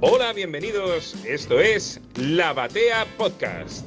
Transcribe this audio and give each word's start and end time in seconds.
Hola, 0.00 0.32
bienvenidos. 0.32 1.16
Esto 1.24 1.58
es 1.58 2.00
La 2.14 2.52
Batea 2.52 3.04
Podcast. 3.16 3.84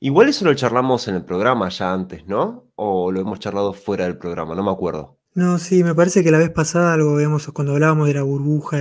Igual 0.00 0.28
eso 0.28 0.44
lo 0.44 0.52
charlamos 0.52 1.08
en 1.08 1.14
el 1.14 1.24
programa 1.24 1.70
ya 1.70 1.94
antes, 1.94 2.26
¿no? 2.26 2.70
O 2.74 3.10
lo 3.10 3.20
hemos 3.20 3.40
charlado 3.40 3.72
fuera 3.72 4.04
del 4.04 4.18
programa, 4.18 4.54
no 4.54 4.62
me 4.62 4.70
acuerdo. 4.70 5.18
No, 5.36 5.58
sí, 5.58 5.82
me 5.82 5.96
parece 5.96 6.22
que 6.22 6.30
la 6.30 6.38
vez 6.38 6.50
pasada 6.50 6.94
algo 6.94 7.16
veíamos 7.16 7.48
cuando 7.48 7.72
hablábamos 7.72 8.06
de 8.06 8.14
la 8.14 8.22
burbuja, 8.22 8.78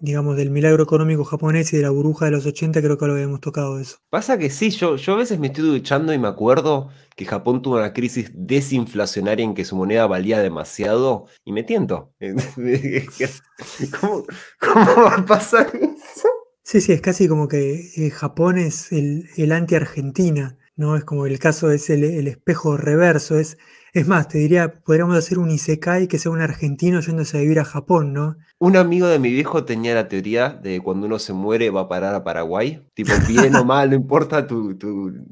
digamos, 0.00 0.34
del 0.34 0.50
milagro 0.50 0.82
económico 0.82 1.24
japonés 1.24 1.74
y 1.74 1.76
de 1.76 1.82
la 1.82 1.90
burbuja 1.90 2.24
de 2.24 2.30
los 2.30 2.46
80, 2.46 2.80
creo 2.80 2.96
que 2.96 3.06
lo 3.06 3.12
habíamos 3.12 3.42
tocado 3.42 3.78
eso. 3.78 3.98
Pasa 4.08 4.38
que 4.38 4.48
sí, 4.48 4.70
yo, 4.70 4.96
yo 4.96 5.12
a 5.12 5.16
veces 5.16 5.38
me 5.38 5.48
estoy 5.48 5.64
duchando 5.64 6.14
y 6.14 6.18
me 6.18 6.28
acuerdo 6.28 6.88
que 7.14 7.26
Japón 7.26 7.60
tuvo 7.60 7.76
una 7.76 7.92
crisis 7.92 8.30
desinflacionaria 8.34 9.44
en 9.44 9.52
que 9.52 9.66
su 9.66 9.76
moneda 9.76 10.06
valía 10.06 10.40
demasiado 10.40 11.26
y 11.44 11.52
me 11.52 11.64
tiento. 11.64 12.14
¿Cómo, 14.00 14.24
cómo 14.60 15.02
va 15.02 15.16
a 15.16 15.26
pasar 15.26 15.70
eso? 15.76 16.28
Sí, 16.62 16.80
sí, 16.80 16.92
es 16.92 17.02
casi 17.02 17.28
como 17.28 17.46
que 17.46 17.90
eh, 17.94 18.08
Japón 18.08 18.56
es 18.56 18.90
el, 18.90 19.28
el 19.36 19.52
anti-Argentina, 19.52 20.56
¿no? 20.76 20.96
Es 20.96 21.04
como 21.04 21.26
el 21.26 21.38
caso, 21.38 21.70
es 21.70 21.90
el, 21.90 22.04
el 22.04 22.26
espejo 22.26 22.78
reverso, 22.78 23.38
es 23.38 23.58
es 23.94 24.08
más, 24.08 24.26
te 24.26 24.38
diría, 24.38 24.82
podríamos 24.84 25.16
hacer 25.16 25.38
un 25.38 25.52
Isekai 25.52 26.08
que 26.08 26.18
sea 26.18 26.32
un 26.32 26.40
argentino 26.40 27.00
yéndose 27.00 27.38
a 27.38 27.40
vivir 27.40 27.60
a 27.60 27.64
Japón, 27.64 28.12
¿no? 28.12 28.36
Un 28.58 28.76
amigo 28.76 29.06
de 29.06 29.20
mi 29.20 29.30
viejo 29.30 29.64
tenía 29.64 29.94
la 29.94 30.08
teoría 30.08 30.48
de 30.48 30.80
cuando 30.80 31.06
uno 31.06 31.20
se 31.20 31.32
muere 31.32 31.70
va 31.70 31.82
a 31.82 31.88
parar 31.88 32.12
a 32.12 32.24
Paraguay. 32.24 32.84
Tipo, 32.94 33.12
bien 33.28 33.54
o 33.54 33.64
mal, 33.64 33.90
no 33.90 33.96
importa 33.96 34.48
tu, 34.48 34.76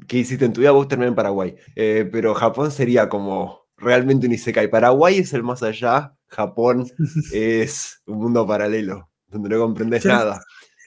qué 0.07 0.17
hiciste 0.17 0.45
en 0.45 0.53
tu 0.53 0.61
vida, 0.61 0.71
vos 0.71 0.87
terminás 0.87 1.09
en 1.09 1.15
Paraguay. 1.15 1.55
Eh, 1.75 2.07
pero 2.09 2.33
Japón 2.33 2.71
sería 2.71 3.09
como 3.09 3.67
realmente 3.75 4.27
un 4.27 4.33
Isekai. 4.33 4.69
Paraguay 4.69 5.17
es 5.17 5.33
el 5.33 5.43
más 5.43 5.61
allá, 5.61 6.15
Japón 6.27 6.87
es 7.33 8.01
un 8.05 8.17
mundo 8.19 8.47
paralelo, 8.47 9.09
donde 9.27 9.49
no 9.49 9.59
comprendes 9.59 10.05
nada. 10.05 10.41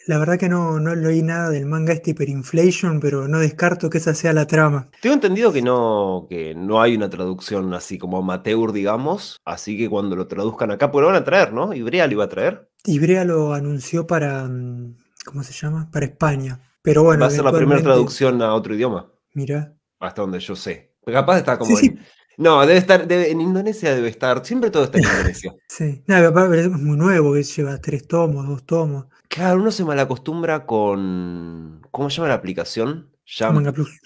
La 0.07 0.19
verdad 0.19 0.39
que 0.39 0.49
no, 0.49 0.79
no 0.79 0.95
leí 0.95 1.21
nada 1.23 1.51
del 1.51 1.67
manga 1.67 1.93
este 1.93 2.13
Hyperinflation, 2.13 3.01
pero 3.01 3.27
no 3.27 3.41
descarto 3.41 3.91
que 3.91 3.99
esa 3.99 4.15
sea 4.15 4.33
la 4.33 4.47
trama. 4.47 4.89
Tengo 5.03 5.15
entendido 5.15 5.53
que 5.53 5.63
no, 5.63 6.29
que 6.31 6.55
no 6.55 6.81
hay 6.81 6.95
una 6.95 7.11
traducción 7.11 7.75
así 7.75 7.99
como 7.99 8.19
amateur, 8.19 8.73
digamos. 8.73 9.41
Así 9.45 9.77
que 9.77 9.91
cuando 9.91 10.15
lo 10.15 10.29
traduzcan 10.29 10.71
acá, 10.71 10.93
pues 10.93 11.03
lo 11.03 11.09
van 11.09 11.17
a 11.17 11.25
traer, 11.25 11.53
¿no? 11.53 11.75
Ibrea 11.75 12.07
lo 12.07 12.13
iba 12.13 12.25
a 12.25 12.29
traer. 12.29 12.71
Ibrea 12.85 13.25
lo 13.25 13.53
anunció 13.53 14.07
para. 14.07 14.45
Mm, 14.45 14.95
¿Cómo 15.25 15.43
se 15.43 15.53
llama? 15.53 15.91
Para 15.91 16.07
España. 16.07 16.61
Pero 16.83 17.03
bueno. 17.03 17.23
Va 17.23 17.27
a 17.27 17.31
ser 17.31 17.45
la 17.45 17.51
primera 17.53 17.83
traducción 17.83 18.41
a 18.43 18.55
otro 18.55 18.77
idioma. 18.77 19.11
Mira. 19.35 19.75
Hasta 19.99 20.23
donde 20.23 20.39
yo 20.39 20.55
sé. 20.55 20.95
Capaz 21.05 21.39
está 21.39 21.59
como. 21.59 21.77
en, 21.81 21.99
No, 22.37 22.61
debe 22.65 22.79
estar. 22.79 23.11
en 23.11 23.41
Indonesia 23.41 23.93
debe 23.93 24.09
estar. 24.09 24.47
Siempre 24.47 24.71
todo 24.71 24.85
está 24.85 24.99
en 24.99 25.05
Indonesia. 25.11 25.53
sí. 25.67 26.05
Nada, 26.07 26.29
es 26.55 26.71
muy 26.71 26.97
nuevo, 26.97 27.35
que 27.35 27.43
lleva 27.43 27.81
tres 27.81 28.07
tomos, 28.07 28.47
dos 28.47 28.65
tomos. 28.65 29.07
Claro, 29.37 29.61
uno 29.61 29.71
se 29.71 29.85
malacostumbra 29.85 30.65
con. 30.65 31.83
¿Cómo 31.91 32.09
se 32.09 32.17
llama 32.17 32.29
la 32.29 32.37
aplicación? 32.37 33.11
Manga 33.53 33.71
Plus. 33.71 34.01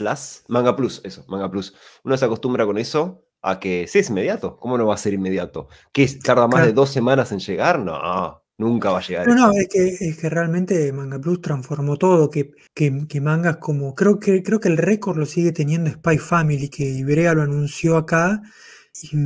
Manga 0.48 0.74
Plus, 0.74 1.00
eso, 1.04 1.24
Manga 1.28 1.48
Plus. 1.48 1.72
Uno 2.02 2.16
se 2.16 2.24
acostumbra 2.24 2.66
con 2.66 2.78
eso 2.78 3.24
a 3.40 3.60
que 3.60 3.86
sí 3.86 4.00
es 4.00 4.10
inmediato. 4.10 4.58
¿Cómo 4.58 4.76
no 4.76 4.86
va 4.86 4.94
a 4.94 4.98
ser 4.98 5.12
inmediato? 5.12 5.68
¿Que 5.92 6.08
tarda 6.08 6.48
más 6.48 6.66
de 6.66 6.72
dos 6.72 6.90
semanas 6.90 7.30
en 7.30 7.38
llegar? 7.38 7.78
No, 7.78 8.42
nunca 8.58 8.90
va 8.90 8.98
a 8.98 9.02
llegar. 9.02 9.28
No, 9.28 9.36
no, 9.36 9.52
es 9.52 9.68
que, 9.68 9.86
es 10.00 10.18
que 10.18 10.28
realmente 10.28 10.92
Manga 10.92 11.20
Plus 11.20 11.40
transformó 11.40 11.96
todo. 11.96 12.28
Que, 12.28 12.50
que, 12.74 13.06
que, 13.06 13.20
mangas 13.20 13.58
como. 13.58 13.94
Creo 13.94 14.18
que, 14.18 14.42
creo 14.42 14.58
que 14.58 14.68
el 14.68 14.78
récord 14.78 15.16
lo 15.16 15.26
sigue 15.26 15.52
teniendo 15.52 15.90
Spy 15.90 16.18
Family, 16.18 16.68
que 16.68 16.82
Ibrea 16.82 17.34
lo 17.34 17.42
anunció 17.42 17.96
acá. 17.96 18.42
Y 19.00 19.16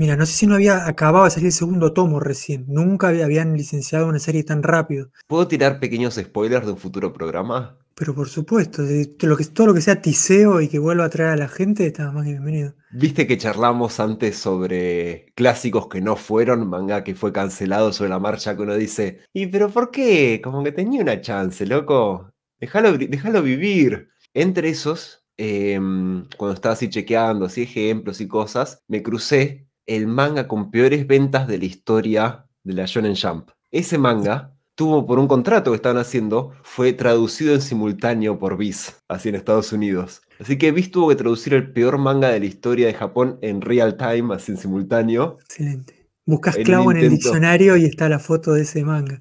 Mira, 0.00 0.16
no 0.16 0.24
sé 0.24 0.32
si 0.32 0.46
no 0.46 0.54
había 0.54 0.86
acabado 0.86 1.26
de 1.26 1.30
salir 1.30 1.48
el 1.48 1.52
segundo 1.52 1.92
tomo 1.92 2.20
recién. 2.20 2.64
Nunca 2.68 3.08
habían 3.08 3.52
licenciado 3.52 4.08
una 4.08 4.18
serie 4.18 4.42
tan 4.44 4.62
rápido. 4.62 5.10
¿Puedo 5.26 5.46
tirar 5.46 5.78
pequeños 5.78 6.14
spoilers 6.14 6.64
de 6.64 6.72
un 6.72 6.78
futuro 6.78 7.12
programa? 7.12 7.76
Pero 7.96 8.14
por 8.14 8.30
supuesto, 8.30 8.80
lo 8.80 9.36
que, 9.36 9.44
todo 9.44 9.66
lo 9.66 9.74
que 9.74 9.82
sea 9.82 10.00
tiseo 10.00 10.62
y 10.62 10.68
que 10.68 10.78
vuelva 10.78 11.04
a 11.04 11.10
traer 11.10 11.32
a 11.32 11.36
la 11.36 11.48
gente 11.48 11.86
está 11.86 12.10
más 12.12 12.24
que 12.24 12.30
bienvenido. 12.30 12.72
Viste 12.92 13.26
que 13.26 13.36
charlamos 13.36 14.00
antes 14.00 14.38
sobre 14.38 15.26
clásicos 15.34 15.88
que 15.88 16.00
no 16.00 16.16
fueron, 16.16 16.66
manga 16.66 17.04
que 17.04 17.14
fue 17.14 17.30
cancelado 17.30 17.92
sobre 17.92 18.08
la 18.08 18.18
marcha, 18.18 18.56
que 18.56 18.62
uno 18.62 18.76
dice, 18.76 19.20
¿y 19.34 19.48
pero 19.48 19.68
por 19.68 19.90
qué? 19.90 20.40
Como 20.42 20.64
que 20.64 20.72
tenía 20.72 21.02
una 21.02 21.20
chance, 21.20 21.66
loco. 21.66 22.32
Déjalo, 22.58 22.96
déjalo 22.96 23.42
vivir. 23.42 24.08
Entre 24.32 24.70
esos, 24.70 25.26
em, 25.36 26.26
cuando 26.38 26.54
estaba 26.54 26.72
así 26.72 26.88
chequeando, 26.88 27.44
así 27.44 27.64
ejemplos 27.64 28.22
y 28.22 28.28
cosas, 28.28 28.82
me 28.88 29.02
crucé 29.02 29.69
el 29.90 30.06
manga 30.06 30.46
con 30.46 30.70
peores 30.70 31.04
ventas 31.08 31.48
de 31.48 31.58
la 31.58 31.64
historia 31.64 32.46
de 32.62 32.74
la 32.74 32.86
Shonen 32.86 33.16
Jump. 33.16 33.50
Ese 33.72 33.98
manga 33.98 34.54
tuvo 34.76 35.04
por 35.04 35.18
un 35.18 35.26
contrato 35.26 35.72
que 35.72 35.76
estaban 35.76 35.98
haciendo, 35.98 36.52
fue 36.62 36.92
traducido 36.92 37.54
en 37.54 37.60
simultáneo 37.60 38.38
por 38.38 38.56
Viz, 38.56 39.02
así 39.08 39.30
en 39.30 39.34
Estados 39.34 39.72
Unidos. 39.72 40.22
Así 40.38 40.58
que 40.58 40.70
Viz 40.70 40.92
tuvo 40.92 41.08
que 41.08 41.16
traducir 41.16 41.54
el 41.54 41.72
peor 41.72 41.98
manga 41.98 42.28
de 42.28 42.38
la 42.38 42.46
historia 42.46 42.86
de 42.86 42.94
Japón 42.94 43.40
en 43.42 43.60
real 43.60 43.96
time, 43.96 44.32
así 44.32 44.52
en 44.52 44.58
simultáneo. 44.58 45.38
Excelente. 45.40 46.06
Buscas 46.24 46.56
clavo 46.58 46.92
en 46.92 46.98
el 46.98 47.10
diccionario 47.10 47.76
y 47.76 47.84
está 47.84 48.08
la 48.08 48.20
foto 48.20 48.52
de 48.52 48.62
ese 48.62 48.84
manga. 48.84 49.20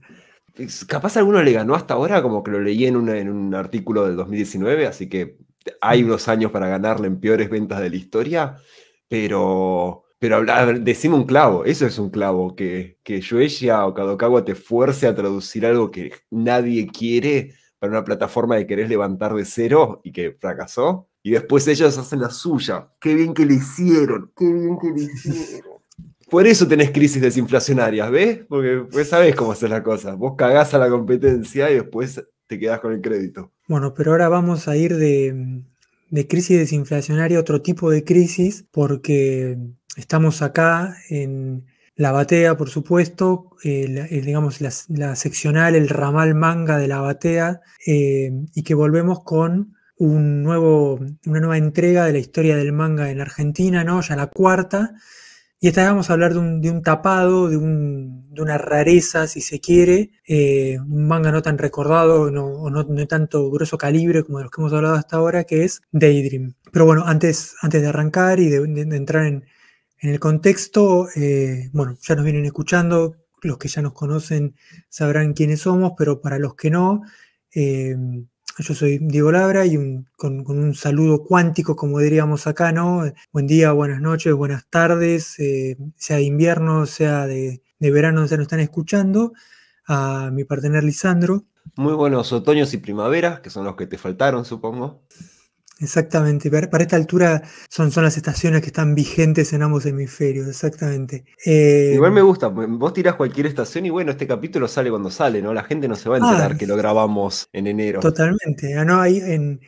Capaz 0.87 1.17
alguno 1.17 1.41
le 1.41 1.51
ganó 1.51 1.73
hasta 1.73 1.95
ahora, 1.95 2.21
como 2.21 2.43
que 2.43 2.51
lo 2.51 2.59
leí 2.59 2.85
en, 2.85 3.09
en 3.09 3.29
un 3.29 3.55
artículo 3.55 4.05
del 4.05 4.15
2019, 4.17 4.85
así 4.85 5.09
que 5.09 5.39
hay 5.81 6.03
unos 6.03 6.27
años 6.27 6.51
para 6.51 6.67
ganarle 6.67 7.07
en 7.07 7.19
peores 7.19 7.49
ventas 7.49 7.79
de 7.79 7.89
la 7.89 7.95
historia, 7.95 8.57
pero 9.07 10.03
pero 10.19 10.35
hablar, 10.35 10.81
decime 10.81 11.15
un 11.15 11.23
clavo, 11.23 11.63
eso 11.63 11.85
es 11.85 11.97
un 11.97 12.09
clavo, 12.09 12.55
que, 12.55 12.99
que 13.03 13.21
Shueisha 13.21 13.87
o 13.87 13.93
Kadokawa 13.93 14.43
te 14.43 14.53
fuerce 14.53 15.07
a 15.07 15.15
traducir 15.15 15.65
algo 15.65 15.89
que 15.89 16.11
nadie 16.29 16.87
quiere 16.87 17.53
para 17.79 17.91
una 17.91 18.03
plataforma 18.03 18.57
que 18.57 18.67
querés 18.67 18.89
levantar 18.89 19.33
de 19.33 19.45
cero 19.45 20.01
y 20.03 20.11
que 20.11 20.33
fracasó, 20.33 21.07
y 21.23 21.31
después 21.31 21.67
ellos 21.67 21.97
hacen 21.97 22.19
la 22.19 22.29
suya. 22.29 22.89
Qué 22.99 23.15
bien 23.15 23.33
que 23.33 23.45
le 23.45 23.55
hicieron, 23.55 24.31
qué 24.35 24.45
bien 24.45 24.77
que 24.77 24.89
le 24.91 25.03
hicieron. 25.03 25.79
Por 26.29 26.45
eso 26.45 26.67
tenés 26.67 26.91
crisis 26.91 27.21
desinflacionarias, 27.21 28.11
¿ves? 28.11 28.41
Porque 28.47 28.85
pues 28.91 29.09
sabés 29.09 29.35
cómo 29.35 29.53
hacer 29.53 29.69
la 29.69 29.81
cosa. 29.81 30.13
Vos 30.13 30.35
cagás 30.37 30.73
a 30.73 30.77
la 30.77 30.89
competencia 30.89 31.71
y 31.71 31.75
después 31.75 32.23
te 32.45 32.59
quedás 32.59 32.79
con 32.81 32.93
el 32.93 33.01
crédito. 33.01 33.51
Bueno, 33.67 33.93
pero 33.93 34.11
ahora 34.11 34.29
vamos 34.29 34.67
a 34.67 34.77
ir 34.77 34.95
de, 34.95 35.63
de 36.09 36.27
crisis 36.27 36.57
desinflacionaria 36.57 37.39
otro 37.39 37.61
tipo 37.61 37.89
de 37.91 38.03
crisis, 38.03 38.65
porque 38.71 39.57
Estamos 39.99 40.41
acá 40.41 40.95
en 41.09 41.65
la 41.95 42.13
batea, 42.13 42.55
por 42.55 42.69
supuesto, 42.69 43.49
digamos 43.61 44.61
la, 44.61 45.15
seccional, 45.17 45.75
el 45.75 45.89
ramal 45.89 46.35
manga 46.35 46.77
de 46.77 46.87
la 46.87 47.01
batea, 47.01 47.59
eh, 47.85 48.31
y 48.55 48.63
que 48.63 48.75
volvemos 48.75 49.23
con 49.25 49.75
un 49.97 50.41
nuevo, 50.41 51.01
una 51.25 51.39
nueva 51.41 51.57
entrega 51.57 52.05
de 52.05 52.13
la 52.13 52.19
historia 52.19 52.55
del 52.55 52.71
manga 52.71 53.11
en 53.11 53.19
Argentina, 53.19 53.83
¿no? 53.83 53.99
Ya 53.99 54.15
la 54.15 54.27
cuarta. 54.27 54.93
Y 55.59 55.67
esta 55.67 55.81
vez 55.81 55.89
vamos 55.89 56.09
a 56.09 56.13
hablar 56.13 56.33
de 56.33 56.39
un, 56.39 56.81
tapado, 56.81 57.49
de, 57.49 57.57
una 57.57 58.57
rareza, 58.57 59.27
si 59.27 59.41
se 59.41 59.59
quiere, 59.59 60.11
eh, 60.25 60.79
un 60.79 61.07
manga 61.07 61.31
no 61.31 61.41
tan 61.41 61.57
recordado 61.57 62.31
no, 62.31 62.45
o 62.45 62.69
no, 62.69 62.83
no, 62.83 63.07
tanto 63.07 63.51
grueso 63.51 63.77
calibre 63.77 64.23
como 64.23 64.37
de 64.37 64.45
los 64.45 64.51
que 64.51 64.61
hemos 64.61 64.73
hablado 64.73 64.95
hasta 64.95 65.17
ahora, 65.17 65.43
que 65.43 65.65
es 65.65 65.81
Daydream. 65.91 66.53
Pero 66.71 66.85
bueno, 66.85 67.03
antes, 67.05 67.55
antes 67.61 67.81
de 67.81 67.87
arrancar 67.87 68.39
y 68.39 68.49
de 68.49 68.95
entrar 68.95 69.25
en, 69.25 69.45
en 70.01 70.09
el 70.09 70.19
contexto, 70.19 71.09
eh, 71.15 71.69
bueno, 71.73 71.97
ya 72.01 72.15
nos 72.15 72.23
vienen 72.23 72.45
escuchando, 72.45 73.15
los 73.41 73.57
que 73.57 73.67
ya 73.67 73.81
nos 73.81 73.93
conocen 73.93 74.55
sabrán 74.89 75.33
quiénes 75.33 75.61
somos, 75.61 75.93
pero 75.97 76.21
para 76.21 76.39
los 76.39 76.55
que 76.55 76.69
no, 76.69 77.01
eh, 77.53 77.95
yo 78.59 78.73
soy 78.73 78.97
Diego 78.99 79.31
Labra 79.31 79.65
y 79.65 79.77
con, 80.17 80.43
un 80.45 80.75
saludo 80.75 81.23
cuántico, 81.23 81.75
como 81.75 81.99
diríamos 81.99 82.45
acá, 82.47 82.71
¿no? 82.71 83.03
Buen 83.31 83.47
día, 83.47 83.71
buenas 83.71 84.01
noches, 84.01 84.33
buenas 84.33 84.67
tardes, 84.69 85.39
eh, 85.39 85.77
sea 85.95 86.17
de 86.17 86.23
invierno, 86.23 86.85
sea 86.85 87.25
de, 87.25 87.61
de 87.79 87.91
verano, 87.91 88.27
se 88.27 88.35
nos 88.35 88.43
están 88.43 88.59
escuchando, 88.59 89.33
a 89.87 90.29
mi 90.31 90.43
partener 90.43 90.83
Lisandro. 90.83 91.45
Muy 91.75 91.93
buenos 91.93 92.33
otoños 92.33 92.73
y 92.73 92.77
primaveras, 92.77 93.39
que 93.39 93.49
son 93.49 93.63
los 93.65 93.75
que 93.75 93.87
te 93.87 93.97
faltaron, 93.97 94.43
supongo. 94.43 95.03
Exactamente, 95.81 96.49
para 96.51 96.83
esta 96.83 96.97
altura 96.97 97.41
son, 97.69 97.91
son 97.91 98.03
las 98.03 98.17
estaciones 98.17 98.61
que 98.61 98.67
están 98.67 98.95
vigentes 98.95 99.53
en 99.53 99.61
ambos 99.61 99.85
hemisferios, 99.85 100.47
exactamente. 100.47 101.23
Eh, 101.45 101.91
Igual 101.95 102.11
me 102.11 102.21
gusta, 102.21 102.53
pues, 102.53 102.67
vos 102.69 102.93
tirás 102.93 103.15
cualquier 103.15 103.45
estación 103.45 103.85
y 103.85 103.89
bueno, 103.89 104.11
este 104.11 104.27
capítulo 104.27 104.67
sale 104.67 104.89
cuando 104.89 105.09
sale, 105.09 105.41
¿no? 105.41 105.53
La 105.53 105.63
gente 105.63 105.87
no 105.87 105.95
se 105.95 106.09
va 106.09 106.15
a 106.15 106.19
enterar 106.19 106.51
ah, 106.53 106.57
que 106.57 106.67
lo 106.67 106.75
grabamos 106.75 107.47
en 107.53 107.67
enero. 107.67 108.01
Totalmente, 108.01 108.75
ah, 108.75 108.83
¿no? 108.83 108.99
Hay, 108.99 109.19
en, 109.19 109.61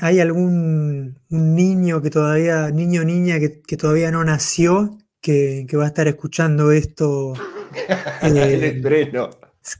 hay 0.00 0.20
algún 0.20 1.18
un 1.30 1.54
niño 1.54 2.02
que 2.02 2.10
todavía, 2.10 2.70
niño 2.70 3.02
o 3.02 3.04
niña 3.04 3.38
que, 3.38 3.76
todavía 3.76 4.10
no 4.10 4.22
nació, 4.24 4.98
que, 5.22 5.66
va 5.74 5.84
a 5.84 5.88
estar 5.88 6.08
escuchando 6.08 6.72
esto. 6.72 7.32
el 8.22 8.36
eh, 8.36 8.66
estreno. 8.66 9.30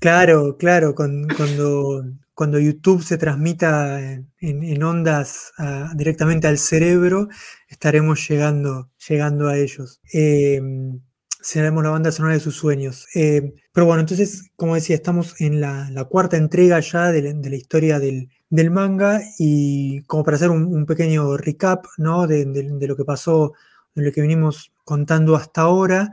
Claro, 0.00 0.56
claro, 0.58 0.94
cuando, 0.94 2.04
cuando 2.38 2.60
YouTube 2.60 3.02
se 3.02 3.18
transmita 3.18 4.00
en, 4.00 4.82
ondas 4.84 5.52
directamente 5.96 6.46
al 6.46 6.58
cerebro, 6.58 7.26
estaremos 7.66 8.28
llegando, 8.28 8.92
llegando 9.08 9.48
a 9.48 9.58
ellos. 9.58 10.00
Em, 10.12 11.00
seremos 11.40 11.82
la 11.82 11.90
banda 11.90 12.12
sonora 12.12 12.34
de 12.34 12.40
sus 12.40 12.54
sueños. 12.54 13.08
Eh, 13.16 13.54
pero 13.72 13.86
bueno, 13.86 14.02
entonces, 14.02 14.52
como 14.54 14.76
decía, 14.76 14.94
estamos 14.94 15.40
en 15.40 15.60
la, 15.60 15.90
cuarta 16.08 16.36
entrega 16.36 16.78
ya 16.78 17.10
de 17.10 17.22
la, 17.22 17.56
historia 17.56 17.98
del, 17.98 18.30
manga 18.70 19.20
y 19.36 20.02
como 20.04 20.22
para 20.22 20.36
hacer 20.36 20.50
un, 20.50 20.86
pequeño 20.86 21.36
recap 21.38 21.86
¿no? 21.96 22.28
de, 22.28 22.46
lo 22.86 22.96
que 22.96 23.04
pasó, 23.04 23.54
de 23.96 24.04
lo 24.04 24.12
que 24.12 24.20
venimos 24.20 24.70
contando 24.84 25.34
hasta 25.34 25.62
ahora. 25.62 26.12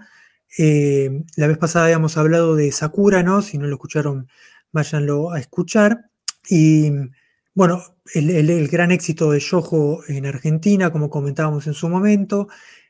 Eh, 0.58 1.24
la 1.36 1.46
vez 1.46 1.60
pasada 1.60 1.86
habíamos 1.86 2.18
hablado 2.18 2.56
de 2.56 2.72
Sakura, 2.72 3.22
¿no? 3.22 3.44
Si 3.44 3.60
no 3.60 3.68
lo 3.68 3.76
escucharon, 3.76 4.28
váyanlo 4.72 5.32
a 5.32 5.40
escuchar. 5.40 6.10
Y 6.50 6.92
bueno, 7.54 7.82
el, 8.14 8.68
gran 8.68 8.92
éxito 8.92 9.32
de 9.32 9.40
Yojo 9.40 10.02
en 10.08 10.26
Argentina, 10.26 10.92
como 10.92 11.10
comentábamos 11.10 11.68
en 11.68 11.74
su 11.74 11.90
momento, 11.90 12.48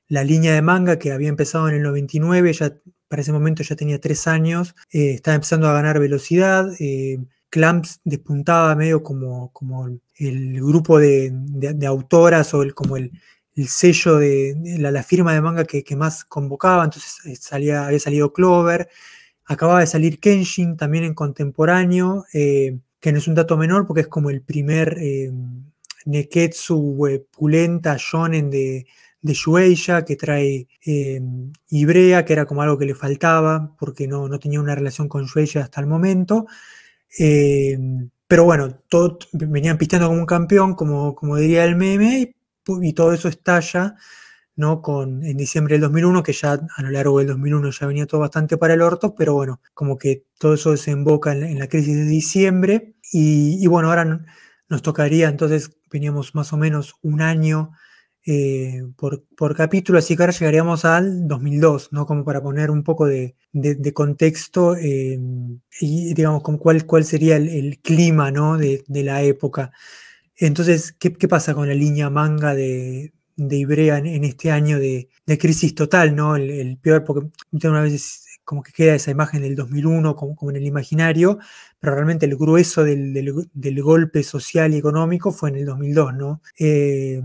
la 0.08 0.24
línea 0.24 0.54
de 0.54 0.62
manga 0.62 1.00
que 1.00 1.12
había 1.12 1.30
empezado 1.30 1.70
en 1.70 1.76
el 1.76 1.84
99, 1.84 2.52
ya 2.54 2.74
para 3.08 3.22
ese 3.22 3.32
momento 3.32 3.64
ya 3.64 3.76
tenía 3.76 4.02
tres 4.02 4.28
años, 4.28 4.76
eh, 4.92 5.12
estaba 5.12 5.36
empezando 5.36 5.68
a 5.68 5.74
ganar 5.74 6.00
velocidad. 6.00 6.70
Eh, 6.80 7.20
Clamps 7.50 8.02
despuntaba 8.04 8.76
medio 8.76 9.04
como, 9.04 9.52
como 9.54 9.88
el 10.16 10.62
grupo 10.62 11.00
de, 11.00 11.32
autoras 11.88 12.54
o 12.54 12.64
el, 12.64 12.74
como 12.74 12.98
el, 12.98 13.12
sello 13.68 14.18
de, 14.18 14.56
la, 14.80 15.04
firma 15.04 15.34
de 15.34 15.42
manga 15.42 15.64
que, 15.66 15.96
más 15.96 16.26
convocaba. 16.26 16.84
Entonces 16.84 17.20
eh, 17.26 17.36
salía, 17.36 17.86
había 17.86 18.00
salido 18.00 18.34
Clover, 18.34 18.90
acababa 19.46 19.82
de 19.82 19.88
salir 19.88 20.20
Kenshin 20.20 20.76
también 20.76 21.04
en 21.04 21.14
contemporáneo, 21.14 22.26
que 23.06 23.12
no 23.12 23.20
es 23.20 23.28
un 23.28 23.36
dato 23.36 23.56
menor 23.56 23.86
porque 23.86 24.02
es 24.02 24.08
como 24.08 24.30
el 24.30 24.42
primer 24.42 24.98
Neketsu 26.06 27.26
pulenta 27.32 27.96
shonen 27.98 28.50
de 28.50 28.86
de 29.26 29.34
Shueisha, 29.34 30.06
que 30.06 30.16
trae 30.16 30.68
eh, 30.86 31.20
Ibrea, 31.70 32.24
que 32.26 32.34
era 32.34 32.46
como 32.46 32.62
algo 32.62 32.78
que 32.78 32.86
le 32.86 32.94
faltaba, 32.94 33.76
porque 33.80 34.08
no, 34.08 34.30
no 34.30 34.38
tenía 34.38 34.60
una 34.60 34.76
relación 34.76 35.10
con 35.10 35.26
Shueisha 35.26 35.62
hasta 35.62 35.82
el 35.82 35.88
momento. 35.88 36.46
Eh, 37.18 37.76
pero 38.28 38.44
bueno, 38.44 38.82
todo, 38.88 39.18
venían 39.34 39.80
pisteando 39.80 40.10
como 40.10 40.20
un 40.20 40.28
campeón, 40.28 40.76
como, 40.76 41.16
como 41.16 41.38
diría 41.38 41.66
el 41.66 41.76
meme, 41.76 42.36
y, 42.68 42.94
todo 42.94 43.14
eso 43.14 43.28
estalla 43.28 43.96
¿no? 44.56 44.82
Con, 44.82 45.24
en 45.26 45.38
diciembre 45.38 45.74
del 45.76 45.82
2001, 45.82 46.24
que 46.24 46.34
ya 46.34 46.54
a 46.54 46.82
lo 46.82 46.90
largo 46.90 47.20
del 47.20 47.28
2001 47.28 47.72
ya 47.72 47.88
venía 47.88 48.06
todo 48.06 48.22
bastante 48.22 48.58
para 48.58 48.74
el 48.74 48.82
orto, 48.82 49.16
pero 49.16 49.34
bueno, 49.34 49.60
como 49.74 49.98
que 49.98 50.26
todo 50.40 50.54
eso 50.54 50.72
desemboca 50.72 51.34
en, 51.34 51.60
la 51.60 51.68
crisis 51.68 51.96
de 51.96 52.06
diciembre. 52.06 52.96
Y, 53.12 53.66
bueno, 53.68 53.90
ahora 53.90 54.26
nos 54.70 54.82
tocaría, 54.82 55.30
entonces 55.30 55.72
veníamos 55.92 56.36
más 56.36 56.54
o 56.54 56.58
menos 56.58 56.96
un 57.02 57.22
año 57.22 57.72
eh, 58.26 58.82
por, 58.98 59.56
capítulo, 59.56 60.00
así 60.00 60.16
que 60.16 60.24
ahora 60.24 60.34
llegaríamos 60.34 60.84
al 60.86 61.28
2002, 61.28 61.90
¿no? 61.92 62.06
Como 62.06 62.26
para 62.26 62.42
poner 62.42 62.72
un 62.72 62.84
poco 62.84 63.06
de, 63.06 63.36
contexto 63.94 64.76
eh, 64.76 65.20
y 65.80 66.14
digamos 66.14 66.42
con 66.42 66.58
cuál, 66.58 66.86
cuál 66.86 67.06
sería 67.06 67.36
el, 67.38 67.80
clima, 67.84 68.32
¿no? 68.32 68.58
De, 68.58 68.84
la 68.88 69.22
época. 69.22 69.72
Entonces, 70.38 70.94
¿qué, 70.94 71.12
pasa 71.28 71.54
con 71.54 71.68
la 71.68 71.76
línea 71.76 72.10
manga 72.10 72.56
de, 72.56 73.14
Ibrea 73.38 73.98
en, 73.98 74.24
este 74.24 74.52
año 74.52 74.80
de, 74.80 75.10
crisis 75.40 75.76
total, 75.76 76.16
¿no? 76.16 76.36
El, 76.36 76.78
peor, 76.82 77.04
porque 77.04 77.28
una 77.52 77.82
vez 77.82 78.26
como 78.44 78.62
que 78.64 78.72
queda 78.72 78.96
esa 78.96 79.12
imagen 79.12 79.42
del 79.42 79.56
2001 79.56 80.16
como, 80.16 80.50
en 80.50 80.56
el 80.56 80.66
imaginario, 80.66 81.40
pero 81.80 81.96
realmente 81.96 82.26
el 82.26 82.38
grueso 82.38 82.84
del, 82.84 83.82
golpe 83.82 84.24
social 84.24 84.74
y 84.74 84.78
económico 84.78 85.32
fue 85.32 85.50
en 85.50 85.58
el 85.58 85.66
2002, 85.66 86.14
¿no? 86.14 86.42
Eh, 86.60 87.22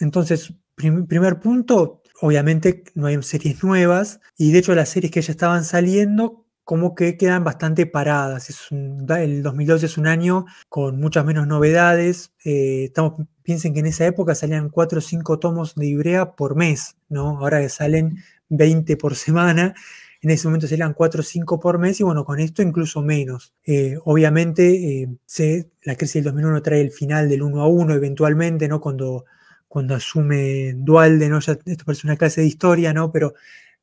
entonces, 0.00 0.52
primer 0.76 1.40
punto, 1.40 2.02
obviamente 2.20 2.84
no 2.94 3.06
hay 3.06 3.22
series 3.22 3.62
nuevas 3.64 4.20
y 4.36 4.52
de 4.52 4.58
hecho 4.58 4.74
las 4.74 4.90
series 4.90 5.10
que 5.12 5.22
ya 5.22 5.32
estaban 5.32 5.64
saliendo 5.64 6.46
como 6.64 6.94
que 6.94 7.16
quedan 7.16 7.42
bastante 7.42 7.84
paradas. 7.86 8.48
Es 8.48 8.68
el 8.70 9.42
2012 9.42 9.86
es 9.86 9.98
un 9.98 10.06
año 10.06 10.46
con 10.68 11.00
muchas 11.00 11.24
menos 11.24 11.48
novedades. 11.48 12.32
Eh, 12.44 12.84
estamos, 12.84 13.26
piensen 13.50 13.74
que 13.74 13.80
en 13.80 13.86
esa 13.86 14.06
época 14.06 14.36
salían 14.36 14.68
4 14.68 15.00
o 15.00 15.02
5 15.02 15.40
tomos 15.40 15.74
de 15.74 15.84
Ibrea 15.84 16.36
por 16.36 16.54
mes, 16.54 16.94
¿no? 17.08 17.38
Ahora 17.40 17.68
salen 17.68 18.18
20 18.48 18.96
por 18.96 19.16
semana. 19.16 19.74
En 20.22 20.30
ese 20.30 20.46
momento 20.46 20.68
salían 20.68 20.94
4 20.94 21.18
o 21.18 21.24
5 21.24 21.58
por 21.58 21.80
mes 21.80 21.98
y 21.98 22.04
bueno, 22.04 22.24
con 22.24 22.38
esto 22.38 22.62
incluso 22.62 23.02
menos. 23.02 23.52
Eh, 23.66 23.98
obviamente, 24.04 25.02
eh, 25.02 25.66
la 25.82 25.96
crisis 25.96 26.14
del 26.14 26.24
2001 26.26 26.62
trae 26.62 26.80
el 26.80 26.92
final 26.92 27.28
del 27.28 27.42
1 27.42 27.60
a 27.60 27.66
1 27.66 27.92
eventualmente, 27.92 28.68
¿no? 28.68 28.80
Cuando 28.80 29.24
cuando 29.66 29.96
asume 29.96 30.74
Dualde, 30.76 31.28
¿no? 31.28 31.40
Ya 31.40 31.58
esto 31.64 31.84
parece 31.84 32.06
una 32.06 32.16
clase 32.16 32.42
de 32.42 32.46
historia, 32.46 32.92
¿no? 32.92 33.10
Pero 33.10 33.34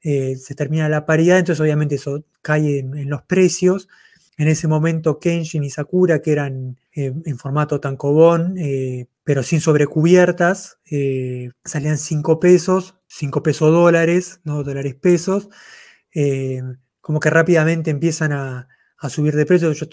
eh, 0.01 0.37
se 0.37 0.55
termina 0.55 0.87
la 0.87 1.05
paridad, 1.05 1.39
entonces 1.39 1.59
obviamente 1.59 1.95
eso 1.95 2.23
cae 2.41 2.79
en, 2.79 3.09
los 3.09 3.23
precios. 3.23 3.89
En 4.37 4.47
ese 4.47 4.67
momento 4.67 5.19
Kenshin 5.19 5.63
y 5.63 5.69
Sakura, 5.69 6.21
que 6.21 6.31
eran 6.31 6.77
eh, 6.93 7.13
en 7.25 7.37
formato 7.37 7.79
tankobon, 7.79 8.57
eh, 8.57 9.07
pero 9.23 9.43
sin 9.43 9.59
sobrecubiertas, 9.59 10.79
salían 11.65 11.97
5 11.97 12.39
pesos, 12.39 12.95
5 13.07 13.43
pesos 13.43 13.71
dólares, 13.71 14.39
no 14.45 14.63
dólares 14.63 14.95
pesos, 14.95 15.49
como 17.01 17.19
que 17.19 17.29
rápidamente 17.29 17.91
empiezan 17.91 18.31
a, 18.31 18.67
subir 19.09 19.35
de 19.35 19.45
precio. 19.45 19.71
Yo 19.73 19.87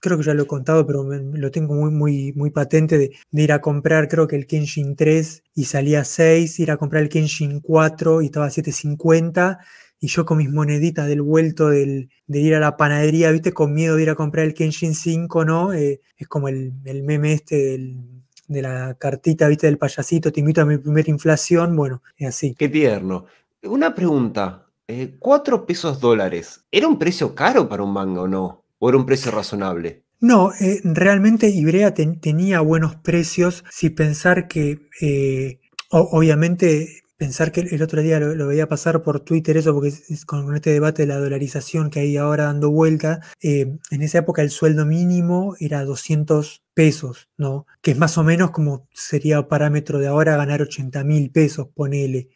creo 0.00 0.18
que 0.18 0.24
ya 0.24 0.34
lo 0.34 0.44
he 0.44 0.46
contado, 0.46 0.86
pero 0.86 1.04
lo 1.04 1.50
tengo 1.50 1.74
muy, 1.74 1.90
muy, 1.90 2.32
muy 2.34 2.50
patente 2.50 2.98
de, 2.98 3.12
ir 3.32 3.52
a 3.52 3.60
comprar, 3.60 4.08
creo 4.08 4.26
que 4.26 4.36
el 4.36 4.46
Kenshin 4.46 4.94
3 4.96 5.42
y 5.54 5.64
salía 5.64 6.04
6, 6.04 6.60
ir 6.60 6.70
a 6.70 6.76
comprar 6.76 7.02
el 7.02 7.08
Kenshin 7.08 7.60
4 7.60 8.22
y 8.22 8.26
estaba 8.26 8.48
7.50 8.48 9.58
y 10.00 10.08
yo 10.08 10.26
con 10.26 10.38
mis 10.38 10.50
moneditas 10.50 11.08
del 11.08 11.22
vuelto 11.22 11.68
del, 11.68 12.10
de 12.26 12.40
ir 12.40 12.54
a 12.54 12.60
la 12.60 12.76
panadería, 12.76 13.30
viste, 13.30 13.52
con 13.52 13.72
miedo 13.72 13.96
de 13.96 14.02
ir 14.02 14.10
a 14.10 14.14
comprar 14.14 14.44
el 14.44 14.54
Kenshin 14.54 14.94
5, 14.94 15.44
¿no? 15.44 15.72
Eh, 15.72 16.00
es 16.16 16.28
como 16.28 16.48
el, 16.48 16.72
meme 16.84 17.32
este 17.32 17.78
de 18.48 18.62
la 18.62 18.94
cartita, 18.98 19.48
viste, 19.48 19.66
del 19.66 19.78
payasito, 19.78 20.32
te 20.32 20.40
invito 20.40 20.60
a 20.60 20.66
mi 20.66 20.78
primera 20.78 21.10
inflación, 21.10 21.74
bueno, 21.74 22.02
es 22.16 22.28
así. 22.28 22.54
Qué 22.54 22.68
tierno. 22.68 23.26
Una 23.62 23.94
pregunta, 23.94 24.66
eh, 24.86 25.16
4 25.18 25.66
pesos 25.66 25.98
dólares, 25.98 26.64
¿era 26.70 26.86
un 26.86 26.98
precio 26.98 27.34
caro 27.34 27.68
para 27.68 27.82
un 27.82 27.92
manga 27.92 28.22
o 28.22 28.28
no? 28.28 28.64
¿O 28.78 28.88
era 28.88 28.98
un 28.98 29.06
precio 29.06 29.30
razonable? 29.32 30.04
No, 30.20 30.52
eh, 30.60 30.80
realmente 30.84 31.48
Ibrea 31.48 31.94
tenía 31.94 32.60
buenos 32.60 32.96
precios. 32.96 33.64
Si 33.70 33.90
pensar 33.90 34.48
que, 34.48 34.88
obviamente, 35.90 37.02
pensar 37.16 37.52
que 37.52 37.60
el 37.60 37.82
otro 37.82 38.02
día 38.02 38.20
lo, 38.20 38.46
veía 38.46 38.68
pasar 38.68 39.02
por 39.02 39.20
Twitter, 39.20 39.56
eso 39.56 39.74
porque 39.74 39.92
con 40.26 40.54
este 40.54 40.70
debate 40.70 41.02
de 41.02 41.08
la 41.08 41.18
dolarización 41.18 41.90
que 41.90 42.00
hay 42.00 42.16
ahora 42.16 42.44
dando 42.44 42.70
vuelta, 42.70 43.20
eh, 43.42 43.78
en 43.90 44.02
esa 44.02 44.18
época 44.18 44.42
el 44.42 44.50
sueldo 44.50 44.86
mínimo 44.86 45.56
era 45.60 45.84
200 45.84 46.62
pesos, 46.74 47.28
¿no? 47.36 47.66
Que 47.82 47.92
es 47.92 47.98
más 47.98 48.18
o 48.18 48.24
menos 48.24 48.50
como 48.50 48.88
sería 48.92 49.48
parámetro 49.48 49.98
de 49.98 50.08
ahora 50.08 50.36
ganar 50.36 50.62
80 50.62 51.04
mil 51.04 51.30
pesos, 51.30 51.68
ponele. 51.74 52.28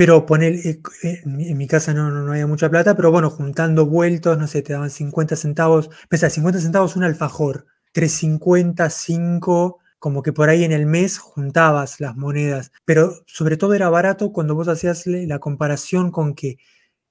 Pero 0.00 0.24
poner, 0.24 0.54
eh, 0.64 0.80
en 1.22 1.58
mi 1.58 1.66
casa 1.66 1.92
no, 1.92 2.10
no, 2.10 2.32
había 2.32 2.46
mucha 2.46 2.70
plata, 2.70 2.96
pero 2.96 3.10
bueno, 3.10 3.28
juntando 3.28 3.84
vueltos, 3.84 4.38
no 4.38 4.46
sé, 4.46 4.62
te 4.62 4.72
daban 4.72 4.88
50 4.88 5.36
centavos, 5.36 5.90
pesa 6.08 6.30
50 6.30 6.58
centavos 6.58 6.96
un 6.96 7.04
alfajor, 7.04 7.66
350, 7.92 8.88
5, 8.88 9.78
como 10.00 10.22
que 10.22 10.32
por 10.32 10.48
ahí 10.48 10.64
en 10.64 10.72
el 10.72 10.86
mes 10.86 11.18
juntabas 11.18 12.00
las 12.00 12.16
monedas, 12.16 12.72
pero 12.84 13.22
sobre 13.26 13.56
todo 13.56 13.74
era 13.74 13.88
barato 13.90 14.32
cuando 14.32 14.56
vos 14.56 14.66
hacías 14.66 15.06
la 15.06 15.38
comparación 15.38 16.10
con 16.10 16.34
que 16.34 16.58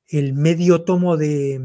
el 0.07 0.33
medio 0.33 0.83
tomo 0.83 1.15
de, 1.15 1.61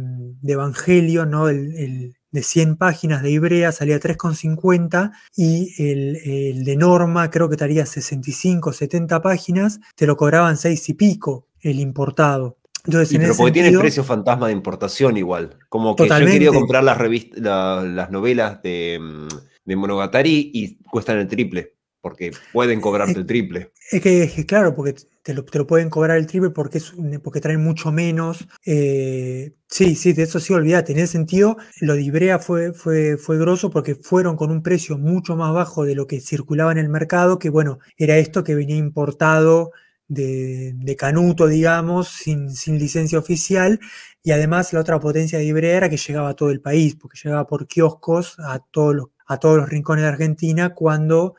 Evangelio, 0.46 1.26
¿no? 1.26 1.48
el, 1.48 2.14
de 2.30 2.42
100 2.42 2.76
páginas 2.76 3.22
de 3.22 3.30
Ibrea 3.30 3.70
salía 3.70 3.98
3,50 3.98 5.12
y 5.36 5.72
el, 5.78 6.64
de 6.64 6.76
Norma 6.76 7.30
creo 7.30 7.48
que 7.48 7.54
estaría 7.54 7.86
65, 7.86 8.72
70 8.72 9.22
páginas, 9.22 9.80
te 9.94 10.06
lo 10.06 10.16
cobraban 10.16 10.56
6 10.56 10.88
y 10.88 10.94
pico 10.94 11.46
el 11.60 11.78
importado. 11.78 12.58
Entonces, 12.84 13.16
pero 13.18 13.34
porque 13.34 13.52
tiene 13.52 13.78
precio 13.78 14.04
fantasma 14.04 14.48
de 14.48 14.52
importación 14.52 15.16
igual. 15.16 15.56
Como 15.68 15.96
que 15.96 16.06
yo 16.06 16.16
he 16.16 16.26
querido 16.26 16.52
comprar 16.52 16.84
las, 16.84 16.98
las 16.98 18.10
novelas 18.10 18.60
de, 18.62 18.98
mm, 19.00 19.28
de 19.64 19.76
Monogatari 19.76 20.50
y 20.52 20.76
cuestan 20.84 21.18
el 21.18 21.28
triple 21.28 21.74
porque 22.04 22.32
pueden 22.52 22.82
cobrarte 22.82 23.18
el 23.18 23.24
triple. 23.24 23.72
Es 23.90 24.02
que, 24.02 24.44
claro, 24.46 24.74
porque 24.74 24.94
te 25.22 25.32
lo, 25.32 25.66
pueden 25.66 25.88
cobrar 25.88 26.18
el 26.18 26.26
triple 26.26 26.50
porque, 26.50 26.76
es, 26.76 26.92
porque 27.22 27.40
traen 27.40 27.64
mucho 27.64 27.92
menos. 27.92 28.46
Eh, 28.66 29.54
sí, 29.70 29.96
sí, 29.96 30.12
de 30.12 30.24
eso 30.24 30.38
sí, 30.38 30.52
olvídate. 30.52 30.92
En 30.92 30.98
ese 30.98 31.12
sentido, 31.12 31.56
lo 31.80 31.94
de 31.94 32.02
Ibrea 32.02 32.38
fue, 32.38 32.74
fue, 32.74 33.16
fue 33.16 33.38
grosso 33.38 33.70
porque 33.70 33.94
fueron 33.94 34.36
con 34.36 34.50
un 34.50 34.62
precio 34.62 34.98
mucho 34.98 35.34
más 35.34 35.54
bajo 35.54 35.84
de 35.84 35.94
lo 35.94 36.06
que 36.06 36.20
circulaba 36.20 36.72
en 36.72 36.78
el 36.78 36.90
mercado, 36.90 37.38
que 37.38 37.48
bueno, 37.48 37.78
era 37.96 38.18
esto 38.18 38.44
que 38.44 38.54
venía 38.54 38.76
importado 38.76 39.72
de, 40.06 40.96
Canuto, 40.98 41.46
digamos, 41.46 42.08
sin, 42.08 42.50
sin, 42.50 42.78
licencia 42.78 43.18
oficial. 43.18 43.80
Y 44.22 44.32
además 44.32 44.74
la 44.74 44.80
otra 44.80 45.00
potencia 45.00 45.38
de 45.38 45.46
Ibrea 45.46 45.78
era 45.78 45.88
que 45.88 45.96
llegaba 45.96 46.28
a 46.28 46.34
todo 46.34 46.50
el 46.50 46.60
país, 46.60 46.96
porque 46.96 47.18
llegaba 47.24 47.46
por 47.46 47.66
kioscos 47.66 48.38
a 48.40 48.58
todos 48.58 48.94
los, 48.94 49.06
a 49.26 49.38
todos 49.38 49.56
los 49.58 49.68
rincones 49.68 50.02
de 50.02 50.08
Argentina 50.08 50.74
cuando 50.74 51.34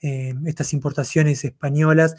eh, 0.00 0.34
estas 0.46 0.72
importaciones 0.72 1.44
españolas. 1.44 2.14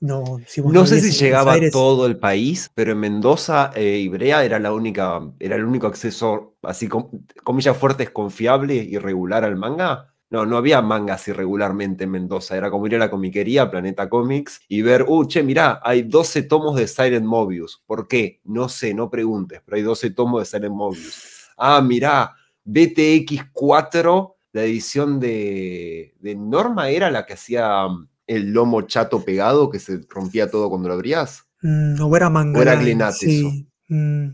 no, 0.00 0.38
si 0.46 0.60
No 0.62 0.86
sé 0.86 1.00
si 1.00 1.10
llegaba 1.12 1.54
a 1.54 1.70
todo 1.70 2.06
el 2.06 2.18
país, 2.18 2.70
pero 2.74 2.92
en 2.92 2.98
Mendoza, 3.00 3.70
eh, 3.74 3.98
Ibrea 3.98 4.44
era 4.44 4.58
la 4.58 4.72
única, 4.72 5.20
era 5.38 5.56
el 5.56 5.64
único 5.64 5.86
acceso, 5.86 6.56
así 6.62 6.88
com- 6.88 7.10
comillas 7.44 7.76
fuertes, 7.76 8.10
confiable 8.10 8.74
y 8.76 8.96
regular 8.98 9.44
al 9.44 9.56
manga. 9.56 10.14
No, 10.30 10.44
no 10.44 10.58
había 10.58 10.82
mangas 10.82 11.26
irregularmente 11.28 12.04
en 12.04 12.10
Mendoza. 12.10 12.54
Era 12.54 12.70
como 12.70 12.86
ir 12.86 12.96
a 12.96 12.98
la 12.98 13.10
comiquería, 13.10 13.70
Planeta 13.70 14.10
Comics, 14.10 14.60
y 14.68 14.82
ver, 14.82 15.06
uh, 15.08 15.26
che, 15.26 15.42
mirá, 15.42 15.80
hay 15.82 16.02
12 16.02 16.42
tomos 16.42 16.76
de 16.76 16.86
Silent 16.86 17.24
Mobius. 17.24 17.82
¿Por 17.86 18.06
qué? 18.06 18.40
No 18.44 18.68
sé, 18.68 18.92
no 18.92 19.08
preguntes, 19.08 19.62
pero 19.64 19.78
hay 19.78 19.82
12 19.82 20.10
tomos 20.10 20.40
de 20.42 20.44
Silent 20.46 20.74
Mobius. 20.74 21.48
Ah, 21.56 21.80
mirá, 21.80 22.34
BTX 22.62 23.46
4, 23.52 24.36
la 24.52 24.62
edición 24.64 25.20
de, 25.20 26.14
de 26.20 26.34
Norma 26.34 26.90
era 26.90 27.10
la 27.10 27.26
que 27.26 27.34
hacía 27.34 27.86
mm, 27.88 28.08
el 28.26 28.52
lomo 28.52 28.82
chato 28.82 29.24
pegado 29.24 29.70
que 29.70 29.78
se 29.78 30.00
rompía 30.08 30.50
todo 30.50 30.68
cuando 30.70 30.88
lo 30.88 30.94
abrías. 30.94 31.44
mm, 31.62 32.00
o 32.00 32.16
era 32.16 32.30
manga. 32.30 32.58
O 32.58 32.62
era 32.62 32.74
Glenat 32.76 33.14
sí. 33.14 33.68
mm, 33.88 34.28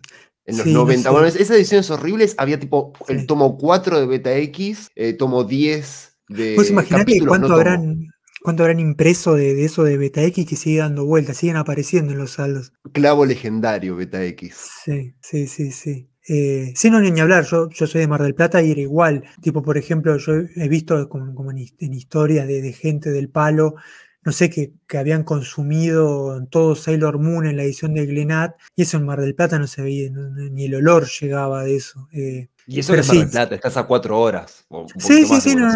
En 0.47 0.57
los 0.59 0.65
Sí, 0.67 0.73
no 0.73 0.81
90. 0.81 1.03
sé. 1.05 1.11
Bueno, 1.11 1.27
es- 1.27 1.37
esas 1.37 1.57
ediciones 1.57 1.91
horribles 1.91 2.35
había 2.39 2.61
tipo 2.61 2.93
el 3.09 3.21
Sí. 3.21 3.27
tomo 3.27 3.57
4 3.57 3.99
de 3.99 4.07
Beta 4.07 4.37
X, 4.37 4.91
eh, 4.95 5.15
tomo 5.15 5.45
10 5.45 6.19
de. 6.29 6.55
Imaginate 6.55 7.05
capítulos, 7.05 7.29
cuánto 7.29 7.49
no 7.49 7.55
habrán, 7.55 8.07
cuánto 8.43 8.63
habrán 8.63 8.79
impreso 8.81 9.35
de, 9.37 9.55
de 9.55 9.65
eso 9.65 9.85
de 9.85 9.97
BetaX 9.97 10.45
que 10.47 10.57
sigue 10.57 10.81
dando 10.81 11.07
vueltas, 11.07 11.39
siguen 11.39 11.57
apareciendo 11.57 12.13
en 12.13 12.19
los 12.19 12.33
saldos. 12.33 12.73
Clavo 12.93 13.25
legendario 13.25 13.97
Beta 13.97 14.23
X. 14.25 14.55
Sí, 14.85 15.15
sí, 15.23 15.47
sí, 15.47 15.71
sí. 15.73 16.11
Eh, 16.27 16.73
sí, 16.75 16.91
no, 16.91 17.01
ni, 17.01 17.21
hablar, 17.21 17.45
yo, 17.45 17.69
yo 17.71 17.87
soy 17.87 18.01
de 18.03 18.09
Mar 18.09 18.23
del 18.23 18.35
Plata 18.35 18.63
y 18.63 18.71
era 18.71 18.81
igual. 18.81 19.25
Tipo, 19.43 19.63
por 19.63 19.77
ejemplo, 19.77 20.17
yo 20.17 20.33
he 20.57 20.69
visto 20.69 21.09
como, 21.09 21.35
como 21.35 21.51
en, 21.51 21.59
en 21.79 21.93
historias 21.95 22.47
de, 22.47 22.63
de 22.63 22.73
gente 22.73 23.11
del 23.11 23.29
palo, 23.29 23.75
no 24.23 24.33
sé, 24.33 24.49
que, 24.49 24.73
que 24.89 24.97
habían 24.99 25.23
consumido 25.25 26.43
todo 26.47 26.75
Sailor 26.77 27.19
Moon 27.19 27.47
en 27.47 27.57
la 27.59 27.65
edición 27.65 27.93
de 27.95 28.07
Glenat, 28.07 28.55
y 28.75 28.83
eso 28.83 28.97
en 28.97 29.05
Mar 29.05 29.21
del 29.21 29.35
Plata 29.35 29.59
no 29.59 29.67
se 29.67 29.83
veía, 29.83 30.11
no- 30.11 30.31
ni 30.31 30.65
el 30.65 30.75
olor 30.77 31.07
llegaba 31.21 31.63
de 31.65 31.77
eso. 31.77 32.09
eh. 32.13 32.49
Y 32.67 32.81
eso 32.81 32.95
es 32.95 33.07
Mar 33.07 33.17
del 33.17 33.27
sí. 33.27 33.31
Plata, 33.33 33.55
estás 33.55 33.77
a 33.77 33.85
4 33.87 34.19
horas. 34.19 34.65
o 34.69 34.87
Sí, 34.99 35.27
sí, 35.27 35.41
sí, 35.43 35.55
no, 35.55 35.69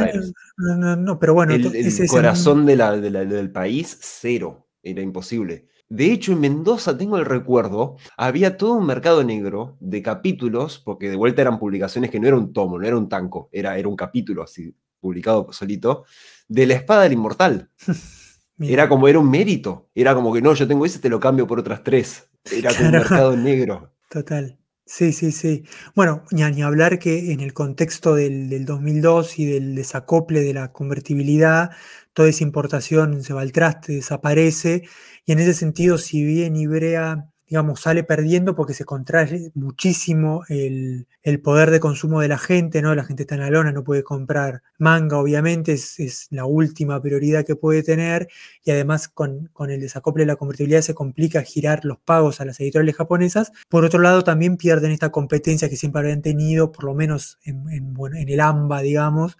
no, 0.77 0.97
no, 0.97 1.19
pero 1.19 1.35
bueno, 1.35 1.53
el, 1.53 1.63
to- 1.63 1.69
el 1.69 1.77
ese- 1.77 2.05
ese- 2.05 2.09
corazón 2.09 2.65
de 2.65 2.77
la- 2.77 2.97
de 2.97 3.11
la- 3.11 3.25
del 3.27 3.51
país, 3.51 3.99
cero. 4.01 4.67
Era 4.83 5.03
imposible. 5.03 5.67
De 5.89 6.13
hecho, 6.13 6.33
en 6.33 6.41
Mendoza 6.41 6.97
tengo 6.97 7.17
el 7.17 7.25
recuerdo, 7.25 7.97
había 8.17 8.57
todo 8.57 8.75
un 8.75 8.87
mercado 8.87 9.25
negro 9.25 9.77
de 9.81 10.03
capítulos, 10.03 10.79
porque 10.79 11.09
de 11.09 11.17
vuelta 11.17 11.41
eran 11.41 11.59
publicaciones 11.59 12.11
que 12.11 12.21
no 12.21 12.29
era 12.29 12.37
un 12.37 12.53
tomo, 12.53 12.79
no 12.79 12.87
era 12.87 12.97
un 12.97 13.09
tanco, 13.09 13.49
era, 13.53 13.79
era 13.79 13.89
un 13.89 13.97
capítulo 13.97 14.43
así, 14.43 14.75
publicado 15.01 15.51
solito, 15.53 16.05
de 16.47 16.67
la 16.67 16.75
espada 16.75 17.05
del 17.05 17.15
inmortal. 17.15 17.71
Era 18.61 18.89
como, 18.89 19.07
era 19.07 19.21
un 19.21 19.31
mérito. 19.31 19.89
Era 19.95 20.17
como 20.17 20.33
que 20.33 20.43
no, 20.43 20.53
yo 20.53 20.67
tengo 20.67 20.85
ese, 20.85 20.99
te 20.99 21.09
lo 21.09 21.21
cambio 21.21 21.47
por 21.47 21.61
otras 21.61 21.85
tres. 21.85 22.29
Era 22.51 22.75
como 22.75 22.87
un 22.87 22.91
mercado 22.91 23.37
negro. 23.37 23.93
Total. 24.11 24.59
Sí, 24.85 25.13
sí, 25.13 25.33
sí. 25.33 25.65
Bueno, 25.95 26.25
ni 26.33 26.63
hablar 26.63 26.99
que 26.99 27.33
en 27.33 27.41
el 27.41 27.53
contexto 27.53 28.15
del, 28.15 28.49
del 28.49 28.65
2002 28.65 29.39
y 29.39 29.45
del 29.45 29.75
desacople 29.75 30.41
de 30.41 30.55
la 30.55 30.73
convertibilidad, 30.73 31.71
toda 32.15 32.31
esa 32.31 32.43
importación 32.43 33.23
se 33.23 33.35
va 33.35 33.43
al 33.43 33.53
traste, 33.53 33.93
desaparece. 33.93 34.83
Y 35.29 35.33
en 35.33 35.41
ese 35.41 35.53
sentido, 35.53 35.99
si 35.99 36.25
bien 36.25 36.57
Ibrea, 36.57 37.29
digamos, 37.47 37.83
sale 37.83 38.03
perdiendo 38.03 38.57
porque 38.57 38.73
se 38.73 38.87
contrae 38.87 39.51
muchísimo 39.55 40.43
el, 40.49 41.07
el 41.23 41.43
poder 41.43 41.71
de 41.71 41.81
consumo 41.81 42.23
de 42.23 42.29
la 42.29 42.39
gente, 42.39 42.81
¿no? 42.81 42.95
La 42.95 43.05
gente 43.05 43.25
está 43.25 43.35
en 43.35 43.43
la 43.43 43.51
lona, 43.51 43.71
no 43.71 43.85
puede 43.85 44.03
comprar 44.03 44.63
manga, 44.79 45.19
obviamente, 45.19 45.75
es, 45.75 46.01
es 46.01 46.29
la 46.31 46.47
última 46.47 47.03
prioridad 47.03 47.45
que 47.45 47.57
puede 47.57 47.83
tener 47.83 48.29
y 48.65 48.71
además 48.71 49.09
con, 49.09 49.51
con 49.53 49.71
el 49.71 49.83
desacople 49.83 50.23
de 50.23 50.29
la 50.29 50.37
convertibilidad 50.37 50.81
se 50.81 50.95
complica 50.95 51.43
girar 51.43 51.85
los 51.85 51.99
pagos 51.99 52.41
a 52.41 52.47
las 52.47 52.59
editoriales 52.61 52.97
japonesas. 52.97 53.53
Por 53.69 53.85
otro 53.85 54.01
lado, 54.01 54.25
también 54.25 54.57
pierden 54.57 54.93
esta 54.93 55.11
competencia 55.11 55.69
que 55.69 55.77
siempre 55.77 56.01
habían 56.01 56.23
tenido, 56.23 56.73
por 56.73 56.85
lo 56.85 56.95
menos 56.95 57.37
en, 57.45 57.69
en, 57.69 58.29
el 58.31 58.41
AMBA, 58.41 58.81
digamos, 58.81 59.37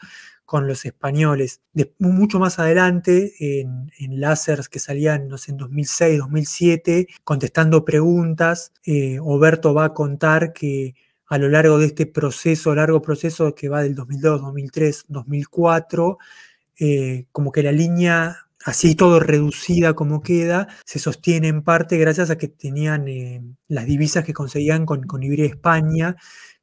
con 0.49 0.67
los 0.67 0.87
españoles. 0.87 1.61
De, 1.75 1.93
mucho 1.99 2.39
más 2.39 2.59
adelante, 2.59 3.35
en, 3.39 3.93
en 3.99 4.19
láseres 4.19 4.71
que 4.71 4.79
salían, 4.79 5.29
en 5.47 5.57
2006, 5.59 6.19
2007, 6.21 7.07
contestando 7.23 7.85
preguntas, 7.85 8.73
eh, 8.87 9.19
Oberto 9.21 9.75
va 9.75 9.85
a 9.85 9.93
contar 9.93 10.55
que 10.55 10.95
a 11.27 11.37
lo 11.37 11.51
largo 11.51 11.77
de 11.77 11.89
este 11.89 12.07
proceso, 12.07 12.75
largo 12.75 13.03
proceso 13.03 13.55
que 13.55 13.69
va 13.69 13.83
del 13.83 13.95
2002, 13.95 14.41
2003, 14.41 15.05
2004, 15.09 16.17
eh, 16.81 17.27
como 17.31 17.53
que 17.53 17.63
la 17.63 17.73
línea 17.73 18.39
así 18.65 18.95
todo 18.95 19.21
reducida 19.21 19.93
como 19.93 20.23
queda, 20.23 20.69
se 20.87 20.99
sostiene 20.99 21.49
en 21.49 21.63
parte 21.63 21.99
gracias 21.99 22.31
a 22.31 22.39
que 22.39 22.49
tenían 22.49 23.07
eh, 23.07 23.43
las 23.69 23.85
divisas 23.85 24.25
que 24.25 24.33
conseguían 24.33 24.87
con, 24.87 25.03
con 25.03 25.23
Iberia 25.23 25.45
España, 25.45 26.17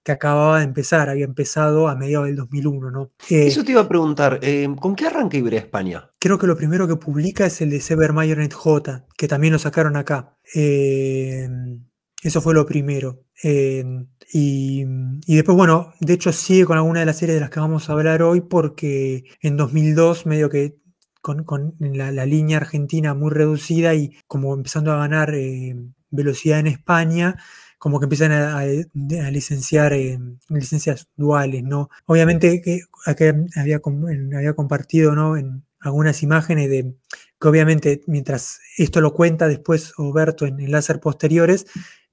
que 0.05 0.11
acababa 0.11 0.59
de 0.59 0.65
empezar, 0.65 1.09
había 1.09 1.25
empezado 1.25 1.87
a 1.87 1.95
mediados 1.95 2.27
del 2.27 2.35
2001, 2.35 2.91
¿no? 2.91 3.11
Eh, 3.27 3.47
Eso 3.47 3.63
te 3.63 3.71
iba 3.71 3.81
a 3.81 3.87
preguntar, 3.87 4.39
eh, 4.43 4.67
¿con 4.79 4.95
qué 4.95 5.07
arranca 5.07 5.35
Ibrea 5.35 5.59
España? 5.59 6.11
creo 6.19 6.37
que 6.39 6.47
lo 6.47 6.55
primero 6.55 6.87
que 6.87 6.95
publica 6.95 7.45
es 7.45 7.61
el 7.61 7.71
de 7.71 7.81
Sever 7.81 8.13
Marionette 8.13 8.53
J, 8.53 9.05
que 9.17 9.27
también 9.27 9.53
lo 9.53 9.59
sacaron 9.59 9.95
acá. 9.95 10.37
Eh, 10.55 11.47
eso 12.23 12.41
fue 12.41 12.53
lo 12.53 12.65
primero. 12.65 13.25
Eh, 13.43 13.83
y, 14.31 14.85
y, 15.27 15.35
después, 15.35 15.55
bueno, 15.57 15.93
de 15.99 16.13
hecho 16.13 16.31
sigue 16.31 16.65
con 16.65 16.77
alguna 16.77 17.01
de 17.01 17.05
las 17.05 17.17
series 17.17 17.35
de 17.35 17.41
las 17.41 17.49
que 17.49 17.59
vamos 17.59 17.89
a 17.89 17.93
hablar 17.93 18.23
hoy 18.23 18.41
porque 18.41 19.25
en 19.41 19.57
2002 19.57 20.25
medio 20.25 20.49
que 20.49 20.77
con, 21.21 21.43
con 21.43 21.75
la, 21.79 22.11
la, 22.11 22.25
línea 22.25 22.57
argentina 22.57 23.13
muy 23.13 23.31
reducida 23.31 23.93
y 23.93 24.15
como 24.27 24.53
empezando 24.53 24.91
a 24.91 24.97
ganar 24.97 25.33
eh, 25.35 25.75
velocidad 26.09 26.59
en 26.59 26.67
España, 26.67 27.35
como 27.85 27.99
que 27.99 28.05
empiezan 28.05 28.31
a, 28.31 28.63
licenciar 29.29 29.93
eh, 29.93 30.17
licencias 30.49 31.07
duales, 31.15 31.61
¿no? 31.61 31.91
Obviamente 32.07 32.59
que, 32.59 32.81
había, 33.05 33.79
había 34.35 34.53
compartido, 34.55 35.13
¿no? 35.13 35.37
En 35.37 35.63
algunas 35.81 36.23
imágenes 36.23 36.67
de 36.71 36.95
que 37.39 37.47
obviamente 37.47 38.01
mientras 38.07 38.59
esto 38.79 39.01
lo 39.01 39.13
cuenta 39.13 39.47
después 39.47 39.93
Oberto 39.97 40.47
en, 40.47 40.59
en 40.61 40.71
láser 40.71 40.99
posteriores, 40.99 41.67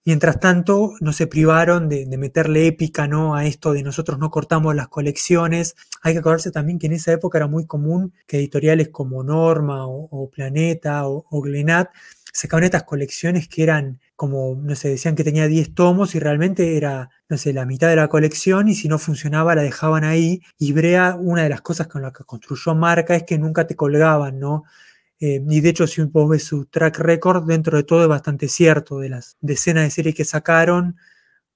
Mientras 0.05 0.41
tanto, 0.41 0.95
no 1.00 1.12
se 1.12 1.29
privaron 1.29 1.88
de, 1.88 2.05
meterle 2.19 2.67
épica 2.67 3.07
¿no? 3.07 3.37
a 3.37 3.47
esto 3.47 3.73
de 3.73 3.85
nosotros 3.85 4.19
no 4.19 4.33
cortamos 4.33 4.75
las 4.75 4.88
colecciones. 4.88 5.76
Hay 6.02 6.12
que 6.14 6.19
acordarse 6.19 6.50
también 6.50 6.81
que 6.81 6.88
en 6.88 6.95
esa 6.95 7.12
época 7.12 7.38
era 7.38 7.47
muy 7.47 7.67
común 7.67 8.12
que 8.26 8.38
editoriales 8.38 8.88
como 8.88 9.23
Norma 9.23 9.87
o, 9.87 10.09
o 10.11 10.29
Planeta 10.29 11.07
o, 11.07 11.25
o, 11.31 11.41
Glenat 11.41 11.91
sacaban 12.33 12.64
estas 12.64 12.83
colecciones 12.83 13.47
que 13.47 13.62
eran 13.62 14.00
como, 14.16 14.54
no 14.62 14.75
sé, 14.76 14.88
decían 14.88 15.16
que 15.16 15.25
tenía 15.25 15.49
10 15.49 15.75
tomos 15.75 16.14
y 16.14 16.19
realmente 16.19 16.76
era, 16.76 17.11
no 17.28 17.37
sé, 17.37 17.52
la 17.52 17.66
mitad 17.66 17.88
de 17.88 17.97
la 17.97 18.09
colección 18.09 18.69
y 18.69 18.75
si 18.75 18.88
no 18.88 18.99
funcionaba 18.99 19.54
la 19.54 19.62
dejaban 19.62 20.04
ahí. 20.04 20.42
Y 20.59 20.73
Brea, 20.73 21.16
una 21.19 21.42
de 21.42 21.49
las 21.49 21.62
cosas 21.62 21.88
con 21.88 22.02
las 22.02 22.12
que 22.12 22.25
construyó 22.25 22.75
marca 22.75 23.16
es 23.16 23.25
que 23.25 23.38
nunca 23.38 23.66
te 23.66 23.76
colgaban, 23.76 24.38
¿no? 24.38 24.64
Eh, 25.19 25.40
y 25.49 25.61
de 25.61 25.69
hecho, 25.69 25.87
si 25.87 26.02
vos 26.02 26.28
ves 26.28 26.45
su 26.45 26.66
track 26.66 26.99
record, 26.99 27.47
dentro 27.47 27.76
de 27.76 27.85
todo 27.85 28.02
es 28.02 28.09
bastante 28.09 28.49
cierto. 28.49 28.99
De 28.99 29.09
las 29.09 29.37
decenas 29.40 29.85
de 29.85 29.90
series 29.90 30.14
que 30.14 30.25
sacaron, 30.25 30.97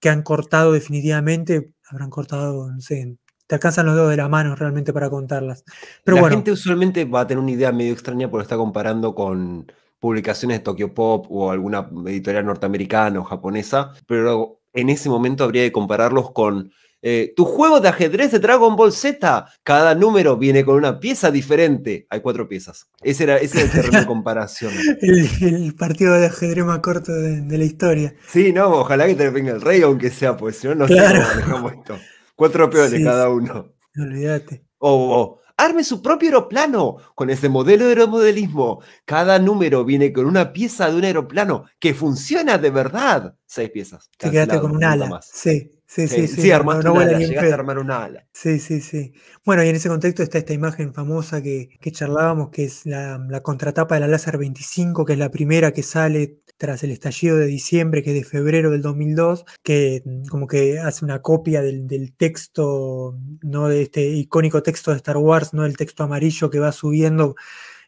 que 0.01 0.09
han 0.09 0.23
cortado 0.23 0.73
definitivamente, 0.73 1.73
habrán 1.89 2.11
cortado, 2.11 2.71
no 2.73 2.81
sé, 2.81 3.17
te 3.47 3.55
alcanzan 3.55 3.87
los 3.87 3.95
dedos 3.95 4.11
de 4.11 4.17
la 4.17 4.29
mano 4.29 4.55
realmente 4.57 4.93
para 4.93 5.11
contarlas. 5.11 5.65
Pero 6.05 6.17
la 6.17 6.21
bueno, 6.23 6.37
gente 6.37 6.53
usualmente 6.53 7.05
va 7.05 7.21
a 7.21 7.27
tener 7.27 7.43
una 7.43 7.53
idea 7.53 7.73
medio 7.73 7.93
extraña 7.93 8.31
porque 8.31 8.43
está 8.43 8.57
comparando 8.57 9.15
con 9.15 9.71
publicaciones 9.99 10.59
de 10.59 10.65
Tokyo 10.65 10.95
Pop 10.95 11.27
o 11.31 11.51
alguna 11.51 11.89
editorial 12.07 12.47
norteamericana 12.47 13.21
o 13.21 13.25
japonesa, 13.25 13.93
pero 14.07 14.61
en 14.73 14.91
ese 14.91 15.09
momento 15.09 15.45
habría 15.45 15.65
que 15.65 15.73
compararlos 15.73 16.31
con 16.33 16.71
eh, 17.03 17.33
tu 17.37 17.45
juego 17.45 17.79
de 17.81 17.89
ajedrez 17.89 18.33
de 18.33 18.39
Dragon 18.39 18.75
Ball 18.75 18.93
Z. 18.93 19.47
Cada 19.63 19.95
número 19.95 20.37
viene 20.37 20.65
con 20.65 20.77
una 20.77 20.99
pieza 20.99 21.31
diferente. 21.31 22.07
Hay 22.11 22.21
cuatro 22.21 22.49
piezas. 22.49 22.89
Ese 23.03 23.25
era, 23.25 23.37
ese 23.37 23.59
era 23.59 23.67
el 23.67 23.73
terreno 23.73 24.01
de 24.01 24.07
comparación. 24.07 24.73
el, 25.01 25.29
el, 25.43 25.75
partido 25.75 26.15
de 26.15 26.27
ajedrez 26.27 26.65
más 26.65 26.81
corto 26.81 27.13
de, 27.13 27.43
de, 27.43 27.59
la 27.59 27.65
historia. 27.65 28.15
Sí, 28.29 28.53
no, 28.53 28.69
ojalá 28.69 29.07
que 29.07 29.15
te 29.15 29.31
venga 29.31 29.53
el 29.53 29.61
rey, 29.61 29.83
aunque 29.83 30.11
sea, 30.11 30.37
pues 30.37 30.57
si 30.57 30.67
no, 30.67 30.75
no 30.75 30.87
claro. 30.87 31.21
sé 31.21 31.23
cómo 31.23 31.35
manejamos 31.35 31.73
esto. 31.75 31.99
Cuatro 32.35 32.69
peones 32.69 32.99
sí, 32.99 33.05
cada 33.05 33.29
uno. 33.29 33.73
No 33.95 34.05
olvídate. 34.05 34.65
O, 34.79 34.91
o, 34.93 35.41
arme 35.57 35.85
su 35.85 36.03
propio 36.03 36.29
aeroplano 36.29 36.97
con 37.15 37.31
ese 37.31 37.49
modelo 37.49 37.85
de 37.85 37.91
aeromodelismo. 37.91 38.83
Cada 39.05 39.39
número 39.39 39.85
viene 39.85 40.13
con 40.13 40.27
una 40.27 40.53
pieza 40.53 40.91
de 40.91 40.97
un 40.97 41.05
aeroplano 41.05 41.65
que 41.79 41.95
funciona 41.95 42.59
de 42.59 42.71
verdad. 42.71 43.35
Seis 43.47 43.71
piezas. 43.71 44.11
Te 44.19 44.31
quedaste 44.31 44.61
con 44.61 44.73
un 44.73 44.85
ala. 44.85 45.09
Más. 45.09 45.27
Sí. 45.33 45.71
Sí, 45.87 46.09
sí, 46.09 46.27
sí, 46.27 46.29
sí. 46.29 46.43
sí 46.43 46.51
armaste 46.51 46.85
no, 46.85 46.95
no 46.95 47.01
una 47.01 47.07
ala, 47.07 47.19
llegaste 47.19 47.51
a 47.53 47.55
armar 47.55 47.79
una 47.79 48.05
ala. 48.05 48.27
Sí, 48.33 48.59
sí, 48.59 48.81
sí. 48.81 49.13
Bueno, 49.45 49.63
y 49.63 49.69
en 49.69 49.77
ese 49.77 49.89
contexto 49.89 50.23
está 50.23 50.39
esta 50.39 50.53
imagen 50.53 50.93
famosa 50.93 51.43
que, 51.43 51.69
que 51.81 51.93
charlábamos, 51.93 52.51
que 52.51 52.65
es 52.65 52.87
la, 52.87 53.25
la, 53.29 53.43
contratapa 53.43 53.95
de 53.95 54.01
la 54.01 54.09
Láser 54.09 54.37
25, 54.37 55.05
que 55.05 55.13
es 55.13 55.19
la 55.19 55.31
primera 55.31 55.73
que 55.73 55.85
sale 55.85 56.41
tras 56.59 56.83
el 56.83 56.91
estallido 56.91 57.37
de 57.37 57.47
diciembre, 57.47 58.03
que 58.03 58.11
es 58.11 58.17
de 58.17 58.25
febrero 58.25 58.71
del 58.71 58.83
2002, 58.83 59.45
que 59.63 60.03
como 60.29 60.49
que 60.49 60.81
hace 60.81 61.05
una 61.05 61.23
copia 61.23 61.63
del, 61.63 61.87
del 61.87 62.15
texto, 62.15 63.17
¿no? 63.43 63.69
De 63.69 63.83
este 63.83 64.09
icónico 64.09 64.63
texto 64.63 64.91
de 64.91 64.97
Star 64.97 65.19
Wars, 65.19 65.55
¿no? 65.55 65.65
El 65.65 65.77
texto 65.77 66.03
amarillo 66.03 66.51
que 66.51 66.59
va 66.59 66.73
subiendo 66.73 67.37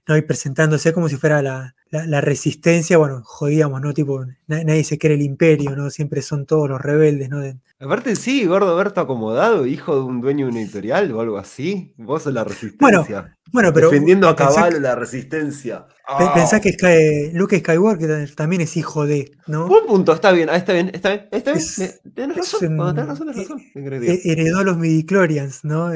¿no? 0.09 0.17
Y 0.17 0.23
presentándose 0.23 0.93
como 0.93 1.09
si 1.09 1.17
fuera 1.17 1.43
la, 1.43 1.75
la, 1.91 2.21
resistencia, 2.23 2.97
bueno, 2.97 3.21
jodíamos, 3.25 3.81
¿no? 3.81 3.93
Tipo, 3.93 4.25
nadie 4.47 4.83
se 4.83 4.99
cree 4.99 5.15
el 5.15 5.23
imperio, 5.23 5.77
¿no? 5.77 5.91
Siempre 5.91 6.23
son 6.23 6.47
todos 6.47 6.69
los 6.69 6.81
rebeldes, 6.81 7.29
¿no? 7.29 7.43
Aparte, 7.79 8.17
sí, 8.17 8.45
Gordo 8.47 8.75
Berto 8.75 9.03
acomodado, 9.03 9.67
hijo 9.67 9.95
de 9.95 10.03
un 10.03 10.21
dueño 10.21 10.47
de 10.47 10.53
una 10.53 10.61
editorial 10.62 11.12
o 11.12 11.21
algo 11.21 11.38
así. 11.38 11.95
Vos 11.97 12.23
sos 12.23 12.33
la 12.33 12.43
resistencia. 12.43 13.37
Bueno, 13.53 13.73
pero. 13.73 13.91
Defendiendo 13.91 14.29
a 14.29 14.35
caballo 14.35 14.81
la 14.81 14.95
resistencia. 14.95 15.87
Ah. 16.09 16.61
que 16.62 17.31
Luke 17.35 17.59
Skywalker 17.59 18.35
también 18.35 18.62
es 18.62 18.77
hijo 18.79 19.07
de, 19.07 19.31
¿no? 19.47 19.69
Buen 19.69 19.87
punto, 19.87 20.15
está 20.15 20.33
bien, 20.33 20.49
está 20.49 20.73
bien, 20.73 20.91
está 20.93 21.11
bien, 21.11 21.29
está 21.31 21.53
bien. 21.53 21.65
Tienes 22.15 22.37
razón, 22.37 22.61
tenés 22.61 23.07
razón, 23.07 23.27
tenés 23.29 23.49
razón. 23.49 23.62
Heredó 23.75 24.65
los 24.65 24.79
midichlorians, 24.79 25.65
¿no? 25.65 25.91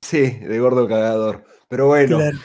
Sí, 0.00 0.30
de 0.30 0.58
gordo 0.58 0.88
cagador. 0.88 1.44
Pero 1.68 1.86
bueno. 1.86 2.16
Claro, 2.16 2.38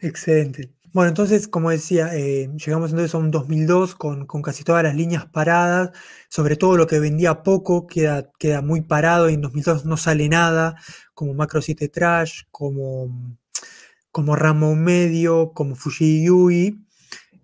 excelente. 0.00 0.72
Bueno, 0.92 1.10
entonces, 1.10 1.48
como 1.48 1.70
decía, 1.70 2.16
eh, 2.16 2.50
llegamos 2.56 2.90
entonces 2.90 3.14
a 3.14 3.18
un 3.18 3.30
2002 3.30 3.94
con, 3.94 4.26
casi 4.42 4.64
todas 4.64 4.82
las 4.82 4.94
líneas 4.94 5.26
paradas, 5.26 5.90
sobre 6.30 6.56
todo 6.56 6.76
lo 6.76 6.86
que 6.86 6.98
vendía 6.98 7.42
poco 7.42 7.86
queda, 7.86 8.30
queda 8.38 8.62
muy 8.62 8.80
parado 8.80 9.28
y 9.28 9.34
en 9.34 9.42
2002 9.42 9.84
no 9.84 9.96
sale 9.98 10.28
nada, 10.28 10.76
como 11.14 11.34
Macro 11.34 11.60
7 11.60 11.88
Trash, 11.88 12.44
como, 12.50 13.38
como 14.10 14.34
Ramón 14.34 14.82
Medio, 14.82 15.52
como 15.52 15.74
Fuji 15.76 16.24
Yui, 16.24 16.86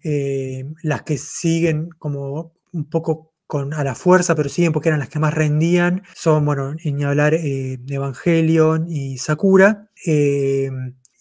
eh, 0.03 0.65
las 0.83 1.03
que 1.03 1.19
siguen 1.19 1.91
como 1.99 2.55
un 2.73 2.85
poco 2.89 3.35
con, 3.47 3.75
a 3.75 3.85
la 3.85 3.95
fuerza, 3.95 4.35
pero 4.35 4.49
siguen 4.49 4.73
porque 4.73 4.89
eran 4.89 5.01
las 5.01 5.11
que 5.11 5.19
más 5.19 5.35
rendían, 5.35 6.03
son, 6.15 6.47
bueno, 6.47 6.75
ni 6.83 7.05
hablar 7.05 7.35
eh, 7.35 7.79
Evangelion 7.89 8.87
y 8.89 9.19
Sakura. 9.19 9.91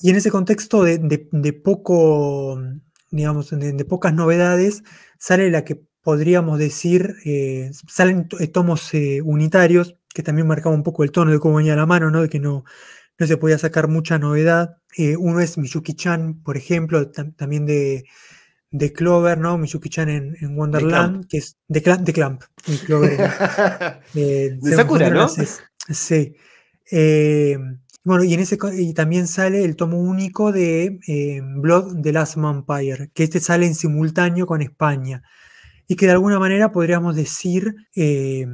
Y 0.04 0.10
en 0.10 0.18
ese 0.18 0.32
contexto 0.32 0.84
de, 0.84 1.54
poco, 1.64 2.62
digamos, 3.10 3.52
de, 3.52 3.86
pocas 3.86 4.14
novedades, 4.14 4.84
sale 5.18 5.50
la 5.50 5.64
que 5.64 5.82
podríamos 6.02 6.60
decir, 6.60 7.16
eh, 7.24 7.72
salen 7.88 8.28
eh, 8.42 8.48
tomos 8.48 8.94
eh, 8.94 9.22
unitarios, 9.24 9.96
que 10.14 10.22
también 10.22 10.46
marcaba 10.46 10.76
un 10.76 10.84
poco 10.84 11.06
el 11.06 11.14
tono 11.14 11.32
de 11.32 11.40
cómo 11.40 11.56
venía 11.56 11.78
la 11.78 11.86
mano, 11.86 12.12
¿no? 12.12 12.22
de 12.22 12.28
que 12.28 12.42
no, 12.42 12.66
no 13.18 13.28
se 13.28 13.38
podía 13.38 13.58
sacar 13.58 13.88
mucha 13.88 14.20
novedad. 14.20 14.76
uno 15.20 15.40
es 15.40 15.58
Miyuki-chan, 15.58 16.44
por 16.44 16.58
ejemplo, 16.58 17.10
también 17.10 17.66
de, 17.66 18.04
de 18.72 18.92
Clover, 18.92 19.38
¿no? 19.38 19.58
Miyuki-chan 19.58 20.10
en, 20.10 20.58
Wonderland, 20.58 21.28
que 21.30 21.38
es 21.38 21.56
de, 21.70 21.82
Clamp, 21.82 22.02
de 22.02 22.12
Clamp. 22.12 22.44
Clover, 22.86 23.18
de 24.14 24.60
Sakura, 24.76 25.10
¿no? 25.10 25.30
sí. 25.30 26.36
Bueno, 28.06 28.26
y, 28.26 28.94
también 28.94 29.28
sale 29.28 29.64
el 29.64 29.78
tomo 29.78 29.98
único 29.98 30.52
de 30.52 31.00
eh, 31.08 31.42
Blood 31.42 32.02
The 32.02 32.12
Last 32.12 32.36
Vampire, 32.36 33.10
que 33.14 33.24
este 33.24 33.40
sale 33.40 33.66
en 33.66 33.76
simultáneo 33.76 34.46
con 34.46 34.62
España. 34.62 35.24
Y 35.88 35.96
que 35.96 36.08
de 36.08 36.14
alguna 36.14 36.40
manera 36.40 36.72
podríamos 36.72 37.16
decir 37.16 37.76
eh, 37.96 38.46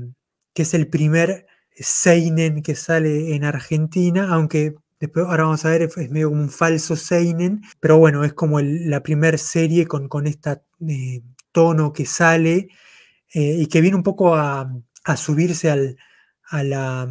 que 0.54 0.64
es 0.64 0.74
el 0.74 0.88
primer 0.88 1.48
Seinen 1.76 2.62
que 2.62 2.76
sale 2.76 3.36
en 3.36 3.44
Argentina, 3.46 4.28
aunque 4.34 4.76
después 5.00 5.26
ahora 5.26 5.46
vamos 5.46 5.66
a 5.66 5.70
ver, 5.70 5.84
es 5.84 6.12
medio 6.12 6.30
como 6.30 6.42
un 6.44 6.50
falso 6.50 6.96
Seinen, 6.96 7.62
pero 7.80 7.98
bueno, 7.98 8.24
es 8.26 8.34
como 8.34 8.60
la 8.62 9.02
primera 9.02 9.38
serie 9.38 9.88
con, 9.88 10.10
con 10.10 10.28
este 10.28 10.62
tono 11.52 11.94
que 11.94 12.06
sale 12.06 12.70
y 13.34 13.68
que 13.68 13.82
viene 13.82 13.98
un 13.98 14.04
poco 14.04 14.36
a, 14.36 14.72
a 15.06 15.18
subirse 15.18 15.72
al, 15.72 15.98
a 16.50 16.64
la 16.64 17.08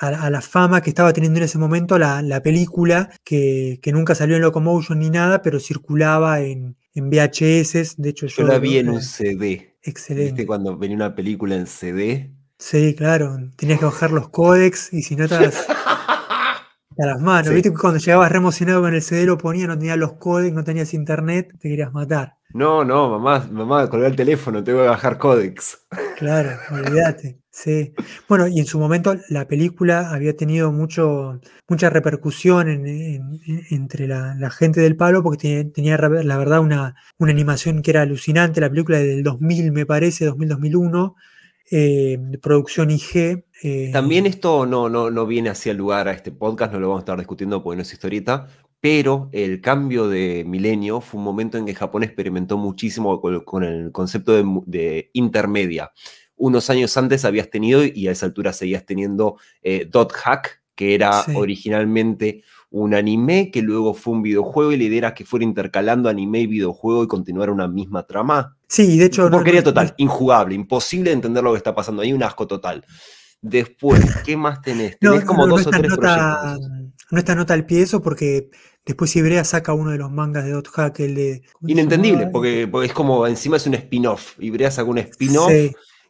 a, 0.00 0.30
la 0.30 0.40
fama 0.40 0.80
que 0.80 0.90
estaba 0.90 1.12
teniendo 1.12 1.38
en 1.38 1.44
ese 1.44 1.58
momento 1.58 1.98
la, 1.98 2.40
película, 2.42 3.10
que, 3.24 3.80
nunca 3.92 4.14
salió 4.14 4.36
en 4.36 4.42
Locomotion 4.42 4.98
ni 4.98 5.10
nada, 5.10 5.42
pero 5.42 5.60
circulaba 5.60 6.40
en, 6.40 6.76
VHS. 6.94 7.96
De 7.96 8.08
hecho, 8.08 8.26
yo, 8.26 8.44
la 8.44 8.58
vi 8.58 8.78
en 8.78 8.88
un 8.88 9.02
CD. 9.02 9.76
Excelente. 9.82 10.32
¿Viste 10.32 10.46
cuando 10.46 10.76
venía 10.76 10.96
una 10.96 11.14
película 11.14 11.54
en 11.54 11.66
CD? 11.66 12.32
Sí, 12.58 12.94
claro. 12.96 13.36
Tenías 13.56 13.78
que 13.78 13.84
bajar 13.84 14.10
los 14.10 14.30
códex 14.30 14.92
y 14.92 15.02
si 15.02 15.14
no 15.14 15.24
estabas 15.24 15.64
a 15.68 17.06
las 17.06 17.20
manos. 17.20 17.54
¿Viste? 17.54 17.72
Cuando 17.72 18.00
llegabas 18.00 18.32
re 18.32 18.38
emocionado 18.38 18.82
con 18.82 18.94
el 18.94 19.02
CD 19.02 19.26
lo 19.26 19.38
ponías, 19.38 19.68
no 19.68 19.78
tenías 19.78 19.96
los 19.96 20.14
códex, 20.14 20.52
no 20.52 20.64
tenías 20.64 20.92
internet, 20.92 21.52
te 21.60 21.68
querías 21.68 21.92
matar. 21.92 22.34
No, 22.52 22.84
no, 22.84 23.10
mamá, 23.10 23.46
mamá, 23.50 23.88
colgá 23.88 24.08
el 24.08 24.16
teléfono, 24.16 24.64
tengo 24.64 24.80
que 24.80 24.88
bajar 24.88 25.18
códex. 25.18 25.86
Claro, 26.16 26.58
olvídate. 26.72 27.38
Sí. 27.60 27.92
Bueno, 28.28 28.46
y 28.46 28.60
en 28.60 28.66
su 28.66 28.78
momento 28.78 29.16
la 29.30 29.48
película 29.48 30.12
había 30.12 30.36
tenido 30.36 30.70
mucho, 30.70 31.40
mucha 31.66 31.90
repercusión 31.90 32.68
entre 32.68 34.06
la, 34.06 34.50
gente 34.50 34.80
del 34.80 34.94
palo 34.94 35.24
porque 35.24 35.64
tenía, 35.64 35.96
la 35.96 36.38
verdad 36.38 36.60
una, 36.60 36.94
animación 37.18 37.82
que 37.82 37.90
era 37.90 38.02
alucinante, 38.02 38.60
la 38.60 38.70
película 38.70 38.98
del 38.98 39.24
2000 39.24 39.72
me 39.72 39.86
parece, 39.86 40.30
2000-2001, 40.30 41.14
eh, 41.72 42.18
producción 42.40 42.92
IG. 42.92 43.44
Eh, 43.64 43.90
También 43.92 44.26
esto 44.26 44.64
no, 44.64 44.88
no, 44.88 45.10
no 45.10 45.26
viene 45.26 45.50
hacia 45.50 45.72
el 45.72 45.78
lugar 45.78 46.06
a 46.06 46.12
este 46.12 46.30
podcast, 46.30 46.72
no 46.72 46.78
lo 46.78 46.90
vamos 46.90 47.00
a 47.00 47.02
estar 47.06 47.18
discutiendo 47.18 47.64
porque 47.64 47.78
no 47.78 47.82
es 47.82 47.92
historieta, 47.92 48.46
pero 48.78 49.30
el 49.32 49.60
cambio 49.60 50.08
de 50.08 50.44
milenio 50.46 51.00
fue 51.00 51.18
un 51.18 51.24
momento 51.24 51.58
en 51.58 51.66
que 51.66 51.74
Japón 51.74 52.04
experimentó 52.04 52.56
muchísimo 52.56 53.20
con, 53.20 53.64
el 53.64 53.90
concepto 53.90 54.32
de, 54.32 54.44
de 54.66 55.10
intermedia 55.12 55.90
unos 56.38 56.70
años 56.70 56.96
antes 56.96 57.24
habías 57.24 57.50
tenido 57.50 57.82
y 57.84 58.08
a 58.08 58.12
esa 58.12 58.26
altura 58.26 58.52
seguías 58.52 58.86
teniendo 58.86 59.36
eh, 59.62 59.86
Dot 59.90 60.12
Hack, 60.12 60.62
que 60.74 60.94
era 60.94 61.24
originalmente 61.34 62.42
un 62.70 62.94
anime 62.94 63.50
que 63.50 63.62
luego 63.62 63.94
fue 63.94 64.14
un 64.14 64.22
videojuego 64.22 64.72
y 64.72 64.76
la 64.76 64.84
idea 64.84 64.98
era 64.98 65.14
que 65.14 65.24
fuera 65.24 65.44
intercalando 65.44 66.08
anime 66.08 66.40
y 66.40 66.46
videojuego 66.46 67.04
y 67.04 67.08
continuar 67.08 67.50
una 67.50 67.66
misma 67.66 68.06
trama. 68.06 68.56
Sí, 68.68 68.98
de 68.98 69.06
hecho... 69.06 69.30
Porquería 69.30 69.62
total, 69.62 69.94
injugable, 69.96 70.54
imposible 70.54 71.10
de 71.10 71.14
entender 71.14 71.42
lo 71.42 71.52
que 71.52 71.56
está 71.56 71.74
pasando 71.74 72.02
ahí, 72.02 72.12
un 72.12 72.22
asco 72.22 72.46
total. 72.46 72.84
Después, 73.40 74.00
¿qué 74.24 74.36
más 74.36 74.60
tenés? 74.60 74.98
Tenés 74.98 75.24
como 75.24 75.46
dos 75.46 75.66
o 75.66 75.70
tres 75.70 75.94
proyectos. 75.94 76.60
No 77.10 77.18
está 77.18 77.34
nota 77.34 77.54
al 77.54 77.64
pie 77.64 77.82
eso 77.82 78.02
porque 78.02 78.50
después 78.84 79.16
Ibrea 79.16 79.42
saca 79.42 79.72
uno 79.72 79.90
de 79.90 79.98
los 79.98 80.10
mangas 80.10 80.44
de 80.44 80.50
Dot 80.50 80.68
Hack, 80.68 81.00
el 81.00 81.14
de... 81.14 81.42
Inentendible, 81.66 82.26
porque, 82.26 82.70
es 82.84 82.92
como, 82.92 83.26
encima 83.26 83.56
es 83.56 83.66
un 83.66 83.74
spin-off. 83.74 84.34
Ibrea 84.38 84.70
saca 84.70 84.90
un 84.90 84.98
spin-off 84.98 85.50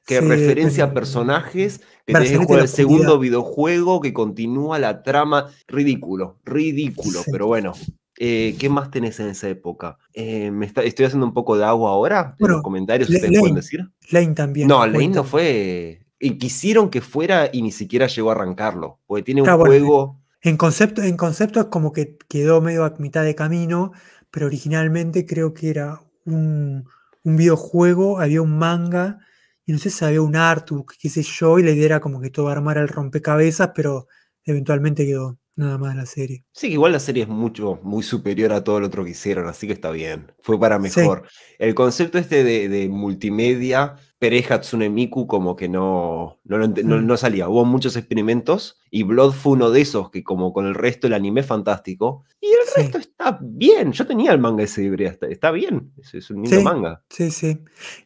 que 0.08 0.22
referencia 0.22 0.84
a 0.84 0.94
personajes, 0.94 1.82
que 2.06 2.14
tenés 2.14 2.30
que 2.30 2.38
jugar 2.38 2.62
el 2.62 2.68
segundo 2.68 3.18
videojuego, 3.18 4.00
que 4.00 4.14
continúa 4.14 4.78
la 4.78 5.02
trama. 5.02 5.50
Ridículo, 5.66 6.38
ridículo, 6.44 7.20
pero 7.30 7.46
bueno. 7.46 7.74
Eh, 8.20 8.56
¿Qué 8.58 8.68
más 8.68 8.90
tenés 8.90 9.20
en 9.20 9.28
esa 9.28 9.48
época? 9.48 9.98
Eh, 10.12 10.50
me 10.50 10.66
estoy 10.66 11.04
haciendo 11.04 11.26
un 11.26 11.34
poco 11.34 11.56
de 11.56 11.64
agua 11.64 11.90
ahora. 11.90 12.34
Bueno, 12.40 12.56
los 12.56 12.64
comentarios 12.64 13.08
ustedes 13.08 13.38
pueden 13.38 13.54
decir. 13.54 13.86
Lane 14.10 14.34
también. 14.34 14.66
No, 14.66 14.84
Lane 14.86 15.08
no 15.08 15.24
fue. 15.24 16.00
Y 16.18 16.38
quisieron 16.38 16.88
que 16.88 17.02
fuera 17.02 17.50
y 17.52 17.62
ni 17.62 17.70
siquiera 17.70 18.06
llegó 18.06 18.30
a 18.30 18.32
arrancarlo. 18.32 18.98
Porque 19.06 19.22
tiene 19.22 19.42
un 19.42 19.48
juego. 19.48 20.20
en, 20.40 20.56
concepto, 20.56 21.02
en 21.02 21.16
concepto 21.18 21.60
es 21.60 21.66
como 21.66 21.92
que 21.92 22.16
quedó 22.28 22.62
medio 22.62 22.84
a 22.84 22.94
mitad 22.98 23.22
de 23.22 23.34
camino, 23.34 23.92
pero 24.30 24.46
originalmente 24.46 25.26
creo 25.26 25.52
que 25.52 25.68
era 25.68 26.00
un, 26.24 26.86
un 27.22 27.36
videojuego, 27.36 28.18
había 28.20 28.42
un 28.42 28.58
manga 28.58 29.20
y 29.68 29.72
no 29.72 29.78
sé 29.78 29.90
si 29.90 30.02
había 30.02 30.22
un 30.22 30.34
artbook, 30.34 30.94
qué 30.98 31.10
sé 31.10 31.22
yo, 31.22 31.58
y 31.58 31.62
la 31.62 31.72
idea 31.72 31.84
era 31.84 32.00
como 32.00 32.22
que 32.22 32.30
todo 32.30 32.48
armara 32.48 32.80
el 32.80 32.88
rompecabezas, 32.88 33.72
pero 33.74 34.06
eventualmente 34.42 35.04
quedó 35.04 35.38
nada 35.56 35.76
más 35.76 35.94
la 35.94 36.06
serie. 36.06 36.46
Sí, 36.54 36.68
igual 36.68 36.92
la 36.92 37.00
serie 37.00 37.24
es 37.24 37.28
mucho, 37.28 37.78
muy 37.82 38.02
superior 38.02 38.54
a 38.54 38.64
todo 38.64 38.80
lo 38.80 38.86
otro 38.86 39.04
que 39.04 39.10
hicieron, 39.10 39.46
así 39.46 39.66
que 39.66 39.74
está 39.74 39.90
bien, 39.90 40.32
fue 40.40 40.58
para 40.58 40.78
mejor. 40.78 41.28
El 41.58 41.74
concepto 41.74 42.16
este 42.16 42.44
de, 42.44 42.70
de 42.70 42.88
multimedia 42.88 43.96
Pere 44.18 44.44
Hatsune 44.48 44.90
Miku 44.90 45.28
como 45.28 45.54
que 45.54 45.68
no, 45.68 46.40
no, 46.44 46.58
no, 46.66 47.16
salía. 47.16 47.48
Hubo 47.48 47.64
muchos 47.64 47.94
experimentos 47.94 48.80
y 48.90 49.04
Blood 49.04 49.32
fue 49.32 49.52
uno 49.52 49.70
de 49.70 49.80
esos 49.80 50.10
que 50.10 50.24
como 50.24 50.52
con 50.52 50.66
el 50.66 50.74
resto 50.74 51.06
el 51.06 51.12
anime 51.12 51.44
fantástico. 51.44 52.24
Y 52.40 52.46
el 52.46 52.58
resto 52.76 52.98
está 52.98 53.38
bien. 53.40 53.92
Yo 53.92 54.06
tenía 54.06 54.32
el 54.32 54.40
manga 54.40 54.64
ese 54.64 54.90
de 54.90 55.04
está, 55.06 55.28
está 55.28 55.52
bien. 55.52 55.92
Es, 55.98 56.30
un 56.30 56.42
lindo 56.42 56.60
manga. 56.62 57.04
Sí, 57.10 57.30
sí. 57.30 57.60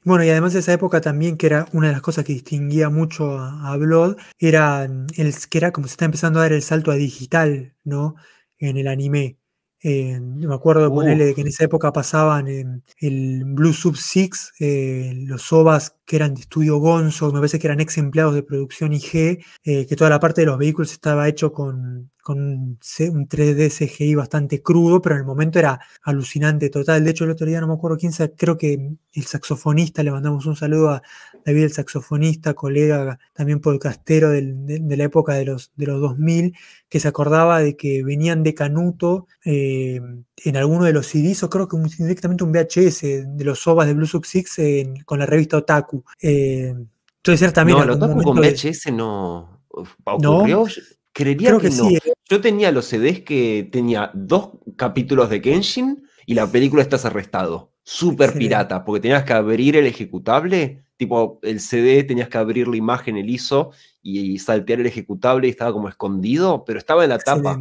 Bueno, 0.04 0.22
y 0.24 0.28
además 0.28 0.52
de 0.52 0.58
esa 0.60 0.74
época 0.74 1.00
también 1.00 1.38
que 1.38 1.46
era 1.46 1.66
una 1.72 1.86
de 1.86 1.94
las 1.94 2.02
cosas 2.02 2.26
que 2.26 2.34
distinguía 2.34 2.90
mucho 2.90 3.38
a, 3.38 3.74
Blood, 3.78 4.16
era, 4.38 4.84
el, 4.84 5.34
que 5.48 5.58
era 5.58 5.72
como 5.72 5.86
se 5.86 5.92
está 5.92 6.04
empezando 6.04 6.40
a 6.40 6.42
dar 6.42 6.52
el 6.52 6.62
salto 6.62 6.90
a 6.90 6.96
digital, 6.96 7.74
¿no? 7.84 8.16
En 8.58 8.76
el 8.76 8.86
anime. 8.86 9.38
Eh, 9.84 10.20
me 10.20 10.54
acuerdo 10.54 10.84
de 10.84 10.90
ponerle 10.90 11.34
que 11.34 11.40
en 11.40 11.48
esa 11.48 11.64
época 11.64 11.92
pasaban 11.92 12.46
en 12.46 12.84
el 12.98 13.42
Blue 13.44 13.72
Sub 13.72 13.96
6, 13.96 14.52
eh, 14.60 15.12
los 15.26 15.52
OVAs 15.52 15.96
que 16.04 16.16
eran 16.16 16.34
de 16.34 16.42
estudio 16.42 16.78
Gonzo, 16.78 17.28
me 17.32 17.38
parece 17.38 17.58
que 17.58 17.66
eran 17.66 17.80
ex 17.80 17.98
empleados 17.98 18.34
de 18.34 18.42
producción 18.42 18.92
IG, 18.92 19.44
eh, 19.64 19.86
que 19.86 19.96
toda 19.96 20.10
la 20.10 20.20
parte 20.20 20.42
de 20.42 20.46
los 20.46 20.58
vehículos 20.58 20.92
estaba 20.92 21.28
hecho 21.28 21.52
con, 21.52 22.10
con 22.22 22.38
un, 22.38 22.78
3D 22.78 23.68
CGI 23.70 24.14
bastante 24.14 24.62
crudo, 24.62 25.02
pero 25.02 25.16
en 25.16 25.20
el 25.20 25.26
momento 25.26 25.58
era 25.58 25.80
alucinante 26.02 26.70
total. 26.70 27.04
De 27.04 27.10
hecho, 27.10 27.24
el 27.24 27.30
otro 27.30 27.46
día 27.46 27.60
no 27.60 27.66
me 27.66 27.74
acuerdo 27.74 27.98
quién, 27.98 28.12
creo 28.36 28.56
que 28.56 28.96
el 29.12 29.24
saxofonista, 29.24 30.02
le 30.02 30.12
mandamos 30.12 30.46
un 30.46 30.56
saludo 30.56 30.90
a 30.90 31.02
David, 31.44 31.64
el 31.64 31.72
saxofonista, 31.72 32.54
colega 32.54 33.18
también 33.32 33.60
podcastero 33.60 34.30
de, 34.30 34.80
la 34.96 35.04
época 35.04 35.34
de 35.34 35.46
los, 35.46 35.72
de 35.76 35.86
los 35.86 36.00
2000, 36.00 36.54
que 36.88 37.00
se 37.00 37.08
acordaba 37.08 37.60
de 37.60 37.76
que 37.76 38.04
venían 38.04 38.42
de 38.44 38.54
Canuto 38.54 39.26
eh, 39.44 40.00
en 40.44 40.56
alguno 40.56 40.84
de 40.84 40.92
los 40.92 41.06
CDs, 41.06 41.42
o 41.42 41.50
creo 41.50 41.68
que 41.68 41.76
directamente 41.98 42.44
un 42.44 42.52
VHS 42.52 43.02
de 43.36 43.44
los 43.44 43.66
OVAs 43.66 43.88
de 43.88 43.94
Blue 43.94 44.06
Sub 44.06 44.24
Six 44.24 44.60
con 45.04 45.18
la 45.18 45.26
revista 45.26 45.56
Otaku. 45.56 45.91
Eh, 46.20 46.74
entonces 47.16 47.52
también... 47.52 47.78
No, 47.78 47.84
el 47.84 47.90
Otaku 47.90 48.22
con 48.22 48.38
VHS 48.38 48.92
no... 48.92 49.64
¿Ocurrió? 50.04 50.66
Creería 51.12 51.58
que, 51.58 51.70
no. 51.70 51.90
¿eh? 51.90 52.00
Yo 52.28 52.40
tenía 52.40 52.72
los 52.72 52.86
CDs 52.86 53.20
que 53.20 53.68
tenía 53.70 54.10
dos 54.14 54.50
capítulos 54.76 55.28
de 55.28 55.42
Kenshin 55.42 56.04
y 56.24 56.34
la 56.34 56.46
película 56.46 56.82
estás 56.82 57.04
arrestado. 57.04 57.72
Súper 57.84 58.32
pirata, 58.32 58.84
porque 58.84 59.00
tenías 59.00 59.24
que 59.24 59.32
abrir 59.32 59.76
el 59.76 59.86
ejecutable, 59.86 60.84
tipo 60.96 61.40
el 61.42 61.60
CD 61.60 62.04
tenías 62.04 62.28
que 62.28 62.38
abrir 62.38 62.68
la 62.68 62.76
imagen, 62.76 63.16
el 63.16 63.28
ISO 63.28 63.72
y, 64.00 64.38
saltear 64.38 64.80
el 64.80 64.86
ejecutable 64.86 65.48
y 65.48 65.50
estaba 65.50 65.72
como 65.72 65.88
escondido, 65.88 66.64
pero 66.64 66.78
estaba 66.78 67.02
en 67.02 67.10
la 67.10 67.18
tapa. 67.18 67.60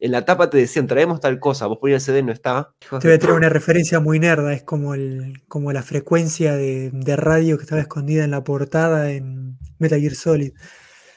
En 0.00 0.12
la 0.12 0.24
tapa 0.24 0.48
te 0.48 0.56
decían, 0.56 0.86
traemos 0.86 1.20
tal 1.20 1.38
cosa, 1.38 1.66
vos 1.66 1.78
ponías 1.78 2.08
el 2.08 2.14
CD, 2.14 2.22
no 2.22 2.32
está. 2.32 2.74
Te 2.78 3.06
voy 3.06 3.12
a 3.12 3.18
traer 3.18 3.36
una 3.36 3.50
referencia 3.50 4.00
muy 4.00 4.18
nerda, 4.18 4.54
es 4.54 4.62
como, 4.62 4.94
el, 4.94 5.42
como 5.46 5.72
la 5.72 5.82
frecuencia 5.82 6.56
de, 6.56 6.90
de 6.90 7.16
radio 7.16 7.58
que 7.58 7.64
estaba 7.64 7.82
escondida 7.82 8.24
en 8.24 8.30
la 8.30 8.42
portada 8.42 9.10
en 9.12 9.58
Metal 9.78 10.00
Gear 10.00 10.14
Solid. 10.14 10.52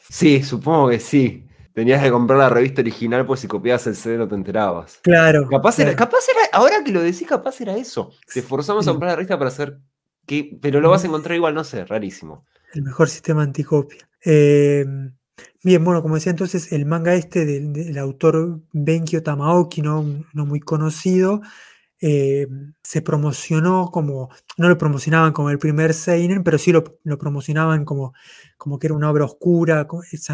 Sí, 0.10 0.44
supongo 0.44 0.90
que 0.90 1.00
sí. 1.00 1.48
Tenías 1.74 2.04
que 2.04 2.12
comprar 2.12 2.38
la 2.38 2.50
revista 2.50 2.82
original, 2.82 3.26
pues 3.26 3.40
si 3.40 3.48
copiabas 3.48 3.88
el 3.88 3.96
CD 3.96 4.18
no 4.18 4.28
te 4.28 4.36
enterabas. 4.36 5.00
Claro. 5.02 5.48
Capaz, 5.50 5.80
Era, 5.80 5.96
capaz 5.96 6.20
era, 6.30 6.42
ahora 6.52 6.84
que 6.84 6.92
lo 6.92 7.02
decís, 7.02 7.28
capaz 7.28 7.60
era 7.62 7.76
eso. 7.76 8.12
Te 8.32 8.44
forzamos 8.44 8.88
a 8.88 8.92
comprar 8.92 9.12
la 9.12 9.16
revista 9.16 9.40
para 9.40 9.48
hacer. 9.48 9.80
Que, 10.28 10.58
pero 10.62 10.80
lo 10.82 10.90
vas 10.90 11.04
a 11.04 11.08
encontrar 11.08 11.36
igual, 11.36 11.56
no 11.56 11.64
sé, 11.64 11.84
rarísimo. 11.86 12.46
El 12.74 12.84
mejor 12.84 13.10
sistema 13.10 13.42
anticopia. 13.42 14.08
Eh, 14.24 14.86
bien, 15.64 15.84
bueno, 15.84 16.02
como 16.02 16.16
decía 16.16 16.32
entonces, 16.32 16.72
el 16.72 16.86
manga 16.86 17.14
este 17.16 17.46
del, 17.46 17.98
autor 17.98 18.62
Benkyo 18.74 19.24
Tamaoki, 19.24 19.82
no, 19.82 20.06
no 20.34 20.46
muy 20.46 20.60
conocido, 20.60 21.42
eh, 22.02 22.48
se 22.84 23.02
promocionó 23.02 23.90
como, 23.90 24.30
no 24.58 24.68
lo 24.68 24.78
promocionaban 24.78 25.32
como 25.32 25.50
el 25.50 25.60
primer 25.60 25.94
Seinen, 25.94 26.44
pero 26.44 26.58
sí 26.58 26.74
lo, 26.74 26.84
promocionaban 27.18 27.86
como, 27.86 28.14
como 28.58 28.78
que 28.78 28.88
era 28.88 28.96
una 28.96 29.10
obra 29.10 29.26
oscura, 29.26 29.88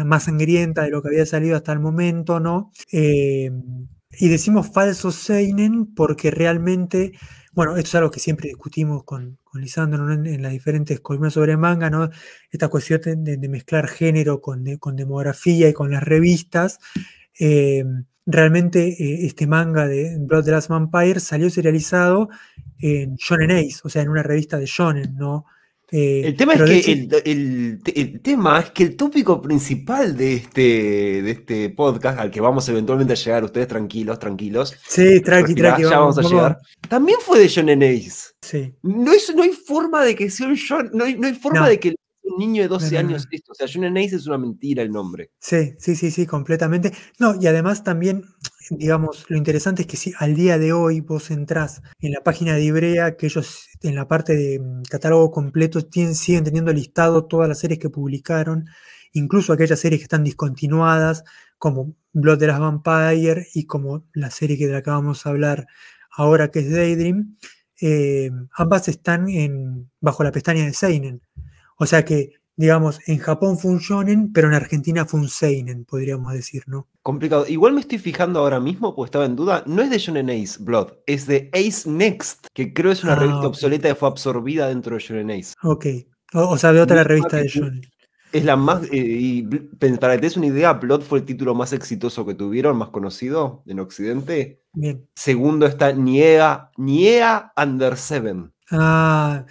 más 0.04 0.24
sangrienta 0.24 0.82
de 0.82 0.90
lo 0.90 1.00
que 1.00 1.08
había 1.08 1.26
salido 1.26 1.56
hasta 1.56 1.72
el 1.72 1.78
momento, 1.78 2.40
¿no? 2.40 2.72
Eh, 2.92 3.50
y 4.18 4.28
decimos 4.28 4.70
falso 4.72 5.12
Seinen 5.12 5.94
porque 5.94 6.30
realmente, 6.30 7.12
bueno, 7.52 7.76
esto 7.76 7.88
es 7.88 7.94
algo 7.96 8.10
que 8.10 8.20
siempre 8.20 8.48
discutimos 8.48 9.04
con, 9.04 9.38
con 9.44 9.60
Lisandro 9.60 10.10
en, 10.12 10.42
las 10.42 10.52
diferentes 10.52 11.00
columnas 11.00 11.34
sobre 11.34 11.56
manga, 11.56 11.90
¿no? 11.90 12.10
Esta 12.50 12.68
cuestión 12.68 13.00
de, 13.24 13.48
mezclar 13.48 13.88
género 13.88 14.40
con, 14.40 14.64
con 14.78 14.96
demografía 14.96 15.68
y 15.68 15.72
con 15.72 15.90
las 15.90 16.02
revistas. 16.02 16.78
Eh, 17.38 17.84
realmente 18.26 18.88
eh, 18.88 19.26
este 19.26 19.46
manga 19.46 19.86
de 19.86 20.16
Blood 20.18 20.44
the 20.44 20.50
Last 20.50 20.68
Vampire 20.68 21.20
salió 21.20 21.50
serializado 21.50 22.28
en 22.78 23.16
Shonen 23.16 23.50
Ace, 23.50 23.80
o 23.84 23.88
sea, 23.88 24.02
en 24.02 24.08
una 24.08 24.22
revista 24.22 24.58
de 24.58 24.66
Shonen, 24.66 25.14
¿no? 25.16 25.46
Eh, 25.92 26.22
el 26.24 26.36
tema 26.36 26.54
es 26.54 26.62
que 26.62 26.92
el, 27.24 28.20
tema 28.22 28.60
es 28.60 28.70
que 28.70 28.84
el 28.84 28.96
tópico 28.96 29.42
principal 29.42 30.16
de 30.16 30.34
este, 30.34 31.22
de 31.22 31.30
este 31.30 31.70
podcast, 31.70 32.18
al 32.18 32.30
que 32.30 32.40
vamos 32.40 32.68
eventualmente 32.68 33.14
a 33.14 33.16
llegar, 33.16 33.44
ustedes 33.44 33.66
tranquilos, 33.66 34.18
tranquilos. 34.18 34.74
Sí, 34.86 35.20
tranqui, 35.20 35.54
tranqui. 35.54 35.82
Ya 35.82 35.98
vamos, 35.98 36.18
a 36.18 36.22
llegar. 36.22 36.58
También 36.88 37.18
fue 37.20 37.40
de 37.40 37.48
Shonen 37.48 37.82
Ace. 37.82 38.30
Sí. 38.40 38.74
No, 38.82 39.12
no 39.34 39.42
hay 39.42 39.50
forma 39.50 40.04
de 40.04 40.14
que 40.14 40.30
sea 40.30 40.46
un 40.46 40.54
Shonen, 40.54 40.92
no 40.92 41.04
hay, 41.04 41.34
forma 41.34 41.68
de 41.68 41.80
que 41.80 41.94
un 42.22 42.38
niño 42.38 42.62
de 42.62 42.68
12 42.68 42.96
años 42.96 43.26
esto. 43.30 43.52
O 43.52 43.54
sea, 43.54 43.66
Shonen 43.66 43.98
Ace 43.98 44.16
es 44.16 44.26
una 44.26 44.38
mentira 44.38 44.82
el 44.82 44.92
nombre. 44.92 45.30
Sí, 45.40 45.74
sí, 45.78 45.96
sí, 45.96 46.10
sí, 46.10 46.26
completamente. 46.26 46.92
No, 47.18 47.34
y 47.40 47.46
además 47.48 47.82
también, 47.82 48.24
digamos, 48.70 49.26
lo 49.28 49.36
interesante 49.36 49.82
es 49.82 49.88
que 49.88 49.96
si 49.96 50.12
al 50.18 50.34
día 50.34 50.58
de 50.58 50.72
hoy 50.72 51.00
vos 51.00 51.30
entrás 51.30 51.82
en 51.98 52.12
la 52.12 52.22
página 52.22 52.54
de 52.54 52.62
Ibrea, 52.62 53.16
que 53.16 53.26
ellos 53.26 53.68
en 53.82 53.96
la 53.96 54.08
parte 54.08 54.36
de 54.36 54.60
mm, 54.60 54.82
catálogo 54.88 55.30
completo 55.30 55.84
tienen, 55.84 56.14
siguen 56.14 56.44
teniendo 56.44 56.72
listado 56.72 57.26
todas 57.26 57.48
las 57.48 57.58
series 57.58 57.80
que 57.80 57.90
publicaron, 57.90 58.66
incluso 59.12 59.52
aquellas 59.52 59.80
series 59.80 60.00
que 60.00 60.04
están 60.04 60.24
discontinuadas, 60.24 61.24
como 61.58 61.94
Blood 62.12 62.38
de 62.38 62.46
las 62.46 62.60
Vampire 62.60 63.46
y 63.54 63.66
como 63.66 64.06
la 64.14 64.30
serie 64.30 64.56
que 64.56 64.74
acabamos 64.74 65.24
de 65.24 65.30
hablar 65.30 65.66
ahora 66.10 66.50
que 66.50 66.60
es 66.60 66.70
Daydream. 66.70 67.36
Eh, 67.80 68.30
ambas 68.56 68.88
están 68.88 69.28
en, 69.28 69.90
bajo 70.00 70.24
la 70.24 70.32
pestaña 70.32 70.64
de 70.64 70.72
Seinen. 70.74 71.22
O 71.76 71.86
sea 71.86 72.04
que, 72.04 72.39
digamos, 72.60 73.00
en 73.06 73.16
Japón 73.16 73.58
fue 73.58 73.70
un 73.70 73.78
shonen, 73.78 74.32
pero 74.34 74.48
en 74.48 74.54
Argentina 74.54 75.06
fue 75.06 75.20
un 75.20 75.30
seinen, 75.30 75.86
podríamos 75.86 76.34
decir, 76.34 76.62
¿no? 76.66 76.88
Complicado. 77.02 77.46
Igual 77.48 77.72
me 77.72 77.80
estoy 77.80 77.98
fijando 77.98 78.38
ahora 78.38 78.60
mismo, 78.60 78.94
porque 78.94 79.08
estaba 79.08 79.24
en 79.24 79.34
duda, 79.34 79.64
no 79.66 79.80
es 79.80 79.88
de 79.88 79.96
Shonen 79.96 80.28
Ace 80.28 80.58
Blood, 80.60 80.92
es 81.06 81.26
de 81.26 81.48
Ace 81.54 81.88
Next, 81.88 82.48
que 82.52 82.74
creo 82.74 82.92
es 82.92 83.02
una 83.02 83.14
ah, 83.14 83.16
revista 83.16 83.46
obsoleta 83.46 83.88
que 83.88 83.94
fue 83.94 84.08
absorbida 84.08 84.68
dentro 84.68 84.94
de 84.94 85.00
Shonen 85.00 85.30
Ace. 85.30 85.54
Ok. 85.62 85.86
O, 86.34 86.58
sea, 86.58 86.74
de 86.74 86.82
otra 86.82 87.02
revista 87.02 87.38
de 87.38 87.48
Shonen. 87.48 87.80
Es 88.30 88.44
la 88.44 88.56
más. 88.56 88.84
Eh, 88.84 88.88
y 88.92 89.42
para 89.42 90.12
que 90.12 90.18
te 90.18 90.26
des 90.26 90.36
una 90.36 90.46
idea, 90.46 90.74
Blood 90.74 91.00
fue 91.00 91.20
el 91.20 91.24
título 91.24 91.54
más 91.54 91.72
exitoso 91.72 92.26
que 92.26 92.34
tuvieron, 92.34 92.76
más 92.76 92.90
conocido 92.90 93.62
en 93.66 93.80
Occidente. 93.80 94.62
Bien. 94.74 95.08
Segundo 95.14 95.66
está 95.66 95.92
Niea, 95.92 96.70
Niea 96.76 97.52
Under 97.56 97.96
Seven. 97.96 98.52
Ah, 98.70 99.46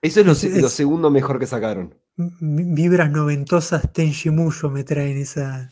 eso 0.00 0.20
es 0.20 0.26
lo, 0.26 0.68
segundo 0.68 1.10
mejor 1.10 1.38
que 1.38 1.46
sacaron. 1.46 1.94
Vibras 2.16 3.10
noventosas 3.10 3.92
Tenji 3.92 4.30
Muyo 4.30 4.70
me 4.70 4.84
traen 4.84 5.18
esa, 5.18 5.68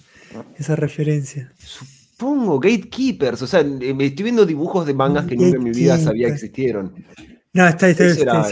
esa 0.59 0.77
referencia. 0.77 1.51
Supongo, 1.59 2.61
Gatekeepers. 2.61 3.43
O 3.43 3.47
sea, 3.47 3.65
me 3.65 4.07
estoy 4.07 4.25
viendo 4.25 4.45
dibujos 4.45 4.87
de 4.87 4.95
mangas 4.95 5.27
que 5.27 5.37
nunca 5.37 5.57
en 5.57 5.65
mi 5.65 5.71
vida 5.71 5.99
sabía 5.99 6.29
que 6.29 6.35
existieron. 6.35 6.93
No, 7.55 7.69
está, 7.69 7.89
está, 7.89 8.49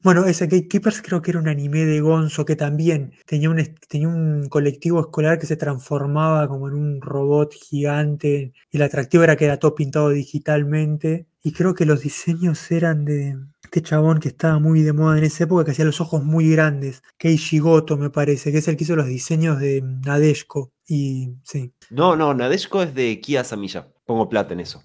Bueno, 0.00 0.24
ese 0.26 0.46
Gatekeepers 0.46 1.02
creo 1.02 1.20
que 1.20 1.32
era 1.32 1.40
un 1.40 1.48
anime 1.48 1.84
de 1.84 2.00
Gonzo 2.00 2.44
que 2.44 2.54
también 2.54 3.12
tenía 3.26 3.50
un, 3.50 3.60
tenía 3.88 4.06
un 4.06 4.48
colectivo 4.48 5.00
escolar 5.00 5.40
que 5.40 5.46
se 5.46 5.56
transformaba 5.56 6.46
como 6.46 6.68
en 6.68 6.74
un 6.74 7.00
robot 7.00 7.52
gigante. 7.52 8.52
Y 8.70 8.76
el 8.76 8.82
atractivo 8.84 9.24
era 9.24 9.34
que 9.34 9.46
era 9.46 9.58
todo 9.58 9.74
pintado 9.74 10.10
digitalmente. 10.10 11.26
Y 11.42 11.50
creo 11.50 11.74
que 11.74 11.84
los 11.84 12.02
diseños 12.02 12.70
eran 12.70 13.04
de 13.04 13.38
este 13.72 13.80
chabón 13.80 14.20
que 14.20 14.28
estaba 14.28 14.58
muy 14.58 14.82
de 14.82 14.92
moda 14.92 15.16
en 15.16 15.24
esa 15.24 15.44
época, 15.44 15.64
que 15.64 15.70
hacía 15.70 15.86
los 15.86 16.02
ojos 16.02 16.22
muy 16.22 16.50
grandes, 16.50 17.02
Keishi 17.16 17.58
Goto 17.58 17.96
me 17.96 18.10
parece, 18.10 18.52
que 18.52 18.58
es 18.58 18.68
el 18.68 18.76
que 18.76 18.84
hizo 18.84 18.96
los 18.96 19.06
diseños 19.06 19.58
de 19.60 19.80
Nadeshko. 19.80 20.70
Y 20.86 21.30
sí. 21.42 21.72
No, 21.88 22.14
no, 22.14 22.34
Nadeshko 22.34 22.82
es 22.82 22.94
de 22.94 23.18
Kia 23.22 23.44
Samilla. 23.44 23.88
Pongo 24.04 24.28
plata 24.28 24.52
en 24.52 24.60
eso. 24.60 24.84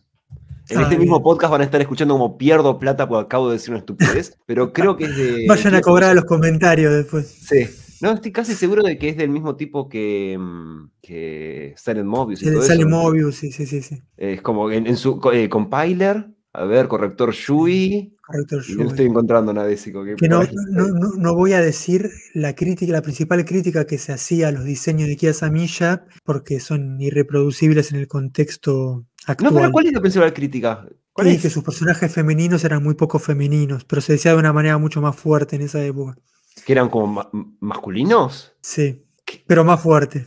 En 0.69 0.79
este 0.79 0.97
mismo 0.97 1.21
podcast 1.21 1.51
van 1.51 1.61
a 1.61 1.63
estar 1.65 1.81
escuchando 1.81 2.13
como 2.13 2.37
pierdo 2.37 2.79
plata 2.79 3.09
porque 3.09 3.25
acabo 3.25 3.49
de 3.49 3.55
decir 3.55 3.71
una 3.71 3.79
estupidez, 3.79 4.37
pero 4.45 4.71
creo 4.71 4.95
que 4.95 5.03
es 5.03 5.17
de. 5.17 5.45
Vayan 5.49 5.75
a 5.75 5.81
cobrar 5.81 6.15
los 6.15 6.23
comentarios 6.23 6.93
después. 6.93 7.27
Sí. 7.27 7.67
No, 7.99 8.13
estoy 8.13 8.31
casi 8.31 8.53
seguro 8.53 8.83
de 8.83 8.97
que 8.97 9.09
es 9.09 9.17
del 9.17 9.29
mismo 9.29 9.57
tipo 9.57 9.89
que, 9.89 10.37
mm, 10.39 10.91
que 11.01 11.73
Silent 11.75 12.07
Mobius. 12.07 12.41
Y 12.41 12.45
Silent 12.45 12.89
Mobius, 12.89 13.35
sí, 13.35 13.51
sí, 13.51 13.65
sí, 13.65 14.01
Es 14.15 14.41
como 14.41 14.71
en, 14.71 14.95
su 14.95 15.19
eh, 15.33 15.49
compiler, 15.49 16.29
a 16.57 16.65
ver, 16.65 16.87
corrector 16.87 17.33
Shui. 17.33 18.17
Corrector 18.25 18.63
Shui. 18.63 18.83
No 18.83 18.89
estoy 18.89 19.05
encontrando 19.05 19.53
nada 19.53 19.67
de 19.67 19.75
Que, 19.75 20.15
que 20.17 20.27
no, 20.27 20.41
no, 20.71 21.11
no, 21.15 21.35
voy 21.35 21.53
a 21.53 21.61
decir 21.61 22.09
la 22.33 22.55
crítica, 22.55 22.91
la 22.91 23.03
principal 23.03 23.45
crítica 23.45 23.85
que 23.85 23.99
se 23.99 24.11
hacía 24.11 24.47
a 24.47 24.51
los 24.51 24.65
diseños 24.65 25.07
de 25.07 25.17
Kia 25.17 25.33
Samilla, 25.33 26.05
porque 26.23 26.59
son 26.59 26.99
irreproducibles 26.99 27.91
en 27.91 27.99
el 27.99 28.07
contexto 28.07 29.05
actual. 29.27 29.53
No, 29.53 29.59
pero 29.59 29.71
¿cuál 29.71 29.85
es 29.85 29.93
la 29.93 30.01
principal 30.01 30.33
crítica? 30.33 30.87
¿Cuál 31.13 31.27
es? 31.27 31.43
que 31.43 31.51
sus 31.51 31.63
personajes 31.63 32.11
femeninos 32.11 32.63
eran 32.63 32.83
muy 32.83 32.95
poco 32.95 33.19
femeninos, 33.19 33.85
pero 33.85 34.01
se 34.01 34.13
decía 34.13 34.31
de 34.31 34.39
una 34.39 34.53
manera 34.53 34.79
mucho 34.79 34.99
más 34.99 35.15
fuerte 35.15 35.57
en 35.57 35.61
esa 35.61 35.83
época. 35.85 36.17
¿Que 36.65 36.73
eran 36.73 36.89
como 36.89 37.29
masculinos? 37.59 38.53
Sí, 38.61 39.05
pero 39.45 39.63
más 39.63 39.79
fuerte. 39.79 40.25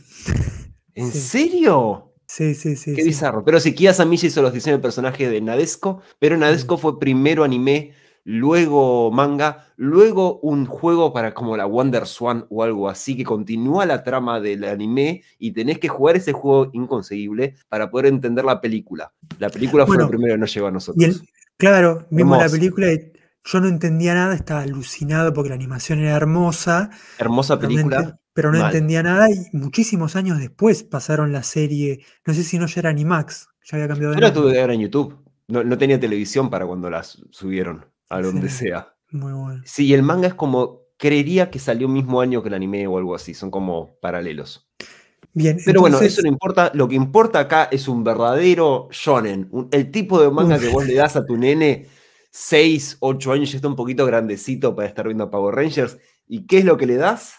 ¿En 0.93 1.11
serio? 1.11 2.10
Sí, 2.31 2.55
sí, 2.55 2.77
sí. 2.77 2.93
Qué 2.95 3.03
bizarro. 3.03 3.43
Pero 3.43 3.59
si 3.59 3.75
Kia 3.75 3.93
Samilla 3.93 4.25
hizo 4.25 4.41
los 4.41 4.53
diseños 4.53 4.79
de 4.79 4.81
personajes 4.81 5.29
de 5.29 5.41
Nadesco, 5.41 6.01
pero 6.17 6.37
Nadesco 6.37 6.77
fue 6.77 6.97
primero 6.97 7.43
anime, 7.43 7.91
luego 8.23 9.11
manga, 9.11 9.67
luego 9.75 10.39
un 10.39 10.65
juego 10.65 11.11
para 11.11 11.33
como 11.33 11.57
la 11.57 11.65
Wonder 11.65 12.07
Swan 12.07 12.45
o 12.49 12.63
algo 12.63 12.87
así, 12.87 13.17
que 13.17 13.25
continúa 13.25 13.85
la 13.85 14.05
trama 14.05 14.39
del 14.39 14.63
anime 14.63 15.23
y 15.39 15.51
tenés 15.51 15.77
que 15.79 15.89
jugar 15.89 16.15
ese 16.15 16.31
juego 16.31 16.69
inconseguible 16.71 17.55
para 17.67 17.91
poder 17.91 18.05
entender 18.05 18.45
la 18.45 18.61
película. 18.61 19.11
La 19.37 19.49
película 19.49 19.85
fue 19.85 19.97
lo 19.97 20.07
primero 20.07 20.35
que 20.35 20.39
nos 20.39 20.53
llegó 20.53 20.67
a 20.67 20.71
nosotros. 20.71 21.21
claro, 21.57 22.07
vimos 22.11 22.37
la 22.37 22.47
película 22.47 22.93
y 22.93 23.10
yo 23.43 23.59
no 23.59 23.67
entendía 23.67 24.13
nada, 24.13 24.33
estaba 24.35 24.61
alucinado 24.61 25.33
porque 25.33 25.49
la 25.49 25.55
animación 25.55 25.99
era 25.99 26.15
hermosa. 26.15 26.89
Hermosa 27.17 27.57
pero 27.59 27.71
no 27.73 27.79
ente- 27.79 27.89
película. 27.95 28.17
Pero 28.33 28.51
no 28.51 28.65
entendía 28.65 29.03
nada 29.03 29.27
y 29.29 29.55
muchísimos 29.57 30.15
años 30.15 30.39
después 30.39 30.83
pasaron 30.83 31.33
la 31.33 31.43
serie, 31.43 32.05
no 32.25 32.33
sé 32.33 32.43
si 32.43 32.57
no 32.57 32.65
ya 32.67 32.79
era 32.79 32.89
Animax, 32.91 33.49
ya 33.69 33.75
había 33.75 33.89
cambiado 33.89 34.13
de 34.15 34.21
la 34.21 34.31
nombre. 34.31 34.53
ver 34.53 34.69
en 34.71 34.79
YouTube. 34.81 35.17
No, 35.49 35.63
no 35.65 35.77
tenía 35.77 35.99
televisión 35.99 36.49
para 36.49 36.65
cuando 36.65 36.89
las 36.89 37.21
subieron 37.31 37.85
a 38.09 38.21
donde 38.21 38.47
sea. 38.49 38.95
Muy 39.11 39.33
bueno. 39.33 39.61
Sí, 39.65 39.85
y 39.87 39.93
el 39.93 40.03
manga 40.03 40.27
es 40.27 40.33
como. 40.33 40.79
Creería 40.97 41.49
que 41.49 41.57
salió 41.57 41.87
mismo 41.89 42.21
año 42.21 42.43
que 42.43 42.49
el 42.49 42.53
anime 42.53 42.85
o 42.85 42.95
algo 42.97 43.15
así. 43.15 43.33
Son 43.33 43.49
como 43.49 43.97
paralelos. 44.01 44.69
Bien, 45.33 45.57
Pero 45.65 45.81
bueno, 45.81 45.99
eso 45.99 46.21
no 46.21 46.27
importa. 46.27 46.71
Lo 46.75 46.87
que 46.87 46.93
importa 46.95 47.39
acá 47.39 47.69
es 47.71 47.87
un 47.87 48.03
verdadero 48.03 48.87
shonen. 48.91 49.47
un- 49.51 49.67
el 49.71 49.89
tipo 49.89 50.21
de 50.21 50.29
manga 50.29 50.57
Uf. 50.57 50.61
que 50.61 50.69
vos 50.69 50.85
le 50.85 50.93
das 50.93 51.15
a 51.15 51.25
tu 51.25 51.37
nene, 51.37 51.87
6, 52.31 52.97
8 52.99 53.31
años, 53.31 53.51
ya 53.51 53.57
está 53.57 53.67
un 53.67 53.75
poquito 53.75 54.05
grandecito 54.05 54.75
para 54.75 54.87
estar 54.87 55.05
viendo 55.05 55.29
Power 55.29 55.55
Rangers. 55.55 55.97
¿Y 56.27 56.47
qué 56.47 56.59
es 56.59 56.65
lo 56.65 56.77
que 56.77 56.87
le 56.87 56.95
das? 56.95 57.33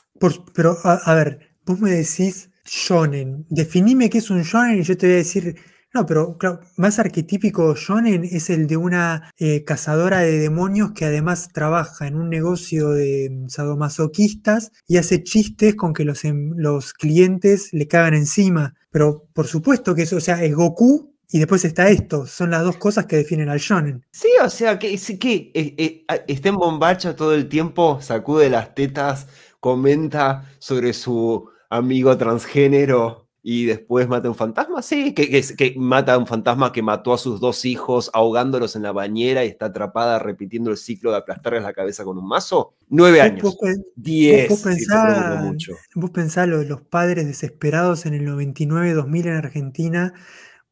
pero 0.54 0.76
a, 0.84 1.14
ver, 1.14 1.56
vos 1.66 1.80
me 1.80 1.90
decís 1.90 2.50
shonen, 2.64 3.44
definime 3.48 4.08
qué 4.08 4.18
es 4.18 4.30
un 4.30 4.42
shonen 4.42 4.78
y 4.78 4.82
yo 4.82 4.96
te 4.96 5.06
voy 5.06 5.14
a 5.14 5.18
decir, 5.18 5.56
no, 5.94 6.06
pero 6.06 6.38
claro, 6.38 6.60
más 6.76 6.98
arquetípico 6.98 7.74
shonen 7.74 8.24
es 8.24 8.48
el 8.50 8.66
de 8.66 8.76
una 8.76 9.32
eh, 9.38 9.64
cazadora 9.64 10.20
de 10.20 10.38
demonios 10.38 10.92
que 10.92 11.06
además 11.06 11.48
trabaja 11.52 12.06
en 12.06 12.16
un 12.16 12.30
negocio 12.30 12.90
de 12.90 13.44
sadomasoquistas 13.48 14.70
y 14.86 14.98
hace 14.98 15.22
chistes 15.22 15.74
con 15.74 15.92
que 15.92 16.04
los, 16.04 16.24
em- 16.24 16.54
los 16.56 16.92
clientes 16.92 17.70
le 17.72 17.88
cagan 17.88 18.14
encima. 18.14 18.74
Pero 18.90 19.26
por 19.32 19.46
supuesto 19.46 19.94
que 19.94 20.02
eso, 20.02 20.16
o 20.16 20.20
sea, 20.20 20.42
es 20.44 20.54
Goku 20.54 21.11
y 21.32 21.38
después 21.38 21.64
está 21.64 21.88
esto, 21.88 22.26
son 22.26 22.50
las 22.50 22.62
dos 22.62 22.76
cosas 22.76 23.06
que 23.06 23.16
definen 23.16 23.48
al 23.48 23.58
shonen. 23.58 24.04
Sí, 24.12 24.28
o 24.44 24.48
sea, 24.50 24.78
que, 24.78 25.50
eh, 25.54 25.74
eh, 25.78 26.04
está 26.28 26.50
en 26.50 26.56
bombacha 26.56 27.16
todo 27.16 27.34
el 27.34 27.48
tiempo, 27.48 27.98
sacude 28.02 28.50
las 28.50 28.74
tetas, 28.74 29.26
comenta 29.58 30.44
sobre 30.58 30.92
su 30.92 31.48
amigo 31.70 32.16
transgénero 32.18 33.28
y 33.44 33.64
después 33.64 34.06
mata 34.08 34.28
a 34.28 34.30
un 34.30 34.36
fantasma. 34.36 34.82
Sí, 34.82 35.14
que, 35.14 35.28
que, 35.28 35.38
es- 35.38 35.56
que 35.56 35.74
mata 35.76 36.14
a 36.14 36.18
un 36.18 36.26
fantasma 36.26 36.70
que 36.72 36.82
mató 36.82 37.12
a 37.12 37.18
sus 37.18 37.40
dos 37.40 37.64
hijos 37.64 38.10
ahogándolos 38.12 38.76
en 38.76 38.82
la 38.82 38.92
bañera 38.92 39.44
y 39.44 39.48
está 39.48 39.66
atrapada 39.66 40.18
repitiendo 40.20 40.70
el 40.70 40.76
ciclo 40.76 41.10
de 41.10 41.16
aplastarles 41.18 41.62
la 41.62 41.72
cabeza 41.72 42.04
con 42.04 42.18
un 42.18 42.28
mazo. 42.28 42.74
Nueve 42.88 43.20
años. 43.20 43.42
vos 43.42 43.56
Diez, 43.96 44.48
vos 44.48 44.62
pensá- 44.64 45.40
mucho. 45.42 45.72
Vos 45.94 46.10
lo 46.46 46.58
de 46.58 46.66
los 46.66 46.82
padres 46.82 47.26
desesperados 47.26 48.06
en 48.06 48.14
el 48.14 48.24
99-2000 48.26 49.26
en 49.26 49.34
Argentina 49.34 50.12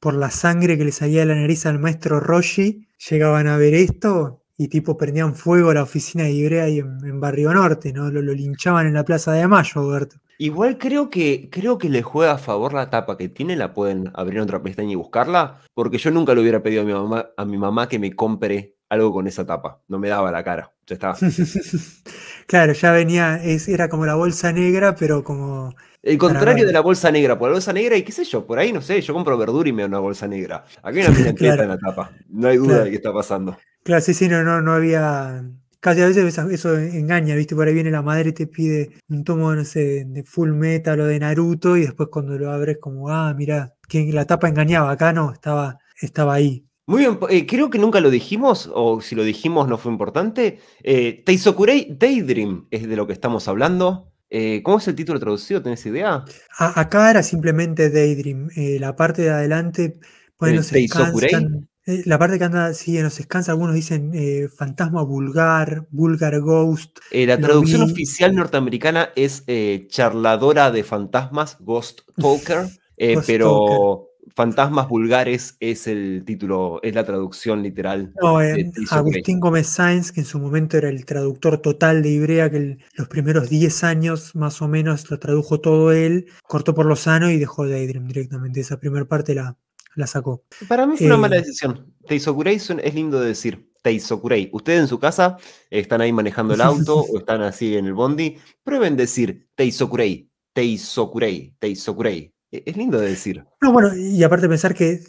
por 0.01 0.15
la 0.15 0.31
sangre 0.31 0.77
que 0.77 0.85
le 0.85 0.93
salía 0.93 1.21
de 1.21 1.27
la 1.27 1.35
nariz 1.35 1.67
al 1.67 1.79
maestro 1.79 2.21
Roshi, 2.21 2.89
llegaban 3.09 3.47
a 3.47 3.57
ver 3.57 3.75
esto 3.75 4.43
y 4.57 4.69
tipo 4.69 4.99
prendían 4.99 5.35
fuego 5.35 5.71
a 5.71 5.75
la 5.75 5.83
oficina 5.83 6.25
de 6.25 6.33
Ibrea 6.33 6.65
ahí 6.65 6.81
en, 6.81 6.99
en 7.05 7.21
Barrio 7.21 7.53
Norte, 7.55 7.93
¿no? 7.93 8.11
Lo, 8.11 8.21
lo 8.21 8.33
linchaban 8.33 8.87
en 8.87 8.95
la 8.95 9.05
Plaza 9.05 9.33
de 9.33 9.47
Mayo, 9.47 9.81
Alberto. 9.81 10.17
Igual 10.39 10.79
creo 10.79 11.11
que, 11.11 11.51
creo 11.51 11.77
que 11.77 11.91
le 11.91 12.03
juega 12.03 12.33
a 12.33 12.39
favor 12.39 12.73
la 12.73 12.89
tapa 12.89 13.19
que 13.19 13.29
tiene, 13.29 13.57
la 13.57 13.75
pueden 13.75 14.11
abrir 14.15 14.39
en 14.39 14.45
otra 14.45 14.63
pestaña 14.63 14.93
y 14.93 14.95
buscarla, 14.95 15.61
porque 15.75 15.99
yo 15.99 16.11
nunca 16.11 16.35
le 16.35 16.41
hubiera 16.41 16.63
pedido 16.63 16.81
a 16.81 16.85
mi 16.87 16.93
mamá, 16.95 17.29
a 17.37 17.45
mi 17.45 17.59
mamá 17.59 17.91
que 17.91 17.99
me 17.99 18.15
compre 18.15 18.77
algo 18.89 19.13
con 19.13 19.27
esa 19.27 19.47
tapa. 19.47 19.83
No 19.89 19.99
me 19.99 20.09
daba 20.09 20.33
la 20.33 20.43
cara. 20.43 20.73
Ya 20.87 20.95
está. 20.95 21.15
claro, 22.51 22.73
ya 22.73 22.91
venía, 22.91 23.37
es, 23.45 23.69
era 23.69 23.89
como 23.89 24.05
la 24.07 24.17
bolsa 24.17 24.53
negra, 24.53 24.97
pero 24.97 25.23
como... 25.23 25.73
El 26.03 26.19
contrario 26.19 26.67
de 26.67 26.73
la 26.73 26.81
bolsa 26.81 27.13
negra, 27.13 27.39
por 27.39 27.49
la 27.49 27.53
bolsa 27.55 27.73
negra 27.73 27.97
y 27.97 28.03
qué 28.03 28.11
sé 28.11 28.25
yo, 28.25 28.45
por 28.45 28.59
ahí 28.59 28.73
no 28.73 28.83
sé, 28.83 29.01
yo 29.01 29.15
compro 29.15 29.39
verdura 29.39 29.69
y 29.69 29.73
me 29.73 29.83
da 29.83 29.89
una 29.89 29.99
bolsa 30.01 30.27
negra. 30.27 30.65
Aquí 30.83 31.01
hay 31.01 31.07
una 31.07 31.33
Claro. 31.35 31.63
en 31.63 31.69
la 31.69 31.79
tapa. 31.79 32.11
No 32.29 32.49
hay 32.49 32.57
duda 32.57 32.69
Claro. 32.69 32.85
de 32.85 32.91
qué 32.91 32.97
está 32.97 33.13
pasando. 33.13 33.57
Claro, 33.85 34.03
sí, 34.03 34.13
sí, 34.15 34.27
no, 34.29 34.43
no, 34.43 34.61
no 34.61 34.73
había... 34.73 35.45
Casi 35.79 36.03
a 36.03 36.07
veces 36.07 36.25
eso, 36.25 36.51
eso 36.51 36.77
engaña, 36.77 37.35
¿viste? 37.37 37.55
Por 37.55 37.69
ahí 37.69 37.73
viene 37.73 37.91
la 37.93 38.03
madre 38.03 38.31
y 38.31 38.33
te 38.33 38.47
pide 38.47 38.91
un 39.09 39.23
tomo, 39.25 39.55
no 39.55 39.65
sé, 39.65 40.05
de 40.07 40.25
Full 40.25 40.51
Metal 40.53 41.01
o 41.01 41.07
de 41.07 41.19
Naruto 41.21 41.77
y 41.77 41.83
después 41.83 42.09
cuando 42.11 42.37
lo 42.37 42.51
abres 42.51 42.79
como, 42.81 43.09
ah, 43.09 43.33
mira, 43.35 43.73
que 43.89 44.13
la 44.13 44.27
tapa 44.27 44.49
engañaba, 44.49 44.91
acá 44.91 45.13
no, 45.15 45.33
estaba, 45.33 45.79
estaba 46.01 46.35
ahí. 46.35 46.67
Muy 46.91 47.03
bien, 47.03 47.21
eh, 47.29 47.47
creo 47.47 47.71
que 47.71 47.79
nunca 47.79 48.01
lo 48.01 48.11
dijimos, 48.11 48.69
o 48.75 49.01
si 49.01 49.15
lo 49.15 49.23
dijimos 49.23 49.69
no 49.69 49.79
fue 49.79 49.93
importante. 49.93 50.59
Eh, 50.83 51.23
Teisokurei 51.25 51.87
Daydream 51.97 52.67
es 52.73 52.89
de 52.89 52.97
lo 52.97 53.07
que 53.07 53.13
estamos 53.13 53.47
hablando. 53.47 54.11
Eh, 54.29 54.61
¿Cómo 54.65 54.79
es 54.79 54.89
el 54.89 54.97
título 54.97 55.21
traducido? 55.21 55.63
¿Tenés 55.63 55.87
idea? 55.87 56.25
A- 56.59 56.81
acá 56.81 57.09
era 57.13 57.23
simplemente 57.23 57.91
Daydream, 57.91 58.49
eh, 58.57 58.79
la 58.81 58.97
parte 58.97 59.23
de 59.23 59.31
adelante, 59.31 60.01
pues 60.37 60.51
¿El 60.51 60.57
nos 60.57 60.71
Teisokurei? 60.71 61.31
descansan. 61.31 61.69
la 62.07 62.19
parte 62.19 62.39
que 62.39 62.45
anda, 62.45 62.75
sí, 62.75 62.99
nos 62.99 63.17
descansa, 63.17 63.53
algunos 63.53 63.77
dicen 63.77 64.13
fantasma 64.57 65.05
vulgar, 65.05 65.87
vulgar 65.93 66.41
ghost. 66.41 66.99
La 67.13 67.39
traducción 67.39 67.87
vi. 67.87 67.93
oficial 67.93 68.35
norteamericana 68.35 69.11
es 69.15 69.45
charladora 69.87 70.73
de 70.73 70.83
fantasmas, 70.83 71.57
Ghost 71.61 72.01
Talker, 72.17 72.67
Ghost 72.99 73.27
pero 73.29 74.10
fantasmas 74.35 74.89
vulgares 74.89 75.57
es 75.61 75.87
el 75.87 76.23
título, 76.25 76.81
es 76.83 76.95
la 76.95 77.05
traducción 77.05 77.63
literal. 77.63 78.13
No, 78.21 78.41
eh. 78.43 78.71
Agustín 78.91 79.41
Gómez 79.41 79.67
Sáenz, 79.67 80.13
que 80.13 80.21
en 80.21 80.27
su 80.27 80.39
momento 80.39 80.77
era 80.77 80.89
el 80.89 81.05
traductor 81.05 81.59
total 81.59 82.03
de 82.03 82.11
Ibrea, 82.11 82.51
que 82.51 82.57
el- 82.57 82.79
los 82.95 83.09
primeros 83.09 83.49
10 83.49 83.83
años 83.85 84.35
más 84.35 84.63
o 84.63 84.69
menos 84.69 85.11
lo 85.11 85.19
tradujo 85.19 85.61
todo 85.61 85.93
él, 85.93 86.27
cortó 86.47 86.75
por 86.75 86.87
lo 86.87 86.97
sano 86.97 87.31
y 87.31 87.39
dejó 87.39 87.67
Daydream 87.69 88.07
directamente. 88.07 88.61
Esa 88.61 88.79
primera 88.79 89.05
parte 89.07 89.35
la, 89.35 89.57
la 89.97 90.07
sacó. 90.07 90.45
Para 90.69 90.87
mí 90.87 90.97
fue 90.97 91.07
una 91.07 91.17
mala 91.17 91.37
Eh, 91.37 91.41
decisión. 91.41 91.93
Teisokurei 92.07 92.57
es 92.57 92.95
lindo 92.95 93.21
de 93.21 93.29
decir. 93.29 93.69
Teisokurei. 93.83 94.51
Ustedes 94.53 94.81
en 94.81 94.89
su 94.89 94.99
casa 94.99 95.39
están 95.71 96.03
ahí 96.03 96.13
manejando 96.13 96.53
el 96.55 96.61
auto 96.61 96.97
o 97.11 97.19
están 97.19 97.41
así 97.43 97.77
en 97.77 97.87
el 97.87 97.95
bondi. 97.95 98.37
Prueben 98.63 98.95
decir 98.97 99.49
Teisokurei, 99.55 100.29
Teisokurei, 100.53 101.55
Teisokurei. 101.59 102.33
E- 102.53 102.63
Es 102.67 102.77
lindo 102.77 102.99
de 102.99 103.09
decir. 103.09 103.45
No, 103.61 103.73
bueno, 103.73 103.95
y 103.97 104.23
aparte 104.23 104.49
pensar 104.49 104.75
que, 104.75 105.01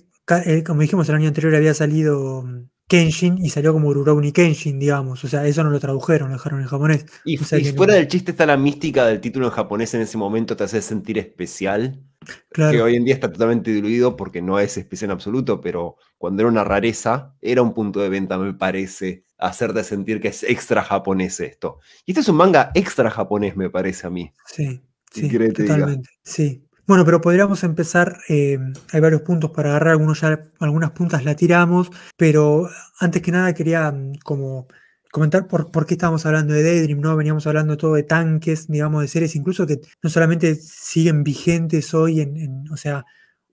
eh, 0.46 0.64
como 0.64 0.82
dijimos, 0.82 1.08
el 1.10 1.16
año 1.16 1.28
anterior 1.28 1.56
había 1.56 1.74
salido 1.74 2.44
mm, 2.44 2.70
Kenshin 2.88 3.38
y 3.44 3.50
salió 3.50 3.74
como 3.74 3.94
Rurouni 3.94 4.32
Kenshin, 4.32 4.80
digamos. 4.80 5.24
O 5.24 5.28
sea, 5.28 5.46
eso 5.48 5.64
no 5.64 5.70
lo 5.70 5.80
tradujeron, 5.80 6.30
lo 6.30 6.36
dejaron 6.36 6.62
en 6.62 6.68
japonés. 6.68 7.06
Y, 7.26 7.38
O 7.40 7.44
sea 7.44 7.58
y 7.60 7.64
que 7.64 7.72
no- 7.72 7.78
fuera 7.78 7.94
del 7.96 8.08
chiste 8.08 8.32
está 8.32 8.46
la 8.46 8.58
mística 8.58 9.06
del 9.08 9.22
título 9.22 9.46
en 9.48 9.52
japonés 9.54 9.94
en 9.94 10.02
ese 10.02 10.18
momento, 10.18 10.56
te 10.56 10.64
hace 10.66 10.82
sentir 10.82 11.18
especial. 11.18 12.04
que 12.24 12.34
Claro. 12.52 12.84
hoy 12.84 12.96
en 12.98 13.04
día 13.04 13.16
está 13.16 13.32
totalmente 13.32 13.72
diluido 13.72 14.16
porque 14.16 14.44
no 14.44 14.60
es 14.60 14.78
especial 14.78 15.10
en 15.10 15.14
absoluto, 15.14 15.60
pero 15.60 15.96
cuando 16.20 16.44
era 16.44 16.52
una 16.52 16.64
rareza, 16.64 17.36
era 17.42 17.64
un 17.64 17.74
punto 17.74 18.00
de 18.00 18.10
venta, 18.10 18.38
me 18.38 18.54
parece, 18.54 19.26
hacerte 19.40 19.84
sentir 19.84 20.22
que 20.22 20.28
es 20.28 20.44
extra 20.44 20.84
japonés 20.84 21.40
esto. 21.40 21.80
Y 22.06 22.12
este 22.12 22.22
es 22.22 22.30
un 22.30 22.36
manga 22.36 22.70
extra 22.76 23.10
japonés, 23.10 23.56
me 23.58 23.72
parece 23.72 24.06
a 24.06 24.12
mí. 24.12 24.32
Sí, 24.46 24.84
¿Qué 25.12 25.22
sí, 25.22 25.30
que 25.30 25.50
totalmente. 25.52 26.10
Sí. 26.24 26.64
Bueno, 26.92 27.06
pero 27.06 27.22
podríamos 27.22 27.64
empezar, 27.64 28.18
eh, 28.28 28.60
hay 28.92 29.00
varios 29.00 29.22
puntos 29.22 29.52
para 29.52 29.70
agarrar, 29.70 29.92
algunos 29.94 30.20
ya, 30.20 30.42
algunas 30.60 30.92
puntas 30.92 31.24
la 31.24 31.38
tiramos, 31.38 31.90
pero 32.18 32.70
antes 33.00 33.22
que 33.22 33.32
nada 33.32 33.54
quería 33.54 33.90
mm, 33.90 34.16
como 34.26 34.68
comentar 35.10 35.48
por, 35.48 35.72
por 35.72 35.86
qué 35.86 35.94
estábamos 35.94 36.26
hablando 36.26 36.54
de 36.54 36.64
Daydream, 36.64 37.00
¿no? 37.00 37.16
Veníamos 37.16 37.48
hablando 37.48 37.78
todo 37.78 37.94
de 37.94 38.04
tanques, 38.04 38.68
digamos, 38.68 39.04
de 39.04 39.08
series, 39.08 39.38
incluso 39.38 39.66
que 39.66 39.80
no 40.04 40.10
solamente 40.10 40.54
siguen 40.56 41.24
vigentes 41.24 41.94
hoy, 41.94 42.20
en, 42.20 42.70
o 42.70 42.76
sea, 42.76 43.06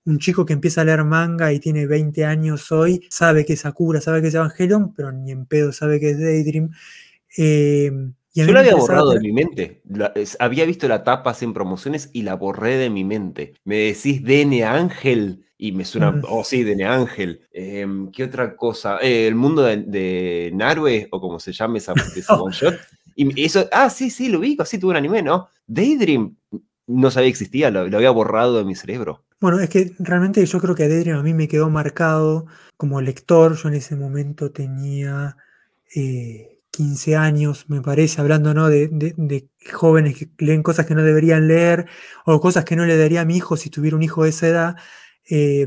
un 0.04 0.18
chico 0.18 0.44
que 0.44 0.54
empieza 0.54 0.80
a 0.80 0.84
leer 0.84 1.04
manga 1.04 1.52
y 1.52 1.60
tiene 1.60 1.86
20 1.86 2.24
años 2.24 2.72
hoy, 2.72 3.06
sabe 3.08 3.44
que 3.44 3.52
es 3.52 3.60
Sakura, 3.60 4.00
sabe 4.00 4.20
que 4.20 4.28
es 4.28 4.34
Evangelion, 4.34 4.92
pero 4.94 5.12
ni 5.12 5.30
en 5.30 5.46
pedo 5.46 5.70
sabe 5.72 6.00
que 6.00 6.10
es 6.10 6.18
Daydream. 6.18 6.70
Eh, 7.36 7.92
y 8.44 8.46
Yo 8.46 8.52
me 8.52 8.60
había 8.60 8.74
borrado 8.76 9.12
de 9.12 9.20
mi 9.20 9.32
mente. 9.32 9.82
La- 9.88 10.12
es- 10.14 10.36
había 10.40 10.64
visto 10.64 10.86
la 10.88 11.02
tapa 11.04 11.34
en 11.40 11.52
promociones 11.52 12.10
y 12.12 12.22
la 12.22 12.34
borré 12.34 12.76
de 12.76 12.90
mi 12.90 13.04
mente. 13.04 13.54
Me 13.64 13.76
decís 13.76 14.22
DN 14.22 14.64
Ángel 14.64 15.44
y 15.56 15.72
me 15.72 15.84
suena, 15.84 16.10
Ujú. 16.10 16.20
oh 16.28 16.44
sí, 16.44 16.62
DN 16.62 16.84
Ángel. 16.84 17.40
Em, 17.52 18.10
¿Qué 18.12 18.24
otra 18.24 18.54
cosa? 18.56 18.98
Eh, 19.02 19.26
el 19.26 19.34
mundo 19.34 19.62
de, 19.62 19.78
de 19.78 20.50
Narue, 20.54 21.08
o 21.10 21.20
como 21.20 21.40
se 21.40 21.52
llame 21.52 21.78
esa, 21.78 21.94
ese 22.16 22.32
one 22.32 22.54
shot. 22.54 22.74
Y 23.16 23.44
eso, 23.44 23.68
ah, 23.72 23.90
sí, 23.90 24.10
sí, 24.10 24.28
lo 24.28 24.38
vi, 24.38 24.56
así 24.60 24.78
tuvo 24.78 24.92
un 24.92 24.96
anime, 24.96 25.22
¿no? 25.22 25.48
Daydream 25.66 26.36
no 26.86 27.10
sabía 27.10 27.26
que 27.26 27.30
existía, 27.30 27.70
lo, 27.70 27.88
lo 27.88 27.96
había 27.96 28.10
borrado 28.10 28.56
de 28.58 28.64
mi 28.64 28.74
cerebro. 28.74 29.24
Bueno, 29.40 29.60
es 29.60 29.68
que 29.68 29.92
realmente 29.98 30.44
yo 30.46 30.58
creo 30.60 30.74
que 30.74 30.88
Daydream 30.88 31.18
a 31.18 31.22
mí 31.22 31.34
me 31.34 31.48
quedó 31.48 31.68
marcado 31.70 32.46
como 32.76 33.00
lector. 33.00 33.56
Yo 33.56 33.68
en 33.68 33.74
ese 33.74 33.96
momento 33.96 34.50
tenía 34.52 35.36
eh, 35.94 36.57
15 36.78 37.16
años, 37.16 37.66
me 37.68 37.80
parece, 37.82 38.20
hablando 38.20 38.54
¿no? 38.54 38.68
de, 38.68 38.88
de- 38.88 39.14
de 39.16 39.48
jóvenes 39.72 40.16
que 40.18 40.30
leen 40.38 40.62
cosas 40.62 40.86
que 40.86 40.94
no 40.94 41.02
deberían 41.02 41.48
leer 41.48 41.86
o 42.24 42.40
cosas 42.40 42.64
que 42.64 42.76
no 42.76 42.86
le 42.86 42.96
daría 42.96 43.22
a 43.22 43.24
mi 43.24 43.36
hijo 43.36 43.56
si 43.56 43.70
tuviera 43.70 43.96
un 43.96 44.02
hijo 44.02 44.22
de 44.24 44.30
esa 44.30 44.46
edad. 44.48 44.76
eh, 45.30 45.66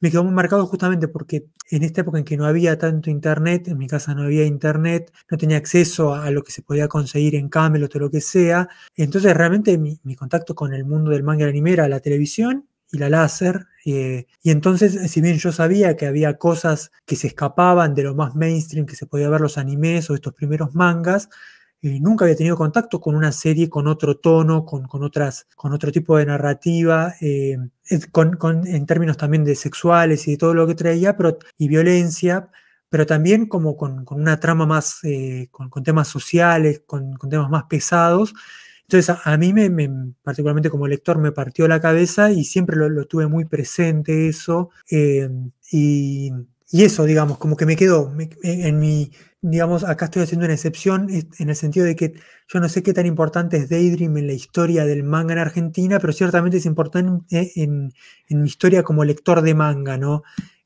me 0.00 0.10
quedó 0.10 0.22
muy 0.24 0.32
marcado 0.32 0.66
justamente 0.66 1.08
porque 1.08 1.46
en 1.70 1.82
esta 1.82 2.02
época 2.02 2.18
en 2.18 2.24
que 2.24 2.36
no 2.36 2.44
había 2.46 2.78
tanto 2.78 3.10
internet, 3.10 3.66
en 3.68 3.78
mi 3.78 3.88
casa 3.88 4.14
no 4.14 4.22
había 4.22 4.44
internet, 4.44 5.12
no 5.30 5.36
tenía 5.38 5.56
acceso 5.56 6.14
a 6.14 6.30
lo 6.30 6.42
que 6.44 6.52
se 6.52 6.62
podía 6.62 6.86
conseguir 6.88 7.34
en 7.34 7.48
Camelot 7.48 7.94
o 7.96 7.98
lo 7.98 8.10
que 8.10 8.20
sea, 8.20 8.68
entonces 8.96 9.34
realmente 9.36 9.76
mi, 9.78 9.98
mi 10.04 10.14
contacto 10.16 10.54
con 10.54 10.72
el 10.74 10.84
mundo 10.84 11.10
del 11.10 11.22
manga 11.24 11.40
y 11.40 11.44
el 11.44 11.50
anime 11.50 11.72
era 11.72 11.88
la 11.88 12.00
televisión 12.00 12.68
y 12.92 12.98
la 12.98 13.08
láser. 13.08 13.66
y 13.84 14.26
entonces, 14.44 15.10
si 15.10 15.20
bien 15.20 15.38
yo 15.38 15.50
sabía 15.50 15.96
que 15.96 16.06
había 16.06 16.38
cosas 16.38 16.92
que 17.06 17.16
se 17.16 17.26
escapaban 17.26 17.94
de 17.94 18.04
lo 18.04 18.14
más 18.14 18.34
mainstream 18.36 18.86
que 18.86 18.96
se 18.96 19.06
podía 19.06 19.28
ver 19.28 19.40
los 19.40 19.58
animes 19.58 20.08
o 20.10 20.14
estos 20.14 20.34
primeros 20.34 20.74
mangas, 20.74 21.28
nunca 21.82 22.24
había 22.24 22.36
tenido 22.36 22.56
contacto 22.56 23.00
con 23.00 23.16
una 23.16 23.32
serie 23.32 23.68
con 23.68 23.88
otro 23.88 24.16
tono, 24.16 24.64
con, 24.64 24.86
otras, 25.02 25.46
con 25.56 25.72
otro 25.72 25.90
tipo 25.90 26.16
de 26.16 26.26
narrativa, 26.26 27.14
en 27.20 28.86
términos 28.86 29.16
también 29.16 29.44
de 29.44 29.56
sexuales 29.56 30.28
y 30.28 30.32
de 30.32 30.36
todo 30.36 30.54
lo 30.54 30.66
que 30.66 30.76
traía, 30.76 31.16
pero, 31.16 31.38
y 31.58 31.68
violencia, 31.68 32.50
pero 32.88 33.04
también 33.06 33.46
como 33.46 33.76
con, 33.76 34.04
una 34.10 34.38
trama 34.38 34.64
más, 34.64 35.00
eh, 35.02 35.48
con, 35.50 35.82
temas 35.82 36.08
sociales, 36.08 36.82
con, 36.86 37.18
temas 37.28 37.50
más 37.50 37.64
pesados. 37.64 38.32
Entonces 38.92 39.16
a, 39.24 39.36
mí, 39.38 39.54
me, 39.54 39.70
particularmente 40.22 40.68
como 40.68 40.86
lector, 40.86 41.16
me 41.16 41.32
partió 41.32 41.66
la 41.66 41.80
cabeza 41.80 42.30
y 42.30 42.44
siempre 42.44 42.76
lo, 42.76 43.06
tuve 43.06 43.26
muy 43.26 43.46
presente 43.46 44.28
eso. 44.28 44.70
Eh, 44.90 45.30
y, 45.70 46.30
eso, 46.72 47.04
digamos, 47.04 47.38
como 47.38 47.56
que 47.56 47.66
me 47.66 47.76
quedó 47.76 48.14
en 48.42 48.78
mi, 48.78 49.12
digamos, 49.42 49.84
acá 49.84 50.06
estoy 50.06 50.22
haciendo 50.22 50.46
una 50.46 50.54
excepción 50.54 51.08
en 51.10 51.48
el 51.48 51.56
sentido 51.56 51.84
de 51.84 51.96
que 51.96 52.14
yo 52.48 52.60
no 52.60 52.68
sé 52.68 52.82
qué 52.82 52.94
tan 52.94 53.04
importante 53.04 53.58
es 53.58 53.68
Daydream 53.68 54.16
en 54.16 54.26
la 54.26 54.32
historia 54.32 54.86
del 54.86 55.04
manga 55.04 55.34
en 55.34 55.38
Argentina, 55.38 55.98
pero 55.98 56.12
ciertamente 56.14 56.56
es 56.58 56.66
importante 56.66 57.52
en, 57.56 57.92
en 58.28 58.42
mi 58.42 58.48
historia 58.48 58.82
como 58.82 59.04
lector 59.04 59.42
de 59.42 59.54
manga, 59.54 59.98
¿no? 59.98 60.22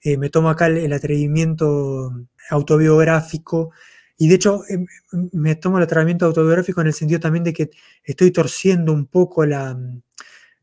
Eh, 0.06 0.16
me 0.16 0.30
tomo 0.30 0.50
acá 0.50 0.68
el, 0.68 0.92
atrevimiento 0.92 2.12
autobiográfico 2.50 3.72
y 4.18 4.28
de 4.28 4.34
hecho 4.34 4.62
em, 4.68 4.86
me 5.32 5.56
tomo 5.56 5.78
el 5.78 5.84
atrevimiento 5.84 6.26
autobiográfico 6.26 6.80
en 6.80 6.88
el 6.88 6.94
sentido 6.94 7.20
también 7.20 7.44
de 7.44 7.52
que 7.52 7.70
estoy 8.02 8.30
torciendo 8.30 8.92
un 8.92 9.06
poco 9.06 9.44
la, 9.46 9.78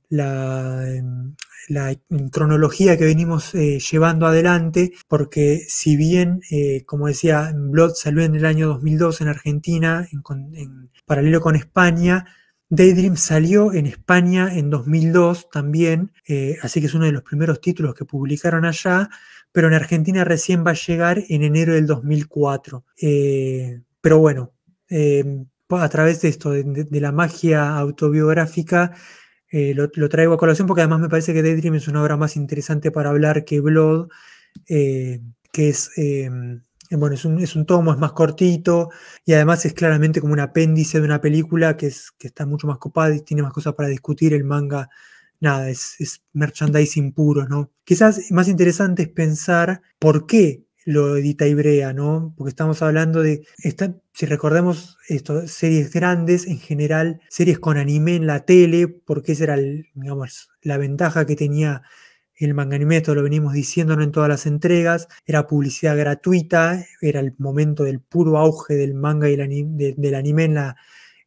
la, 0.09 0.85
em, 0.87 1.35
cronología 2.31 2.97
que 2.97 3.05
venimos 3.05 3.55
eh, 3.55 3.79
llevando 3.79 4.27
adelante, 4.27 4.93
porque 5.07 5.65
si 5.67 5.95
bien, 5.97 6.41
eh, 6.51 6.83
como 6.85 7.07
decía, 7.07 7.53
Blood 7.55 7.93
salió 7.95 8.23
en 8.23 8.35
el 8.35 8.45
año 8.45 8.67
2002 8.67 9.21
en 9.21 9.27
Argentina, 9.29 10.07
en 10.11 10.89
paralelo 11.05 11.41
con 11.41 11.55
España, 11.55 12.25
Daydream 12.75 13.17
salió 13.17 13.71
en 13.71 13.85
España 13.85 14.49
en 14.51 14.71
2002 14.71 15.51
también, 15.51 16.11
eh, 16.27 16.57
así 16.63 16.79
que 16.79 16.87
es 16.87 16.93
uno 16.95 17.05
de 17.05 17.11
los 17.11 17.21
primeros 17.21 17.61
títulos 17.61 17.93
que 17.93 18.03
publicaron 18.03 18.65
allá, 18.65 19.11
pero 19.53 19.69
en 19.69 19.73
Argentina 19.73 20.25
recién 20.25 20.65
va 20.65 20.71
a 20.71 20.85
llegar 20.87 21.23
en 21.29 21.43
enero 21.43 21.73
del 21.73 21.87
2004. 21.87 22.83
Eh, 23.01 23.81
pero 24.01 24.19
bueno, 24.19 24.51
eh, 24.89 25.45
a 25.69 25.89
través 25.89 26.21
de 26.21 26.27
esto, 26.27 26.51
de, 26.51 26.87
la 26.99 27.13
magia 27.13 27.77
autobiográfica, 27.77 28.93
lo, 29.51 29.89
lo, 29.93 30.09
traigo 30.09 30.33
a 30.33 30.37
colación 30.37 30.67
porque 30.67 30.81
además 30.81 30.99
me 30.99 31.09
parece 31.09 31.33
que 31.33 31.43
Daydream 31.43 31.75
es 31.75 31.87
una 31.87 32.01
obra 32.01 32.17
más 32.17 32.35
interesante 32.35 32.91
para 32.91 33.11
hablar 33.11 33.45
que 33.45 33.61
Blood, 33.61 34.09
que 34.65 35.19
es 35.69 35.91
eh, 36.93 36.97
bueno, 36.97 37.15
es 37.15 37.55
un, 37.55 37.65
tomo, 37.65 37.91
es 37.91 37.97
más 37.97 38.11
cortito 38.11 38.89
y 39.25 39.33
además 39.33 39.65
es 39.65 39.73
claramente 39.73 40.21
como 40.21 40.33
un 40.33 40.39
apéndice 40.39 40.99
de 40.99 41.05
una 41.05 41.21
película 41.21 41.75
que, 41.75 41.87
es, 41.87 42.11
que 42.11 42.27
está 42.27 42.45
mucho 42.45 42.67
más 42.67 42.77
copada 42.77 43.15
y 43.15 43.21
tiene 43.21 43.41
más 43.41 43.51
cosas 43.51 43.73
para 43.73 43.89
discutir. 43.89 44.33
El 44.33 44.43
manga, 44.43 44.89
nada, 45.39 45.69
es, 45.69 46.23
merchandising 46.33 47.13
puro, 47.13 47.47
¿no? 47.47 47.71
Quizás 47.83 48.31
más 48.31 48.47
interesante 48.47 49.03
es 49.03 49.09
pensar 49.09 49.81
por 49.99 50.25
qué 50.25 50.63
lo 50.85 51.15
edita 51.17 51.47
Ibrea, 51.47 51.93
¿no? 51.93 52.33
Porque 52.37 52.49
estamos 52.49 52.81
hablando 52.81 53.21
de, 53.21 53.45
si 54.13 54.25
recordemos 54.25 54.97
esto, 55.07 55.47
series 55.47 55.91
grandes, 55.91 56.47
en 56.47 56.59
general, 56.59 57.21
series 57.29 57.59
con 57.59 57.77
anime 57.77 58.15
en 58.15 58.27
la 58.27 58.45
tele, 58.45 58.87
porque 58.87 59.33
esa 59.33 59.45
era, 59.45 59.57
digamos, 59.57 60.49
la 60.61 60.77
ventaja 60.77 61.25
que 61.25 61.35
tenía 61.35 61.83
el 62.35 62.53
manga 62.53 62.75
anime, 62.75 62.97
esto 62.97 63.15
lo 63.15 63.23
venimos 63.23 63.53
diciendo 63.53 63.93
en 63.93 64.11
todas 64.11 64.29
las 64.29 64.45
entregas, 64.45 65.07
era 65.25 65.47
publicidad 65.47 65.97
gratuita, 65.97 66.85
era 67.01 67.19
el 67.19 67.35
momento 67.37 67.83
del 67.83 68.01
puro 68.01 68.37
auge 68.37 68.75
del 68.75 68.93
manga 68.93 69.29
y 69.29 69.35
del 69.35 70.15
anime 70.15 70.43
en 70.45 70.55
la, 70.55 70.75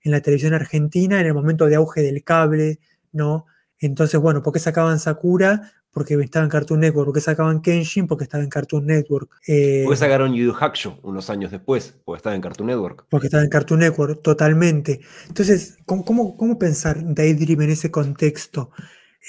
en 0.02 0.12
la 0.12 0.20
televisión 0.20 0.54
argentina, 0.54 1.20
en 1.20 1.26
el 1.26 1.34
momento 1.34 1.66
de 1.66 1.76
auge 1.76 2.02
del 2.02 2.22
cable, 2.24 2.80
¿no? 3.12 3.46
Entonces, 3.78 4.20
bueno, 4.20 4.42
¿por 4.42 4.52
qué 4.52 4.58
sacaban 4.58 4.98
Sakura? 4.98 5.72
Porque 5.90 6.14
estaba 6.14 6.44
en 6.44 6.50
Cartoon 6.50 6.80
Network. 6.80 7.06
¿Por 7.06 7.14
qué 7.14 7.20
sacaban 7.20 7.62
Kenshin? 7.62 8.06
Porque 8.06 8.24
estaba 8.24 8.44
en 8.44 8.50
Cartoon 8.50 8.86
Network. 8.86 9.30
Eh, 9.46 9.82
¿Por 9.84 9.94
qué 9.94 9.98
sacaron 9.98 10.34
Yu 10.34 10.44
Yu 10.44 10.54
Hakusho 10.58 10.98
unos 11.02 11.30
años 11.30 11.50
después? 11.50 11.96
Porque 12.04 12.18
estaba 12.18 12.34
en 12.34 12.42
Cartoon 12.42 12.66
Network. 12.66 13.06
Porque 13.08 13.26
estaba 13.28 13.42
en 13.42 13.50
Cartoon 13.50 13.80
Network, 13.80 14.22
totalmente. 14.22 15.00
Entonces, 15.28 15.78
¿cómo, 15.86 16.36
cómo, 16.36 16.58
pensar 16.58 16.98
Daydream 17.02 17.62
en 17.62 17.70
ese 17.70 17.90
contexto? 17.90 18.70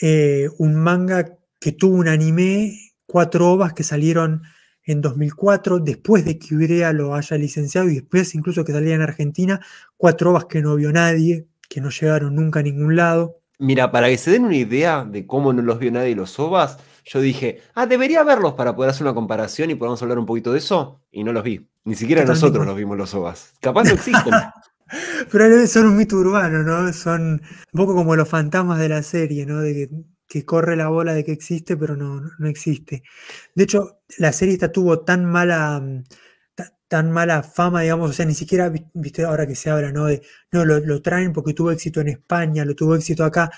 Eh, 0.02 0.50
un 0.58 0.76
manga 0.76 1.38
que 1.60 1.72
tuvo 1.72 1.96
un 1.96 2.08
anime, 2.08 2.78
cuatro 3.06 3.50
ovas 3.50 3.74
que 3.74 3.84
salieron 3.84 4.44
en 4.84 5.02
2004, 5.02 5.80
después 5.80 6.24
de 6.26 6.40
que 6.40 6.56
Ibrea 6.56 6.94
lo 6.94 7.14
haya 7.14 7.38
licenciado 7.38 7.90
y 7.90 7.96
después 7.96 8.34
incluso 8.36 8.64
que 8.64 8.72
salía 8.72 8.96
en 8.96 9.02
Argentina, 9.02 9.60
cuatro 9.98 10.32
ovas 10.32 10.46
que 10.46 10.62
no 10.62 10.76
vio 10.76 10.92
nadie, 10.94 11.48
que 11.70 11.82
no 11.82 11.90
llegaron 11.90 12.36
nunca 12.36 12.62
a 12.62 12.64
ningún 12.64 12.96
lado. 12.96 13.42
Mira, 13.60 13.92
para 13.92 14.08
que 14.08 14.18
se 14.18 14.32
den 14.32 14.46
una 14.46 14.56
idea 14.56 15.04
de 15.04 15.26
cómo 15.26 15.52
no 15.54 15.62
los 15.62 15.80
vio 15.80 15.92
nadie 15.92 16.16
los 16.16 16.40
ovas, 16.40 16.78
yo 17.06 17.22
dije, 17.22 17.62
ah, 17.74 17.86
debería 17.86 18.24
verlos 18.24 18.54
para 18.54 18.76
poder 18.76 18.92
hacer 18.92 19.04
una 19.04 19.14
comparación 19.14 19.72
y 19.72 19.76
podamos 19.76 20.02
hablar 20.02 20.20
un 20.20 20.26
poquito 20.26 20.52
de 20.52 20.60
eso, 20.60 21.02
y 21.12 21.24
no 21.24 21.34
los 21.34 21.44
vi. 21.44 21.68
Ni 21.86 21.96
siquiera 21.96 22.26
nosotros 22.26 22.66
los 22.66 22.76
vimos 22.76 22.98
los 22.98 23.14
ovas. 23.14 23.54
Capaz 23.62 23.86
no 23.86 23.92
existen. 23.92 24.34
Pero 25.32 25.68
son 25.68 25.88
un 25.88 25.98
mito 25.98 26.18
urbano, 26.18 26.64
¿no? 26.64 26.92
Son 26.94 27.22
un 27.32 27.42
poco 27.74 27.96
como 27.96 28.16
los 28.16 28.30
fantasmas 28.30 28.80
de 28.80 28.90
la 28.90 29.04
serie, 29.04 29.46
¿no? 29.46 29.60
De 29.60 29.74
que 29.74 29.90
que 30.28 30.46
corre 30.46 30.76
la 30.76 30.90
bola 30.90 31.14
de 31.14 31.24
que 31.24 31.32
existe, 31.32 31.78
pero 31.78 31.96
no, 31.96 32.22
no 32.38 32.48
existe. 32.48 33.04
De 33.56 33.64
hecho, 33.64 34.00
la 34.18 34.34
serie 34.34 34.54
esta 34.54 34.72
tuvo 34.72 35.00
tan 35.02 35.26
mala, 35.26 35.80
mm, 35.80 36.04
tan 36.88 37.12
mala 37.12 37.44
fama, 37.44 37.82
digamos, 37.82 38.10
o 38.10 38.14
sea, 38.14 38.26
ni 38.26 38.34
siquiera, 38.34 38.72
viste, 38.94 39.24
ahora 39.24 39.48
que 39.48 39.56
se 39.56 39.70
habla, 39.70 39.92
¿no? 39.92 40.06
De, 40.06 40.22
no, 40.52 40.66
lo, 40.66 41.02
traen 41.02 41.34
porque 41.34 41.54
tuvo 41.54 41.72
éxito 41.72 42.02
en 42.02 42.10
España, 42.10 42.66
lo 42.66 42.76
tuvo 42.76 42.96
éxito 42.96 43.24
acá, 43.24 43.52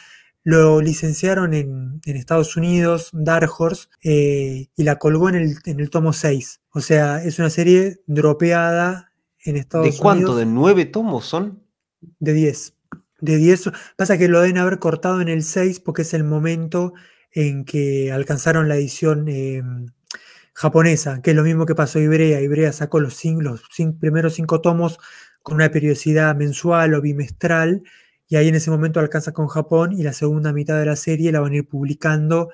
lo 0.44 0.82
licenciaron 0.82 1.54
en, 1.54 2.02
Estados 2.06 2.56
Unidos, 2.58 3.10
Dark 3.14 3.52
Horse, 3.58 3.88
eh, 4.04 4.68
y 4.76 4.84
la 4.84 4.98
colgó 4.98 5.30
en 5.30 5.36
el, 5.36 5.58
en 5.66 5.80
el 5.80 5.90
tomo 5.90 6.14
6. 6.14 6.62
O 6.72 6.82
sea, 6.82 7.24
es 7.24 7.40
una 7.40 7.50
serie 7.50 8.02
dropeada 8.08 9.12
en 9.44 9.58
Estados 9.58 9.86
Unidos. 9.86 9.98
¿De 9.98 10.02
cuánto? 10.02 10.36
¿De 10.36 10.46
nueve 10.46 10.86
tomos 10.86 11.26
son? 11.26 11.64
De 12.20 12.34
10 12.34 12.74
de 13.22 13.38
10. 13.38 13.72
Pasa 13.98 14.18
que 14.18 14.28
lo 14.28 14.42
deben 14.42 14.58
haber 14.58 14.80
cortado 14.80 15.22
en 15.22 15.30
el 15.30 15.44
6 15.44 15.80
porque 15.80 16.04
es 16.04 16.14
el 16.14 16.24
momento 16.24 16.94
en 17.32 17.66
que 17.66 18.12
alcanzaron 18.12 18.68
la 18.68 18.76
edición 18.76 19.28
em, 19.28 19.88
japonesa, 20.60 21.22
que 21.22 21.30
es 21.30 21.38
lo 21.38 21.44
mismo 21.44 21.66
que 21.66 21.74
pasó 21.74 22.00
Ibrea. 22.00 22.42
Ibrea 22.42 22.74
sacó 22.74 23.00
los, 23.00 23.24
los 23.24 23.62
primeros 23.98 24.34
cinco 24.34 24.60
tomos 24.60 25.00
con 25.42 25.56
una 25.56 25.72
periodicidad 25.72 26.36
mensual 26.36 26.96
o 26.96 27.02
bimestral, 27.02 27.84
y 28.28 28.36
ahí 28.36 28.50
en 28.50 28.56
ese 28.56 28.70
momento 28.70 29.00
alcanza 29.00 29.32
con 29.32 29.48
Japón 29.48 29.94
y 29.94 30.04
la 30.04 30.12
segunda 30.12 30.52
mitad 30.52 30.78
de 30.78 30.86
la 30.86 30.98
serie 30.98 31.32
la 31.32 31.40
van 31.40 31.54
a 31.54 31.56
ir 31.56 31.68
publicando 31.70 32.50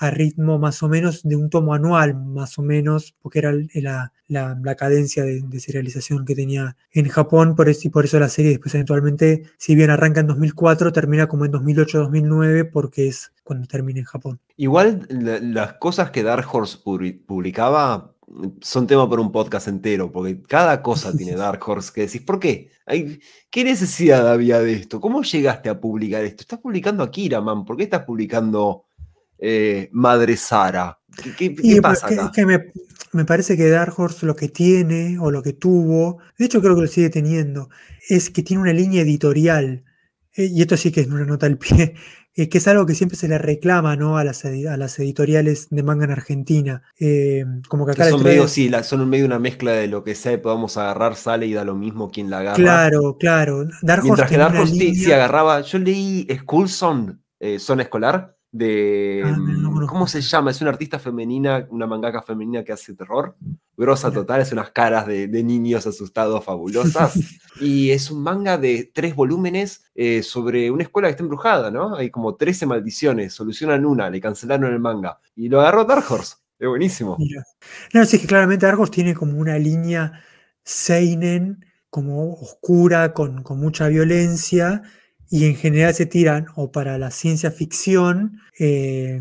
a 0.00 0.10
ritmo 0.10 0.58
más 0.58 0.82
o 0.84 0.88
menos 0.88 1.22
de 1.24 1.34
un 1.34 1.50
tomo 1.50 1.74
anual, 1.74 2.14
más 2.14 2.56
o 2.58 2.62
menos, 2.62 3.16
porque 3.20 3.40
era 3.40 3.52
la, 3.74 4.12
la, 4.28 4.74
cadencia 4.76 5.24
de, 5.24 5.42
serialización 5.58 6.24
que 6.24 6.36
tenía 6.36 6.76
en 6.92 7.08
Japón, 7.08 7.56
por 7.56 7.68
eso, 7.68 7.88
y 7.88 7.90
por 7.90 8.04
eso 8.04 8.20
la 8.20 8.28
serie 8.28 8.52
después 8.52 8.72
eventualmente, 8.74 9.42
si 9.58 9.74
bien 9.74 9.90
arranca 9.90 10.20
en 10.20 10.28
2004, 10.28 10.92
termina 10.92 11.26
como 11.26 11.46
en 11.46 11.52
2008-2009, 11.52 12.70
porque 12.70 13.08
es 13.08 13.32
cuando 13.42 13.66
termina 13.66 13.98
en 13.98 14.04
Japón. 14.04 14.40
Igual 14.56 15.06
las 15.10 15.74
cosas 15.74 16.12
que 16.12 16.22
Dark 16.22 16.46
Horse 16.52 16.78
publicaba 16.78 18.14
son 18.60 18.86
tema 18.86 19.08
para 19.08 19.22
un 19.22 19.32
podcast 19.32 19.66
entero, 19.66 20.12
porque 20.12 20.40
cada 20.42 20.80
cosa 20.80 21.16
tiene 21.16 21.32
Dark 21.36 21.60
Horse 21.66 21.92
que 21.92 22.02
decís, 22.02 22.22
¿por 22.22 22.38
qué? 22.38 22.70
¿Qué 23.50 23.64
necesidad 23.64 24.30
había 24.30 24.60
de 24.60 24.74
esto? 24.74 25.00
¿Cómo 25.00 25.22
llegaste 25.22 25.68
a 25.68 25.80
publicar 25.80 26.24
esto? 26.24 26.42
Estás 26.42 26.60
publicando 26.60 27.02
a 27.02 27.10
Kiraman, 27.10 27.64
¿por 27.64 27.76
qué 27.76 27.82
estás 27.82 28.04
publicando 28.04 28.84
eh, 29.38 29.88
Madre 29.92 30.36
Sara? 30.36 30.98
¿Qué, 31.36 31.80
pasa 31.82 32.06
acá? 32.06 32.32
que 32.34 32.46
me, 32.46 33.24
parece 33.24 33.56
que 33.56 33.68
Dark 33.68 33.94
Horse 33.96 34.26
lo 34.26 34.36
que 34.36 34.48
tiene 34.48 35.18
o 35.18 35.30
lo 35.30 35.42
que 35.42 35.52
tuvo, 35.52 36.18
de 36.38 36.44
hecho 36.44 36.60
creo 36.60 36.74
que 36.74 36.82
lo 36.82 36.86
sigue 36.86 37.10
teniendo, 37.10 37.70
es 38.08 38.30
que 38.30 38.42
tiene 38.42 38.62
una 38.62 38.72
línea 38.72 39.02
editorial, 39.02 39.84
eh, 40.36 40.48
y 40.52 40.60
esto 40.60 40.76
sí 40.76 40.92
que 40.92 41.00
es 41.00 41.08
una 41.08 41.24
nota 41.24 41.46
al 41.46 41.58
pie, 41.58 41.94
eh, 42.36 42.48
que 42.48 42.58
es 42.58 42.68
algo 42.68 42.86
que 42.86 42.94
siempre 42.94 43.16
se 43.16 43.26
le 43.26 43.38
reclama 43.38 43.96
¿no? 43.96 44.16
a, 44.16 44.22
las, 44.22 44.44
a 44.44 44.76
las 44.76 44.98
editoriales 45.00 45.68
de 45.70 45.82
manga 45.82 46.04
en 46.04 46.12
Argentina. 46.12 46.82
como 47.68 47.84
que 47.84 47.92
acá 47.92 48.08
son, 48.10 48.22
medio, 48.22 48.46
sí, 48.46 48.70
son 48.84 49.08
medio 49.08 49.26
una 49.26 49.40
mezcla 49.40 49.72
de 49.72 49.88
lo 49.88 50.04
que 50.04 50.14
sea, 50.14 50.40
podamos 50.40 50.76
agarrar, 50.76 51.16
sale 51.16 51.46
y 51.46 51.52
da 51.54 51.64
lo 51.64 51.74
mismo 51.74 52.10
quien 52.10 52.30
la 52.30 52.40
agarra. 52.40 52.56
Claro, 52.56 53.16
claro. 53.18 53.66
Dark 53.82 54.04
Mientras 54.04 54.30
que 54.30 54.36
Dark 54.36 54.60
Horse 54.60 54.94
sí, 54.94 55.12
agarraba, 55.12 55.62
yo 55.62 55.78
leí 55.78 56.28
School 56.42 56.68
Son, 56.68 57.20
Son 57.58 57.80
Escolar, 57.80 58.37
de... 58.50 59.22
Ah, 59.24 59.36
mm, 59.36 59.86
¿Cómo 59.86 60.06
se 60.06 60.20
llama? 60.20 60.50
Es 60.50 60.60
una 60.60 60.70
artista 60.70 60.98
femenina, 60.98 61.66
una 61.70 61.86
mangaka 61.86 62.22
femenina 62.22 62.64
que 62.64 62.72
hace 62.72 62.94
terror. 62.94 63.36
grosa 63.76 64.10
total, 64.12 64.40
es 64.40 64.52
unas 64.52 64.70
caras 64.70 65.06
de, 65.06 65.28
niños 65.42 65.86
asustados 65.86 66.44
fabulosas. 66.44 67.14
y 67.60 67.90
es 67.90 68.10
un 68.10 68.22
manga 68.22 68.58
de 68.58 68.90
tres 68.92 69.14
volúmenes 69.14 69.84
eh, 69.94 70.22
sobre 70.22 70.70
una 70.70 70.82
escuela 70.82 71.08
que 71.08 71.12
está 71.12 71.22
embrujada, 71.22 71.70
¿no? 71.70 71.96
Hay 71.96 72.10
como 72.10 72.36
13 72.36 72.66
maldiciones, 72.66 73.34
solucionan 73.34 73.84
una, 73.84 74.10
le 74.10 74.20
cancelaron 74.20 74.72
el 74.72 74.80
manga. 74.80 75.20
Y 75.36 75.48
lo 75.48 75.60
agarró 75.60 75.84
Dark 75.84 76.04
Horse. 76.08 76.36
Es 76.58 76.68
buenísimo. 76.68 77.16
No, 77.94 78.04
sí, 78.04 78.18
que 78.18 78.26
claramente 78.26 78.66
Dark 78.66 78.80
Horse 78.80 78.92
tiene 78.92 79.14
como 79.14 79.38
una 79.38 79.58
línea 79.58 80.24
Seinen, 80.64 81.64
como 81.88 82.34
oscura, 82.34 83.14
con, 83.14 83.42
con 83.42 83.58
mucha 83.58 83.88
violencia, 83.88 84.82
y 85.30 85.44
en 85.46 85.56
general 85.56 85.94
se 85.94 86.06
tiran 86.06 86.46
o 86.56 86.72
para 86.72 86.98
la 86.98 87.10
ciencia 87.10 87.50
ficción, 87.50 88.40
eh, 88.58 89.20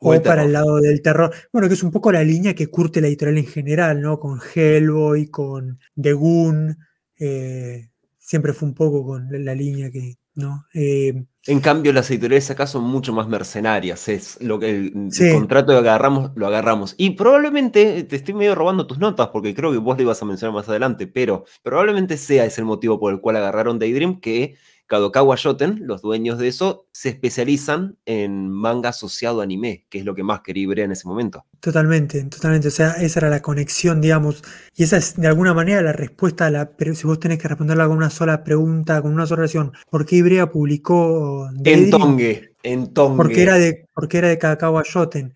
o, 0.00 0.22
para 0.22 0.44
el 0.44 0.52
lado 0.52 0.80
del 0.80 1.00
terror. 1.00 1.32
Bueno, 1.52 1.68
que 1.68 1.74
es 1.74 1.82
un 1.82 1.90
poco 1.90 2.12
la 2.12 2.22
línea 2.22 2.54
que 2.54 2.66
curte 2.66 3.00
la 3.00 3.08
editorial 3.08 3.38
en 3.38 3.46
general, 3.46 4.00
¿no? 4.00 4.20
Con 4.20 4.40
Hellboy, 4.54 5.28
con 5.28 5.78
The 6.00 6.12
Goon. 6.12 6.78
Eh, 7.18 7.88
siempre 8.18 8.52
fue 8.52 8.68
un 8.68 8.74
poco 8.74 9.04
con 9.04 9.28
la 9.30 9.54
línea 9.54 9.90
que. 9.90 10.18
¿no? 10.36 10.66
Eh, 10.74 11.24
en 11.46 11.60
cambio, 11.60 11.92
las 11.92 12.10
editoriales 12.10 12.50
acá 12.50 12.66
son 12.66 12.84
mucho 12.84 13.12
más 13.12 13.28
mercenarias. 13.28 14.08
Es 14.08 14.40
lo 14.42 14.58
que 14.58 14.70
el, 14.70 15.10
contrato 15.32 15.72
que 15.72 15.78
agarramos, 15.78 16.32
lo 16.34 16.46
agarramos. 16.46 16.94
Y 16.98 17.10
probablemente, 17.10 18.02
te 18.02 18.16
estoy 18.16 18.34
medio 18.34 18.54
robando 18.54 18.86
tus 18.86 18.98
notas, 18.98 19.28
porque 19.28 19.54
creo 19.54 19.70
que 19.70 19.78
vos 19.78 19.96
le 19.96 20.02
ibas 20.02 20.20
a 20.20 20.24
mencionar 20.24 20.54
más 20.54 20.68
adelante, 20.68 21.06
pero 21.06 21.44
probablemente 21.62 22.16
sea 22.16 22.44
ese 22.44 22.62
el 22.62 22.66
motivo 22.66 22.98
por 22.98 23.12
el 23.12 23.20
cual 23.20 23.36
agarraron 23.36 23.78
Daydream, 23.78 24.20
que 24.20 24.56
Kadokawa 24.86 25.36
Shoten, 25.36 25.86
los 25.86 26.02
dueños 26.02 26.38
de 26.38 26.48
eso, 26.48 26.86
se 26.92 27.08
especializan 27.08 27.96
en 28.04 28.50
manga 28.50 28.90
asociado 28.90 29.40
a 29.40 29.44
anime, 29.44 29.86
que 29.88 29.98
es 29.98 30.04
lo 30.04 30.14
que 30.14 30.22
más 30.22 30.40
quería 30.40 30.64
Ibrea 30.64 30.84
en 30.84 30.92
ese 30.92 31.08
momento. 31.08 31.46
Totalmente, 31.60 32.22
totalmente. 32.24 32.68
O 32.68 32.70
sea, 32.70 32.92
esa 32.92 33.20
era 33.20 33.30
la 33.30 33.40
conexión, 33.40 34.00
digamos. 34.00 34.42
Y 34.76 34.84
esa 34.84 34.98
es 34.98 35.16
de 35.16 35.26
alguna 35.26 35.54
manera 35.54 35.80
la 35.80 35.92
respuesta 35.92 36.46
a 36.46 36.50
la. 36.50 36.70
Pero 36.70 36.94
si 36.94 37.06
vos 37.06 37.18
tenés 37.18 37.38
que 37.38 37.48
responderla 37.48 37.86
con 37.86 37.96
una 37.96 38.10
sola 38.10 38.44
pregunta, 38.44 39.00
con 39.00 39.12
una 39.12 39.26
sola 39.26 39.40
oración, 39.40 39.72
¿por 39.90 40.04
qué 40.04 40.16
Ibrea 40.16 40.50
publicó. 40.50 41.48
En 41.64 41.90
Tongue, 41.90 42.52
en 42.62 42.92
Tongue. 42.92 43.16
Porque 43.16 43.42
era 43.42 43.54
de, 43.54 43.86
porque 43.94 44.18
era 44.18 44.28
de 44.28 44.38
Kadokawa 44.38 44.82
Shoten. 44.84 45.34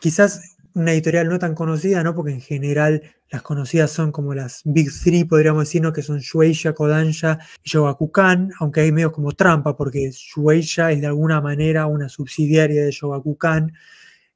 Quizás 0.00 0.57
una 0.78 0.92
editorial 0.92 1.28
no 1.28 1.38
tan 1.38 1.54
conocida, 1.54 2.02
¿no? 2.04 2.14
Porque 2.14 2.32
en 2.32 2.40
general 2.40 3.02
las 3.30 3.42
conocidas 3.42 3.90
son 3.90 4.12
como 4.12 4.32
las 4.32 4.62
Big 4.64 4.90
Three, 4.92 5.24
podríamos 5.24 5.64
decir, 5.64 5.82
¿no? 5.82 5.92
Que 5.92 6.02
son 6.02 6.20
Shueisha, 6.20 6.72
Kodansha 6.72 7.38
y 7.62 7.70
Shogakukan, 7.70 8.52
aunque 8.60 8.82
hay 8.82 8.92
medios 8.92 9.12
como 9.12 9.32
trampa, 9.32 9.76
porque 9.76 10.10
Shueisha 10.12 10.92
es 10.92 11.00
de 11.00 11.08
alguna 11.08 11.40
manera 11.40 11.86
una 11.86 12.08
subsidiaria 12.08 12.84
de 12.84 12.92
Shogakukan. 12.92 13.72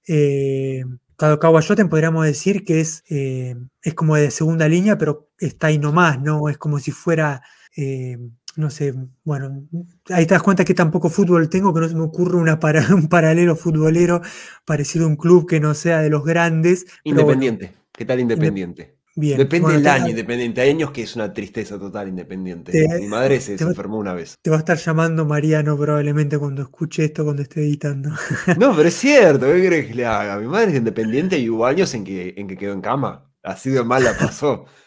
Eh, 0.07 0.84
Kadokawa 1.16 1.61
Shoten 1.61 1.88
podríamos 1.88 2.26
decir 2.26 2.64
que 2.64 2.80
es, 2.80 3.05
eh, 3.09 3.55
es 3.82 3.95
como 3.95 4.16
de 4.16 4.30
segunda 4.32 4.68
línea, 4.68 4.99
pero 4.99 5.30
está 5.38 5.68
ahí 5.68 5.78
nomás, 5.78 6.20
¿no? 6.20 6.49
Es 6.49 6.59
como 6.59 6.78
si 6.78 6.90
fuera... 6.90 7.43
Eh, 7.76 8.18
no 8.57 8.70
sé, 8.70 8.94
bueno, 9.24 9.66
ahí 10.11 10.26
te 10.26 10.34
das 10.34 10.42
cuenta 10.42 10.64
que 10.64 10.74
tampoco 10.74 11.09
fútbol 11.09 11.48
tengo, 11.48 11.72
que 11.72 11.80
no 11.80 11.88
se 11.88 11.94
me 11.94 12.03
ocurre 12.03 12.36
una 12.36 12.59
un 12.94 13.09
paralelo 13.09 13.57
futbolero 13.57 14.20
parecido 14.64 15.07
a 15.07 15.09
un 15.09 15.16
club 15.16 15.48
que 15.48 15.61
no 15.61 15.74
sea 15.74 16.00
de 16.00 16.11
los 16.11 16.24
grandes. 16.24 16.86
Independiente, 17.05 17.72
¿qué 17.92 18.05
tal 18.05 18.20
Independiente? 18.20 18.96
Bien. 19.14 19.36
Depende 19.36 19.74
del 19.74 19.86
año, 19.86 20.09
Independiente. 20.09 20.62
Hay 20.62 20.70
años 20.70 20.90
que 20.90 21.03
es 21.03 21.16
una 21.16 21.32
tristeza 21.32 21.78
total 21.78 22.09
Independiente. 22.09 22.72
Mi 22.98 23.07
madre 23.07 23.40
se, 23.40 23.55
enfermó 23.55 23.98
una 23.98 24.14
vez. 24.14 24.36
Te 24.40 24.48
va 24.48 24.57
a 24.57 24.61
estar 24.61 24.78
llamando 24.78 25.26
Mariano 25.26 25.76
probablemente 25.76 26.38
cuando 26.38 26.62
escuche 26.62 27.05
esto, 27.05 27.24
cuando 27.24 27.42
esté 27.42 27.61
editando. 27.61 28.11
No, 28.59 28.74
pero 28.74 28.88
es 28.88 28.94
cierto, 28.94 29.46
¿qué 29.46 29.66
crees 29.66 29.86
que 29.88 29.94
le 29.94 30.07
haga? 30.07 30.38
Mi 30.38 30.46
madre 30.46 30.70
es 30.70 30.78
Independiente 30.78 31.38
y 31.38 31.50
hubo 31.50 31.66
años 31.66 31.92
en 31.94 32.05
que, 32.05 32.34
en 32.36 32.48
que 32.48 32.57
quedó 32.57 32.72
en 32.72 32.80
cama. 32.80 33.30
Así 33.42 33.70
de 33.70 33.84
mal 33.84 34.03
la 34.03 34.16
pasó. 34.16 34.64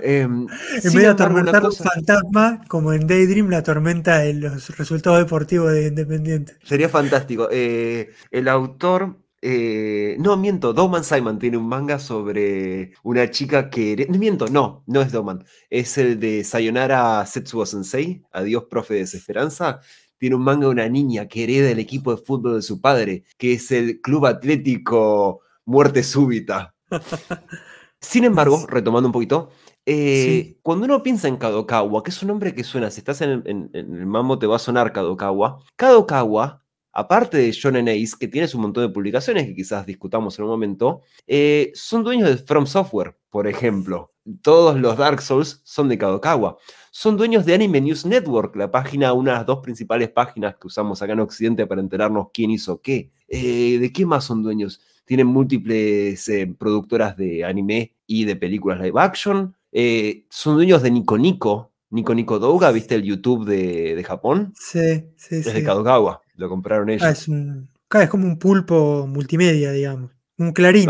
Em, 0.00 0.46
en 0.46 0.82
vez 0.82 0.94
de 0.94 1.06
atormentar 1.06 1.64
un 1.64 1.72
fantasma, 1.72 2.62
como 2.68 2.92
en 2.92 3.06
Daydream, 3.06 3.50
la 3.50 3.62
tormenta 3.62 4.24
en 4.24 4.40
los 4.40 4.76
resultados 4.76 5.18
deportivos 5.18 5.72
de 5.72 5.88
Independiente. 5.88 6.54
Sería 6.64 6.88
fantástico. 6.88 7.48
Eh, 7.50 8.10
el 8.30 8.48
autor. 8.48 9.16
Eh, 9.42 10.16
no, 10.18 10.36
miento, 10.36 10.72
Doman 10.72 11.04
Simon 11.04 11.38
tiene 11.38 11.56
un 11.56 11.68
manga 11.68 11.98
sobre 11.98 12.92
una 13.02 13.30
chica 13.30 13.70
que. 13.70 14.06
Miento, 14.08 14.46
no, 14.48 14.82
no 14.86 15.02
es 15.02 15.12
Doman. 15.12 15.44
Es 15.70 15.98
el 15.98 16.18
de 16.18 16.42
Sayonara 16.42 17.24
Setsuo 17.26 17.66
Sensei, 17.66 18.22
Adiós, 18.32 18.64
profe 18.70 18.94
de 18.94 19.00
desesperanza. 19.00 19.80
Tiene 20.18 20.36
un 20.36 20.42
manga 20.42 20.66
de 20.66 20.72
una 20.72 20.88
niña 20.88 21.28
que 21.28 21.44
hereda 21.44 21.70
el 21.70 21.78
equipo 21.78 22.14
de 22.14 22.22
fútbol 22.24 22.56
de 22.56 22.62
su 22.62 22.80
padre, 22.80 23.24
que 23.36 23.52
es 23.52 23.70
el 23.70 24.00
Club 24.00 24.26
Atlético 24.26 25.42
Muerte 25.66 26.02
Súbita. 26.02 26.74
Sin 28.00 28.24
embargo, 28.24 28.66
retomando 28.68 29.08
un 29.08 29.12
poquito, 29.12 29.50
eh, 29.84 30.58
cuando 30.62 30.84
uno 30.84 31.02
piensa 31.02 31.28
en 31.28 31.36
Kadokawa, 31.36 32.02
que 32.02 32.10
es 32.10 32.22
un 32.22 32.28
nombre 32.28 32.54
que 32.54 32.64
suena, 32.64 32.90
si 32.90 33.00
estás 33.00 33.20
en 33.22 33.70
el, 33.72 34.06
mambo 34.06 34.38
te 34.38 34.46
va 34.46 34.56
a 34.56 34.58
sonar 34.58 34.92
Kadokawa. 34.92 35.60
Kadokawa, 35.76 36.62
aparte 36.92 37.38
de 37.38 37.52
Shonen 37.52 37.88
Ace, 37.88 38.14
que 38.18 38.28
tienes 38.28 38.54
un 38.54 38.62
montón 38.62 38.86
de 38.86 38.92
publicaciones 38.92 39.46
que 39.46 39.54
quizás 39.54 39.86
discutamos 39.86 40.38
en 40.38 40.44
un 40.44 40.50
momento, 40.50 41.02
eh, 41.26 41.70
son 41.74 42.02
dueños 42.02 42.28
de 42.28 42.36
From 42.36 42.66
Software, 42.66 43.16
por 43.30 43.46
ejemplo. 43.46 44.12
Todos 44.42 44.78
los 44.80 44.96
Dark 44.96 45.22
Souls 45.22 45.60
son 45.64 45.88
de 45.88 45.98
Kadokawa. 45.98 46.58
Son 46.90 47.16
dueños 47.16 47.46
de 47.46 47.54
Anime 47.54 47.80
News 47.80 48.04
Network, 48.04 48.56
la 48.56 48.70
página, 48.72 49.12
una 49.12 49.32
de 49.32 49.36
las 49.38 49.46
dos 49.46 49.60
principales 49.60 50.10
páginas 50.10 50.56
que 50.56 50.66
usamos 50.66 51.00
acá 51.00 51.12
en 51.12 51.20
Occidente 51.20 51.66
para 51.66 51.80
enterarnos 51.80 52.28
quién 52.32 52.50
hizo 52.50 52.80
qué. 52.80 53.12
Eh, 53.28 53.78
¿De 53.78 53.92
qué 53.92 54.04
más 54.04 54.24
son 54.24 54.42
dueños? 54.42 54.80
Tienen 55.06 55.28
múltiples 55.28 56.30
productoras 56.58 57.16
de 57.16 57.44
anime 57.44 57.94
y 58.06 58.24
de 58.24 58.36
películas 58.36 58.80
live 58.80 59.00
action. 59.00 59.56
Eh, 59.72 60.26
son 60.28 60.56
dueños 60.56 60.82
de 60.82 60.90
Nico 60.90 61.16
Nico. 61.16 61.72
Nico 61.90 62.14
Nico 62.14 62.38
Douga, 62.38 62.72
¿viste 62.72 62.96
el 62.96 63.04
YouTube 63.04 63.46
de, 63.46 64.02
Japón? 64.04 64.52
Sí, 64.58 65.04
sí, 65.16 65.36
es 65.36 65.54
de 65.54 65.62
Kadokawa, 65.62 66.20
lo 66.34 66.48
compraron 66.48 66.90
ellos. 66.90 67.04
Ah, 67.04 67.10
es, 67.10 67.28
es 67.28 68.10
como 68.10 68.26
un 68.26 68.38
pulpo 68.38 69.06
multimedia, 69.06 69.70
digamos. 69.72 70.10
Un 70.38 70.52
clarín. 70.52 70.88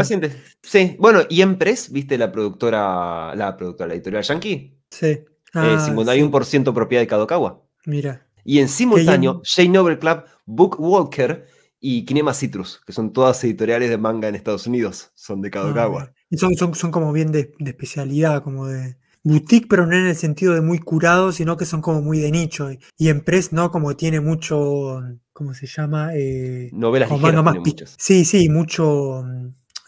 Sí, 0.62 0.96
bueno, 0.98 1.20
y 1.28 1.42
Empress, 1.42 1.92
¿viste 1.92 2.18
la 2.18 2.32
productora, 2.32 3.34
la 3.36 3.56
productora, 3.56 3.88
la 3.88 3.94
editorial 3.94 4.24
Yankee? 4.24 4.74
Sí. 4.90 5.20
51% 5.52 6.68
ah, 6.68 6.74
propiedad 6.74 7.02
de 7.02 7.06
Kadokawa. 7.06 7.62
Mira. 7.84 8.26
Y 8.44 8.58
en 8.58 8.68
simultáneo, 8.68 9.42
J 9.44 9.68
Novel 9.68 9.98
Club, 9.98 10.24
Bookwalker 10.44 11.46
y 11.88 12.04
Kinema 12.04 12.34
Citrus, 12.34 12.80
que 12.84 12.92
son 12.92 13.12
todas 13.12 13.44
editoriales 13.44 13.90
de 13.90 13.96
manga 13.96 14.26
en 14.26 14.34
Estados 14.34 14.66
Unidos, 14.66 15.12
son 15.14 15.40
de 15.40 15.52
Kadokawa. 15.52 16.10
Ah, 16.10 16.14
y 16.28 16.36
son, 16.36 16.56
son, 16.56 16.74
son, 16.74 16.90
como 16.90 17.12
bien 17.12 17.30
de, 17.30 17.52
especialidad, 17.64 18.42
como 18.42 18.66
de 18.66 18.96
boutique, 19.22 19.68
pero 19.70 19.86
no 19.86 19.94
en 19.96 20.08
el 20.08 20.16
sentido 20.16 20.52
de 20.54 20.62
muy 20.62 20.80
curado, 20.80 21.30
sino 21.30 21.56
que 21.56 21.64
son 21.64 21.82
como 21.82 22.02
muy 22.02 22.18
de 22.18 22.32
nicho. 22.32 22.70
Y 22.98 23.08
en 23.08 23.20
Press, 23.20 23.52
¿no? 23.52 23.70
Como 23.70 23.94
tiene 23.94 24.18
mucho, 24.18 25.00
¿cómo 25.32 25.54
se 25.54 25.68
llama? 25.68 26.10
Eh, 26.16 26.70
Novelas 26.72 27.08
ligeras 27.08 27.44
más 27.44 27.56
Sí, 27.98 28.24
sí, 28.24 28.48
mucho... 28.48 29.24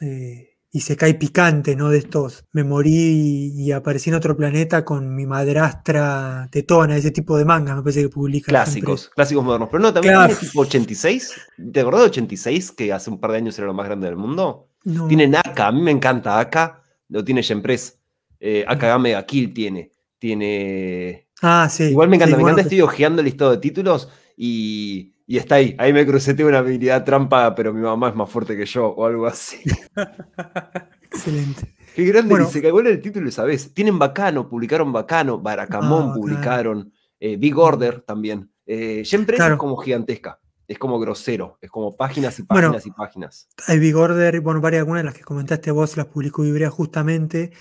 Eh, 0.01 0.51
y 0.79 0.81
se 0.81 0.97
cae 0.97 1.14
picante, 1.14 1.74
¿no? 1.74 1.89
De 1.89 1.99
estos. 1.99 2.45
Me 2.53 2.62
morí 2.62 3.53
y, 3.53 3.72
aparecí 3.72 4.11
en 4.11 4.16
otro 4.16 4.37
planeta 4.37 4.85
con 4.85 5.12
mi 5.12 5.26
madrastra 5.26 6.49
tetona, 6.53 6.97
ese 6.97 7.11
tipo 7.11 7.37
de 7.37 7.45
mangas, 7.45 7.74
me 7.74 7.83
parece 7.83 8.03
que 8.03 8.09
publica. 8.09 8.47
Clásicos, 8.47 9.09
clásicos 9.09 9.45
modernos. 9.45 9.70
Pero 9.72 9.83
no, 9.83 9.93
también 9.93 10.14
tiene 10.16 10.35
tipo 10.37 10.61
86. 10.61 11.35
¿Te 11.72 11.81
acordás 11.81 12.03
de 12.03 12.07
86, 12.07 12.70
que 12.70 12.93
hace 12.93 13.11
un 13.11 13.18
par 13.18 13.33
de 13.33 13.39
años 13.39 13.59
era 13.59 13.66
lo 13.66 13.74
más 13.74 13.87
grande 13.87 14.07
del 14.07 14.14
mundo? 14.14 14.68
Tiene 15.09 15.26
Naka, 15.26 15.66
a 15.66 15.72
mí 15.72 15.83
me 15.83 15.91
encanta 15.91 16.39
Aka, 16.39 16.81
lo 17.09 17.24
tiene 17.24 17.43
Shempres. 17.43 17.99
Eh, 18.39 18.64
Akagame 18.68 19.16
Kill 19.26 19.53
tiene. 19.53 19.91
Tiene. 20.20 21.26
Ah, 21.43 21.68
sí. 21.68 21.87
Igual 21.87 22.09
me 22.09 22.16
encanta, 22.16 22.37
me 22.37 22.43
encanta, 22.43 22.62
estoy 22.62 22.83
ojeando 22.83 23.20
el 23.20 23.24
listado 23.24 23.51
de 23.51 23.59
títulos 23.59 24.09
y 24.37 25.16
y 25.29 25.37
está 25.37 25.57
ahí. 25.57 25.76
Ahí 25.79 25.93
me 25.93 26.07
crucé, 26.07 26.33
tengo 26.33 26.49
una 26.49 26.61
habilidad 26.61 27.05
trampa, 27.05 27.55
pero 27.55 27.74
mi 27.74 27.83
mamá 27.83 28.09
es 28.09 28.14
más 28.14 28.31
fuerte 28.31 28.57
que 28.57 28.64
yo, 28.64 28.87
o 28.89 29.05
algo 29.05 29.26
así. 29.26 29.59
Excelente. 31.03 31.76
Qué 31.95 32.05
grande 32.05 32.31
bueno, 32.31 32.47
dice, 32.47 32.62
que 32.62 32.68
igual 32.68 32.87
el 32.87 33.03
título, 33.03 33.31
¿sabes? 33.31 33.74
Tienen 33.74 33.99
Bacano, 33.99 34.49
publicaron 34.49 34.91
Bacano, 34.91 35.39
Baracamón 35.39 36.11
ah, 36.11 36.14
publicaron, 36.14 36.93
eh, 37.20 37.37
Big 37.37 37.59
Order 37.59 38.01
también. 38.01 38.51
Eh, 38.64 39.05
siempre 39.05 39.37
es 39.37 39.57
como 39.57 39.76
gigantesca, 39.76 40.41
es 40.66 40.79
como 40.79 40.99
grosero, 40.99 41.59
es 41.61 41.70
como 41.70 41.95
páginas 41.95 42.39
y 42.39 42.45
páginas 42.45 42.87
y 42.87 42.91
páginas. 42.91 43.49
Hay 43.66 43.79
Big 43.79 43.97
Order, 43.97 44.41
bueno, 44.41 44.62
varias, 44.62 44.81
algunas 44.81 45.03
de 45.03 45.07
las 45.07 45.14
que 45.14 45.24
comentaste 45.24 45.70
vos 45.72 45.99
las 45.99 46.07
publicó 46.07 46.43
Ibrea 46.43 46.70
justamente 46.70 47.53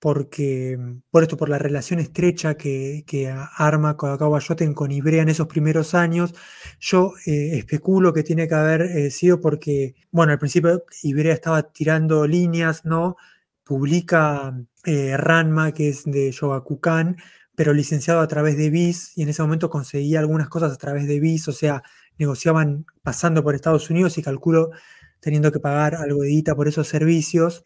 porque 0.00 0.78
por 1.10 1.22
esto, 1.22 1.36
por 1.36 1.48
la 1.48 1.58
relación 1.58 2.00
estrecha 2.00 2.56
que, 2.56 3.04
que 3.06 3.28
arma 3.56 3.96
Kodakawa 3.96 4.40
Shoten 4.40 4.74
con 4.74 4.92
Ibrea 4.92 5.22
en 5.22 5.28
esos 5.28 5.46
primeros 5.46 5.94
años, 5.94 6.34
yo 6.80 7.12
eh, 7.26 7.58
especulo 7.58 8.12
que 8.12 8.22
tiene 8.22 8.48
que 8.48 8.54
haber 8.54 8.82
eh, 8.82 9.10
sido 9.10 9.40
porque, 9.40 9.94
bueno, 10.10 10.32
al 10.32 10.38
principio 10.38 10.84
Ibrea 11.02 11.34
estaba 11.34 11.72
tirando 11.72 12.26
líneas, 12.26 12.84
¿no? 12.84 13.16
Publica 13.64 14.56
eh, 14.84 15.16
Ranma, 15.16 15.72
que 15.72 15.88
es 15.88 16.04
de 16.04 16.30
Shogakukan, 16.30 17.16
pero 17.56 17.72
licenciado 17.72 18.20
a 18.20 18.28
través 18.28 18.56
de 18.56 18.70
BIS, 18.70 19.16
y 19.16 19.22
en 19.22 19.30
ese 19.30 19.42
momento 19.42 19.70
conseguía 19.70 20.20
algunas 20.20 20.48
cosas 20.48 20.72
a 20.72 20.76
través 20.76 21.06
de 21.08 21.20
BIS, 21.20 21.48
o 21.48 21.52
sea, 21.52 21.82
negociaban 22.18 22.86
pasando 23.02 23.42
por 23.42 23.54
Estados 23.54 23.90
Unidos 23.90 24.18
y 24.18 24.22
calculo 24.22 24.70
teniendo 25.20 25.50
que 25.52 25.60
pagar 25.60 25.94
algo 25.96 26.22
de 26.22 26.28
guita 26.28 26.54
por 26.54 26.68
esos 26.68 26.88
servicios. 26.88 27.64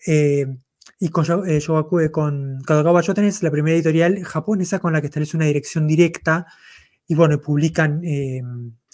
Y 1.02 1.08
con, 1.08 1.24
eh, 1.48 2.10
con 2.10 2.60
Kadokawa 2.60 3.00
Shoten 3.00 3.24
es 3.24 3.42
la 3.42 3.50
primera 3.50 3.74
editorial 3.74 4.22
japonesa 4.22 4.80
con 4.80 4.92
la 4.92 5.00
que 5.00 5.06
establece 5.06 5.34
una 5.34 5.46
dirección 5.46 5.86
directa. 5.86 6.46
Y 7.08 7.14
bueno, 7.14 7.40
publican 7.40 8.04
eh, 8.04 8.42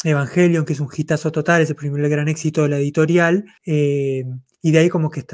Evangelion, 0.04 0.64
que 0.64 0.74
es 0.74 0.80
un 0.80 0.88
hitazo 0.96 1.32
total, 1.32 1.62
es 1.62 1.70
el 1.70 1.74
primer 1.74 2.08
gran 2.08 2.28
éxito 2.28 2.62
de 2.62 2.68
la 2.68 2.78
editorial. 2.78 3.44
Eh, 3.66 4.24
y 4.62 4.70
de 4.70 4.78
ahí 4.78 4.88
como 4.88 5.10
que 5.10 5.24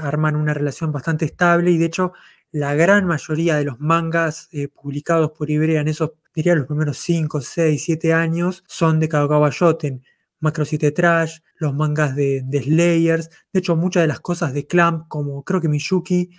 arman 0.00 0.36
una 0.36 0.54
relación 0.54 0.92
bastante 0.92 1.24
estable. 1.24 1.72
Y 1.72 1.78
de 1.78 1.86
hecho, 1.86 2.12
la 2.52 2.74
gran 2.74 3.06
mayoría 3.06 3.56
de 3.56 3.64
los 3.64 3.80
mangas 3.80 4.48
publicados 4.80 5.32
por 5.32 5.50
Ibrea 5.50 5.80
en 5.80 5.88
esos, 5.88 6.12
diría, 6.32 6.54
los 6.54 6.66
primeros 6.66 6.98
5, 6.98 7.40
6, 7.40 7.82
7 7.84 8.12
años 8.12 8.62
son 8.68 9.00
de 9.00 9.08
Kadokawa 9.08 9.50
Shoten. 9.50 10.04
Macro 10.40 10.64
7 10.64 10.90
Trash, 10.92 11.38
los 11.56 11.74
mangas 11.74 12.16
de, 12.16 12.42
Slayers. 12.62 13.30
De 13.52 13.60
hecho, 13.60 13.76
muchas 13.76 14.02
de 14.02 14.08
las 14.08 14.20
cosas 14.20 14.52
de 14.52 14.66
Clamp, 14.66 15.06
como 15.08 15.44
creo 15.44 15.60
que 15.60 15.68
Miyuki, 15.68 16.30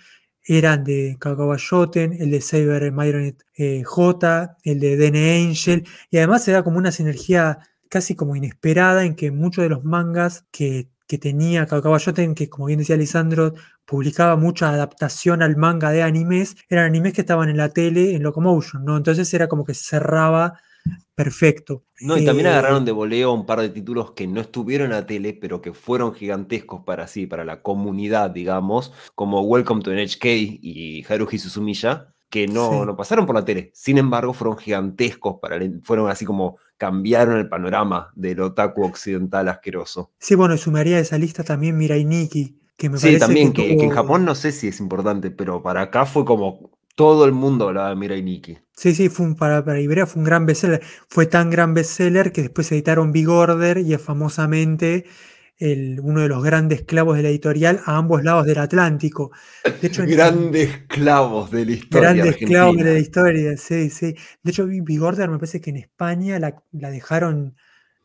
eran 0.44 0.82
de 0.84 1.16
Kagawa 1.20 1.56
Shoten, 1.56 2.14
el 2.14 2.30
de 2.32 2.40
Saber 2.40 2.90
Myronet 2.90 3.44
eh, 3.56 3.82
J, 3.84 4.56
el 4.64 4.80
de 4.80 4.96
DN 4.96 5.48
Angel. 5.48 5.86
Y 6.10 6.18
además 6.18 6.44
se 6.44 6.52
da 6.52 6.64
como 6.64 6.78
una 6.78 6.90
sinergia 6.90 7.58
casi 7.88 8.14
como 8.14 8.34
inesperada 8.34 9.04
en 9.04 9.14
que 9.14 9.30
muchos 9.30 9.62
de 9.62 9.68
los 9.68 9.84
mangas 9.84 10.46
que, 10.50 10.88
que 11.06 11.18
tenía 11.18 11.66
Kagawa 11.66 11.98
Shoten, 11.98 12.34
que 12.34 12.48
como 12.48 12.66
bien 12.66 12.80
decía 12.80 12.96
Lisandro, 12.96 13.54
publicaba 13.84 14.36
mucha 14.36 14.70
adaptación 14.70 15.42
al 15.42 15.56
manga 15.56 15.90
de 15.90 16.02
animes, 16.02 16.56
eran 16.68 16.86
animes 16.86 17.12
que 17.12 17.20
estaban 17.20 17.48
en 17.50 17.58
la 17.58 17.68
tele, 17.68 18.14
en 18.14 18.22
Locomotion, 18.22 18.84
¿no? 18.84 18.96
Entonces 18.96 19.32
era 19.34 19.48
como 19.48 19.64
que 19.64 19.74
cerraba 19.74 20.60
perfecto. 21.14 21.84
No, 22.00 22.16
y 22.16 22.24
también 22.24 22.46
eh, 22.46 22.50
agarraron 22.50 22.84
de 22.84 22.92
voleo 22.92 23.32
un 23.32 23.46
par 23.46 23.60
de 23.60 23.68
títulos 23.68 24.12
que 24.12 24.26
no 24.26 24.40
estuvieron 24.40 24.92
a 24.92 25.06
tele, 25.06 25.34
pero 25.34 25.60
que 25.60 25.72
fueron 25.72 26.14
gigantescos 26.14 26.82
para 26.84 27.06
sí, 27.06 27.26
para 27.26 27.44
la 27.44 27.62
comunidad, 27.62 28.30
digamos, 28.30 28.92
como 29.14 29.42
Welcome 29.42 29.82
to 29.82 29.92
NHK 29.92 30.24
y 30.24 31.04
Haruhi 31.08 31.38
Suzumiya, 31.38 32.12
que 32.32 32.48
no, 32.48 32.86
no 32.86 32.96
pasaron 32.96 33.26
por 33.26 33.34
la 33.34 33.44
tele. 33.44 33.70
Sin 33.74 33.98
embargo, 33.98 34.32
fueron 34.32 34.56
gigantescos 34.56 35.36
para 35.38 35.60
fueron 35.82 36.08
así 36.08 36.24
como 36.24 36.56
cambiaron 36.78 37.36
el 37.36 37.46
panorama 37.46 38.10
del 38.16 38.40
otaku 38.40 38.86
occidental 38.86 39.50
asqueroso. 39.50 40.12
Sí, 40.18 40.34
bueno, 40.34 40.56
sumaría 40.56 40.98
esa 40.98 41.18
lista 41.18 41.44
también 41.44 41.76
Mirai 41.76 42.06
Nikki, 42.06 42.58
que 42.74 42.88
me 42.88 42.96
sí, 42.96 43.18
también, 43.18 43.52
que, 43.52 43.72
en 43.74 43.90
Japón 43.90 44.24
no 44.24 44.34
sé 44.34 44.50
si 44.50 44.68
es 44.68 44.80
importante, 44.80 45.30
pero 45.30 45.62
para 45.62 45.82
acá 45.82 46.06
fue 46.06 46.24
como 46.24 46.71
todo 46.94 47.24
el 47.24 47.32
mundo 47.32 47.68
hablaba 47.68 47.90
de 47.90 47.96
Mirai 47.96 48.22
Nikki. 48.22 48.58
Sí, 48.74 48.94
sí, 48.94 49.08
fue 49.08 49.26
un, 49.26 49.36
para, 49.36 49.64
para 49.64 49.80
Iberia 49.80 50.06
fue 50.06 50.20
un 50.20 50.24
gran 50.24 50.46
bestseller. 50.46 50.82
Fue 51.08 51.26
tan 51.26 51.50
gran 51.50 51.74
bestseller 51.74 52.32
que 52.32 52.42
después 52.42 52.70
editaron 52.72 53.12
Big 53.12 53.28
Order 53.28 53.78
y 53.78 53.94
es 53.94 54.02
famosamente 54.02 55.04
el, 55.58 56.00
uno 56.00 56.20
de 56.20 56.28
los 56.28 56.42
grandes 56.42 56.82
clavos 56.82 57.16
de 57.16 57.22
la 57.22 57.28
editorial 57.28 57.80
a 57.86 57.96
ambos 57.96 58.24
lados 58.24 58.46
del 58.46 58.58
Atlántico. 58.58 59.30
De 59.80 59.88
hecho, 59.88 60.04
grandes 60.06 60.84
clavos 60.88 61.50
de 61.50 61.66
la 61.66 61.72
historia. 61.72 62.12
Grandes 62.12 62.36
clavos 62.36 62.76
de 62.76 62.84
la 62.84 62.98
historia, 62.98 63.56
sí, 63.56 63.90
sí. 63.90 64.14
De 64.42 64.50
hecho, 64.50 64.66
Big 64.66 65.02
Order 65.02 65.30
me 65.30 65.38
parece 65.38 65.60
que 65.60 65.70
en 65.70 65.76
España 65.76 66.38
la, 66.38 66.62
la 66.72 66.90
dejaron, 66.90 67.56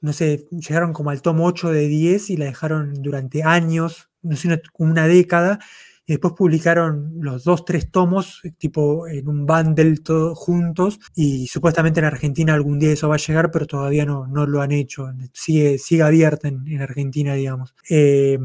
no 0.01 0.13
sé, 0.13 0.45
llegaron 0.51 0.93
como 0.93 1.09
al 1.09 1.21
tomo 1.21 1.45
8 1.45 1.71
de 1.71 1.87
10 1.87 2.29
y 2.29 2.37
la 2.37 2.45
dejaron 2.45 2.93
durante 3.01 3.43
años, 3.43 4.09
no 4.21 4.35
sé, 4.35 4.47
una, 4.47 4.61
una 4.77 5.07
década 5.07 5.59
y 6.07 6.13
después 6.13 6.33
publicaron 6.33 7.15
los 7.19 7.43
dos, 7.43 7.65
tres 7.65 7.91
tomos, 7.91 8.39
eh, 8.45 8.53
tipo 8.57 9.07
en 9.09 9.27
un 9.27 9.45
bundle 9.45 9.97
todos 9.97 10.37
juntos, 10.37 10.99
y 11.13 11.47
supuestamente 11.47 11.99
en 11.99 12.05
Argentina 12.05 12.53
algún 12.53 12.79
día 12.79 12.93
eso 12.93 13.09
va 13.09 13.15
a 13.15 13.19
llegar, 13.19 13.51
pero 13.51 13.67
todavía 13.67 14.05
no, 14.05 14.25
no 14.25 14.47
lo 14.47 14.61
han 14.61 14.71
hecho, 14.71 15.11
sigue, 15.33 15.77
sigue 15.77 16.03
abierta 16.03 16.47
en, 16.47 16.81
Argentina, 16.81 17.33
digamos. 17.33 17.75
Eh, 17.89 18.39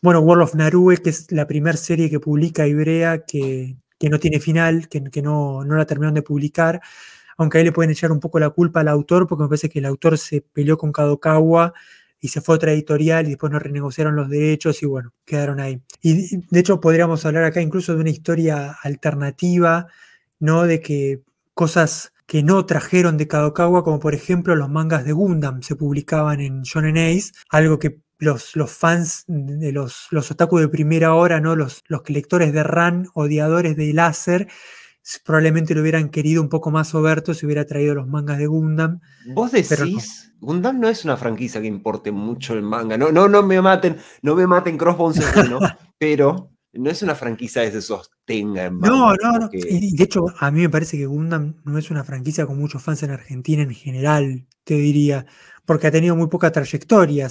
bueno, 0.00 0.20
World 0.20 0.44
of 0.44 0.54
Narue, 0.54 0.98
que 0.98 1.10
es 1.10 1.32
la 1.32 1.48
primera 1.48 1.76
serie 1.76 2.08
que 2.08 2.20
publica 2.20 2.68
Ibrea, 2.68 3.24
que, 3.24 3.76
que 3.98 4.08
no 4.10 4.20
tiene 4.20 4.38
final, 4.38 4.88
que, 4.88 5.02
que 5.02 5.20
no, 5.20 5.64
no 5.64 5.76
la 5.76 5.86
terminaron 5.86 6.14
de 6.14 6.22
publicar, 6.22 6.80
aunque 7.36 7.58
ahí 7.58 7.64
le 7.64 7.72
pueden 7.72 7.90
echar 7.90 8.12
un 8.12 8.20
poco 8.20 8.38
la 8.38 8.50
culpa 8.50 8.80
al 8.80 8.88
autor, 8.88 9.26
porque 9.26 9.42
me 9.42 9.48
parece 9.48 9.68
que 9.68 9.80
el 9.80 9.86
autor 9.86 10.18
se 10.18 10.40
peleó 10.40 10.78
con 10.78 10.92
Kadokawa 10.92 11.74
y 12.20 12.28
se 12.28 12.40
fue 12.40 12.56
otra 12.56 12.72
editorial 12.72 13.26
y 13.26 13.30
después 13.30 13.52
no 13.52 13.58
renegociaron 13.58 14.16
los 14.16 14.28
derechos 14.28 14.82
y 14.82 14.86
bueno, 14.86 15.12
quedaron 15.24 15.60
ahí. 15.60 15.82
Y 16.02 16.38
de 16.46 16.60
hecho 16.60 16.80
podríamos 16.80 17.24
hablar 17.26 17.44
acá 17.44 17.60
incluso 17.60 17.94
de 17.94 18.00
una 18.00 18.10
historia 18.10 18.76
alternativa, 18.82 19.86
¿no? 20.40 20.64
De 20.64 20.80
que 20.80 21.22
cosas 21.54 22.12
que 22.26 22.42
no 22.42 22.66
trajeron 22.66 23.16
de 23.16 23.26
Kadokawa, 23.28 23.84
como 23.84 24.00
por 24.00 24.14
ejemplo 24.14 24.54
los 24.54 24.68
mangas 24.68 25.04
de 25.04 25.12
Gundam 25.12 25.62
se 25.62 25.76
publicaban 25.76 26.40
en 26.40 26.62
Shonen 26.62 26.98
Ace, 26.98 27.32
algo 27.48 27.78
que 27.78 28.00
los, 28.18 28.56
los 28.56 28.70
fans 28.70 29.24
de 29.28 29.72
los, 29.72 30.08
los 30.10 30.30
otaku 30.30 30.58
de 30.58 30.68
primera 30.68 31.14
hora, 31.14 31.40
¿no? 31.40 31.56
los, 31.56 31.84
los 31.86 32.08
lectores 32.10 32.52
de 32.52 32.62
RAN, 32.62 33.08
odiadores 33.14 33.76
de 33.76 33.92
láser, 33.92 34.48
probablemente 35.24 35.74
lo 35.74 35.80
hubieran 35.80 36.10
querido 36.10 36.42
un 36.42 36.48
poco 36.48 36.70
más 36.70 36.94
oberto 36.94 37.32
si 37.34 37.46
hubiera 37.46 37.64
traído 37.64 37.94
los 37.94 38.06
mangas 38.06 38.38
de 38.38 38.46
Gundam. 38.46 39.00
¿Vos 39.34 39.52
decís? 39.52 40.32
Gundam 40.40 40.78
no 40.78 40.88
es 40.88 41.04
una 41.04 41.16
franquicia 41.16 41.60
que 41.60 41.66
importe 41.66 42.12
mucho 42.12 42.54
el 42.54 42.62
manga. 42.62 42.98
No, 42.98 43.10
no, 43.10 43.28
no 43.28 43.42
me 43.42 43.60
maten, 43.60 43.96
no 44.22 44.34
me 44.34 44.46
maten 44.46 44.76
Crossbones 44.76 45.20
pero 45.98 46.52
no 46.72 46.90
es 46.90 47.02
una 47.02 47.14
franquicia 47.14 47.64
que 47.64 47.72
se 47.72 47.82
sostenga 47.82 48.66
en 48.66 48.74
manga. 48.74 48.88
No, 48.88 49.14
no, 49.14 49.38
no. 49.38 49.48
Y 49.52 49.96
de 49.96 50.04
hecho, 50.04 50.26
a 50.38 50.50
mí 50.50 50.60
me 50.60 50.68
parece 50.68 50.98
que 50.98 51.06
Gundam 51.06 51.56
no 51.64 51.78
es 51.78 51.90
una 51.90 52.04
franquicia 52.04 52.46
con 52.46 52.58
muchos 52.58 52.82
fans 52.82 53.02
en 53.02 53.10
Argentina 53.10 53.62
en 53.62 53.74
general, 53.74 54.46
te 54.64 54.74
diría 54.74 55.26
porque 55.68 55.86
ha 55.86 55.90
tenido 55.90 56.16
muy 56.16 56.28
poca 56.28 56.50
trayectoria. 56.50 57.28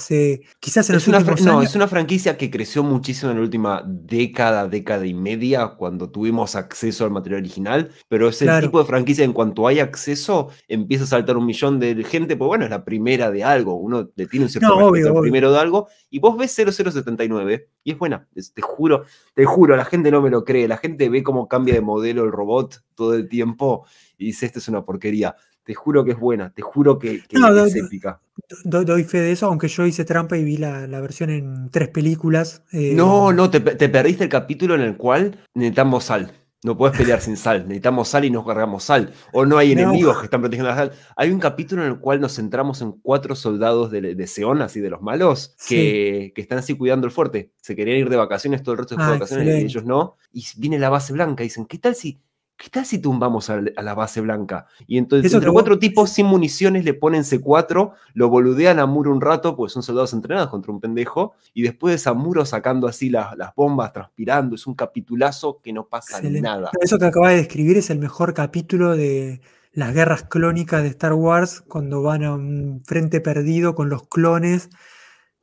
quizás 0.60 0.88
en 0.92 0.98
es 0.98 1.08
una, 1.08 1.22
No, 1.22 1.64
es 1.64 1.74
una 1.74 1.88
franquicia 1.88 2.38
que 2.38 2.52
creció 2.52 2.84
muchísimo 2.84 3.32
en 3.32 3.38
la 3.38 3.44
última 3.44 3.84
década, 3.84 4.68
década 4.68 5.08
y 5.08 5.16
media, 5.16 5.70
cuando 5.70 6.12
tuvimos 6.12 6.56
acceso 6.56 7.04
al 7.04 7.10
material 7.10 7.42
original, 7.42 7.90
pero 8.08 8.30
es 8.30 8.40
el 8.44 8.62
tipo 8.62 8.78
de 8.78 8.86
franquicia 8.86 9.26
en 9.26 9.34
cuanto 9.34 9.66
hay 9.66 9.80
acceso, 9.80 10.50
empieza 10.68 11.06
a 11.06 11.08
saltar 11.08 11.36
un 11.36 11.48
millón 11.48 11.80
de 11.80 11.96
gente, 12.04 12.38
pues 12.38 12.48
bueno, 12.48 12.66
es 12.66 12.70
la 12.70 12.86
primera 12.86 13.32
de 13.32 13.44
algo, 13.44 13.74
uno 13.74 14.08
le 14.16 14.28
tiene 14.28 14.46
un 14.46 14.52
cierto 14.52 14.80
no, 14.80 14.92
primero 15.20 15.52
de 15.52 15.58
algo, 15.58 15.88
y 16.12 16.20
vos 16.20 16.38
ves 16.38 16.54
0079, 16.54 17.70
y 17.84 17.92
es 17.94 17.98
buena, 17.98 18.28
te 18.54 18.62
juro, 18.62 19.06
te 19.34 19.46
juro, 19.46 19.76
la 19.76 19.86
gente 19.86 20.12
no 20.12 20.22
me 20.22 20.30
lo 20.30 20.44
cree, 20.44 20.68
la 20.68 20.78
gente 20.78 21.10
ve 21.10 21.24
cómo 21.24 21.48
cambia 21.48 21.74
de 21.74 21.82
modelo 21.82 22.24
el 22.24 22.32
robot 22.32 22.84
todo 22.94 23.16
el 23.16 23.28
tiempo, 23.28 23.88
y 24.16 24.26
dice, 24.28 24.46
esto 24.46 24.60
es 24.60 24.68
una 24.68 24.84
porquería. 24.86 25.36
Te 25.68 25.74
juro 25.74 26.06
que 26.06 26.12
es 26.12 26.18
buena, 26.18 26.50
te 26.54 26.62
juro 26.62 26.98
que, 26.98 27.16
es 27.30 27.76
épica. 27.76 28.22
Doy, 28.64 29.04
fe 29.04 29.20
de 29.20 29.34
eso, 29.34 29.48
aunque 29.48 29.68
yo 29.68 29.86
hice 29.86 30.06
trampa 30.06 30.38
y 30.38 30.46
vi 30.46 30.56
la, 30.56 30.88
versión 31.02 31.30
en 31.30 31.70
tres 31.72 31.90
películas. 31.90 32.64
Eh, 32.72 32.94
no, 32.96 33.34
no, 33.34 33.50
te, 33.50 33.60
perdiste 33.60 34.24
el 34.24 34.30
capítulo 34.30 34.76
en 34.76 34.82
el 34.82 34.96
cual 34.96 35.44
necesitamos 35.56 36.06
sal. 36.06 36.32
No 36.64 36.78
puedes 36.78 36.98
pelear 36.98 37.20
sin 37.20 37.36
sal. 37.36 37.64
Necesitamos 37.68 38.08
sal 38.08 38.24
y 38.24 38.32
nos 38.32 38.46
cargamos 38.46 38.86
sal. 38.86 39.12
O 39.34 39.46
no 39.46 39.58
hay 39.58 39.74
enemigos 39.74 40.20
que 40.20 40.24
están 40.24 40.40
protegiendo 40.40 40.70
la 40.70 40.78
sal. 40.78 40.92
Hay 41.18 41.32
un 41.32 41.40
capítulo 41.40 41.84
en 41.84 41.90
el 41.90 42.00
cual 42.00 42.22
nos 42.22 42.38
centramos 42.38 42.82
en 42.82 42.94
cuatro 42.94 43.36
soldados 43.36 43.92
de, 43.92 44.16
de 44.16 44.28
Seon, 44.28 44.62
así 44.62 44.80
de 44.80 44.90
los 44.90 45.02
malos, 45.02 45.54
que, 45.68 46.32
están 46.38 46.60
así 46.60 46.76
cuidando 46.76 47.08
el 47.08 47.12
fuerte. 47.12 47.52
Se 47.58 47.76
querían 47.76 47.98
ir 47.98 48.10
de 48.10 48.16
vacaciones 48.16 48.64
todo 48.64 48.72
el 48.72 48.80
resto 48.80 48.96
de 48.96 49.04
ah, 49.04 49.10
vacaciones 49.10 49.48
y 49.62 49.66
ellos 49.66 49.84
no. 49.84 50.16
Y 50.32 50.46
viene 50.56 50.80
la 50.80 50.90
base 50.90 51.12
blanca 51.12 51.44
y 51.44 51.48
dicen, 51.48 51.66
¿qué 51.66 51.78
tal 51.78 51.94
si 51.94 52.22
¿qué 52.58 52.70
tal 52.70 52.86
si 52.86 52.98
tumbamos 52.98 53.50
a, 53.50 53.62
la 53.62 53.94
base 53.94 54.20
blanca? 54.20 54.68
Y 54.88 54.98
entonces 54.98 55.32
entre 55.34 55.52
cuatro 55.52 55.78
tipos 55.78 56.10
sin 56.10 56.26
municiones 56.26 56.84
le 56.84 56.94
ponen 56.94 57.24
C4, 57.24 57.94
lo 58.14 58.30
boludean 58.30 58.80
a 58.80 58.86
Muro 58.86 59.12
un 59.12 59.22
rato, 59.22 59.56
porque 59.56 59.72
son 59.72 59.84
soldados 59.84 60.14
entrenados 60.14 60.50
contra 60.50 60.72
un 60.72 60.82
pendejo, 60.82 61.36
y 61.54 61.62
después 61.62 62.08
a 62.08 62.14
Muro 62.14 62.46
sacando 62.46 62.88
así 62.88 63.10
las, 63.10 63.36
bombas, 63.56 63.94
transpirando, 63.94 64.56
es 64.56 64.66
un 64.66 64.74
capitulazo 64.74 65.62
que 65.64 65.72
no 65.72 65.86
pasa 65.86 66.20
nada. 66.22 66.72
Eso 66.82 66.98
que 66.98 67.06
acaba 67.06 67.30
de 67.30 67.38
describir 67.38 67.78
es 67.78 67.90
el 67.90 68.00
mejor 68.00 68.34
capítulo 68.34 68.98
de 68.98 69.42
las 69.72 69.94
guerras 69.94 70.24
clónicas 70.24 70.82
de 70.82 70.90
Star 70.90 71.14
Wars, 71.14 71.62
cuando 71.62 72.02
van 72.02 72.24
a 72.24 72.34
un 72.34 72.82
frente 72.86 73.22
perdido 73.22 73.76
con 73.76 73.90
los 73.90 74.08
clones 74.08 74.70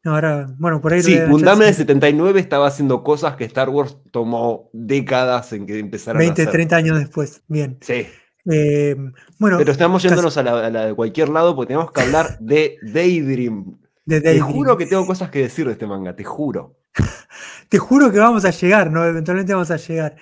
Ahora, 0.05 0.47
bueno, 0.59 0.83
por 0.83 0.93
ahí. 0.93 1.03
Sí, 1.03 1.19
Gundam 1.29 1.63
en 1.63 1.69
el 1.69 1.75
79 1.75 2.39
estaba 2.39 2.67
haciendo 2.67 3.03
cosas 3.03 3.37
que 3.37 3.45
Star 3.45 3.71
Wars 3.71 3.97
tomó 4.11 4.69
décadas 4.75 5.53
en 5.55 5.67
que 5.67 5.79
empezaron 5.79 6.19
20, 6.19 6.43
a 6.43 6.45
hacer. 6.45 6.53
30 6.53 6.77
años 6.77 6.99
después, 6.99 7.43
bien. 7.49 7.79
Sí. 7.81 8.07
Eh, 8.51 8.95
bueno, 9.39 9.57
Pero 9.57 9.73
estamos 9.73 10.03
yéndonos 10.03 10.37
a 10.37 10.43
la, 10.43 10.87
de 10.87 10.95
cualquier 10.95 11.31
lado 11.31 11.57
porque 11.57 11.69
tenemos 11.69 11.91
que 11.91 12.03
hablar 12.03 12.39
de 12.39 12.77
Daydream. 12.83 13.79
Te 14.07 14.39
juro 14.41 14.77
que 14.77 14.85
tengo 14.85 15.07
cosas 15.07 15.31
que 15.31 15.39
decir 15.39 15.65
de 15.67 15.73
este 15.73 15.87
manga, 15.87 16.15
te 16.15 16.25
juro. 16.25 16.77
te 17.71 17.79
juro 17.79 18.13
que 18.13 18.19
vamos 18.19 18.45
a 18.45 18.51
llegar, 18.51 18.91
¿no? 18.91 19.03
Eventualmente 19.07 19.55
vamos 19.55 19.71
a 19.71 19.79
llegar. 19.79 20.17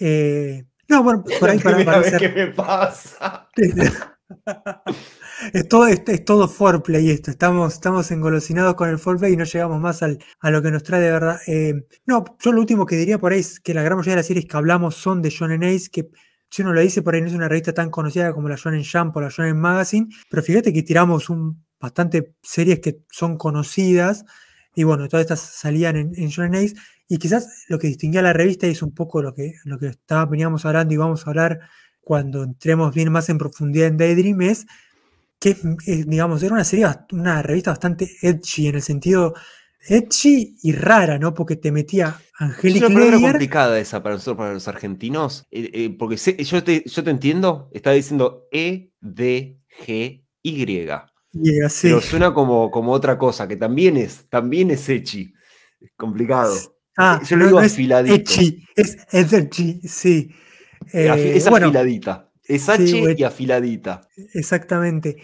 Eh, 0.00 0.66
no, 0.88 1.04
bueno, 1.04 1.22
por 1.38 1.50
ahí 1.50 1.60
para, 1.60 1.84
para 1.84 2.18
¿Qué 2.18 2.28
me 2.28 2.46
pasa? 2.48 3.48
es 5.52 5.68
todo, 5.68 5.86
es, 5.86 6.24
todo 6.24 6.48
foreplay 6.48 7.10
esto. 7.10 7.30
Estamos, 7.30 7.74
estamos 7.74 8.10
engolosinados 8.10 8.74
con 8.74 8.88
el 8.88 8.98
foreplay 8.98 9.32
y 9.32 9.36
no 9.36 9.44
llegamos 9.44 9.80
más 9.80 10.02
al, 10.02 10.18
a 10.40 10.50
lo 10.50 10.62
que 10.62 10.70
nos 10.70 10.82
trae 10.82 11.00
de 11.00 11.10
verdad. 11.10 11.40
Eh, 11.46 11.86
no, 12.06 12.24
yo 12.40 12.52
lo 12.52 12.60
último 12.60 12.86
que 12.86 12.96
diría 12.96 13.18
por 13.18 13.32
ahí 13.32 13.40
es 13.40 13.60
que 13.60 13.74
la 13.74 13.82
gran 13.82 13.96
mayoría 13.96 14.12
de 14.12 14.18
las 14.18 14.26
series 14.26 14.46
que 14.46 14.56
hablamos 14.56 14.96
son 14.96 15.22
de 15.22 15.30
Shonen 15.30 15.64
Ace, 15.64 15.88
que 15.90 16.10
si 16.50 16.62
uno 16.62 16.72
lo 16.72 16.80
dice 16.80 17.02
por 17.02 17.14
ahí 17.14 17.20
no 17.20 17.28
es 17.28 17.34
una 17.34 17.48
revista 17.48 17.72
tan 17.72 17.90
conocida 17.90 18.32
como 18.32 18.48
la 18.48 18.56
Shonen 18.56 18.84
Jump 18.84 19.16
o 19.16 19.20
la 19.20 19.28
Shonen 19.28 19.58
Magazine, 19.58 20.08
pero 20.30 20.42
fíjate 20.42 20.72
que 20.72 20.82
tiramos 20.82 21.30
un, 21.30 21.64
bastante 21.80 22.34
series 22.42 22.80
que 22.80 23.02
son 23.10 23.36
conocidas. 23.36 24.24
Y 24.74 24.84
bueno, 24.84 25.08
todas 25.08 25.24
estas 25.24 25.40
salían 25.40 25.96
en, 25.96 26.12
en 26.14 26.28
Shonen 26.28 26.54
Ace. 26.54 26.74
Y 27.08 27.18
quizás 27.18 27.64
lo 27.68 27.78
que 27.78 27.88
distinguía 27.88 28.20
a 28.20 28.22
la 28.22 28.32
revista 28.32 28.66
es 28.66 28.82
un 28.82 28.94
poco 28.94 29.22
lo 29.22 29.34
que, 29.34 29.54
lo 29.64 29.78
que 29.78 29.86
estaba, 29.86 30.26
veníamos 30.26 30.66
hablando 30.66 30.92
y 30.92 30.98
vamos 30.98 31.26
a 31.26 31.30
hablar 31.30 31.60
cuando 32.08 32.42
entremos 32.42 32.94
bien 32.94 33.12
más 33.12 33.28
en 33.28 33.36
profundidad 33.36 33.88
en 33.88 33.98
Daydream 33.98 34.40
es 34.40 34.66
que, 35.38 35.50
eh, 35.86 36.04
digamos, 36.06 36.42
era 36.42 36.54
una 36.54 36.64
serie, 36.64 36.86
una 37.12 37.42
revista 37.42 37.70
bastante 37.72 38.10
edgy 38.22 38.68
en 38.68 38.76
el 38.76 38.82
sentido 38.82 39.34
edgy 39.86 40.56
y 40.62 40.72
rara, 40.72 41.18
¿no? 41.18 41.34
Porque 41.34 41.56
te 41.56 41.70
metía 41.70 42.16
Angelic 42.38 42.76
Es 42.84 42.88
una 42.88 42.94
palabra 43.00 43.20
complicada 43.20 43.78
esa 43.78 44.02
para 44.02 44.14
nosotros, 44.14 44.38
para 44.38 44.54
los 44.54 44.66
argentinos, 44.68 45.46
eh, 45.50 45.70
eh, 45.74 45.96
porque 45.98 46.16
yo, 46.16 46.64
te, 46.64 46.82
yo 46.86 47.04
te 47.04 47.10
entiendo, 47.10 47.68
está 47.74 47.90
diciendo 47.92 48.46
E, 48.50 48.90
D, 49.02 49.58
G, 49.84 50.24
Y. 50.42 50.88
Y 51.34 51.60
así. 51.60 51.88
Pero 51.88 52.00
suena 52.00 52.32
como, 52.32 52.70
como 52.70 52.92
otra 52.92 53.18
cosa, 53.18 53.46
que 53.46 53.56
también 53.56 53.98
es, 53.98 54.26
también 54.30 54.70
es 54.70 54.88
echi. 54.88 55.34
Es 55.78 55.90
complicado. 55.94 56.54
Ah, 56.96 57.20
yo 57.28 57.36
le 57.36 57.42
no- 57.42 57.46
digo 57.48 57.60
no 57.60 57.66
es 57.66 57.72
afiladito. 57.74 58.32
es 58.76 58.96
edgy, 59.12 59.80
sí. 59.86 60.30
Eh, 60.92 61.36
es 61.36 61.48
bueno, 61.48 61.66
afiladita. 61.66 62.30
Es 62.44 62.68
H 62.68 63.14
y 63.16 63.22
afiladita. 63.22 64.08
Exactamente. 64.34 65.16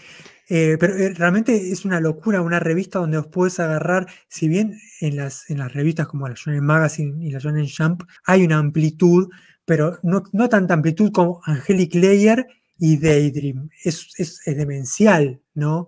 Eh, 0.47 0.77
pero 0.79 0.95
eh, 0.95 1.13
realmente 1.15 1.71
es 1.71 1.85
una 1.85 1.99
locura 1.99 2.41
una 2.41 2.59
revista 2.59 2.99
donde 2.99 3.17
os 3.17 3.27
puedes 3.27 3.59
agarrar, 3.59 4.05
si 4.27 4.47
bien 4.47 4.77
en 5.01 5.15
las, 5.15 5.49
en 5.49 5.57
las 5.57 5.73
revistas 5.73 6.07
como 6.07 6.27
la 6.27 6.35
Shonen 6.35 6.63
Magazine 6.63 7.25
y 7.25 7.31
la 7.31 7.39
Shonen 7.39 7.67
Jump 7.67 8.03
hay 8.25 8.43
una 8.43 8.59
amplitud, 8.59 9.29
pero 9.65 9.97
no, 10.03 10.21
no 10.33 10.47
tanta 10.47 10.75
amplitud 10.75 11.11
como 11.11 11.41
Angelic 11.45 11.95
Layer 11.95 12.45
y 12.77 12.97
Daydream. 12.97 13.69
Es, 13.83 14.07
es, 14.17 14.41
es 14.45 14.55
demencial, 14.55 15.41
¿no? 15.55 15.87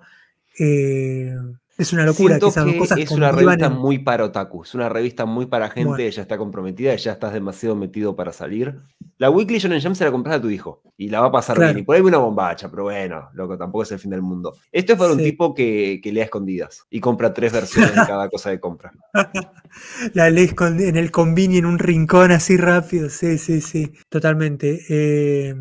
Eh, 0.58 1.36
es 1.78 1.94
una 1.94 2.06
locura 2.06 2.36
Siento 2.36 2.48
que 2.48 2.50
esas 2.52 2.66
dos 2.66 2.76
cosas 2.76 2.98
es 3.00 3.12
una 3.12 3.32
revista 3.32 3.68
en- 3.68 3.74
muy 3.74 4.00
para 4.00 4.24
otaku, 4.26 4.64
es 4.64 4.74
una 4.74 4.90
revista 4.90 5.26
muy 5.26 5.46
para 5.46 5.70
gente 5.70 5.90
Bueno. 5.90 6.10
ya 6.10 6.22
está 6.22 6.38
comprometida, 6.38 6.96
ya 6.96 7.12
estás 7.14 7.34
demasiado 7.34 7.76
metido 7.76 8.16
para 8.16 8.34
salir. 8.34 8.76
La 9.20 9.30
Weekly 9.30 9.58
Shonen 9.60 9.82
Jump 9.82 9.96
se 9.96 10.04
la 10.06 10.12
compras 10.12 10.36
a 10.38 10.42
tu 10.42 10.50
hijo 10.50 10.82
y 10.98 11.10
la 11.10 11.22
va 11.22 11.28
a 11.28 11.32
pasar 11.32 11.56
Claro. 11.56 11.74
bien. 11.74 11.84
Y 11.84 11.86
por 11.86 11.96
ahí 11.96 12.02
una 12.02 12.18
bombacha, 12.18 12.70
pero 12.70 12.84
bueno, 12.84 13.30
loco, 13.34 13.58
tampoco 13.58 13.84
es 13.84 13.92
el 13.92 14.00
fin 14.00 14.12
del 14.12 14.22
mundo. 14.22 14.56
Esto 14.72 14.94
es 14.94 15.00
para 15.00 15.14
un 15.14 15.20
tipo 15.20 15.54
que, 15.54 16.00
que 16.04 16.12
lea 16.12 16.24
escondidas 16.26 16.84
y 16.90 17.00
compra 17.00 17.34
tres 17.34 17.52
versiones 17.54 17.92
de 17.96 18.02
cada 18.08 18.30
cosa 18.30 18.52
que 18.52 18.60
compra. 18.60 18.92
La 20.14 20.30
lees 20.30 20.54
en 20.60 20.98
el 20.98 21.12
convini 21.12 21.58
en 21.58 21.66
un 21.66 21.80
rincón 21.80 22.32
así 22.32 22.58
rápido. 22.58 23.10
Sí, 23.10 23.38
sí, 23.38 23.62
sí, 23.62 23.92
totalmente. 24.10 24.82
Eh, 24.90 25.56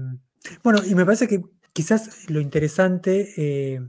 bueno, 0.63 0.81
y 0.87 0.95
me 0.95 1.05
parece 1.05 1.29
que 1.29 1.43
quizás 1.73 2.29
lo 2.31 2.41
interesante, 2.41 3.33
eh, 3.37 3.81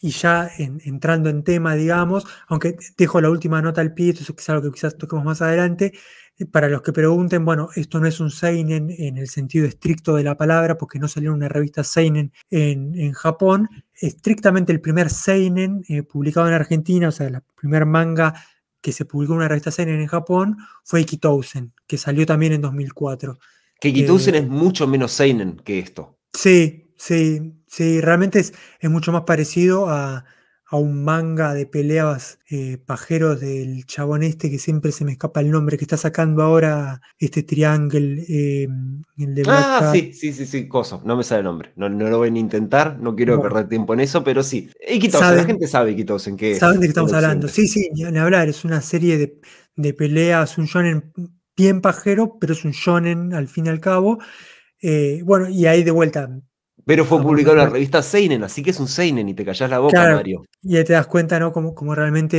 y 0.00 0.10
ya 0.10 0.50
en- 0.58 0.80
entrando 0.84 1.28
en 1.30 1.42
tema, 1.44 1.74
digamos, 1.74 2.26
aunque 2.48 2.76
dejo 2.96 3.20
la 3.20 3.30
última 3.30 3.60
nota 3.62 3.80
al 3.80 3.92
pie, 3.94 4.10
esto 4.10 4.34
es 4.36 4.48
algo 4.48 4.62
que 4.62 4.72
quizás 4.74 4.96
toquemos 4.96 5.24
más 5.24 5.42
adelante, 5.42 5.92
eh, 6.38 6.46
para 6.46 6.68
los 6.68 6.80
que 6.82 6.92
pregunten, 6.92 7.44
bueno, 7.44 7.68
esto 7.76 8.00
no 8.00 8.06
es 8.06 8.18
un 8.20 8.30
Seinen 8.30 8.90
en 8.90 9.18
el 9.18 9.28
sentido 9.28 9.66
estricto 9.66 10.16
de 10.16 10.22
la 10.24 10.36
palabra, 10.36 10.78
porque 10.78 10.98
no 10.98 11.06
salió 11.08 11.30
en 11.30 11.36
una 11.36 11.48
revista 11.48 11.84
Seinen 11.84 12.32
en, 12.50 12.98
en 12.98 13.12
Japón. 13.12 13.68
Estrictamente 13.94 14.72
el 14.72 14.80
primer 14.80 15.10
Seinen 15.10 15.82
eh, 15.88 16.02
publicado 16.02 16.48
en 16.48 16.54
Argentina, 16.54 17.08
o 17.08 17.12
sea, 17.12 17.26
el 17.26 17.38
primer 17.54 17.84
manga 17.86 18.34
que 18.80 18.92
se 18.92 19.04
publicó 19.04 19.34
en 19.34 19.38
una 19.40 19.48
revista 19.48 19.70
Seinen 19.70 20.00
en 20.00 20.06
Japón, 20.06 20.56
fue 20.84 21.00
Ikitousen, 21.02 21.74
que 21.86 21.98
salió 21.98 22.24
también 22.24 22.54
en 22.54 22.62
2004. 22.62 23.38
Que 23.78 23.92
Kitousen 23.92 24.34
Eh, 24.34 24.38
es 24.38 24.48
mucho 24.48 24.86
menos 24.86 25.12
Seinen 25.12 25.56
que 25.56 25.78
esto. 25.78 26.18
Sí, 26.32 26.89
sí, 27.00 27.54
sí, 27.66 28.00
realmente 28.00 28.40
es, 28.40 28.52
es 28.80 28.90
mucho 28.90 29.12
más 29.12 29.22
parecido 29.22 29.88
a, 29.88 30.24
a 30.66 30.76
un 30.76 31.02
manga 31.04 31.54
de 31.54 31.66
peleas 31.66 32.38
eh, 32.50 32.78
pajeros 32.84 33.40
del 33.40 33.84
chabón 33.86 34.22
este 34.22 34.50
que 34.50 34.58
siempre 34.58 34.92
se 34.92 35.04
me 35.04 35.12
escapa 35.12 35.40
el 35.40 35.50
nombre, 35.50 35.78
que 35.78 35.84
está 35.84 35.96
sacando 35.96 36.42
ahora 36.42 37.00
este 37.18 37.42
Triangle, 37.42 38.24
eh, 38.28 38.68
el 39.18 39.34
de 39.34 39.44
Black 39.44 39.68
Ah, 39.68 39.78
Cat. 39.78 39.92
sí, 39.94 40.12
sí, 40.12 40.32
sí, 40.32 40.46
sí, 40.46 40.68
coso. 40.68 41.02
No 41.04 41.16
me 41.16 41.24
sale 41.24 41.40
el 41.40 41.44
nombre. 41.46 41.72
No, 41.76 41.88
no 41.88 42.08
lo 42.08 42.18
voy 42.18 42.28
a 42.28 42.38
intentar, 42.38 42.98
no 43.00 43.16
quiero 43.16 43.40
perder 43.42 43.68
tiempo 43.68 43.94
en 43.94 44.00
eso, 44.00 44.22
pero 44.22 44.42
sí. 44.42 44.70
Y 44.88 44.98
Kitousen, 44.98 45.36
la 45.36 45.44
gente 45.44 45.66
sabe 45.66 45.96
Kitousen 45.96 46.36
qué 46.36 46.52
es. 46.52 46.58
¿Saben 46.58 46.80
de 46.80 46.86
qué 46.86 46.88
estamos 46.90 47.10
es 47.10 47.16
hablando? 47.16 47.48
Sí, 47.48 47.66
sí, 47.66 47.90
ni 47.94 48.04
hablar, 48.18 48.48
es 48.48 48.64
una 48.64 48.80
serie 48.80 49.18
de, 49.18 49.40
de 49.76 49.94
peleas, 49.94 50.58
un 50.58 50.66
shonen 50.66 51.12
bien 51.56 51.80
pajero, 51.80 52.38
pero 52.40 52.52
es 52.52 52.64
un 52.64 52.72
shonen 52.72 53.34
al 53.34 53.48
fin 53.48 53.66
y 53.66 53.70
al 53.70 53.80
cabo. 53.80 54.18
Eh, 54.82 55.20
bueno, 55.24 55.48
y 55.48 55.66
ahí 55.66 55.82
de 55.82 55.90
vuelta, 55.90 56.30
Pero 56.86 57.04
fue 57.04 57.18
Ah, 57.18 57.22
publicado 57.22 57.56
en 57.56 57.64
la 57.64 57.70
revista 57.70 58.02
Seinen, 58.02 58.44
así 58.44 58.62
que 58.62 58.70
es 58.70 58.80
un 58.80 58.88
Seinen 58.88 59.28
y 59.28 59.34
te 59.34 59.44
callás 59.44 59.70
la 59.70 59.78
boca, 59.78 59.96
Claro. 59.96 60.08
Mario. 60.08 60.46
Y 60.62 60.76
ahí 60.76 60.84
te 60.84 60.92
das 60.92 61.06
cuenta, 61.06 61.38
¿no? 61.40 61.52
Como, 61.52 61.74
como 61.74 61.94
realmente 61.94 62.36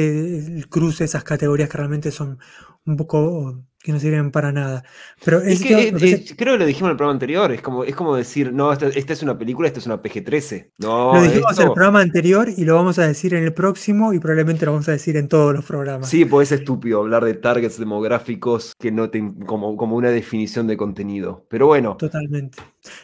el 0.57 0.69
cruce, 0.69 1.03
esas 1.03 1.23
categorías 1.23 1.69
que 1.69 1.77
realmente 1.77 2.11
son 2.11 2.39
un 2.85 2.95
poco 2.97 3.63
que 3.84 3.91
no 3.91 3.99
sirven 3.99 4.32
para 4.32 4.51
nada. 4.51 4.84
Pero 5.23 5.39
Es 5.41 5.61
es 5.61 5.61
que, 5.61 6.36
creo 6.36 6.53
que 6.53 6.59
lo 6.59 6.65
dijimos 6.65 6.88
en 6.89 6.91
el 6.91 6.97
programa 6.97 7.13
anterior, 7.13 7.51
es 7.51 7.61
como, 7.61 7.84
es 7.84 7.95
como 7.95 8.15
decir, 8.15 8.53
no, 8.53 8.71
esta, 8.71 8.88
esta 8.88 9.13
es 9.13 9.23
una 9.23 9.38
película, 9.38 9.67
esta 9.67 9.79
es 9.79 9.86
una 9.86 10.01
PG-13. 10.01 10.71
No, 10.79 11.15
lo 11.15 11.21
dijimos 11.21 11.57
en 11.59 11.67
el 11.67 11.73
programa 11.73 12.01
anterior 12.01 12.47
y 12.55 12.63
lo 12.65 12.75
vamos 12.75 12.99
a 12.99 13.07
decir 13.07 13.34
en 13.34 13.43
el 13.43 13.53
próximo 13.53 14.13
y 14.13 14.19
probablemente 14.19 14.65
lo 14.65 14.73
vamos 14.73 14.88
a 14.89 14.91
decir 14.93 15.17
en 15.17 15.27
todos 15.27 15.53
los 15.53 15.65
programas. 15.65 16.09
Sí, 16.09 16.25
pues 16.25 16.51
es 16.51 16.59
estúpido 16.59 16.99
hablar 16.99 17.25
de 17.25 17.34
targets 17.34 17.79
demográficos 17.79 18.73
que 18.79 18.91
no 18.91 19.09
te, 19.09 19.23
como, 19.45 19.75
como 19.77 19.95
una 19.95 20.09
definición 20.09 20.67
de 20.67 20.77
contenido. 20.77 21.45
Pero 21.49 21.67
bueno, 21.67 21.97
Totalmente. 21.97 22.57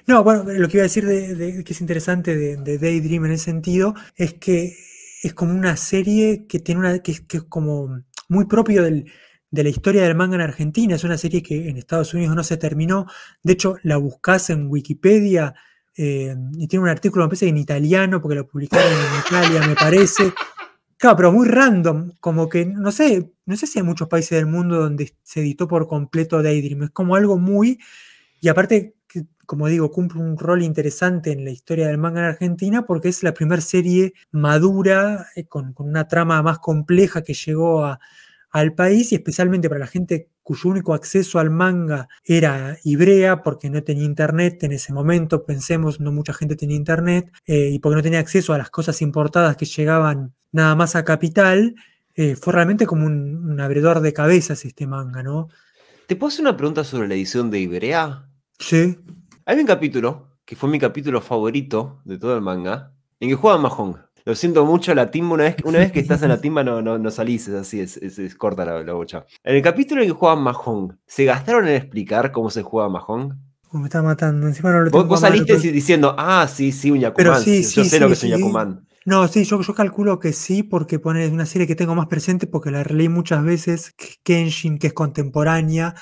No, 0.08 0.24
bueno, 0.24 0.44
lo 0.46 0.68
que 0.68 0.78
iba 0.78 0.82
a 0.82 0.90
decir 0.90 1.06
de, 1.06 1.36
de- 1.36 1.64
que 1.64 1.74
es 1.74 1.82
interesante 1.82 2.36
de, 2.36 2.58
de 2.58 2.78
Daydream 2.78 3.26
en 3.26 3.32
ese 3.34 3.46
sentido 3.46 3.94
es 4.16 4.34
que 4.36 4.76
es 5.24 5.34
como 5.34 5.54
una 5.54 5.76
serie 5.78 6.46
que 6.48 6.60
tiene 6.60 6.80
una 6.82 7.00
que 7.00 7.12
es, 7.12 7.22
que 7.22 7.38
es 7.38 7.44
como 7.44 8.02
muy 8.30 8.46
propio 8.46 8.84
del- 8.84 9.12
de 9.52 9.64
la 9.64 9.70
historia 9.70 10.04
del 10.04 10.16
manga 10.16 10.36
en 10.36 10.42
Argentina. 10.42 10.96
Es 10.96 11.04
una 11.04 11.18
serie 11.18 11.42
que 11.44 11.70
en 11.70 11.78
Estados 11.78 12.14
Unidos 12.14 12.36
no 12.36 12.44
se 12.44 12.58
terminó. 12.58 13.06
De 13.44 13.54
hecho, 13.54 13.76
la 13.84 13.98
buscas 13.98 14.50
en 14.50 14.68
Wikipedia 14.70 15.54
eh, 15.96 16.36
y 16.58 16.68
tiene 16.68 16.84
un 16.84 16.90
artículo, 16.90 17.26
me 17.26 17.30
parece, 17.30 17.48
en 17.48 17.58
italiano, 17.58 18.22
porque 18.22 18.36
lo 18.36 18.48
publicaron 18.48 18.92
en 18.92 19.20
Italia, 19.26 19.68
me 19.68 19.76
parece. 19.76 20.34
Claro, 20.98 21.16
pero 21.18 21.32
muy 21.32 21.48
random, 21.48 22.14
como 22.20 22.50
que 22.50 22.66
no 22.66 22.92
sé, 22.92 23.32
no 23.46 23.56
sé 23.56 23.68
si 23.68 23.80
hay 23.80 23.86
muchos 23.86 24.08
países 24.08 24.32
del 24.38 24.48
mundo 24.48 24.78
donde 24.82 25.14
se 25.24 25.42
editó 25.42 25.68
por 25.68 25.88
completo 25.88 26.42
Daydream. 26.42 26.84
Es 26.84 26.90
como 26.92 27.16
algo 27.16 27.38
muy 27.38 27.80
y 28.42 28.50
aparte, 28.50 28.96
como 29.46 29.68
digo, 29.68 29.92
cumple 29.92 30.22
un 30.22 30.38
rol 30.38 30.62
interesante 30.64 31.32
en 31.32 31.46
la 31.46 31.52
historia 31.52 31.88
del 31.88 31.98
manga 32.00 32.20
en 32.22 32.26
Argentina 32.28 32.86
porque 32.86 33.10
es 33.10 33.24
la 33.24 33.34
primera 33.34 33.62
serie 33.62 34.14
madura, 34.32 35.28
eh, 35.36 35.46
con, 35.48 35.74
con 35.74 35.88
una 35.90 36.08
trama 36.08 36.42
más 36.44 36.60
compleja 36.60 37.24
que 37.24 37.34
llegó 37.34 37.86
a- 37.86 38.00
al 38.52 38.74
país 38.74 39.12
y 39.12 39.16
especialmente 39.16 39.70
para 39.70 39.80
la 39.80 39.88
gente 39.88 40.30
cuyo 40.44 40.70
único 40.70 40.94
acceso 40.94 41.40
al 41.40 41.50
manga 41.50 42.08
era 42.24 42.78
Ibrea 42.84 43.44
porque 43.44 43.70
no 43.70 43.84
tenía 43.84 44.06
internet 44.06 44.64
en 44.64 44.72
ese 44.72 44.94
momento, 44.94 45.46
pensemos, 45.46 46.00
no 46.00 46.12
mucha 46.12 46.34
gente 46.34 46.56
tenía 46.56 46.78
internet 46.78 47.32
eh, 47.46 47.70
y 47.72 47.80
porque 47.80 47.98
no 47.98 48.04
tenía 48.04 48.20
acceso 48.20 48.54
a 48.54 48.58
las 48.58 48.70
cosas 48.70 49.02
importadas 49.02 49.58
que 49.58 49.66
llegaban 49.66 50.34
nada 50.52 50.76
más 50.76 50.96
a 50.96 51.04
Capital, 51.04 51.76
eh, 52.16 52.36
fue 52.36 52.54
realmente 52.54 52.86
como 52.86 53.06
un, 53.06 53.52
un 53.52 53.60
abredor 53.60 54.00
de 54.00 54.14
cabezas 54.14 54.66
este 54.66 54.88
manga, 54.88 55.22
¿no? 55.22 55.50
¿te 56.08 56.16
puedo 56.16 56.30
hacer 56.30 56.42
una 56.42 56.56
pregunta 56.56 56.84
sobre 56.84 57.08
la 57.08 57.16
edición 57.16 57.52
de 57.52 57.60
Iberia? 57.60 58.30
Sí. 58.58 58.98
Hay 59.46 59.60
un 59.60 59.66
capítulo, 59.66 60.38
que 60.46 60.56
fue 60.56 60.70
mi 60.70 60.80
capítulo 60.80 61.22
favorito 61.22 62.02
de 62.06 62.18
todo 62.18 62.34
el 62.34 62.42
manga, 62.42 62.94
en 63.20 63.30
que 63.30 63.36
juega 63.36 63.58
Mahong. 63.58 64.07
Lo 64.28 64.36
siento 64.36 64.66
mucho, 64.66 64.94
la 64.94 65.10
timba, 65.10 65.34
una 65.36 65.44
vez, 65.46 65.58
una 65.64 65.80
vez 65.80 65.92
que 65.92 66.00
estás 66.00 66.22
en 66.22 66.30
la 66.30 66.40
timba 66.42 66.64
no, 66.64 66.82
no, 66.82 66.98
no 67.00 67.10
salís, 67.12 67.48
es 67.48 67.56
así, 67.56 67.80
es, 67.80 67.98
es- 67.98 68.20
es 68.20 68.36
corta 68.36 68.66
la, 68.66 68.84
la 68.84 68.94
bocha. 68.94 69.26
En 69.44 69.56
el 69.56 69.62
capítulo 69.62 70.02
en 70.02 70.08
que 70.10 70.14
juega 70.14 70.36
Mahong, 70.36 70.98
¿se 71.08 71.26
gastaron 71.26 71.68
en 71.68 71.76
explicar 71.76 72.32
cómo 72.32 72.50
se 72.50 72.62
juega 72.62 72.90
Mahong? 72.90 73.34
Me 73.72 73.86
está 73.86 74.02
matando. 74.02 74.46
Encima 74.48 74.72
no 74.74 74.82
lo 74.82 74.92
Vos, 74.92 75.08
tengo 75.08 75.08
vos 75.08 75.20
mano, 75.20 75.44
saliste 75.46 75.56
diciendo, 75.58 76.16
ah, 76.18 76.48
sí, 76.48 76.72
sí, 76.72 76.90
un 76.92 77.00
Pero 77.16 77.36
Yakuman. 77.36 77.36
sí, 77.36 77.64
yo 77.70 77.84
sí, 77.84 77.86
sé 77.86 78.00
lo 78.00 78.08
sí, 78.08 78.10
que 78.10 78.14
es 78.14 78.24
un 78.24 78.30
sí. 78.30 78.32
Yakuman. 78.32 78.88
No, 79.06 79.28
sí, 79.28 79.44
yo, 79.46 79.62
yo 79.62 79.74
calculo 79.74 80.20
que 80.20 80.34
sí, 80.34 80.64
porque 80.64 81.00
pone 81.00 81.26
es 81.26 81.32
una 81.32 81.46
serie 81.46 81.66
que 81.68 81.76
tengo 81.76 81.96
más 81.96 82.08
presente 82.08 82.46
porque 82.48 82.72
la 82.72 82.84
releí 82.84 83.10
muchas 83.10 83.44
veces. 83.44 83.94
Kenshin, 84.24 84.78
que 84.80 84.88
es 84.88 84.94
contemporánea. 84.94 85.96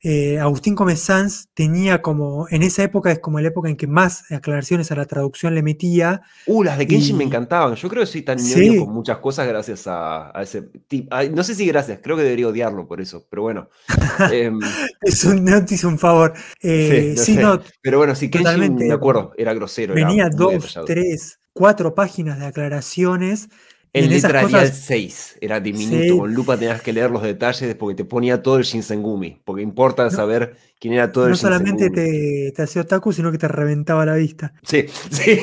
Eh, 0.00 0.38
Agustín 0.38 0.76
Gómez 0.76 1.00
Sanz 1.00 1.48
tenía 1.54 2.02
como, 2.02 2.46
en 2.50 2.62
esa 2.62 2.84
época 2.84 3.10
es 3.10 3.18
como 3.18 3.40
la 3.40 3.48
época 3.48 3.68
en 3.68 3.76
que 3.76 3.88
más 3.88 4.30
aclaraciones 4.30 4.92
a 4.92 4.94
la 4.96 5.06
traducción 5.06 5.54
le 5.56 5.62
metía. 5.62 6.22
Uh, 6.46 6.62
las 6.62 6.78
de 6.78 6.86
Kenshin 6.86 7.16
me 7.16 7.24
encantaban. 7.24 7.74
Yo 7.74 7.88
creo 7.88 8.02
que 8.02 8.06
soy 8.06 8.22
tan 8.22 8.38
Sí. 8.38 8.68
ñoño 8.68 8.84
con 8.84 8.94
muchas 8.94 9.18
cosas 9.18 9.48
gracias 9.48 9.86
a, 9.88 10.30
a 10.38 10.42
ese 10.42 10.62
tipo. 10.86 11.14
No 11.34 11.42
sé 11.42 11.54
si 11.56 11.66
gracias, 11.66 11.98
creo 12.02 12.16
que 12.16 12.22
debería 12.22 12.46
odiarlo 12.48 12.86
por 12.86 13.00
eso, 13.00 13.26
pero 13.28 13.42
bueno. 13.42 13.68
Em, 14.32 14.58
Es 15.02 15.24
un, 15.24 15.44
no 15.44 15.64
te 15.64 15.74
hice 15.74 15.86
un 15.86 15.98
favor. 15.98 16.32
Eh, 16.62 17.14
no 17.16 17.22
sí, 17.22 17.34
sé. 17.34 17.42
no, 17.42 17.60
pero 17.82 17.98
bueno, 17.98 18.14
sí, 18.14 18.28
Totalmente. 18.28 18.84
me 18.86 18.94
acuerdo, 18.94 19.32
era 19.36 19.52
grosero. 19.54 19.94
venía 19.94 20.28
dos, 20.28 20.78
tres, 20.86 21.40
cuatro 21.52 21.94
páginas 21.94 22.38
de 22.38 22.46
aclaraciones. 22.46 23.48
En 23.92 24.10
letra 24.10 24.42
cosas 24.42 24.76
6, 24.84 25.38
era 25.40 25.60
diminuto, 25.60 26.02
Sí. 26.02 26.18
con 26.18 26.34
lupa 26.34 26.56
tenías 26.58 26.82
que 26.82 26.92
leer 26.92 27.10
los 27.10 27.22
detalles 27.22 27.74
porque 27.74 27.94
te 27.94 28.04
ponía 28.04 28.42
todo 28.42 28.58
el 28.58 28.64
Shinsengumi, 28.64 29.40
porque 29.44 29.62
importa 29.62 30.04
No- 30.04 30.10
saber 30.10 30.56
quién 30.78 30.94
era 30.94 31.10
todo 31.10 31.24
el 31.24 31.30
no 31.30 31.36
solamente 31.36 31.84
Shinsengumi. 31.84 32.46
te, 32.48 32.52
te 32.54 32.62
hacía 32.62 32.82
otaku, 32.82 33.12
sino 33.12 33.32
que 33.32 33.38
te 33.38 33.48
reventaba 33.48 34.04
la 34.04 34.14
vista. 34.14 34.52
Sí, 34.62 34.84
sí. 35.10 35.40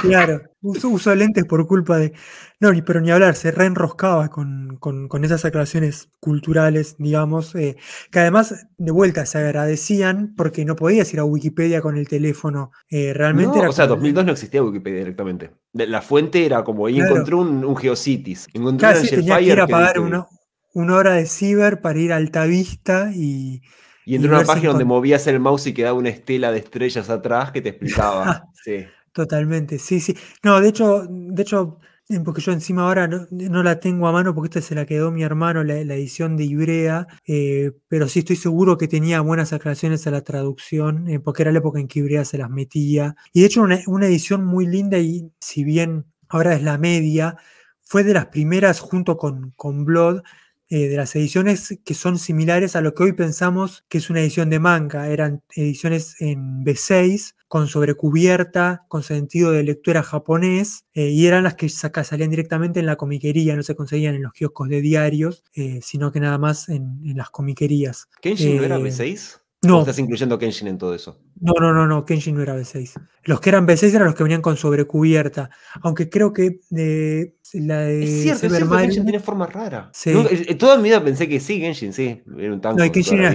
Claro, 0.00 0.40
uso, 0.62 0.88
uso 0.90 1.14
lentes 1.14 1.44
por 1.44 1.66
culpa 1.66 1.98
de. 1.98 2.12
No, 2.60 2.72
ni, 2.72 2.82
pero 2.82 3.00
ni 3.00 3.10
hablar, 3.10 3.34
se 3.34 3.50
reenroscaba 3.50 4.28
con, 4.28 4.76
con, 4.78 5.08
con 5.08 5.24
esas 5.24 5.44
aclaraciones 5.44 6.08
culturales, 6.20 6.96
digamos, 6.98 7.54
eh, 7.56 7.76
que 8.10 8.20
además 8.20 8.66
de 8.76 8.90
vuelta 8.92 9.26
se 9.26 9.38
agradecían 9.38 10.34
porque 10.36 10.64
no 10.64 10.76
podías 10.76 11.12
ir 11.12 11.20
a 11.20 11.24
Wikipedia 11.24 11.80
con 11.80 11.96
el 11.96 12.08
teléfono. 12.08 12.70
eh, 12.90 13.12
realmente 13.12 13.56
No, 13.56 13.60
era 13.62 13.70
o 13.70 13.72
sea, 13.72 13.86
como- 13.86 13.96
2002 13.96 14.24
no 14.24 14.32
existía 14.32 14.62
Wikipedia 14.62 14.98
directamente. 15.00 15.50
La 15.72 16.00
fuente 16.00 16.46
era 16.46 16.62
como 16.64 16.86
ahí 16.86 16.94
Claro. 16.96 17.14
encontré 17.14 17.34
un, 17.34 17.64
un 17.64 17.76
Geocities. 17.76 18.46
Encontré 18.54 18.86
Claro, 18.86 19.00
un 19.00 19.06
sí, 19.06 19.16
tenías 19.16 19.38
que 19.38 19.44
ir 19.44 19.60
a 19.60 19.66
pagar 19.66 19.98
una, 20.00 20.26
una 20.74 20.94
hora 20.96 21.12
de 21.14 21.26
ciber 21.26 21.80
para 21.80 21.98
ir 21.98 22.12
a 22.12 22.16
Altavista 22.16 23.10
y. 23.14 23.62
Y 24.04 24.14
entré 24.14 24.30
a 24.30 24.38
una 24.38 24.46
página 24.46 24.70
donde 24.70 24.86
movías 24.86 25.26
el 25.26 25.38
mouse 25.38 25.66
y 25.66 25.74
quedaba 25.74 25.98
una 25.98 26.08
estela 26.08 26.50
de 26.50 26.58
estrellas 26.60 27.10
atrás 27.10 27.52
que 27.52 27.60
te 27.60 27.68
explicaba. 27.70 28.44
sí. 28.64 28.86
Totalmente, 29.12 29.78
sí, 29.78 30.00
sí. 30.00 30.16
No, 30.44 30.60
de 30.60 30.68
hecho, 30.68 31.04
de 31.08 31.42
hecho, 31.42 31.78
porque 32.24 32.40
yo 32.40 32.52
encima 32.52 32.82
ahora 32.86 33.08
no, 33.08 33.26
no 33.30 33.62
la 33.62 33.80
tengo 33.80 34.06
a 34.06 34.12
mano 34.12 34.34
porque 34.34 34.58
esta 34.58 34.68
se 34.68 34.74
la 34.74 34.86
quedó 34.86 35.10
mi 35.10 35.22
hermano, 35.22 35.64
la, 35.64 35.74
edición 35.74 36.36
de 36.36 36.44
Ibrea, 36.44 37.06
eh, 37.26 37.72
pero 37.88 38.06
sí 38.08 38.20
estoy 38.20 38.36
seguro 38.36 38.78
que 38.78 38.86
tenía 38.88 39.20
buenas 39.20 39.52
aclaraciones 39.52 40.06
a 40.06 40.10
la 40.12 40.22
traducción, 40.22 41.08
eh, 41.08 41.20
porque 41.20 41.42
era 41.42 41.52
la 41.52 41.58
época 41.58 41.80
en 41.80 41.88
que 41.88 41.98
Ibrea 42.00 42.24
se 42.24 42.38
las 42.38 42.50
metía. 42.50 43.16
Y 43.32 43.40
de 43.40 43.46
hecho, 43.46 43.62
una, 43.62 43.80
una 43.86 44.06
edición 44.06 44.44
muy 44.44 44.66
linda 44.66 44.98
y 44.98 45.32
si 45.40 45.64
bien 45.64 46.06
ahora 46.28 46.54
es 46.54 46.62
la 46.62 46.78
media, 46.78 47.36
fue 47.82 48.04
de 48.04 48.14
las 48.14 48.26
primeras 48.26 48.80
junto 48.80 49.16
con, 49.16 49.52
con 49.56 49.84
Blood. 49.84 50.22
eh, 50.70 50.88
de 50.88 50.96
las 50.96 51.16
ediciones 51.16 51.78
que 51.84 51.94
son 51.94 52.18
similares 52.18 52.76
a 52.76 52.80
lo 52.82 52.94
que 52.94 53.02
hoy 53.04 53.12
pensamos 53.14 53.84
que 53.88 53.98
es 53.98 54.10
una 54.10 54.20
edición 54.20 54.50
de 54.50 54.58
manga. 54.60 55.08
Eran 55.08 55.42
ediciones 55.54 56.16
en 56.20 56.62
B6, 56.64 57.34
con 57.48 57.66
sobrecubierta, 57.68 58.84
con 58.88 59.02
sentido 59.02 59.52
de 59.52 59.62
lectura 59.62 60.02
japonés, 60.02 60.84
eh, 60.94 61.08
y 61.08 61.26
eran 61.26 61.44
las 61.44 61.54
que 61.54 61.68
saca- 61.68 62.04
salían 62.04 62.30
directamente 62.30 62.80
en 62.80 62.86
la 62.86 62.96
comiquería, 62.96 63.56
no 63.56 63.62
se 63.62 63.74
conseguían 63.74 64.14
en 64.14 64.22
los 64.22 64.32
kioscos 64.32 64.68
de 64.68 64.80
diarios, 64.82 65.44
eh, 65.54 65.80
sino 65.82 66.12
que 66.12 66.20
nada 66.20 66.38
más 66.38 66.68
en, 66.68 67.00
en 67.04 67.16
las 67.16 67.30
comiquerías. 67.30 68.08
¿Kenshin 68.20 68.56
no 68.58 68.62
era 68.64 68.76
Eh, 68.76 68.82
B6? 68.82 69.40
¿O 69.64 69.66
No, 69.66 69.80
estás 69.80 69.98
incluyendo 69.98 70.38
Kenshin 70.38 70.68
en 70.68 70.78
todo 70.78 70.94
eso? 70.94 71.18
no, 71.40 71.52
no, 71.60 71.72
no, 71.72 71.86
no, 71.86 72.04
Kenshin 72.04 72.34
no 72.36 72.42
era 72.42 72.54
B6. 72.56 72.94
Los 73.24 73.40
que 73.40 73.48
eran 73.50 73.66
B6 73.66 73.92
eran 73.94 74.06
los 74.06 74.14
que 74.14 74.22
venían 74.24 74.42
con 74.42 74.56
sobrecubierta, 74.56 75.50
aunque 75.82 76.08
creo 76.08 76.32
que 76.32 76.60
la 77.54 77.80
de 77.80 78.04
Es 78.04 78.22
cierto, 78.22 78.46
es 78.46 78.52
cierto, 78.52 78.76
Genshin 78.78 79.04
tiene 79.04 79.20
forma 79.20 79.46
rara. 79.46 79.90
Sí. 79.92 80.12
Nunca- 80.12 80.30
eh, 80.32 80.54
toda 80.54 80.76
mi 80.76 80.84
vida 80.84 81.02
pensé 81.02 81.28
que 81.28 81.40
sí, 81.40 81.60
Genshin, 81.60 81.92
sí. 81.92 82.22
Era 82.38 82.52
un 82.52 82.60
tanco 82.60 82.78
No, 82.78 82.84
la 82.84 82.90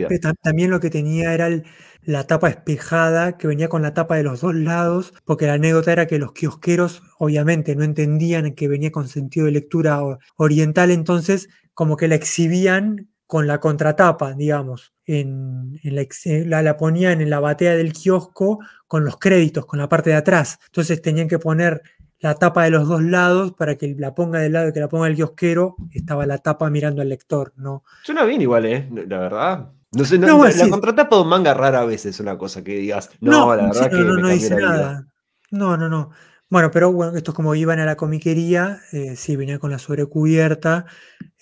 era 0.10 0.34
también 0.42 0.70
lo 0.72 0.80
que 0.80 0.90
tenía 0.90 1.34
era 1.34 1.48
el- 1.48 1.64
la 2.06 2.26
tapa 2.28 2.50
espejada, 2.50 3.38
que 3.38 3.48
venía 3.48 3.70
con 3.70 3.82
la 3.82 3.94
tapa 3.94 4.18
de 4.18 4.24
los 4.24 4.42
dos 4.42 4.54
lados, 4.56 5.14
porque 5.24 5.48
la 5.48 5.54
anécdota 5.54 5.92
era 5.94 6.06
que 6.06 6.20
los 6.20 6.34
kiosqueros 6.34 7.02
obviamente 7.18 7.76
no 7.76 7.84
entendían 7.84 8.54
que 8.56 8.68
venía 8.68 8.92
con 8.92 9.08
sentido 9.08 9.46
de 9.46 9.54
lectura 9.54 10.02
oriental, 10.36 10.92
entonces 10.92 11.48
como 11.74 11.96
que 11.98 12.08
la 12.08 12.16
exhibían 12.16 13.10
con 13.26 13.48
la 13.48 13.60
contratapa, 13.60 14.34
digamos. 14.34 14.92
En, 15.06 15.80
en 15.84 15.96
la, 15.96 16.02
ex- 16.02 16.26
eh, 16.28 16.46
la, 16.46 16.62
la 16.62 16.78
ponían 16.78 17.20
en 17.20 17.30
la 17.30 17.40
batea 17.42 17.76
del 17.76 17.92
kiosco 17.94 18.60
con 18.88 19.04
los 19.04 19.18
créditos, 19.18 19.66
con 19.66 19.80
la 19.80 19.90
parte 19.90 20.12
de 20.12 20.16
atrás. 20.18 20.60
Entonces 20.68 21.02
tenían 21.02 21.28
que 21.28 21.40
poner 21.40 21.82
la 22.24 22.36
tapa 22.36 22.64
de 22.64 22.70
los 22.70 22.88
dos 22.88 23.04
lados 23.04 23.52
para 23.52 23.76
que 23.76 23.96
la 24.00 24.16
ponga 24.16 24.40
del 24.40 24.54
lado 24.54 24.70
y 24.70 24.74
que 24.74 24.80
la 24.80 24.88
ponga 24.88 25.08
el 25.08 25.16
kiosquero, 25.16 25.76
estaba 25.92 26.26
la 26.26 26.38
tapa 26.38 26.70
mirando 26.70 27.02
al 27.02 27.10
lector, 27.10 27.52
¿no? 27.58 27.84
Suena 28.02 28.24
bien 28.24 28.42
igual, 28.42 28.66
¿eh? 28.66 28.90
La 29.10 29.20
verdad. 29.20 29.72
No 29.92 30.06
sé, 30.06 30.18
no, 30.18 30.28
No, 30.28 30.48
la 30.48 30.70
contratapa 30.70 31.18
de 31.18 31.22
un 31.22 31.28
manga 31.28 31.54
rara 31.54 31.82
a 31.82 31.86
veces 31.86 32.16
es 32.16 32.20
una 32.22 32.38
cosa 32.38 32.64
que 32.64 32.78
digas. 32.78 33.10
No, 33.20 33.32
No, 33.32 33.56
la 33.58 33.68
verdad 33.68 33.92
no, 33.92 33.98
que 33.98 34.04
no, 34.04 34.14
me 34.22 34.34
dice 34.36 34.56
nada. 34.56 35.06
No, 35.52 35.76
no, 35.76 35.90
no. 35.90 36.12
Bueno, 36.50 36.72
pero 36.72 36.94
bueno, 36.94 37.18
estos 37.18 37.36
como 37.36 37.56
iban 37.56 37.80
a 37.80 37.86
la 37.86 37.98
comiquería, 37.98 38.80
eh, 38.94 39.16
sí, 39.18 39.36
venía 39.36 39.60
con 39.60 39.72
la 39.72 39.78
sobrecubierta. 39.78 40.86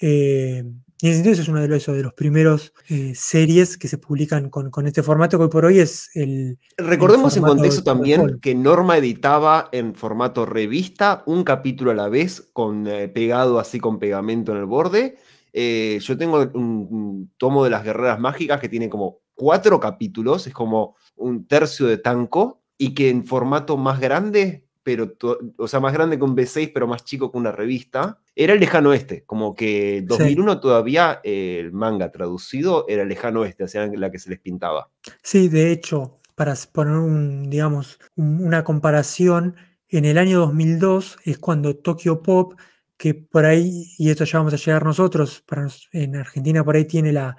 eh, 0.02 0.64
y 1.02 1.08
en 1.08 1.14
ese 1.14 1.24
sentido, 1.24 1.41
es 1.41 1.49
uno 1.49 1.62
de 1.62 1.68
los, 1.68 1.86
de 1.86 2.04
los 2.04 2.14
primeros 2.14 2.74
eh, 2.88 3.14
series 3.16 3.76
que 3.76 3.88
se 3.88 3.97
publican 3.97 4.52
con, 4.52 4.70
con 4.70 4.86
este 4.86 5.02
formato 5.02 5.38
que 5.38 5.45
hoy 5.45 5.49
por 5.49 5.66
hoy 5.66 5.80
es 5.80 6.10
el. 6.16 6.60
Recordemos 6.78 7.36
en 7.38 7.43
contexto 7.43 7.84
también 7.84 8.39
que 8.39 8.54
Norma 8.54 8.97
editaba 8.97 9.68
en 9.72 9.95
formato 9.95 10.45
revista 10.45 11.24
un 11.26 11.43
capítulo 11.43 11.89
a 11.89 11.95
la 11.95 12.08
vez, 12.08 12.49
con, 12.54 12.86
eh, 12.88 13.08
pegado 13.08 13.60
así 13.60 13.80
con 13.80 13.97
pegamento 13.97 14.52
en 14.52 14.60
el 14.60 14.66
borde. 14.66 15.18
Eh, 15.54 15.99
yo 16.02 16.18
tengo 16.18 16.39
un, 16.54 16.88
un 16.91 17.32
tomo 17.38 17.64
de 17.64 17.72
las 17.72 17.84
guerreras 17.84 18.20
mágicas 18.20 18.62
que 18.62 18.70
tiene 18.70 18.88
como 18.88 19.22
cuatro 19.34 19.80
capítulos, 19.80 20.45
es 20.45 20.54
como 20.54 20.95
un 21.16 21.47
tercio 21.47 21.88
de 21.88 21.97
tanco, 21.97 22.62
y 22.78 22.93
que 22.93 23.10
en 23.10 23.26
formato 23.26 23.76
más 23.76 23.99
grande, 23.99 24.68
pero 24.84 25.14
o 25.58 25.68
sea, 25.68 25.80
más 25.80 25.94
grande 25.94 26.18
que 26.18 26.24
un 26.24 26.36
B6, 26.36 26.72
pero 26.74 26.88
más 26.88 27.04
chico 27.06 27.32
que 27.32 27.38
una 27.38 27.52
revista, 27.52 28.20
era 28.36 28.54
el 28.54 28.60
lejano 28.60 28.90
oeste. 28.90 29.24
Como 29.26 29.54
que 29.56 30.04
2001 30.08 30.60
todavía 30.60 31.20
eh, 31.24 31.58
el 31.60 31.72
manga 31.72 32.12
traducido 32.12 32.86
era 32.88 33.04
el 33.04 33.10
lejano 33.10 33.42
oeste, 33.42 33.64
hacia 33.66 33.88
la 33.88 34.12
que 34.12 34.20
se 34.20 34.30
les 34.30 34.40
pintaba. 34.40 34.90
Sí, 35.22 35.50
de 35.50 35.72
hecho, 35.72 36.18
para 36.36 36.56
poner 36.72 36.96
un, 36.96 37.50
digamos, 37.50 38.00
un- 38.16 38.44
una 38.46 38.64
comparación, 38.64 39.56
en 39.90 40.06
el 40.06 40.18
año 40.18 40.40
2002 40.40 41.18
es 41.26 41.38
cuando 41.38 41.76
Tokyo 41.76 42.22
Pop, 42.22 42.54
que 42.98 43.14
por 43.14 43.46
ahí, 43.46 43.94
y 43.98 44.10
esto 44.10 44.24
ya 44.26 44.40
vamos 44.40 44.54
a 44.54 44.58
llegar 44.58 44.86
nosotros, 44.86 45.44
para 45.46 45.64
nos- 45.64 45.90
en 45.92 46.16
Argentina 46.16 46.64
por 46.64 46.76
ahí 46.76 46.86
tiene 46.86 47.12
la, 47.12 47.36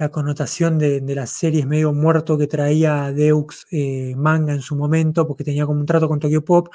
la 0.00 0.08
connotación 0.08 0.78
de, 0.78 1.02
las 1.14 1.28
series 1.28 1.66
medio 1.66 1.92
muerto 1.92 2.38
que 2.38 2.46
traía 2.46 3.12
Deux 3.12 3.66
eh, 3.70 4.14
manga 4.16 4.54
en 4.54 4.62
su 4.62 4.74
momento, 4.74 5.26
porque 5.26 5.44
tenía 5.44 5.66
como 5.66 5.78
un 5.78 5.84
trato 5.84 6.08
con 6.08 6.18
Tokyo 6.18 6.42
Pop, 6.42 6.68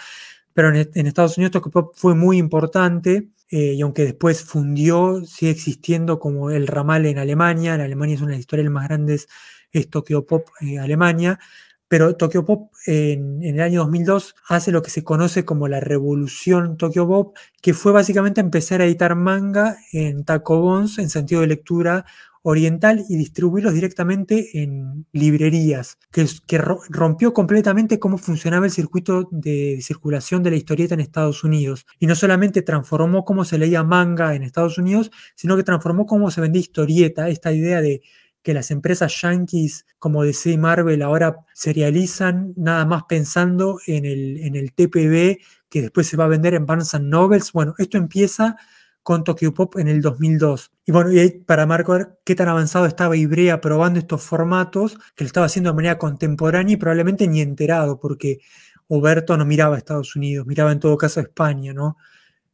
pero 0.54 0.70
en, 0.70 1.08
Estados 1.08 1.36
Unidos 1.36 1.54
Tokyo 1.54 1.72
Pop 1.72 1.94
fue 1.96 2.14
muy 2.14 2.38
importante, 2.38 3.30
eh, 3.50 3.74
y 3.74 3.82
aunque 3.82 4.04
después 4.04 4.44
fundió, 4.44 5.26
sigue 5.26 5.50
existiendo 5.50 6.20
como 6.20 6.52
el 6.52 6.68
ramal 6.68 7.08
en 7.08 7.18
Alemania, 7.18 7.74
en 7.74 7.82
Alemania 7.82 8.14
es 8.14 8.22
una 8.22 8.30
de 8.30 8.36
las 8.36 8.42
historias 8.42 8.70
más 8.70 8.88
grandes 8.88 9.28
es 9.72 9.90
Tokyo 9.90 10.24
Pop 10.24 10.46
eh, 10.62 10.78
Alemania, 10.78 11.40
pero 11.88 12.16
Tokyo 12.16 12.46
Pop 12.46 12.74
en, 12.86 13.42
el 13.42 13.60
año 13.60 13.80
2002 13.80 14.36
hace 14.50 14.72
lo 14.72 14.84
que 14.84 14.92
se 14.92 15.04
conoce 15.04 15.46
como 15.46 15.68
la 15.68 15.80
revolución 15.80 16.78
Tokyo 16.78 17.08
Pop, 17.08 17.36
que 17.60 17.74
fue 17.74 17.92
básicamente 17.92 18.40
empezar 18.40 18.82
a 18.82 18.86
editar 18.86 19.16
manga 19.16 19.78
en 19.92 20.26
Takobons 20.26 21.00
en 21.00 21.10
sentido 21.10 21.42
de 21.42 21.48
lectura 21.48 22.06
oriental 22.48 23.04
y 23.10 23.18
distribuirlos 23.18 23.74
directamente 23.74 24.62
en 24.62 25.08
librerías, 25.12 25.98
que, 26.12 26.60
rompió 26.90 27.34
completamente 27.34 27.98
cómo 27.98 28.20
funcionaba 28.20 28.68
el 28.68 28.72
circuito 28.72 29.28
de 29.32 29.80
circulación 29.82 30.44
de 30.44 30.52
la 30.52 30.56
historieta 30.56 30.94
en 30.94 31.00
Estados 31.00 31.44
Unidos. 31.44 31.88
Y 31.98 32.06
no 32.06 32.14
solamente 32.14 32.62
transformó 32.62 33.26
cómo 33.26 33.46
se 33.46 33.58
leía 33.58 33.84
manga 33.84 34.36
en 34.36 34.44
Estados 34.44 34.78
Unidos, 34.78 35.10
sino 35.34 35.58
que 35.58 35.64
transformó 35.64 36.06
cómo 36.06 36.30
se 36.30 36.40
vendía 36.40 36.62
historieta, 36.62 37.30
esta 37.30 37.52
idea 37.52 37.82
de 37.82 38.04
que 38.44 38.54
las 38.54 38.70
empresas 38.70 39.20
yankees 39.20 39.88
como 39.98 40.24
DC 40.24 40.52
y 40.52 40.58
Marvel 40.60 41.02
ahora 41.02 41.38
serializan 41.56 42.54
nada 42.56 42.86
más 42.86 43.06
pensando 43.10 43.80
en 43.88 44.06
el, 44.06 44.38
en 44.38 44.56
el 44.56 44.72
TPB 44.72 45.40
que 45.68 45.82
después 45.82 46.06
se 46.06 46.16
va 46.16 46.26
a 46.26 46.28
vender 46.28 46.54
en 46.54 46.68
Barnes 46.68 46.94
Nobles. 47.02 47.52
Bueno, 47.54 47.74
esto 47.80 47.98
empieza 47.98 48.56
con 49.06 49.24
Tokyo 49.24 49.54
Pop 49.54 49.78
en 49.78 49.88
el 49.88 50.02
2002. 50.02 50.72
Y 50.84 50.92
bueno, 50.92 51.12
y 51.12 51.20
ahí 51.20 51.30
para 51.30 51.68
marcar 51.68 52.18
qué 52.26 52.34
tan 52.34 52.48
avanzado 52.48 52.88
estaba 52.88 53.16
Ibrea 53.16 53.62
probando 53.62 54.00
estos 54.00 54.24
formatos, 54.24 54.98
que 55.16 55.24
lo 55.24 55.28
estaba 55.28 55.46
haciendo 55.46 55.70
de 55.70 55.76
manera 55.76 56.00
contemporánea 56.00 56.74
y 56.74 56.78
probablemente 56.78 57.28
ni 57.28 57.40
enterado, 57.40 58.00
porque 58.00 58.40
Oberto 58.88 59.38
no 59.38 59.46
miraba 59.46 59.76
a 59.76 59.78
Estados 59.78 60.16
Unidos, 60.16 60.48
miraba 60.48 60.72
en 60.72 60.80
todo 60.80 60.98
caso 60.98 61.20
a 61.20 61.24
España, 61.24 61.72
¿no? 61.72 61.98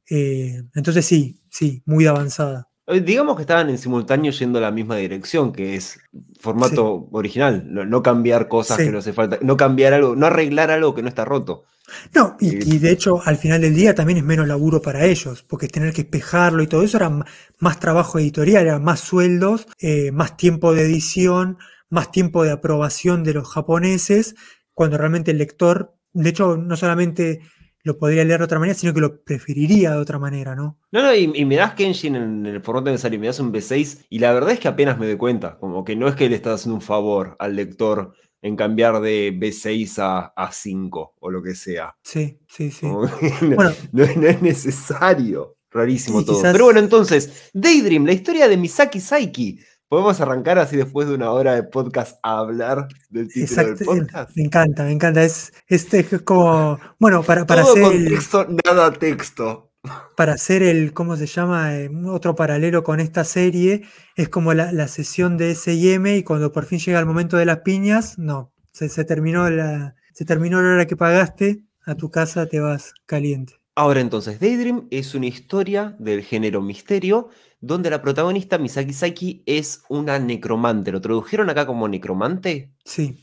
Eh, 0.09 0.61
entonces 0.75 1.05
sí, 1.05 1.39
sí, 1.49 1.81
muy 1.85 2.05
avanzada. 2.05 2.67
Eh, 2.87 2.99
Digamos 2.99 3.37
que 3.37 3.43
estaban 3.43 3.69
en 3.69 3.77
simultáneo 3.77 4.33
yendo 4.33 4.59
a 4.59 4.63
la 4.63 4.71
misma 4.71 4.97
dirección, 4.97 5.53
que 5.53 5.75
es 5.75 6.01
formato 6.37 7.07
original, 7.13 7.63
no, 7.65 7.85
no 7.85 8.03
cambiar 8.03 8.49
cosas 8.49 8.75
Sí. 8.75 8.83
que 8.83 8.91
no 8.91 8.97
hace 8.97 9.13
falta, 9.13 9.39
no 9.41 9.55
cambiar 9.55 9.93
algo, 9.93 10.17
no 10.17 10.25
arreglar 10.25 10.69
algo 10.69 10.93
que 10.93 11.01
no 11.01 11.07
está 11.07 11.23
roto. 11.23 11.63
No, 12.13 12.37
y, 12.39 12.77
de 12.77 12.91
hecho 12.91 13.21
al 13.23 13.37
final 13.37 13.61
del 13.61 13.75
día 13.75 13.95
también 13.95 14.17
es 14.17 14.23
menos 14.23 14.47
laburo 14.47 14.81
para 14.81 15.05
ellos, 15.05 15.43
porque 15.43 15.67
tener 15.67 15.93
que 15.93 16.01
espejarlo 16.01 16.63
y 16.63 16.67
todo 16.67 16.83
eso 16.83 16.97
era 16.97 17.11
más 17.59 17.79
trabajo 17.79 18.19
editorial, 18.19 18.67
eran 18.67 18.83
más 18.83 18.99
sueldos, 18.99 19.67
eh, 19.79 20.11
más 20.11 20.37
tiempo 20.37 20.73
de 20.73 20.83
edición, 20.83 21.57
más 21.89 22.11
tiempo 22.11 22.43
de 22.43 22.51
aprobación 22.51 23.23
de 23.23 23.33
los 23.33 23.47
japoneses, 23.47 24.35
cuando 24.73 24.97
realmente 24.97 25.31
el 25.31 25.37
lector, 25.37 25.95
de 26.13 26.29
hecho, 26.29 26.57
no 26.57 26.75
solamente 26.75 27.41
lo 27.83 27.97
podría 27.97 28.23
leer 28.23 28.39
de 28.39 28.45
otra 28.45 28.59
manera, 28.59 28.77
sino 28.77 28.93
que 28.93 29.01
lo 29.01 29.23
preferiría 29.23 29.91
de 29.91 29.97
otra 29.97 30.19
manera, 30.19 30.55
¿no? 30.55 30.79
No, 30.91 31.01
no, 31.01 31.13
y, 31.13 31.31
y 31.33 31.45
me 31.45 31.55
das 31.55 31.73
Kenshin 31.73 32.15
en 32.15 32.45
el 32.45 32.61
formato 32.61 32.91
de 32.91 32.97
sale, 32.97 33.17
me 33.17 33.27
das 33.27 33.39
un 33.39 33.51
B6, 33.51 34.05
y 34.09 34.19
la 34.19 34.33
verdad 34.33 34.51
es 34.51 34.59
que 34.59 34.67
apenas 34.67 34.97
me 34.97 35.07
doy 35.07 35.17
cuenta, 35.17 35.57
como 35.57 35.83
que 35.83 35.95
no 35.95 36.07
es 36.07 36.15
que 36.15 36.29
le 36.29 36.35
estás 36.35 36.61
haciendo 36.61 36.75
un 36.75 36.81
favor 36.81 37.35
al 37.39 37.55
lector 37.55 38.13
en 38.41 38.55
cambiar 38.55 39.01
de 39.01 39.31
B6 39.37 39.99
a 39.99 40.33
A5 40.35 41.11
o 41.19 41.29
lo 41.29 41.41
que 41.43 41.55
sea. 41.55 41.95
Sí, 42.03 42.39
sí, 42.47 42.71
sí. 42.71 42.85
No, 43.41 43.55
Bueno. 43.55 43.71
no 43.91 44.03
es- 44.03 44.17
no 44.17 44.27
es 44.27 44.41
necesario. 44.41 45.55
Rarísimo 45.73 46.19
Sí, 46.19 46.25
todo. 46.25 46.37
quizás- 46.37 46.51
Pero 46.51 46.65
bueno, 46.65 46.79
entonces, 46.81 47.49
Daydream, 47.53 48.05
la 48.05 48.11
historia 48.13 48.47
de 48.49 48.57
Misaki 48.57 48.99
Saiki. 48.99 49.59
¿Podemos 49.87 50.19
arrancar 50.21 50.57
así 50.57 50.77
después 50.77 51.07
de 51.09 51.15
una 51.15 51.31
hora 51.31 51.53
de 51.53 51.63
podcast 51.63 52.17
a 52.23 52.39
hablar 52.39 52.87
del 53.09 53.27
título 53.27 53.75
del 53.75 53.85
podcast? 53.85 54.31
Me 54.37 54.43
encanta, 54.43 54.83
me 54.83 54.91
encanta. 54.93 55.21
Es, 55.23 55.51
este 55.67 55.99
es 55.99 56.21
como, 56.23 56.79
bueno, 56.97 57.23
para, 57.23 57.45
para 57.45 57.63
Todo 57.63 57.73
hacer 57.73 57.83
contexto, 57.83 58.47
nada 58.65 58.93
texto. 58.93 59.70
Para 60.15 60.33
hacer 60.33 60.63
el, 60.63 60.93
¿cómo 60.93 61.15
se 61.17 61.25
llama? 61.25 61.75
Eh, 61.75 61.89
otro 62.07 62.35
paralelo 62.35 62.83
con 62.83 62.99
esta 62.99 63.23
serie, 63.23 63.83
es 64.15 64.29
como 64.29 64.53
la, 64.53 64.71
la 64.71 64.87
sesión 64.87 65.37
de 65.37 65.51
S&M 65.51 66.17
y 66.17 66.23
cuando 66.23 66.51
por 66.51 66.65
fin 66.65 66.79
llega 66.79 66.99
el 66.99 67.05
momento 67.05 67.37
de 67.37 67.45
las 67.45 67.59
piñas, 67.59 68.17
no, 68.17 68.53
se, 68.71 68.89
se 68.89 69.05
terminó 69.05 69.49
la, 69.49 69.95
se 70.13 70.25
terminó 70.25 70.61
la 70.61 70.73
hora 70.73 70.87
que 70.87 70.95
pagaste, 70.97 71.63
a 71.85 71.95
tu 71.95 72.11
casa 72.11 72.47
te 72.47 72.59
vas 72.59 72.93
caliente. 73.05 73.55
Ahora 73.75 74.01
entonces, 74.01 74.39
Daydream 74.39 74.87
es 74.91 75.15
una 75.15 75.27
historia 75.27 75.95
del 75.97 76.23
género 76.23 76.61
misterio, 76.61 77.29
donde 77.61 77.89
la 77.89 78.01
protagonista, 78.01 78.57
Misaki 78.57 78.93
Saki, 78.93 79.43
es 79.45 79.83
una 79.89 80.19
necromante. 80.19 80.91
¿Lo 80.91 81.01
tradujeron 81.01 81.49
acá 81.49 81.65
como 81.65 81.87
necromante? 81.87 82.73
Sí, 82.83 83.17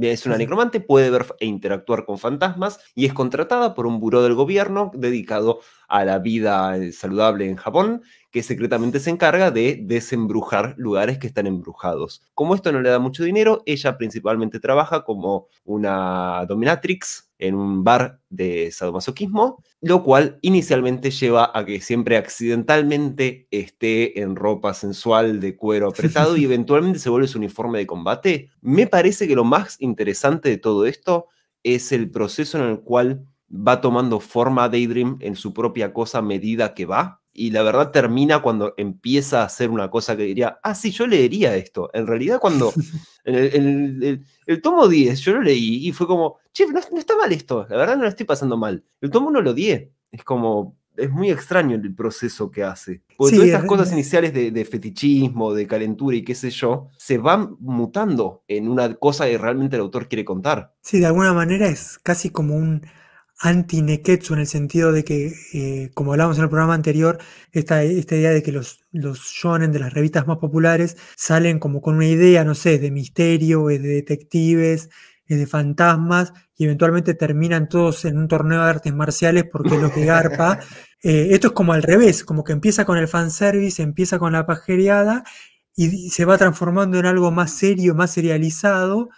Es 0.00 0.26
una 0.26 0.36
necromante, 0.36 0.80
puede 0.80 1.10
ver 1.10 1.26
e 1.40 1.46
interactuar 1.46 2.04
con 2.04 2.18
fantasmas 2.18 2.78
y 2.94 3.06
es 3.06 3.14
contratada 3.14 3.74
por 3.74 3.86
un 3.86 3.98
buró 4.00 4.22
del 4.22 4.34
gobierno 4.34 4.90
dedicado 4.94 5.60
a 5.88 6.04
la 6.04 6.18
vida 6.18 6.76
eh, 6.76 6.92
saludable 6.92 7.48
en 7.48 7.56
Japón, 7.56 8.02
que 8.30 8.42
secretamente 8.42 9.00
se 9.00 9.10
encarga 9.10 9.50
de 9.50 9.80
desembrujar 9.82 10.74
lugares 10.76 11.18
que 11.18 11.26
están 11.26 11.46
embrujados. 11.46 12.22
Como 12.34 12.54
esto 12.54 12.70
no 12.70 12.80
le 12.80 12.90
da 12.90 12.98
mucho 12.98 13.24
dinero, 13.24 13.62
ella 13.66 13.96
principalmente 13.96 14.60
trabaja 14.60 15.04
como 15.04 15.48
una 15.64 16.44
dominatrix 16.46 17.30
en 17.38 17.54
un 17.54 17.84
bar 17.84 18.20
de 18.28 18.70
sadomasoquismo, 18.70 19.62
lo 19.80 20.02
cual 20.02 20.38
inicialmente 20.42 21.10
lleva 21.10 21.50
a 21.54 21.64
que 21.64 21.80
siempre 21.80 22.16
accidentalmente 22.16 23.46
esté 23.50 24.20
en 24.20 24.36
ropa 24.36 24.74
sensual 24.74 25.40
de 25.40 25.56
cuero 25.56 25.88
apretado 25.88 26.36
y 26.36 26.44
eventualmente 26.44 26.98
se 26.98 27.10
vuelve 27.10 27.28
su 27.28 27.38
uniforme 27.38 27.78
de 27.78 27.86
combate. 27.86 28.50
Me 28.60 28.86
parece 28.86 29.26
que 29.26 29.36
lo 29.36 29.44
más 29.44 29.80
interesante 29.80 30.50
de 30.50 30.58
todo 30.58 30.84
esto 30.84 31.26
es 31.62 31.92
el 31.92 32.10
proceso 32.10 32.58
en 32.58 32.64
el 32.64 32.80
cual 32.80 33.24
va 33.50 33.80
tomando 33.80 34.20
forma 34.20 34.68
Daydream 34.68 35.16
en 35.20 35.34
su 35.36 35.52
propia 35.54 35.92
cosa 35.92 36.18
a 36.18 36.22
medida 36.22 36.74
que 36.74 36.86
va. 36.86 37.20
Y 37.32 37.50
la 37.52 37.62
verdad 37.62 37.92
termina 37.92 38.42
cuando 38.42 38.74
empieza 38.76 39.42
a 39.42 39.44
hacer 39.44 39.70
una 39.70 39.88
cosa 39.90 40.16
que 40.16 40.24
diría, 40.24 40.58
ah, 40.62 40.74
sí, 40.74 40.90
yo 40.90 41.06
leería 41.06 41.54
esto. 41.54 41.88
En 41.94 42.06
realidad 42.06 42.40
cuando 42.40 42.72
en 43.24 43.34
el, 43.34 43.54
en 43.54 43.66
el- 44.02 44.24
el- 44.46 44.60
tomo 44.62 44.88
10 44.88 45.20
yo 45.20 45.34
lo 45.34 45.42
leí 45.42 45.86
y 45.86 45.92
fue 45.92 46.06
como, 46.08 46.38
che, 46.52 46.66
no, 46.66 46.80
no 46.92 46.98
está 46.98 47.16
mal 47.16 47.32
esto, 47.32 47.64
la 47.70 47.76
verdad 47.76 47.96
no 47.96 48.02
lo 48.02 48.08
estoy 48.08 48.26
pasando 48.26 48.56
mal. 48.56 48.82
El 49.00 49.10
tomo 49.10 49.30
no 49.30 49.40
lo 49.40 49.52
odié. 49.52 49.92
Es 50.10 50.24
como, 50.24 50.76
es 50.96 51.10
muy 51.10 51.30
extraño 51.30 51.76
el 51.76 51.94
proceso 51.94 52.50
que 52.50 52.64
hace. 52.64 53.02
Porque 53.16 53.30
Sí, 53.30 53.36
todas 53.36 53.46
estas 53.50 53.62
es- 53.62 53.68
cosas 53.68 53.92
iniciales 53.92 54.34
de, 54.34 54.50
de 54.50 54.64
fetichismo, 54.64 55.54
de 55.54 55.66
calentura 55.68 56.16
y 56.16 56.24
qué 56.24 56.34
sé 56.34 56.50
yo, 56.50 56.88
se 56.96 57.18
van 57.18 57.56
mutando 57.60 58.42
en 58.48 58.68
una 58.68 58.94
cosa 58.94 59.26
que 59.26 59.38
realmente 59.38 59.76
el 59.76 59.82
autor 59.82 60.08
quiere 60.08 60.24
contar. 60.24 60.74
Sí, 60.82 60.98
de 60.98 61.06
alguna 61.06 61.32
manera 61.32 61.68
es 61.68 62.00
casi 62.02 62.30
como 62.30 62.56
un 62.56 62.82
anti-neketsu 63.40 64.34
en 64.34 64.40
el 64.40 64.46
sentido 64.46 64.92
de 64.92 65.04
que, 65.04 65.32
eh, 65.52 65.90
como 65.94 66.12
hablábamos 66.12 66.38
en 66.38 66.44
el 66.44 66.50
programa 66.50 66.74
anterior, 66.74 67.18
esta, 67.52 67.82
esta 67.82 68.16
idea 68.16 68.30
de 68.30 68.42
que 68.42 68.52
los, 68.52 68.84
los 68.90 69.20
shonen 69.20 69.72
de 69.72 69.78
las 69.78 69.92
revistas 69.92 70.26
más 70.26 70.38
populares 70.38 70.96
salen 71.16 71.58
como 71.58 71.80
con 71.80 71.96
una 71.96 72.06
idea, 72.06 72.44
no 72.44 72.54
sé, 72.54 72.78
de 72.78 72.90
misterio, 72.90 73.70
es 73.70 73.82
de 73.82 73.88
detectives, 73.88 74.90
es 75.26 75.38
de 75.38 75.46
fantasmas, 75.46 76.32
y 76.56 76.64
eventualmente 76.64 77.14
terminan 77.14 77.68
todos 77.68 78.04
en 78.04 78.18
un 78.18 78.28
torneo 78.28 78.62
de 78.62 78.70
artes 78.70 78.94
marciales 78.94 79.44
porque 79.50 79.76
es 79.76 79.82
lo 79.82 79.92
que 79.92 80.04
garpa. 80.04 80.60
Eh, 81.00 81.28
esto 81.30 81.46
es 81.46 81.52
como 81.52 81.74
al 81.74 81.84
revés, 81.84 82.24
como 82.24 82.42
que 82.42 82.52
empieza 82.52 82.84
con 82.84 82.98
el 82.98 83.06
fanservice, 83.06 83.80
empieza 83.80 84.18
con 84.18 84.32
la 84.32 84.46
pajereada 84.46 85.22
y 85.76 86.10
se 86.10 86.24
va 86.24 86.36
transformando 86.38 86.98
en 86.98 87.06
algo 87.06 87.30
más 87.30 87.52
serio, 87.52 87.94
más 87.94 88.10
serializado, 88.14 89.08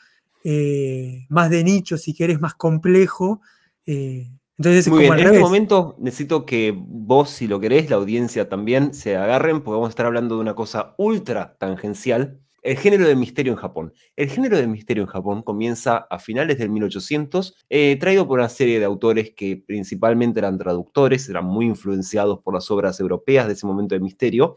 eh, 0.45 1.25
más 1.31 1.49
de 1.49 1.65
nicho, 1.65 1.97
si 1.97 2.13
querés, 2.13 2.39
más 2.39 2.53
complejo. 2.53 3.41
Eh, 3.87 4.31
entonces 4.61 4.87
es 4.87 4.89
Muy 4.89 5.07
como 5.07 5.15
bien, 5.15 5.15
al 5.15 5.21
en 5.21 5.27
este 5.27 5.41
momento 5.41 5.97
necesito 5.99 6.45
que 6.45 6.75
vos, 6.77 7.31
si 7.31 7.47
lo 7.47 7.61
querés, 7.61 7.89
la 7.89 7.97
audiencia 7.97 8.51
también, 8.51 8.93
se 8.93 9.17
agarren, 9.17 9.63
porque 9.63 9.77
vamos 9.77 9.87
a 9.87 9.89
estar 9.89 10.05
hablando 10.05 10.35
de 10.35 10.43
una 10.43 10.55
cosa 10.55 10.95
ultra 10.99 11.57
tangencial, 11.59 12.41
el 12.63 12.77
género 12.77 13.07
de 13.07 13.17
misterio 13.17 13.55
en 13.55 13.59
Japón. 13.59 13.95
El 14.17 14.29
género 14.29 14.59
de 14.59 14.67
misterio 14.67 15.05
en 15.05 15.09
Japón 15.09 15.41
comienza 15.43 15.97
a 16.11 16.19
finales 16.19 16.59
del 16.59 16.69
1800, 16.69 17.55
eh, 17.71 17.97
traído 17.99 18.29
por 18.29 18.39
una 18.39 18.51
serie 18.51 18.79
de 18.79 18.85
autores 18.85 19.33
que 19.35 19.57
principalmente 19.57 20.41
eran 20.41 20.59
traductores, 20.59 21.27
eran 21.31 21.47
muy 21.47 21.65
influenciados 21.65 22.41
por 22.41 22.53
las 22.53 22.71
obras 22.71 23.01
europeas 23.01 23.47
de 23.47 23.55
ese 23.55 23.67
momento 23.67 23.95
de 23.95 24.03
misterio, 24.03 24.57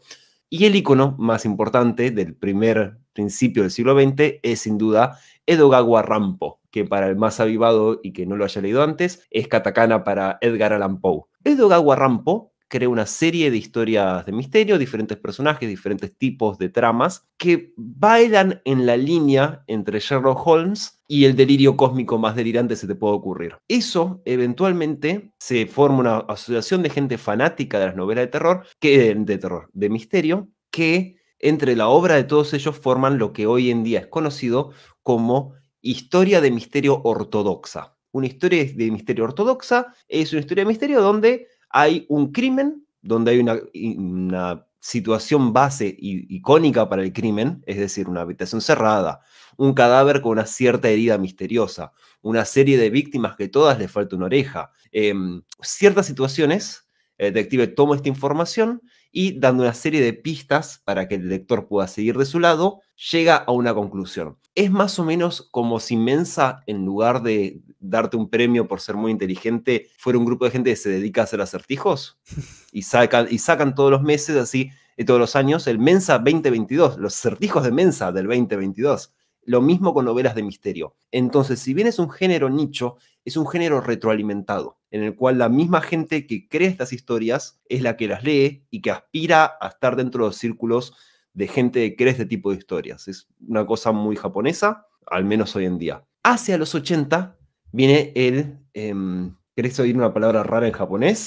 y 0.50 0.66
el 0.66 0.76
icono 0.76 1.16
más 1.18 1.46
importante 1.46 2.10
del 2.10 2.36
primer 2.36 2.98
principio 3.14 3.62
del 3.62 3.70
siglo 3.70 3.98
XX 3.98 4.34
es 4.42 4.60
sin 4.60 4.76
duda 4.76 5.18
Edogawa 5.46 6.02
Rampo, 6.02 6.60
que 6.74 6.84
para 6.84 7.06
el 7.06 7.14
más 7.14 7.38
avivado 7.38 8.00
y 8.02 8.12
que 8.12 8.26
no 8.26 8.34
lo 8.36 8.44
haya 8.44 8.60
leído 8.60 8.82
antes, 8.82 9.24
es 9.30 9.46
katakana 9.46 10.02
para 10.02 10.38
Edgar 10.40 10.72
Allan 10.72 11.00
Poe. 11.00 11.22
Edogawa 11.44 11.94
Rampo 11.94 12.52
crea 12.66 12.88
una 12.88 13.06
serie 13.06 13.52
de 13.52 13.58
historias 13.58 14.26
de 14.26 14.32
misterio, 14.32 14.76
diferentes 14.76 15.16
personajes, 15.16 15.68
diferentes 15.68 16.18
tipos 16.18 16.58
de 16.58 16.70
tramas, 16.70 17.28
que 17.38 17.72
bailan 17.76 18.60
en 18.64 18.86
la 18.86 18.96
línea 18.96 19.62
entre 19.68 20.00
Sherlock 20.00 20.44
Holmes 20.44 21.00
y 21.06 21.26
el 21.26 21.36
delirio 21.36 21.76
cósmico 21.76 22.18
más 22.18 22.34
delirante 22.34 22.74
se 22.74 22.88
te 22.88 22.96
puede 22.96 23.14
ocurrir. 23.14 23.56
Eso, 23.68 24.20
eventualmente, 24.24 25.30
se 25.38 25.66
forma 25.66 26.00
una 26.00 26.16
asociación 26.26 26.82
de 26.82 26.90
gente 26.90 27.18
fanática 27.18 27.78
de 27.78 27.86
las 27.86 27.94
novelas 27.94 28.24
de 28.24 28.32
terror, 28.32 28.66
que, 28.80 29.14
de 29.14 29.38
terror, 29.38 29.70
de 29.72 29.90
misterio, 29.90 30.48
que 30.72 31.18
entre 31.38 31.76
la 31.76 31.86
obra 31.86 32.16
de 32.16 32.24
todos 32.24 32.52
ellos 32.52 32.76
forman 32.76 33.18
lo 33.18 33.32
que 33.32 33.46
hoy 33.46 33.70
en 33.70 33.84
día 33.84 34.00
es 34.00 34.06
conocido 34.08 34.72
como 35.04 35.54
historia 35.84 36.40
de 36.40 36.50
misterio 36.50 37.00
ortodoxa. 37.04 37.94
Una 38.10 38.26
historia 38.26 38.64
de 38.64 38.90
misterio 38.90 39.24
ortodoxa 39.24 39.94
es 40.08 40.32
una 40.32 40.40
historia 40.40 40.64
de 40.64 40.68
misterio 40.68 41.02
donde 41.02 41.46
hay 41.68 42.06
un 42.08 42.32
crimen, 42.32 42.86
donde 43.02 43.32
hay 43.32 43.38
una, 43.40 44.66
situación 44.80 45.54
base 45.54 45.96
icónica 45.98 46.90
para 46.90 47.02
el 47.02 47.10
crimen, 47.14 47.62
es 47.64 47.78
decir, 47.78 48.06
una 48.06 48.20
habitación 48.20 48.60
cerrada, 48.60 49.22
un 49.56 49.72
cadáver 49.72 50.20
con 50.20 50.32
una 50.32 50.44
cierta 50.44 50.90
herida 50.90 51.16
misteriosa, 51.16 51.92
una 52.20 52.44
serie 52.44 52.76
de 52.76 52.90
víctimas 52.90 53.34
que 53.34 53.48
todas 53.48 53.78
les 53.78 53.90
falta 53.90 54.14
una 54.14 54.26
oreja, 54.26 54.72
em, 54.92 55.40
ciertas 55.62 56.04
situaciones, 56.04 56.86
el 57.16 57.32
detective 57.32 57.68
toma 57.68 57.96
esta 57.96 58.10
información 58.10 58.82
y 59.16 59.38
dando 59.38 59.62
una 59.62 59.74
serie 59.74 60.02
de 60.02 60.12
pistas 60.12 60.82
para 60.84 61.06
que 61.06 61.14
el 61.14 61.28
lector 61.28 61.68
pueda 61.68 61.86
seguir 61.86 62.18
de 62.18 62.26
su 62.26 62.40
lado, 62.40 62.80
llega 63.12 63.36
a 63.36 63.52
una 63.52 63.72
conclusión. 63.72 64.36
Es 64.56 64.72
más 64.72 64.98
o 64.98 65.04
menos 65.04 65.48
como 65.52 65.78
si 65.78 65.96
Mensa, 65.96 66.64
en 66.66 66.84
lugar 66.84 67.22
de 67.22 67.60
darte 67.78 68.16
un 68.16 68.28
premio 68.28 68.66
por 68.66 68.80
ser 68.80 68.96
muy 68.96 69.12
inteligente, 69.12 69.86
fuera 69.98 70.18
un 70.18 70.24
grupo 70.24 70.44
de 70.44 70.50
gente 70.50 70.70
que 70.70 70.76
se 70.76 70.90
dedica 70.90 71.20
a 71.20 71.24
hacer 71.24 71.40
acertijos 71.40 72.18
y 72.72 72.82
sacan, 72.82 73.28
y 73.30 73.38
sacan 73.38 73.76
todos 73.76 73.92
los 73.92 74.02
meses, 74.02 74.36
así, 74.36 74.70
todos 75.06 75.20
los 75.20 75.36
años, 75.36 75.68
el 75.68 75.78
Mensa 75.78 76.18
2022, 76.18 76.98
los 76.98 77.14
acertijos 77.16 77.62
de 77.62 77.70
Mensa 77.70 78.10
del 78.10 78.26
2022. 78.26 79.12
Lo 79.46 79.60
mismo 79.60 79.94
con 79.94 80.06
novelas 80.06 80.34
de 80.34 80.42
misterio. 80.42 80.96
Entonces, 81.12 81.60
si 81.60 81.72
bien 81.72 81.86
es 81.86 81.98
un 81.98 82.10
género 82.10 82.48
nicho, 82.48 82.96
es 83.24 83.36
un 83.36 83.46
género 83.46 83.80
retroalimentado, 83.80 84.78
en 84.94 85.02
el 85.02 85.16
cual 85.16 85.38
la 85.38 85.48
misma 85.48 85.80
gente 85.80 86.24
que 86.24 86.48
crea 86.48 86.68
estas 86.68 86.92
historias 86.92 87.60
es 87.68 87.82
la 87.82 87.96
que 87.96 88.06
las 88.06 88.22
lee 88.22 88.64
y 88.70 88.80
que 88.80 88.92
aspira 88.92 89.56
a 89.60 89.66
estar 89.66 89.96
dentro 89.96 90.22
de 90.22 90.28
los 90.28 90.36
círculos 90.36 90.94
de 91.32 91.48
gente 91.48 91.80
que 91.90 91.96
cree 91.96 92.12
este 92.12 92.26
tipo 92.26 92.52
de 92.52 92.58
historias. 92.58 93.08
Es 93.08 93.26
una 93.44 93.66
cosa 93.66 93.90
muy 93.90 94.14
japonesa, 94.14 94.86
al 95.06 95.24
menos 95.24 95.56
hoy 95.56 95.64
en 95.64 95.78
día. 95.78 96.04
Hacia 96.22 96.56
los 96.58 96.76
80 96.76 97.36
viene 97.72 98.12
el... 98.14 98.60
em, 98.72 99.34
¿Querés 99.56 99.80
oír 99.80 99.96
una 99.96 100.14
palabra 100.14 100.44
rara 100.44 100.68
en 100.68 100.72
japonés? 100.72 101.26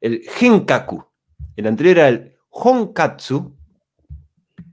El 0.00 0.20
genkaku. 0.28 1.04
El 1.56 1.66
anterior 1.66 1.98
era 1.98 2.08
el 2.08 2.36
honkatsu. 2.50 3.56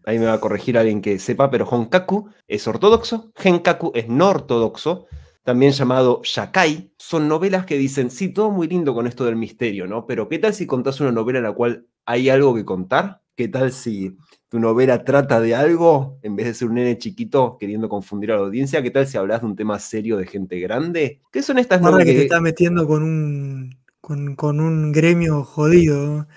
Ahí 0.06 0.20
me 0.20 0.26
va 0.26 0.34
a 0.34 0.40
corregir 0.40 0.78
alguien 0.78 1.02
que 1.02 1.18
sepa, 1.18 1.50
pero 1.50 1.66
honkaku 1.66 2.30
es 2.48 2.68
ortodoxo, 2.68 3.32
genkaku 3.36 3.92
es 3.96 4.08
no 4.08 4.30
ortodoxo, 4.30 5.08
también 5.44 5.72
llamado 5.72 6.22
yakai. 6.24 6.94
Son 6.98 7.28
novelas 7.28 7.66
que 7.66 7.78
dicen, 7.78 8.10
sí, 8.12 8.30
todo 8.30 8.52
muy 8.52 8.68
lindo 8.68 8.94
con 8.94 9.08
esto 9.08 9.26
del 9.26 9.36
misterio, 9.36 9.88
¿no? 9.88 10.06
Pero 10.06 10.30
¿qué 10.30 10.40
tal 10.40 10.54
si 10.54 10.68
contás 10.68 11.00
una 11.02 11.12
novela 11.12 11.40
en 11.40 11.46
la 11.46 11.54
cual 11.54 11.88
hay 12.06 12.30
algo 12.30 12.54
que 12.56 12.66
contar? 12.66 13.22
¿Qué 13.36 13.48
tal 13.48 13.72
si 13.72 14.18
tu 14.50 14.60
novela 14.60 15.04
trata 15.04 15.40
de 15.40 15.56
algo 15.56 16.20
en 16.22 16.36
vez 16.36 16.46
de 16.48 16.54
ser 16.54 16.68
un 16.68 16.76
nene 16.76 16.98
chiquito 16.98 17.58
queriendo 17.60 17.90
confundir 17.90 18.32
a 18.32 18.36
la 18.36 18.42
audiencia? 18.42 18.82
¿Qué 18.84 18.92
tal 18.92 19.08
si 19.08 19.18
hablas 19.18 19.42
de 19.42 19.48
un 19.48 19.56
tema 19.56 19.80
serio 19.80 20.18
de 20.18 20.28
gente 20.28 20.60
grande? 20.60 21.22
¿Qué 21.32 21.42
son 21.42 21.58
estas 21.58 21.82
Guarda 21.82 22.06
que 22.06 22.14
te 22.14 22.22
novelas? 22.22 22.22
está 22.22 22.40
metiendo 22.40 22.88
con 22.88 23.04
un, 23.04 23.78
con, 24.00 24.36
con 24.36 24.62
un 24.62 24.94
gremio 24.94 25.44
jodido. 25.44 26.28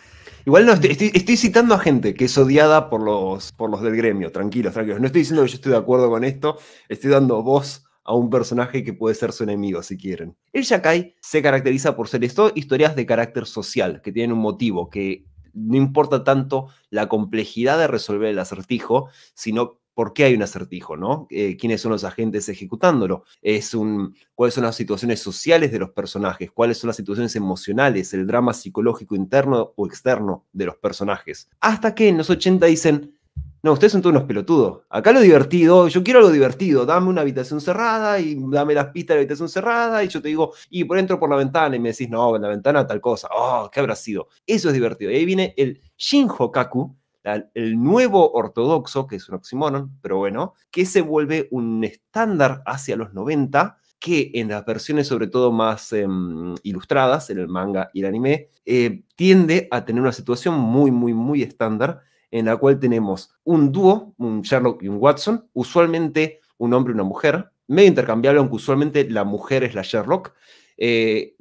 Igual 0.46 0.66
no, 0.66 0.72
estoy, 0.72 0.90
estoy- 0.90 1.10
estoy 1.14 1.36
citando 1.36 1.74
a 1.74 1.78
gente 1.78 2.14
que 2.14 2.26
es 2.26 2.36
odiada 2.38 2.90
por 2.90 3.02
los, 3.02 3.52
por 3.52 3.70
los 3.70 3.80
del 3.82 3.96
gremio, 3.96 4.30
tranquilos, 4.32 4.74
tranquilos. 4.74 5.00
No 5.00 5.06
estoy 5.06 5.22
diciendo 5.22 5.42
que 5.42 5.48
yo 5.50 5.54
estoy 5.56 5.72
de 5.72 5.78
acuerdo 5.78 6.10
con 6.10 6.24
esto, 6.24 6.58
estoy 6.88 7.10
dando 7.10 7.42
voz 7.42 7.84
a 8.04 8.14
un 8.14 8.30
personaje 8.30 8.84
que 8.84 8.92
puede 8.92 9.14
ser 9.14 9.32
su 9.32 9.44
enemigo, 9.44 9.82
si 9.82 9.96
quieren. 9.96 10.36
El 10.52 10.64
Yakai 10.64 11.14
se 11.20 11.42
caracteriza 11.42 11.96
por 11.96 12.08
ser 12.08 12.22
esto, 12.24 12.52
historias 12.54 12.94
de 12.96 13.06
carácter 13.06 13.46
social, 13.46 14.00
que 14.02 14.12
tienen 14.12 14.32
un 14.32 14.42
motivo, 14.42 14.90
que 14.90 15.24
no 15.54 15.76
importa 15.76 16.24
tanto 16.24 16.68
la 16.90 17.08
complejidad 17.08 17.78
de 17.78 17.86
resolver 17.86 18.28
el 18.28 18.38
acertijo, 18.38 19.08
sino 19.34 19.80
por 19.94 20.12
qué 20.12 20.24
hay 20.24 20.34
un 20.34 20.42
acertijo, 20.42 20.96
¿no? 20.96 21.26
Eh, 21.30 21.56
¿Quiénes 21.56 21.80
son 21.80 21.92
los 21.92 22.04
agentes 22.04 22.48
ejecutándolo? 22.48 23.24
Es 23.42 23.74
un, 23.74 24.16
¿Cuáles 24.34 24.54
son 24.54 24.64
las 24.64 24.76
situaciones 24.76 25.20
sociales 25.20 25.70
de 25.70 25.78
los 25.78 25.90
personajes? 25.90 26.50
¿Cuáles 26.50 26.78
son 26.78 26.88
las 26.88 26.96
situaciones 26.96 27.36
emocionales, 27.36 28.12
el 28.12 28.26
drama 28.26 28.52
psicológico 28.52 29.14
interno 29.14 29.72
o 29.76 29.86
externo 29.86 30.46
de 30.52 30.66
los 30.66 30.76
personajes? 30.76 31.48
Hasta 31.60 31.94
que 31.94 32.08
en 32.08 32.18
los 32.18 32.28
80 32.28 32.66
dicen, 32.66 33.13
no, 33.64 33.72
ustedes 33.72 33.92
son 33.92 34.02
todos 34.02 34.14
unos 34.14 34.28
pelotudos. 34.28 34.82
Acá 34.90 35.10
lo 35.10 35.20
divertido, 35.20 35.88
yo 35.88 36.04
quiero 36.04 36.18
algo 36.18 36.30
divertido. 36.30 36.84
Dame 36.84 37.08
una 37.08 37.22
habitación 37.22 37.62
cerrada 37.62 38.20
y 38.20 38.36
dame 38.38 38.74
las 38.74 38.88
pistas 38.88 39.14
de 39.14 39.14
la 39.14 39.20
habitación 39.20 39.48
cerrada. 39.48 40.04
Y 40.04 40.08
yo 40.08 40.20
te 40.20 40.28
digo, 40.28 40.52
y 40.68 40.84
por 40.84 40.98
entro 40.98 41.18
por 41.18 41.30
la 41.30 41.36
ventana 41.36 41.74
y 41.74 41.78
me 41.78 41.92
decís, 41.92 42.10
no, 42.10 42.36
en 42.36 42.42
la 42.42 42.48
ventana 42.48 42.86
tal 42.86 43.00
cosa. 43.00 43.26
Oh, 43.34 43.70
¿qué 43.72 43.80
habrá 43.80 43.96
sido? 43.96 44.28
Eso 44.46 44.68
es 44.68 44.74
divertido. 44.74 45.10
Y 45.10 45.14
ahí 45.14 45.24
viene 45.24 45.54
el 45.56 45.80
Shinhokaku, 45.96 46.94
el 47.54 47.82
nuevo 47.82 48.32
ortodoxo, 48.32 49.06
que 49.06 49.16
es 49.16 49.26
un 49.30 49.36
oxímoron, 49.36 49.98
pero 50.02 50.18
bueno, 50.18 50.52
que 50.70 50.84
se 50.84 51.00
vuelve 51.00 51.48
un 51.50 51.84
estándar 51.84 52.62
hacia 52.66 52.96
los 52.96 53.14
90 53.14 53.78
que 53.98 54.30
en 54.34 54.48
las 54.48 54.66
versiones 54.66 55.06
sobre 55.06 55.28
todo 55.28 55.52
más 55.52 55.90
em, 55.94 56.54
ilustradas, 56.64 57.30
en 57.30 57.38
el 57.38 57.48
manga 57.48 57.88
y 57.94 58.00
el 58.00 58.06
anime, 58.08 58.50
eh, 58.66 59.04
tiende 59.16 59.68
a 59.70 59.86
tener 59.86 60.02
una 60.02 60.12
situación 60.12 60.54
muy, 60.58 60.90
muy, 60.90 61.14
muy 61.14 61.42
estándar 61.42 62.02
en 62.34 62.46
la 62.46 62.56
cual 62.56 62.80
tenemos 62.80 63.32
un 63.44 63.70
dúo, 63.70 64.12
un 64.18 64.42
Sherlock 64.42 64.82
y 64.82 64.88
un 64.88 64.96
Watson, 64.98 65.48
usualmente 65.52 66.40
un 66.58 66.74
hombre 66.74 66.90
y 66.90 66.94
una 66.94 67.04
mujer, 67.04 67.50
medio 67.68 67.90
intercambiable, 67.90 68.40
aunque 68.40 68.56
usualmente 68.56 69.08
la 69.08 69.22
mujer 69.22 69.62
es 69.62 69.76
la 69.76 69.82
Sherlock. 69.82 70.32
Eh, 70.76 71.36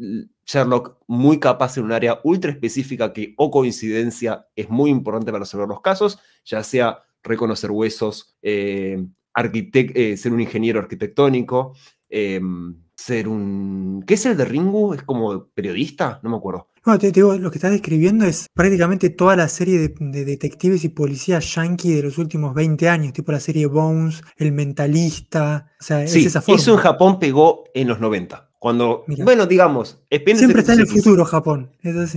Sherlock 0.46 1.00
muy 1.08 1.40
capaz 1.40 1.78
en 1.78 1.86
un 1.86 1.94
área 1.94 2.20
ultra 2.24 2.52
específica 2.52 3.12
que 3.12 3.34
o 3.38 3.50
coincidencia 3.50 4.46
es 4.56 4.70
muy 4.70 4.92
importante 4.92 5.32
para 5.32 5.46
resolver 5.46 5.68
los 5.68 5.82
casos, 5.82 6.20
ya 6.46 6.62
sea 6.62 7.00
reconocer 7.24 7.72
huesos, 7.72 8.38
eh, 8.44 9.04
eh, 9.36 10.16
ser 10.16 10.32
un 10.32 10.42
ingeniero 10.42 10.80
arquitectónico, 10.80 11.74
ser 12.08 13.28
un... 13.28 14.04
¿Qué 14.06 14.14
es 14.14 14.28
el 14.28 14.38
de 14.38 14.46
Ringu? 14.46 14.94
¿Es 14.94 15.02
como 15.02 15.48
periodista? 15.48 16.20
No 16.22 16.30
me 16.30 16.38
acuerdo. 16.38 16.68
No, 16.86 17.00
te, 17.00 17.12
digo, 17.12 17.38
lo 17.38 17.50
que 17.50 17.58
estás 17.58 17.72
describiendo 17.72 18.26
es 18.26 18.48
prácticamente 18.54 19.10
toda 19.10 19.38
la 19.38 19.48
serie 19.48 19.80
de, 19.80 20.26
detectives 20.26 20.84
y 20.84 20.90
policías 20.90 21.56
yankee 21.56 21.94
de 21.94 22.04
los 22.04 22.18
últimos 22.18 22.54
20 22.54 22.90
años, 22.90 23.14
tipo 23.14 23.32
la 23.32 23.40
serie 23.40 23.68
Bones, 23.68 24.22
El 24.36 24.52
Mentalista, 24.52 25.72
o 25.80 25.84
sea, 25.84 26.06
sí, 26.08 26.20
es 26.20 26.26
esa 26.28 26.42
forma. 26.42 26.60
Eso 26.60 26.74
en 26.74 26.80
Japón 26.80 27.20
pegó 27.20 27.64
en 27.74 27.88
los 27.88 28.00
90. 28.02 28.50
Cuando, 28.60 29.04
bueno, 29.20 29.46
digamos, 29.46 30.02
Siempre 30.10 30.62
está 30.62 30.74
en 30.74 30.82
el 30.82 30.88
futuro 30.88 31.26
Japón. 31.26 31.72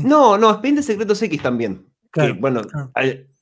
No, 0.05 0.39
no, 0.39 0.51
Expedientes 0.51 0.87
Secretos 0.87 1.21
X 1.23 1.43
también. 1.43 1.87
que, 2.13 2.33
bueno, 2.33 2.63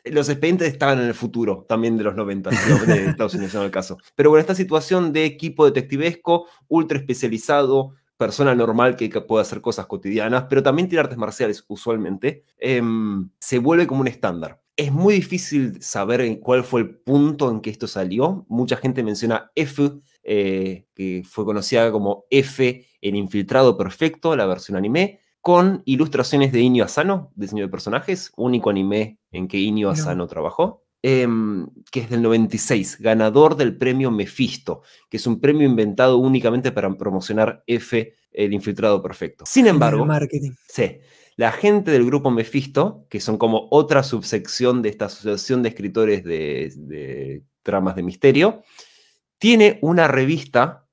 los 0.05 0.29
expedientes 0.29 0.69
estaban 0.69 1.01
en 1.01 1.07
el 1.07 1.15
futuro 1.15 1.65
también 1.69 1.97
de 1.97 2.05
los 2.05 2.15
90, 2.15 2.51
de 2.51 3.07
Estados 3.07 3.35
Unidos 3.35 3.55
en 3.55 3.63
el 3.63 3.71
caso. 3.71 3.99
Pero 4.15 4.31
bueno, 4.31 4.41
esta 4.41 4.55
situación 4.55 5.13
de 5.13 5.25
equipo 5.25 5.65
detectivesco, 5.65 6.47
ultra 6.69 6.99
especializado, 6.99 7.95
persona 8.17 8.55
normal 8.55 8.97
que 8.97 9.09
puede 9.09 9.43
hacer 9.43 9.61
cosas 9.61 9.87
cotidianas, 9.87 10.47
pero 10.49 10.63
también 10.63 10.89
tiene 10.89 11.01
artes 11.01 11.19
marciales 11.19 11.65
usualmente, 11.69 12.45
em, 12.59 13.31
se 13.39 13.59
vuelve 13.59 13.87
como 13.87 14.01
un 14.01 14.09
estándar. 14.09 14.63
Es 14.77 14.93
muy 14.93 15.15
difícil 15.15 15.81
saber 15.83 16.41
cuál 16.41 16.65
fue 16.65 16.81
el 16.81 16.97
punto 16.97 17.51
en 17.51 17.61
que 17.61 17.71
esto 17.71 17.87
salió. 17.87 18.45
Mucha 18.49 18.77
gente 18.77 19.05
menciona 19.05 19.53
F, 19.55 20.01
eh, 20.25 20.87
que 20.95 21.23
fue 21.25 21.45
conocida 21.45 21.93
como 21.93 22.25
F, 22.31 22.87
el 23.01 23.15
infiltrado 23.15 23.77
perfecto, 23.77 24.35
la 24.35 24.47
versión 24.47 24.77
anime, 24.77 25.21
con 25.41 25.83
ilustraciones 25.85 26.53
de 26.53 26.61
Inio 26.61 26.85
Asano, 26.85 27.31
diseño 27.35 27.65
de 27.65 27.69
personajes, 27.69 28.33
único 28.37 28.71
anime 28.71 29.19
en 29.31 29.47
que 29.47 29.59
Inio 29.59 29.91
Asano 29.91 30.27
trabajó. 30.27 30.84
Em, 31.07 31.67
que 31.91 32.01
es 32.01 32.09
del 32.09 32.23
96, 32.23 32.97
ganador 32.99 33.59
del 33.59 33.77
premio 33.77 34.11
Mephisto, 34.11 34.81
que 35.11 35.19
es 35.19 35.27
un 35.27 35.39
premio 35.39 35.69
inventado 35.69 36.17
únicamente 36.17 36.73
para 36.73 36.91
promocionar 36.97 37.63
F, 37.67 38.15
el 38.33 38.55
infiltrado 38.55 39.03
perfecto. 39.03 39.45
Sin 39.47 39.67
embargo, 39.67 40.09
sí, 40.67 41.01
la 41.37 41.53
gente 41.53 41.91
del 41.91 42.07
grupo 42.07 42.31
Mephisto, 42.31 43.05
que 43.11 43.21
son 43.21 43.37
como 43.37 43.69
otra 43.71 44.03
subsección 44.03 44.81
de 44.81 44.89
esta 44.89 45.05
asociación 45.05 45.63
de 45.63 45.69
escritores 45.69 46.25
de, 46.25 47.43
tramas 47.63 47.97
de 47.97 48.03
misterio, 48.03 48.63
tiene 49.37 49.79
una 49.83 50.09
revista 50.09 50.87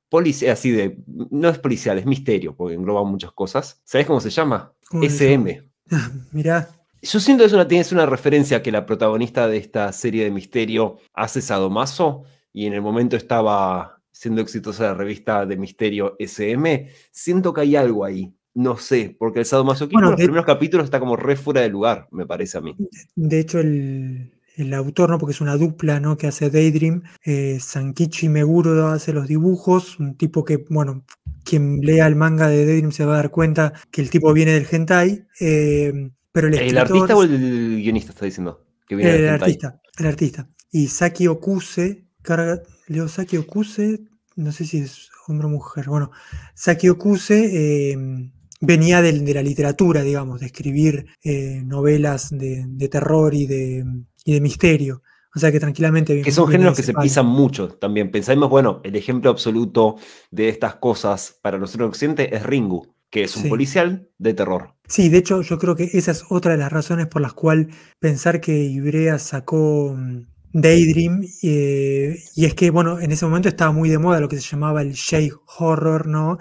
así 0.51 0.71
de, 0.71 0.97
no 1.07 1.47
es 1.47 1.57
policial, 1.57 1.97
es 1.97 2.05
misterio, 2.05 2.53
porque 2.53 2.75
engloba 2.75 3.05
muchas 3.05 3.31
cosas. 3.31 3.79
¿Sabes 3.85 4.07
cómo 4.07 4.19
se 4.19 4.29
llama? 4.29 4.73
SM. 4.91 5.71
Mirá. 6.33 6.80
Yo 7.01 7.19
siento 7.19 7.43
que 7.43 7.47
es 7.47 7.53
una, 7.53 7.67
tienes 7.67 7.91
una 7.91 8.05
referencia 8.05 8.61
que 8.61 8.71
la 8.71 8.85
protagonista 8.85 9.47
de 9.47 9.57
esta 9.57 9.91
serie 9.91 10.23
de 10.23 10.31
misterio 10.31 10.97
hace 11.13 11.41
sadomaso 11.41 12.23
y 12.53 12.67
en 12.67 12.73
el 12.73 12.81
momento 12.81 13.15
estaba 13.15 14.01
siendo 14.11 14.41
exitosa 14.41 14.83
la 14.83 14.93
revista 14.93 15.45
de 15.47 15.57
misterio 15.57 16.15
SM. 16.19 16.89
Siento 17.11 17.53
que 17.53 17.61
hay 17.61 17.75
algo 17.75 18.05
ahí. 18.05 18.33
No 18.53 18.77
sé, 18.77 19.15
porque 19.17 19.39
el 19.39 19.45
sadomasoquismo 19.45 20.03
en 20.03 20.11
los 20.11 20.19
primeros 20.19 20.45
capítulos 20.45 20.83
está 20.83 20.99
como 20.99 21.15
re 21.15 21.37
fuera 21.37 21.61
de 21.61 21.69
lugar, 21.69 22.07
me 22.11 22.25
parece 22.25 22.57
a 22.57 22.61
mí. 22.61 22.75
De 23.15 23.39
hecho, 23.39 23.59
el, 23.61 24.33
autor, 24.73 25.09
¿no? 25.09 25.17
porque 25.17 25.31
es 25.31 25.41
una 25.41 25.55
dupla 25.55 26.01
¿no? 26.01 26.17
que 26.17 26.27
hace 26.27 26.49
Daydream, 26.49 27.01
eh, 27.25 27.57
Sankichi 27.59 28.27
Meguro 28.27 28.89
hace 28.89 29.13
los 29.13 29.27
dibujos, 29.27 29.97
un 29.99 30.17
tipo 30.17 30.43
que, 30.43 30.65
bueno, 30.69 31.05
quien 31.45 31.79
lea 31.79 32.05
el 32.05 32.17
manga 32.17 32.49
de 32.49 32.65
Daydream 32.65 32.91
se 32.91 33.05
va 33.05 33.13
a 33.13 33.17
dar 33.17 33.31
cuenta 33.31 33.73
que 33.89 34.01
el 34.01 34.09
tipo 34.09 34.33
viene 34.33 34.51
del 34.51 34.67
hentai. 34.69 35.25
Eh, 35.39 36.11
el, 36.33 36.77
artista 36.77 37.15
o 37.15 37.23
el 37.23 37.81
guionista 37.81 38.11
está 38.11 38.25
diciendo? 38.25 38.65
Que 38.87 38.95
viene 38.95 39.15
el, 39.15 39.29
artista, 39.29 39.81
el 39.97 40.05
artista. 40.05 40.49
Y 40.71 40.87
Saki 40.87 41.27
Okuse, 41.27 42.05
carga, 42.21 42.61
leo 42.87 43.07
Saki 43.07 43.37
Okuse, 43.37 43.99
no 44.35 44.51
sé 44.51 44.65
si 44.65 44.79
es 44.79 45.09
hombre 45.27 45.47
o 45.47 45.49
mujer, 45.49 45.87
bueno, 45.87 46.11
Saki 46.55 46.89
Okuse 46.89 47.91
em, 47.91 48.31
venía 48.59 49.01
de, 49.01 49.33
la 49.33 49.43
literatura, 49.43 50.01
digamos, 50.01 50.39
de 50.39 50.45
escribir 50.47 51.07
eh, 51.23 51.61
novelas 51.65 52.29
de, 52.31 52.87
terror 52.89 53.33
y 53.33 53.45
de, 53.45 53.85
y 54.25 54.33
de 54.33 54.41
misterio. 54.41 55.03
O 55.33 55.39
sea 55.39 55.49
que 55.51 55.61
tranquilamente. 55.61 56.21
Que 56.21 56.31
son 56.31 56.49
géneros 56.49 56.75
que 56.75 56.83
se 56.83 56.93
pisan 56.93 57.25
mucho 57.25 57.69
también. 57.69 58.11
Pensamos, 58.11 58.49
bueno, 58.49 58.81
el 58.83 58.97
ejemplo 58.97 59.29
absoluto 59.29 59.95
de 60.29 60.49
estas 60.49 60.75
cosas 60.75 61.39
para 61.41 61.57
nosotros 61.57 61.85
en 61.85 61.89
Occidente 61.89 62.35
es 62.35 62.43
Ringu 62.43 62.93
que 63.11 63.23
es 63.23 63.35
un 63.35 63.49
policial 63.49 64.09
de 64.17 64.33
terror. 64.33 64.73
Sí, 64.87 65.09
de 65.09 65.19
hecho 65.19 65.41
yo 65.41 65.59
creo 65.59 65.75
que 65.75 65.89
esa 65.93 66.11
es 66.11 66.23
otra 66.29 66.53
de 66.53 66.57
las 66.57 66.71
razones 66.71 67.07
por 67.07 67.21
las 67.21 67.33
cuales 67.33 67.67
pensar 67.99 68.41
que 68.41 68.57
Ibrea 68.57 69.19
sacó 69.19 69.93
mm, 69.95 70.21
Daydream, 70.53 71.21
eh, 71.43 72.17
y 72.35 72.45
es 72.45 72.55
que, 72.55 72.71
bueno, 72.71 72.99
en 72.99 73.11
ese 73.11 73.25
momento 73.25 73.47
estaba 73.47 73.71
muy 73.71 73.89
de 73.89 73.99
moda 73.99 74.19
lo 74.19 74.27
que 74.27 74.37
se 74.37 74.49
llamaba 74.49 74.81
el 74.81 74.93
shake 74.93 75.33
horror, 75.59 76.07
¿no? 76.07 76.37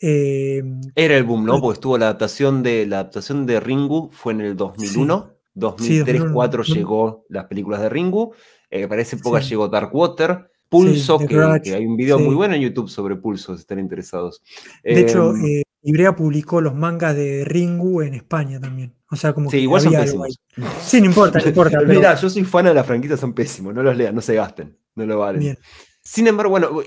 Eh, 0.00 0.62
Era 0.94 1.16
el 1.16 1.24
boom, 1.24 1.44
¿no? 1.44 1.60
Porque 1.60 1.74
estuvo 1.74 1.98
la 1.98 2.06
adaptación 2.06 2.62
de 2.62 2.86
la 2.86 3.00
adaptación 3.00 3.46
de 3.46 3.60
Ringu, 3.60 4.10
fue 4.12 4.32
en 4.32 4.40
el 4.42 4.56
2001, 4.56 5.34
2003-2004 5.56 6.64
llegó 6.74 7.24
las 7.28 7.46
películas 7.46 7.80
de 7.80 7.88
Ringu, 7.88 8.34
eh, 8.70 8.86
para 8.86 9.02
esa 9.02 9.16
época 9.16 9.40
llegó 9.40 9.68
Dark 9.68 9.94
Water, 9.94 10.50
Pulso, 10.68 11.18
que, 11.18 11.36
hay 11.74 11.84
un 11.84 11.96
video 11.96 12.20
muy 12.20 12.36
bueno 12.36 12.54
en 12.54 12.62
YouTube 12.62 12.88
sobre 12.88 13.16
Pulso, 13.16 13.56
si 13.56 13.62
están 13.62 13.80
interesados. 13.80 14.40
De 14.84 15.00
hecho, 15.00 15.34
em, 15.34 15.62
Ibrea 15.82 16.14
publicó 16.14 16.60
los 16.60 16.74
mangas 16.74 17.16
de 17.16 17.44
Ringu 17.44 18.02
en 18.02 18.14
España 18.14 18.60
también. 18.60 18.94
O 19.10 19.16
sea, 19.16 19.32
como 19.32 19.50
sí, 19.50 19.58
igual 19.58 19.82
son 19.82 19.94
pésimos. 19.94 20.38
Sí, 20.82 21.00
no 21.00 21.06
importa, 21.06 21.38
no 21.40 21.46
importa. 21.48 21.80
Mira, 21.86 22.14
yo 22.14 22.30
soy 22.30 22.44
fan 22.44 22.66
de 22.66 22.74
la 22.74 22.84
franquicia, 22.84 23.16
son 23.16 23.32
pésimos. 23.32 23.74
No 23.74 23.82
los 23.82 23.96
lean, 23.96 24.14
no 24.14 24.20
se 24.20 24.34
gasten. 24.34 24.78
No 24.94 25.06
lo 25.06 25.18
valen. 25.18 25.58
Sin 26.02 26.26
embargo, 26.26 26.50
bueno, 26.50 26.82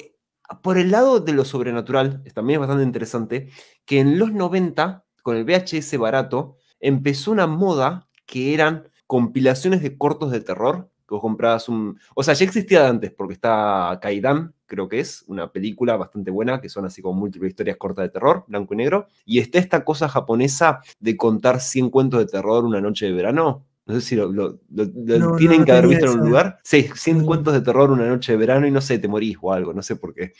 por 0.61 0.77
el 0.77 0.91
lado 0.91 1.19
de 1.19 1.33
lo 1.33 1.45
sobrenatural, 1.45 2.23
también 2.33 2.57
es 2.57 2.59
bastante 2.61 2.83
interesante 2.83 3.49
que 3.85 3.99
en 3.99 4.19
los 4.19 4.31
90, 4.31 5.05
con 5.21 5.37
el 5.37 5.45
VHS 5.45 5.97
barato, 5.97 6.57
empezó 6.79 7.31
una 7.31 7.47
moda 7.47 8.09
que 8.25 8.53
eran 8.53 8.89
compilaciones 9.07 9.81
de 9.81 9.97
cortos 9.97 10.31
de 10.31 10.41
terror 10.41 10.89
que 11.13 11.15
vos 11.15 11.21
comprabas 11.21 11.69
un... 11.69 11.99
O 12.15 12.23
sea, 12.23 12.33
ya 12.33 12.45
existía 12.45 12.87
antes, 12.87 13.11
porque 13.11 13.33
está 13.33 13.99
Kaidan, 14.01 14.53
creo 14.65 14.89
que 14.89 14.99
es, 14.99 15.23
una 15.27 15.51
película 15.51 15.95
bastante 15.95 16.31
buena, 16.31 16.59
que 16.59 16.69
son 16.69 16.85
así 16.85 17.01
como 17.01 17.19
múltiples 17.19 17.51
historias 17.51 17.77
cortas 17.77 18.03
de 18.03 18.09
terror, 18.09 18.45
blanco 18.47 18.73
y 18.73 18.77
negro. 18.77 19.07
Y 19.25 19.39
está 19.39 19.59
esta 19.59 19.85
cosa 19.85 20.09
japonesa 20.09 20.81
de 20.99 21.15
contar 21.15 21.61
100 21.61 21.89
cuentos 21.89 22.19
de 22.19 22.25
terror 22.25 22.65
una 22.65 22.81
noche 22.81 23.05
de 23.05 23.13
verano. 23.13 23.65
No 23.85 23.95
sé 23.95 24.01
si 24.01 24.15
lo, 24.15 24.59
tienen 25.37 25.65
que 25.65 25.73
haber 25.73 25.87
visto 25.87 26.05
en 26.05 26.19
un 26.21 26.29
lugar. 26.29 26.59
Sí, 26.63 26.89
100 26.95 27.25
cuentos 27.25 27.53
de 27.53 27.59
terror 27.59 27.91
una 27.91 28.07
noche 28.07 28.31
de 28.31 28.37
verano 28.37 28.65
y 28.65 28.71
no 28.71 28.79
sé, 28.79 28.97
te 28.97 29.09
morís 29.09 29.37
o 29.41 29.51
algo, 29.51 29.73
no 29.73 29.81
sé 29.81 29.97
por 29.97 30.13
qué. 30.13 30.33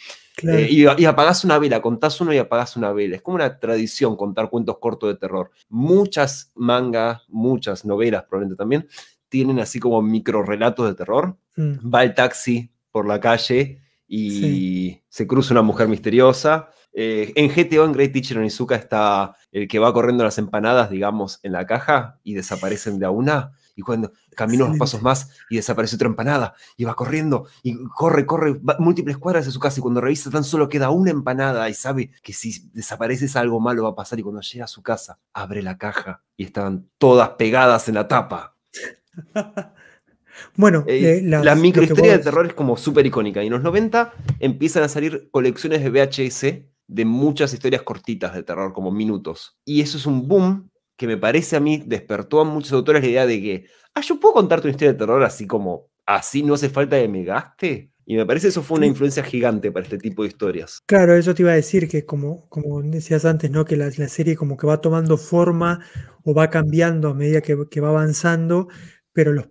Eh, 0.43 0.67
y, 0.69 0.83
y, 0.83 1.05
apagás 1.05 1.43
una 1.43 1.59
vela, 1.59 1.81
contás 1.81 2.19
uno 2.21 2.33
y 2.33 2.37
apagás 2.37 2.77
una 2.77 2.93
vela. 2.93 3.17
Es 3.17 3.21
como 3.21 3.35
una 3.35 3.59
tradición 3.59 4.15
contar 4.15 4.49
cuentos 4.49 4.77
cortos 4.79 5.09
de 5.09 5.19
terror. 5.19 5.51
Muchas 5.67 6.53
mangas, 6.55 7.21
muchas 7.27 7.83
novelas 7.83 8.23
probablemente 8.23 8.57
también, 8.57 8.87
tienen 9.33 9.59
así 9.59 9.79
como 9.79 9.99
micro 10.03 10.43
relatos 10.43 10.87
de 10.87 10.93
terror. 10.93 11.35
Mm. 11.55 11.91
Va 11.91 12.03
el 12.03 12.13
taxi 12.13 12.69
por 12.91 13.07
la 13.07 13.19
calle 13.19 13.81
y 14.07 15.01
se 15.09 15.25
cruza 15.25 15.55
una 15.55 15.63
mujer 15.63 15.87
misteriosa 15.87 16.69
Eh, 16.95 17.33
en 17.35 17.49
GTO, 17.49 17.85
en 17.85 17.91
Great 17.91 18.13
Teacher 18.13 18.37
Onizuka, 18.37 18.75
está 18.75 19.35
el 19.51 19.67
que 19.67 19.79
va 19.79 19.91
corriendo 19.91 20.23
las 20.23 20.37
empanadas, 20.37 20.91
digamos, 20.91 21.39
en 21.41 21.53
la 21.53 21.65
caja 21.65 22.19
y 22.23 22.35
desaparecen 22.35 22.99
de 22.99 23.07
a 23.07 23.09
una. 23.09 23.53
Y 23.75 23.81
cuando 23.81 24.11
camina 24.35 24.65
unos 24.65 24.77
pasos 24.77 25.01
más 25.01 25.31
y 25.49 25.55
desaparece 25.55 25.95
otra 25.95 26.07
empanada 26.07 26.53
y 26.77 26.83
va 26.83 26.93
corriendo 26.93 27.47
y 27.63 27.73
corre, 27.85 28.27
corre 28.27 28.61
múltiples 28.77 29.17
cuadras 29.17 29.45
de 29.45 29.51
su 29.51 29.59
casa 29.59 29.79
y 29.79 29.81
cuando 29.81 30.01
revisa 30.01 30.29
tan 30.29 30.43
solo 30.43 30.69
queda 30.69 30.91
una 30.91 31.09
empanada 31.09 31.67
y 31.67 31.73
sabe 31.73 32.11
que 32.21 32.33
si 32.33 32.69
desapareces 32.73 33.35
algo 33.35 33.59
malo 33.59 33.81
va 33.81 33.89
a 33.89 33.95
pasar 33.95 34.19
y 34.19 34.21
cuando 34.21 34.41
llega 34.41 34.65
a 34.65 34.67
su 34.67 34.83
casa 34.83 35.17
abre 35.33 35.63
la 35.63 35.79
caja 35.79 36.21
y 36.37 36.43
estaban 36.43 36.87
todas 36.99 37.29
pegadas 37.29 37.89
en 37.89 37.95
la 37.95 38.07
tapa. 38.07 38.52
Bueno, 40.55 40.83
eh, 40.87 41.21
la 41.23 41.55
microhistoria 41.55 42.13
de 42.17 42.23
terror 42.23 42.47
es 42.47 42.53
como 42.53 42.77
súper 42.77 43.05
icónica. 43.05 43.43
Y 43.43 43.47
en 43.47 43.53
los 43.53 43.61
90 43.61 44.13
empiezan 44.39 44.83
a 44.83 44.89
salir 44.89 45.29
colecciones 45.31 45.83
de 45.83 45.89
VHS 45.89 46.73
de 46.87 47.05
muchas 47.05 47.53
historias 47.53 47.83
cortitas 47.83 48.33
de 48.33 48.43
terror, 48.43 48.73
como 48.73 48.91
minutos. 48.91 49.57
Y 49.65 49.81
eso 49.81 49.97
es 49.97 50.05
un 50.05 50.27
boom 50.27 50.69
que 50.97 51.07
me 51.07 51.17
parece 51.17 51.55
a 51.55 51.59
mí 51.59 51.83
despertó 51.85 52.41
a 52.41 52.45
muchos 52.45 52.73
autores 52.73 53.01
la 53.01 53.09
idea 53.09 53.25
de 53.25 53.41
que, 53.41 53.65
ah, 53.95 54.01
yo 54.01 54.19
puedo 54.19 54.35
contarte 54.35 54.67
una 54.67 54.71
historia 54.71 54.93
de 54.93 54.99
terror 54.99 55.23
así 55.23 55.47
como, 55.47 55.89
así 56.05 56.43
no 56.43 56.53
hace 56.53 56.69
falta 56.69 56.99
que 56.99 57.07
me 57.07 57.23
gaste. 57.23 57.91
Y 58.05 58.17
me 58.17 58.25
parece 58.25 58.49
eso 58.49 58.61
fue 58.61 58.77
una 58.77 58.85
influencia 58.85 59.23
gigante 59.23 59.71
para 59.71 59.85
este 59.85 59.97
tipo 59.97 60.23
de 60.23 60.27
historias. 60.27 60.81
Claro, 60.85 61.15
eso 61.15 61.33
te 61.33 61.41
iba 61.41 61.51
a 61.51 61.55
decir 61.55 61.87
que 61.87 62.05
como, 62.05 62.49
como 62.49 62.81
decías 62.81 63.23
antes, 63.23 63.49
¿no? 63.49 63.63
Que 63.63 63.77
la, 63.77 63.89
serie 63.91 64.35
como 64.35 64.57
que 64.57 64.67
va 64.67 64.81
tomando 64.81 65.17
forma 65.17 65.79
o 66.25 66.33
va 66.33 66.49
cambiando 66.49 67.09
a 67.09 67.13
medida 67.13 67.39
que, 67.39 67.57
que 67.71 67.79
va 67.79 67.89
avanzando, 67.89 68.67
pero 69.13 69.31
los, 69.31 69.47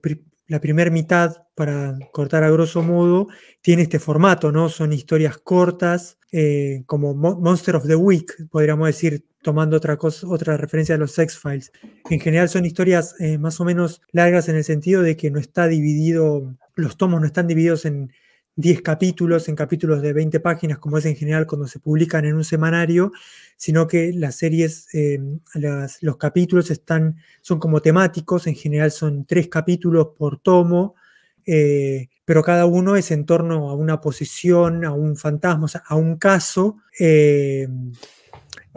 la 0.46 0.60
primera 0.60 0.90
mitad, 0.90 1.44
para 1.54 1.98
cortar 2.12 2.44
a 2.44 2.50
grosso 2.50 2.82
modo, 2.82 3.28
tiene 3.62 3.82
este 3.82 3.98
formato, 3.98 4.52
¿no? 4.52 4.68
Son 4.68 4.92
historias 4.92 5.38
cortas, 5.38 6.18
eh, 6.30 6.82
como 6.86 7.14
Monster 7.14 7.76
of 7.76 7.86
the 7.86 7.94
Week, 7.94 8.48
podríamos 8.50 8.86
decir, 8.86 9.24
tomando 9.42 9.76
otra, 9.76 9.96
cosa, 9.96 10.26
otra 10.28 10.56
referencia 10.56 10.94
a 10.94 10.98
los 10.98 11.18
X-Files. 11.18 11.72
En 12.10 12.20
general 12.20 12.48
son 12.48 12.64
historias 12.64 13.14
eh, 13.20 13.38
más 13.38 13.60
o 13.60 13.64
menos 13.64 14.02
largas 14.12 14.48
en 14.48 14.56
el 14.56 14.64
sentido 14.64 15.02
de 15.02 15.16
que 15.16 15.30
no 15.30 15.38
está 15.38 15.68
dividido, 15.68 16.54
los 16.74 16.96
tomos 16.96 17.20
no 17.20 17.26
están 17.26 17.46
divididos 17.46 17.84
en 17.84 18.12
10 18.56 18.82
capítulos, 18.82 19.48
en 19.48 19.56
capítulos 19.56 20.02
de 20.02 20.12
20 20.12 20.40
páginas, 20.40 20.78
como 20.78 20.98
es 20.98 21.06
en 21.06 21.16
general 21.16 21.46
cuando 21.46 21.66
se 21.66 21.78
publican 21.78 22.24
en 22.24 22.34
un 22.34 22.44
semanario, 22.44 23.12
sino 23.56 23.86
que 23.86 24.12
las 24.12 24.36
series, 24.36 24.88
eh, 24.94 25.18
los 26.00 26.16
capítulos 26.16 26.70
están, 26.70 27.16
son 27.40 27.58
como 27.58 27.80
temáticos, 27.80 28.46
en 28.46 28.54
general 28.54 28.90
son 28.90 29.24
tres 29.24 29.48
capítulos 29.48 30.08
por 30.18 30.38
tomo, 30.38 30.94
eh, 31.46 32.08
pero 32.24 32.42
cada 32.42 32.66
uno 32.66 32.96
es 32.96 33.10
en 33.10 33.26
torno 33.26 33.70
a 33.70 33.74
una 33.74 34.00
posición, 34.00 34.84
a 34.84 34.92
un 34.92 35.16
fantasma, 35.16 35.66
a 35.86 35.96
un 35.96 36.16
caso. 36.16 36.78
Eh, 36.98 37.68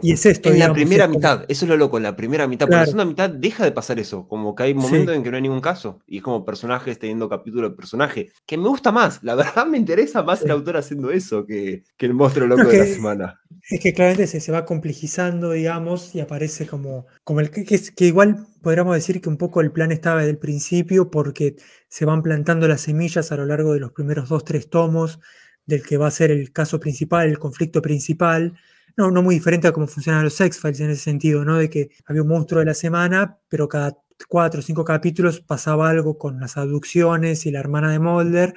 y 0.02 0.12
es 0.12 0.26
esto. 0.26 0.50
En 0.50 0.58
la 0.58 0.72
primera 0.72 1.08
mitad, 1.08 1.44
eso 1.48 1.64
es 1.64 1.68
lo 1.68 1.76
loco, 1.76 1.96
en 1.96 2.02
la 2.02 2.16
primera 2.16 2.46
mitad. 2.46 2.66
Por 2.66 2.76
la 2.76 2.84
segunda 2.84 3.04
mitad 3.04 3.30
deja 3.30 3.64
de 3.64 3.72
pasar 3.72 3.98
eso. 3.98 4.28
Como 4.28 4.54
que 4.54 4.64
hay 4.64 4.74
momentos 4.74 5.14
en 5.14 5.22
que 5.22 5.30
no 5.30 5.36
hay 5.36 5.42
ningún 5.42 5.60
caso. 5.60 6.00
Y 6.06 6.18
es 6.18 6.22
como 6.22 6.44
personajes 6.44 6.98
teniendo 6.98 7.28
capítulo 7.28 7.70
de 7.70 7.76
personaje. 7.76 8.30
Que 8.44 8.58
me 8.58 8.68
gusta 8.68 8.92
más. 8.92 9.22
La 9.22 9.34
verdad 9.36 9.66
me 9.66 9.78
interesa 9.78 10.22
más 10.22 10.42
el 10.42 10.50
autor 10.50 10.76
haciendo 10.76 11.10
eso 11.10 11.46
que, 11.46 11.84
que 11.96 12.06
el 12.06 12.14
monstruo 12.14 12.46
loco 12.46 12.68
de 12.68 12.78
la 12.78 12.86
semana. 12.86 13.40
Es 13.68 13.80
que 13.80 13.94
claramente 13.94 14.26
se, 14.26 14.40
se, 14.40 14.52
va 14.52 14.64
complejizando, 14.64 15.52
digamos, 15.52 16.14
y 16.14 16.20
aparece 16.20 16.66
como, 16.66 17.06
como 17.24 17.40
el 17.40 17.50
que, 17.50 17.64
que, 17.64 17.80
que 17.96 18.04
igual 18.04 18.46
podríamos 18.62 18.94
decir 18.94 19.20
que 19.20 19.28
un 19.28 19.38
poco 19.38 19.60
el 19.60 19.72
plan 19.72 19.92
estaba 19.92 20.20
desde 20.20 20.32
el 20.32 20.38
principio 20.38 21.10
porque 21.10 21.56
se 21.88 22.04
van 22.04 22.22
plantando 22.22 22.68
las 22.68 22.82
semillas 22.82 23.32
a 23.32 23.36
lo 23.36 23.46
largo 23.46 23.72
de 23.72 23.80
los 23.80 23.92
primeros 23.92 24.28
dos, 24.28 24.44
tres 24.44 24.68
tomos 24.68 25.20
del 25.64 25.82
que 25.82 25.96
va 25.96 26.06
a 26.06 26.12
ser 26.12 26.30
el 26.30 26.52
caso 26.52 26.78
principal, 26.78 27.28
el 27.28 27.38
conflicto 27.38 27.82
principal 27.82 28.54
no, 28.96 29.10
no 29.10 29.22
muy 29.22 29.34
diferente 29.34 29.68
a 29.68 29.72
cómo 29.72 29.86
funcionan 29.86 30.24
los 30.24 30.40
X-Files 30.40 30.80
en 30.80 30.90
ese 30.90 31.02
sentido, 31.02 31.44
¿no? 31.44 31.56
De 31.56 31.68
que 31.68 31.90
había 32.06 32.22
un 32.22 32.28
monstruo 32.28 32.60
de 32.60 32.66
la 32.66 32.74
semana, 32.74 33.38
pero 33.48 33.68
cada 33.68 33.96
cuatro 34.28 34.60
o 34.60 34.62
cinco 34.62 34.84
capítulos 34.84 35.40
pasaba 35.40 35.90
algo 35.90 36.16
con 36.16 36.40
las 36.40 36.56
abducciones 36.56 37.44
y 37.46 37.50
la 37.50 37.60
hermana 37.60 37.90
de 37.92 37.98
Mulder, 37.98 38.54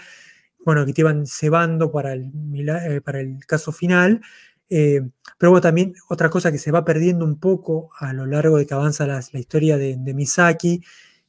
bueno, 0.64 0.86
que 0.86 0.94
te 0.94 1.02
iban 1.02 1.26
cebando 1.28 1.92
para 1.92 2.14
el, 2.14 2.32
eh, 2.56 3.02
para 3.02 3.20
el 3.20 3.46
caso 3.46 3.72
final. 3.72 4.22
Eh, 4.70 5.02
pero 5.38 5.52
bueno, 5.52 5.62
también 5.62 5.94
otra 6.10 6.30
cosa 6.30 6.52
que 6.52 6.58
se 6.58 6.72
va 6.72 6.86
perdiendo 6.86 7.26
un 7.26 7.40
poco 7.40 7.90
a 8.00 8.14
lo 8.14 8.26
largo 8.26 8.58
de 8.58 8.66
que 8.66 8.74
avanza 8.74 9.08
la, 9.08 9.22
historia 9.34 9.78
de, 9.78 9.98
Misaki 10.14 10.82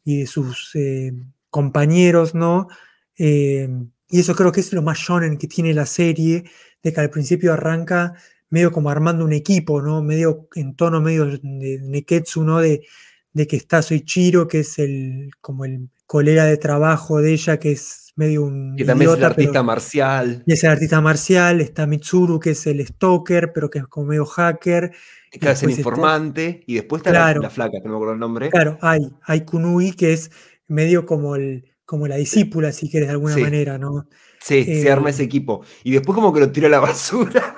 y 0.04 0.20
de 0.20 0.26
sus 0.26 0.72
eh, 0.74 1.12
compañeros, 1.50 2.34
¿no? 2.34 2.68
y 3.16 4.18
eso 4.18 4.34
creo 4.34 4.50
que 4.50 4.60
es 4.60 4.72
lo 4.72 4.80
más 4.80 4.98
shonen 4.98 5.36
que 5.36 5.46
tiene 5.46 5.74
la 5.74 5.84
serie, 5.84 6.44
de 6.82 6.92
que 6.92 7.00
al 7.00 7.10
principio 7.10 7.52
arranca 7.52 8.14
medio 8.50 8.72
como 8.72 8.90
armando 8.90 9.24
un 9.24 9.32
equipo, 9.32 9.80
¿no? 9.80 10.02
Medio 10.02 10.48
en 10.54 10.74
tono 10.76 11.00
medio 11.00 11.26
de 11.26 11.78
Neketsu, 11.82 12.44
¿no? 12.44 12.60
De, 12.60 12.82
de 13.32 13.46
que 13.46 13.56
está 13.56 13.80
Soichiro, 13.80 14.48
que 14.48 14.60
es 14.60 14.78
el 14.78 15.30
como 15.40 15.64
el 15.64 15.88
colega 16.06 16.44
de 16.44 16.56
trabajo 16.56 17.20
de 17.20 17.32
ella, 17.32 17.58
que 17.58 17.72
es 17.72 18.12
medio 18.16 18.42
un. 18.42 18.74
Que 18.76 18.84
también 18.84 19.12
es 19.12 19.16
el 19.16 19.24
artista 19.24 19.62
marcial. 19.62 20.42
Y 20.46 20.52
es 20.52 20.64
el 20.64 20.70
artista 20.70 21.00
marcial. 21.00 21.60
Está 21.60 21.86
Mitsuru, 21.86 22.40
que 22.40 22.50
es 22.50 22.66
el 22.66 22.84
stalker, 22.84 23.52
pero 23.52 23.70
que 23.70 23.78
es 23.78 23.86
como 23.86 24.08
medio 24.08 24.26
hacker. 24.26 24.90
Que 25.30 25.50
es 25.50 25.62
el 25.62 25.70
informante. 25.70 26.64
y 26.66 26.74
después 26.74 27.00
está 27.00 27.12
la, 27.12 27.50
flaca, 27.50 27.78
que 27.80 27.84
no 27.84 27.90
me 27.90 27.96
acuerdo 27.96 28.14
el 28.14 28.20
nombre. 28.20 28.50
Claro, 28.50 28.76
hay, 28.80 29.08
hay 29.22 29.44
Kunui, 29.44 29.92
que 29.92 30.12
es 30.12 30.32
medio 30.66 31.06
como 31.06 31.36
el 31.36 31.66
como 31.84 32.06
la 32.06 32.14
discípula, 32.16 32.70
si 32.70 32.88
quieres, 32.88 33.08
de 33.08 33.14
alguna 33.14 33.36
manera, 33.36 33.76
¿no? 33.76 34.06
Sí, 34.40 34.64
se 34.64 34.92
arma 34.92 35.10
ese 35.10 35.22
eh, 35.22 35.26
equipo. 35.26 35.64
Y 35.82 35.90
después 35.90 36.14
como 36.14 36.32
que 36.32 36.38
lo 36.38 36.52
tira 36.52 36.68
a 36.68 36.70
la 36.70 36.78
basura. 36.78 37.56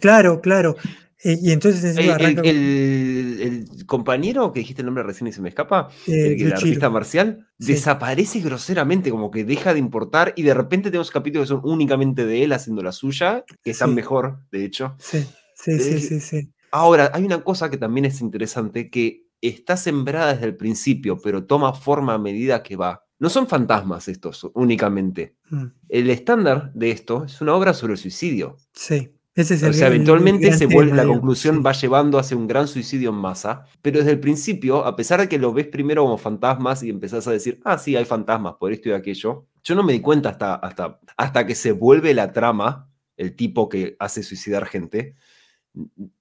Claro, 0.00 0.40
claro. 0.40 0.76
Eh, 1.24 1.36
y 1.42 1.50
entonces 1.50 1.96
el, 1.96 3.66
compañero 3.86 4.52
que 4.52 4.60
dijiste 4.60 4.82
el 4.82 4.86
nombre 4.86 5.02
recién 5.02 5.26
y 5.26 5.32
se 5.32 5.40
me 5.40 5.48
escapa, 5.48 5.88
eh, 6.06 6.36
el, 6.38 6.52
artista 6.52 6.90
marcial, 6.90 7.48
desaparece 7.58 8.38
groseramente, 8.40 9.10
como 9.10 9.30
que 9.30 9.42
deja 9.44 9.72
de 9.72 9.80
importar 9.80 10.32
y 10.36 10.42
de 10.42 10.54
repente 10.54 10.90
tenemos 10.90 11.10
capítulos 11.10 11.48
que 11.48 11.54
son 11.54 11.62
únicamente 11.64 12.24
de 12.24 12.44
él 12.44 12.52
haciendo 12.52 12.82
la 12.82 12.92
suya, 12.92 13.44
que 13.64 13.72
están 13.72 13.94
mejor, 13.94 14.42
de 14.52 14.64
hecho. 14.64 14.94
Sí, 14.98 15.26
sí, 15.54 15.80
sí, 15.80 16.00
sí, 16.00 16.20
sí. 16.20 16.52
Ahora, 16.70 17.10
hay 17.12 17.24
una 17.24 17.42
cosa 17.42 17.68
que 17.68 17.78
también 17.78 18.04
es 18.04 18.20
interesante, 18.20 18.88
que 18.88 19.24
está 19.40 19.76
sembrada 19.76 20.34
desde 20.34 20.46
el 20.46 20.56
principio, 20.56 21.18
pero 21.20 21.46
toma 21.46 21.72
forma 21.72 22.14
a 22.14 22.18
medida 22.18 22.62
que 22.62 22.76
va. 22.76 23.04
No 23.18 23.28
son 23.28 23.48
fantasmas 23.48 24.06
estos 24.06 24.48
únicamente. 24.54 25.34
Mm. 25.50 25.64
El 25.88 26.10
estándar 26.10 26.72
de 26.74 26.92
esto 26.92 27.24
es 27.24 27.40
una 27.40 27.54
obra 27.54 27.74
sobre 27.74 27.94
el 27.94 27.98
suicidio. 27.98 28.58
Sí 28.72 29.17
o 29.38 29.72
sea, 29.72 29.88
eventualmente 29.88 30.52
se 30.52 30.66
vuelve, 30.66 30.96
la 30.96 31.06
conclusión 31.06 31.62
va 31.64 31.72
llevando 31.72 32.18
hacia 32.18 32.36
un 32.36 32.48
gran 32.48 32.66
suicidio 32.66 33.10
en 33.10 33.16
masa, 33.16 33.64
pero 33.82 33.98
desde 33.98 34.12
el 34.12 34.20
principio, 34.20 34.84
a 34.84 34.96
pesar 34.96 35.20
de 35.20 35.28
que 35.28 35.38
lo 35.38 35.52
ves 35.52 35.68
primero 35.68 36.02
como 36.02 36.18
fantasmas 36.18 36.82
y 36.82 36.90
empezás 36.90 37.26
a 37.28 37.30
decir, 37.30 37.60
ah, 37.64 37.78
sí, 37.78 37.94
hay 37.94 38.04
fantasmas 38.04 38.54
por 38.54 38.72
esto 38.72 38.88
y 38.88 38.92
aquello, 38.92 39.46
yo 39.62 39.74
no 39.74 39.82
me 39.82 39.92
di 39.92 40.00
cuenta 40.00 40.30
hasta, 40.30 40.54
hasta, 40.56 40.98
hasta 41.16 41.46
que 41.46 41.54
se 41.54 41.72
vuelve 41.72 42.14
la 42.14 42.32
trama, 42.32 42.88
el 43.16 43.36
tipo 43.36 43.68
que 43.68 43.96
hace 43.98 44.22
suicidar 44.22 44.66
gente. 44.66 45.14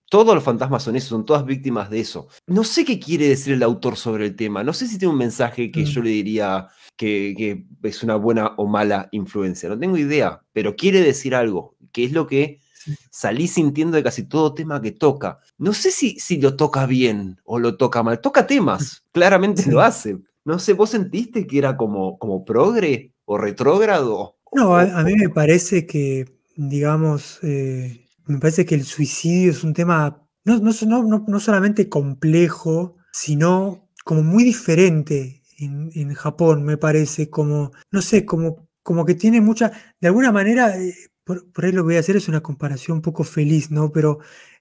Todos 0.09 0.35
los 0.35 0.43
fantasmas 0.43 0.83
son 0.83 0.95
eso, 0.95 1.09
son 1.09 1.25
todas 1.25 1.45
víctimas 1.45 1.89
de 1.89 1.99
eso. 1.99 2.27
No 2.45 2.63
sé 2.63 2.85
qué 2.85 2.99
quiere 2.99 3.27
decir 3.27 3.53
el 3.53 3.63
autor 3.63 3.97
sobre 3.97 4.25
el 4.25 4.35
tema, 4.35 4.63
no 4.63 4.73
sé 4.73 4.87
si 4.87 4.99
tiene 4.99 5.11
un 5.11 5.19
mensaje 5.19 5.71
que 5.71 5.81
mm. 5.81 5.85
yo 5.85 6.01
le 6.03 6.09
diría 6.11 6.67
que, 6.95 7.33
que 7.35 7.65
es 7.87 8.03
una 8.03 8.15
buena 8.15 8.53
o 8.57 8.67
mala 8.67 9.09
influencia, 9.11 9.69
no 9.69 9.79
tengo 9.79 9.97
idea, 9.97 10.41
pero 10.53 10.75
quiere 10.75 11.01
decir 11.01 11.33
algo, 11.33 11.75
que 11.91 12.03
es 12.03 12.11
lo 12.11 12.27
que 12.27 12.59
salí 13.09 13.47
sintiendo 13.47 13.97
de 13.97 14.03
casi 14.03 14.23
todo 14.23 14.53
tema 14.53 14.81
que 14.81 14.91
toca. 14.91 15.39
No 15.57 15.73
sé 15.73 15.91
si, 15.91 16.19
si 16.19 16.39
lo 16.39 16.55
toca 16.55 16.85
bien 16.85 17.39
o 17.43 17.59
lo 17.59 17.77
toca 17.77 18.03
mal. 18.03 18.19
Toca 18.19 18.47
temas, 18.47 19.03
claramente 19.11 19.69
lo 19.69 19.81
hace. 19.81 20.17
No 20.45 20.59
sé, 20.59 20.73
¿vos 20.73 20.91
sentiste 20.91 21.45
que 21.45 21.57
era 21.57 21.75
como, 21.75 22.17
como 22.17 22.45
progre 22.45 23.13
o 23.25 23.37
retrógrado? 23.37 24.37
No, 24.53 24.75
a, 24.75 25.03
mí 25.03 25.13
me 25.15 25.29
parece 25.29 25.85
que, 25.85 26.25
digamos, 26.55 27.39
eh, 27.43 28.05
me 28.25 28.39
parece 28.39 28.65
que 28.65 28.75
el 28.75 28.85
suicidio 28.85 29.51
es 29.51 29.63
un 29.63 29.73
tema 29.73 30.27
no, 30.47 30.59
no, 30.59 31.25
no, 31.27 31.39
solamente 31.39 31.89
complejo, 31.89 32.95
sino 33.11 33.89
como 34.05 34.23
muy 34.23 34.45
diferente 34.45 35.43
en, 35.59 36.13
Japón, 36.13 36.63
me 36.63 36.77
parece, 36.77 37.29
como, 37.29 37.71
no 37.91 38.01
sé, 38.01 38.25
como, 38.25 38.69
como 38.81 39.05
que 39.05 39.15
tiene 39.15 39.41
mucha, 39.41 39.71
de 39.99 40.07
alguna 40.07 40.31
manera, 40.31 40.77
eh, 40.77 40.93
por, 41.27 41.65
ahí 41.65 41.71
lo 41.71 41.81
que 41.81 41.87
voy 41.87 41.95
a 41.97 41.99
hacer 41.99 42.15
es 42.15 42.27
una 42.27 42.41
comparación 42.41 42.97
un 42.97 43.01
poco 43.01 43.23
feliz, 43.23 43.69
¿no? 43.69 43.91
Pero 43.91 44.19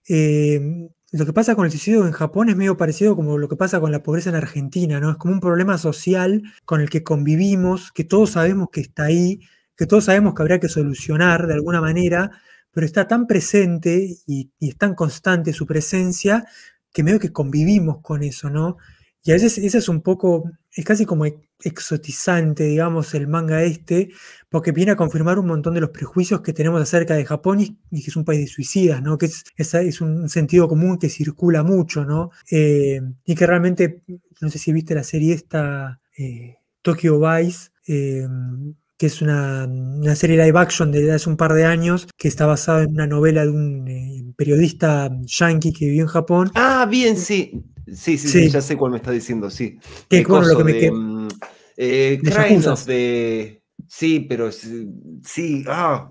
eh, 0.08 0.88
lo 1.12 1.24
que 1.24 1.32
pasa 1.32 1.54
con 1.54 1.64
el 1.64 1.70
suicidio 1.70 2.06
en 2.06 2.12
Japón 2.12 2.48
es 2.48 2.56
medio 2.56 2.76
parecido 2.76 3.16
como 3.16 3.38
lo 3.38 3.48
que 3.48 3.56
pasa 3.56 3.80
con 3.80 3.92
la 3.92 4.02
pobreza 4.02 4.30
en 4.30 4.36
Argentina, 4.36 5.00
¿no? 5.00 5.10
Es 5.10 5.16
como 5.16 5.34
un 5.34 5.40
problema 5.40 5.78
social 5.78 6.42
con 6.64 6.80
el 6.80 6.90
que 6.90 7.04
convivimos, 7.04 7.92
que 7.92 8.04
todos 8.04 8.30
sabemos 8.30 8.68
que 8.72 8.80
está 8.80 9.04
ahí, 9.04 9.40
que 9.76 9.86
todos 9.86 10.04
sabemos 10.06 10.34
que 10.34 10.42
habría 10.42 10.60
que 10.60 10.68
solucionar 10.68 11.46
de 11.46 11.54
alguna 11.54 11.80
manera, 11.80 12.32
pero 12.72 12.84
está 12.86 13.08
tan 13.08 13.26
presente 13.26 14.16
y, 14.26 14.50
es 14.60 14.76
tan 14.76 14.94
constante 14.94 15.52
su 15.52 15.66
presencia 15.66 16.44
que 16.92 17.02
medio 17.02 17.20
que 17.20 17.32
convivimos 17.32 17.98
con 18.02 18.22
eso, 18.22 18.50
¿no? 18.50 18.76
Y 19.22 19.30
a 19.30 19.34
veces 19.34 19.58
ese 19.58 19.78
es 19.78 19.88
un 19.88 20.02
poco, 20.02 20.50
es 20.72 20.84
casi 20.84 21.06
como 21.06 21.24
exotizante, 21.62 22.64
digamos, 22.64 23.14
el 23.14 23.28
manga 23.28 23.62
este, 23.62 24.10
porque 24.48 24.72
viene 24.72 24.92
a 24.92 24.96
confirmar 24.96 25.38
un 25.38 25.46
montón 25.46 25.74
de 25.74 25.80
los 25.80 25.90
prejuicios 25.90 26.40
que 26.40 26.52
tenemos 26.52 26.80
acerca 26.80 27.14
de 27.14 27.24
Japón 27.24 27.60
y, 27.60 28.02
que 28.02 28.10
es 28.10 28.16
un 28.16 28.24
país 28.24 28.40
de 28.40 28.46
suicidas, 28.46 29.02
¿no? 29.02 29.18
Que 29.18 29.26
es, 29.26 29.44
es, 29.56 30.00
un 30.00 30.28
sentido 30.28 30.68
común 30.68 30.98
que 30.98 31.08
circula 31.08 31.62
mucho, 31.62 32.04
¿no? 32.04 32.30
Eh, 32.50 33.00
y 33.24 33.34
que 33.34 33.46
realmente, 33.46 34.02
no 34.40 34.50
sé 34.50 34.58
si 34.58 34.72
viste 34.72 34.94
la 34.94 35.04
serie 35.04 35.34
esta, 35.34 36.00
eh, 36.16 36.56
Tokyo 36.82 37.18
Vice, 37.18 37.70
eh, 37.88 38.26
que 38.98 39.06
es 39.06 39.20
una, 39.20 39.68
serie 40.14 40.42
live 40.42 40.58
action 40.58 40.90
de 40.90 41.12
hace 41.12 41.28
un 41.28 41.36
par 41.36 41.52
de 41.52 41.64
años, 41.64 42.06
que 42.16 42.28
está 42.28 42.46
basada 42.46 42.84
en 42.84 42.92
una 42.92 43.06
novela 43.06 43.44
de 43.44 43.50
un 43.50 44.34
periodista 44.36 45.10
yankee 45.24 45.72
que 45.72 45.86
vivió 45.86 46.02
en 46.02 46.08
Japón. 46.08 46.50
Ah, 46.54 46.86
bien, 46.88 47.16
sí. 47.16 47.62
Sí, 47.86 48.18
sí, 48.18 48.28
sí, 48.28 48.50
ya 48.50 48.60
sé 48.60 48.76
cuál 48.76 48.92
me 48.92 48.98
está 48.98 49.10
diciendo, 49.10 49.50
sí. 49.50 49.78
Que, 50.08 50.24
bueno, 50.24 50.46
lo 50.46 50.58
que 50.58 50.64
me 50.64 50.90
mm, 50.90 51.28
eh, 51.76 52.20
de, 52.86 53.62
Sí, 53.88 54.20
pero 54.20 54.50
sí. 54.50 55.64
Ah. 55.68 56.10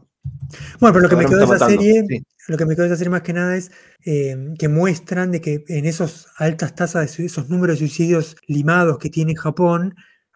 Bueno, 0.79 0.93
pero 0.93 0.99
lo 1.01 1.09
que 1.09 1.15
me 1.15 1.25
quedó 1.25 1.39
de 1.39 1.55
esa 1.55 1.67
serie, 1.67 2.03
lo 2.47 2.57
que 2.57 2.65
me 2.65 2.75
quedó 2.75 2.83
de 2.83 2.89
esa 2.89 2.97
serie 2.97 3.11
más 3.11 3.21
que 3.21 3.33
nada 3.33 3.57
es 3.57 3.71
eh, 4.05 4.53
que 4.57 4.67
muestran 4.67 5.31
de 5.31 5.41
que 5.41 5.63
en 5.67 5.85
esos 5.85 6.27
altas 6.37 6.75
tasas 6.75 7.17
de 7.17 7.25
esos 7.25 7.49
números 7.49 7.75
de 7.75 7.87
suicidios 7.87 8.37
limados 8.47 8.97
que 8.97 9.09
tiene 9.09 9.35
Japón, 9.35 9.95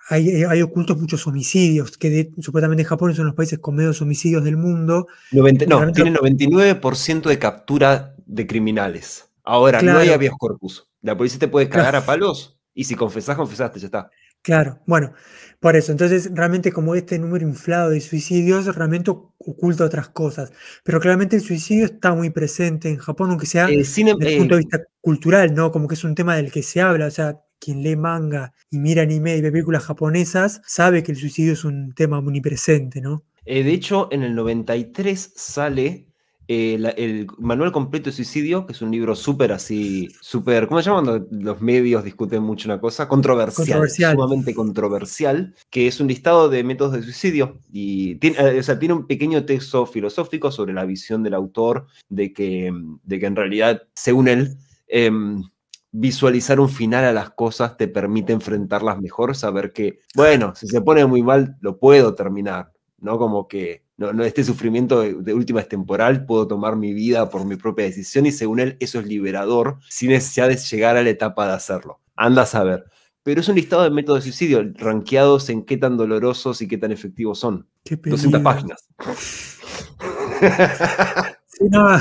hay, 0.09 0.29
eh, 0.29 0.45
hay, 0.47 0.61
ocultos 0.61 0.99
muchos 0.99 1.25
homicidios, 1.27 1.97
que 1.97 2.31
supuestamente 2.39 2.83
Japón 2.83 3.11
es 3.11 3.17
uno 3.19 3.25
de 3.25 3.29
los 3.29 3.35
países 3.35 3.59
con 3.59 3.75
menos 3.75 4.01
homicidios 4.01 4.43
del 4.43 4.57
mundo. 4.57 5.07
no, 5.31 5.91
tiene 5.91 6.13
99% 6.13 7.29
de 7.29 7.39
captura 7.39 8.15
de 8.25 8.47
criminales. 8.47 9.29
Ahora, 9.43 9.81
no 9.81 9.97
hay 9.97 10.09
habeas 10.09 10.33
corpus. 10.37 10.88
La 11.01 11.17
policía 11.17 11.39
te 11.39 11.47
puede 11.47 11.69
cagar 11.69 11.95
a 11.95 12.05
palos 12.05 12.59
y 12.73 12.85
si 12.85 12.95
confesás, 12.95 13.35
confesaste, 13.35 13.79
ya 13.79 13.85
está. 13.87 14.09
Claro, 14.41 14.79
bueno, 14.85 15.13
por 15.59 15.75
eso. 15.75 15.91
Entonces, 15.91 16.29
realmente 16.33 16.71
como 16.71 16.95
este 16.95 17.19
número 17.19 17.45
inflado 17.45 17.89
de 17.89 17.99
suicidios 17.99 18.73
realmente 18.73 19.11
oculta 19.11 19.83
otras 19.83 20.09
cosas. 20.09 20.53
Pero 20.83 20.99
claramente 21.01 21.35
el 21.35 21.41
suicidio 21.41 21.85
está 21.85 22.13
muy 22.13 22.29
presente 22.29 22.89
en 22.89 22.97
Japón, 22.97 23.31
aunque 23.31 23.45
sea 23.45 23.67
desde 23.67 24.01
el 24.01 24.37
punto 24.37 24.55
de 24.55 24.61
vista 24.61 24.81
cultural, 25.01 25.53
¿no? 25.53 25.71
Como 25.71 25.87
que 25.87 25.95
es 25.95 26.03
un 26.05 26.15
tema 26.15 26.37
del 26.37 26.51
que 26.51 26.63
se 26.63 26.79
habla. 26.79 27.07
O 27.07 27.11
sea, 27.11 27.41
quien 27.59 27.83
lee 27.83 27.97
manga 27.97 28.53
y 28.69 28.79
mira 28.79 29.01
anime 29.01 29.35
y 29.35 29.41
ve 29.41 29.51
películas 29.51 29.83
japonesas 29.83 30.61
sabe 30.65 31.03
que 31.03 31.11
el 31.11 31.17
suicidio 31.17 31.53
es 31.53 31.65
un 31.65 31.93
tema 31.93 32.21
muy 32.21 32.39
presente, 32.39 33.01
¿no? 33.01 33.25
Eh, 33.45 33.63
de 33.63 33.73
hecho, 33.73 34.07
en 34.11 34.23
el 34.23 34.35
93 34.35 35.33
sale 35.35 36.08
eh, 36.51 36.79
el 36.97 37.27
Manual 37.37 37.71
Completo 37.71 38.09
de 38.09 38.15
Suicidio, 38.15 38.65
que 38.65 38.73
es 38.73 38.81
un 38.81 38.89
libro 38.89 39.15
súper 39.15 39.51
así, 39.51 40.09
súper, 40.19 40.67
¿cómo 40.67 40.81
se 40.81 40.89
llama 40.89 41.03
cuando 41.03 41.27
los 41.29 41.61
medios 41.61 42.03
discuten 42.03 42.41
mucho 42.41 42.67
una 42.67 42.81
cosa? 42.81 43.07
Controversial, 43.07 43.87
sumamente 43.87 44.55
controversial, 44.55 45.53
que 45.69 45.85
es 45.85 45.99
un 45.99 46.07
listado 46.07 46.49
de 46.49 46.63
métodos 46.63 46.93
de 46.93 47.03
suicidio 47.03 47.59
y 47.71 48.15
tiene, 48.15 48.39
eh, 48.39 48.57
o 48.57 48.63
sea, 48.63 48.79
tiene 48.79 48.95
un 48.95 49.05
pequeño 49.05 49.45
texto 49.45 49.85
filosófico 49.85 50.51
sobre 50.51 50.73
la 50.73 50.85
visión 50.85 51.21
del 51.21 51.35
autor 51.35 51.85
de 52.09 52.33
que, 52.33 52.73
de 53.03 53.19
que 53.19 53.25
en 53.27 53.35
realidad, 53.35 53.83
según 53.93 54.27
él, 54.27 54.57
em, 54.87 55.43
visualizar 55.91 56.59
un 56.59 56.69
final 56.69 57.05
a 57.05 57.13
las 57.13 57.29
cosas 57.29 57.77
te 57.77 57.87
permite 57.87 58.33
enfrentarlas 58.33 58.99
mejor, 58.99 59.35
saber 59.35 59.71
que, 59.71 59.99
bueno, 60.15 60.55
si 60.55 60.65
se 60.65 60.81
pone 60.81 61.05
muy 61.05 61.21
mal, 61.21 61.57
lo 61.61 61.77
puedo 61.77 62.15
terminar, 62.15 62.71
¿no? 62.97 63.19
Como 63.19 63.47
que 63.47 63.83
no, 63.99 64.23
este 64.23 64.45
sufrimiento 64.45 65.01
de, 65.01 65.33
última 65.33 65.59
es 65.59 65.67
temporal, 65.67 66.25
puedo 66.25 66.47
tomar 66.47 66.77
mi 66.77 66.93
vida 66.93 67.29
por 67.29 67.45
mi 67.45 67.57
propia 67.57 67.83
decisión 67.83 68.25
y 68.25 68.31
según 68.31 68.61
él 68.61 68.77
eso 68.79 68.97
es 68.99 69.05
liberador 69.05 69.77
sin 69.89 70.11
necesidad 70.11 70.47
de 70.47 70.55
llegar 70.55 70.95
a 70.95 71.03
la 71.03 71.09
etapa 71.09 71.47
de 71.47 71.53
hacerlo. 71.53 71.99
Anda 72.15 72.43
a 72.43 72.45
saber. 72.45 72.85
Pero 73.23 73.41
es 73.41 73.49
un 73.49 73.55
listado 73.55 73.83
de 73.83 73.89
métodos 73.89 74.23
de 74.23 74.31
suicidio, 74.31 74.63
rankeados 74.75 75.49
en 75.49 75.65
qué 75.65 75.75
tan 75.75 75.97
dolorosos 75.97 76.61
y 76.61 76.67
qué 76.69 76.77
tan 76.77 76.93
efectivos 76.93 77.39
son. 77.39 77.67
200 77.83 78.41
páginas. 78.41 78.87
no, 81.59 81.99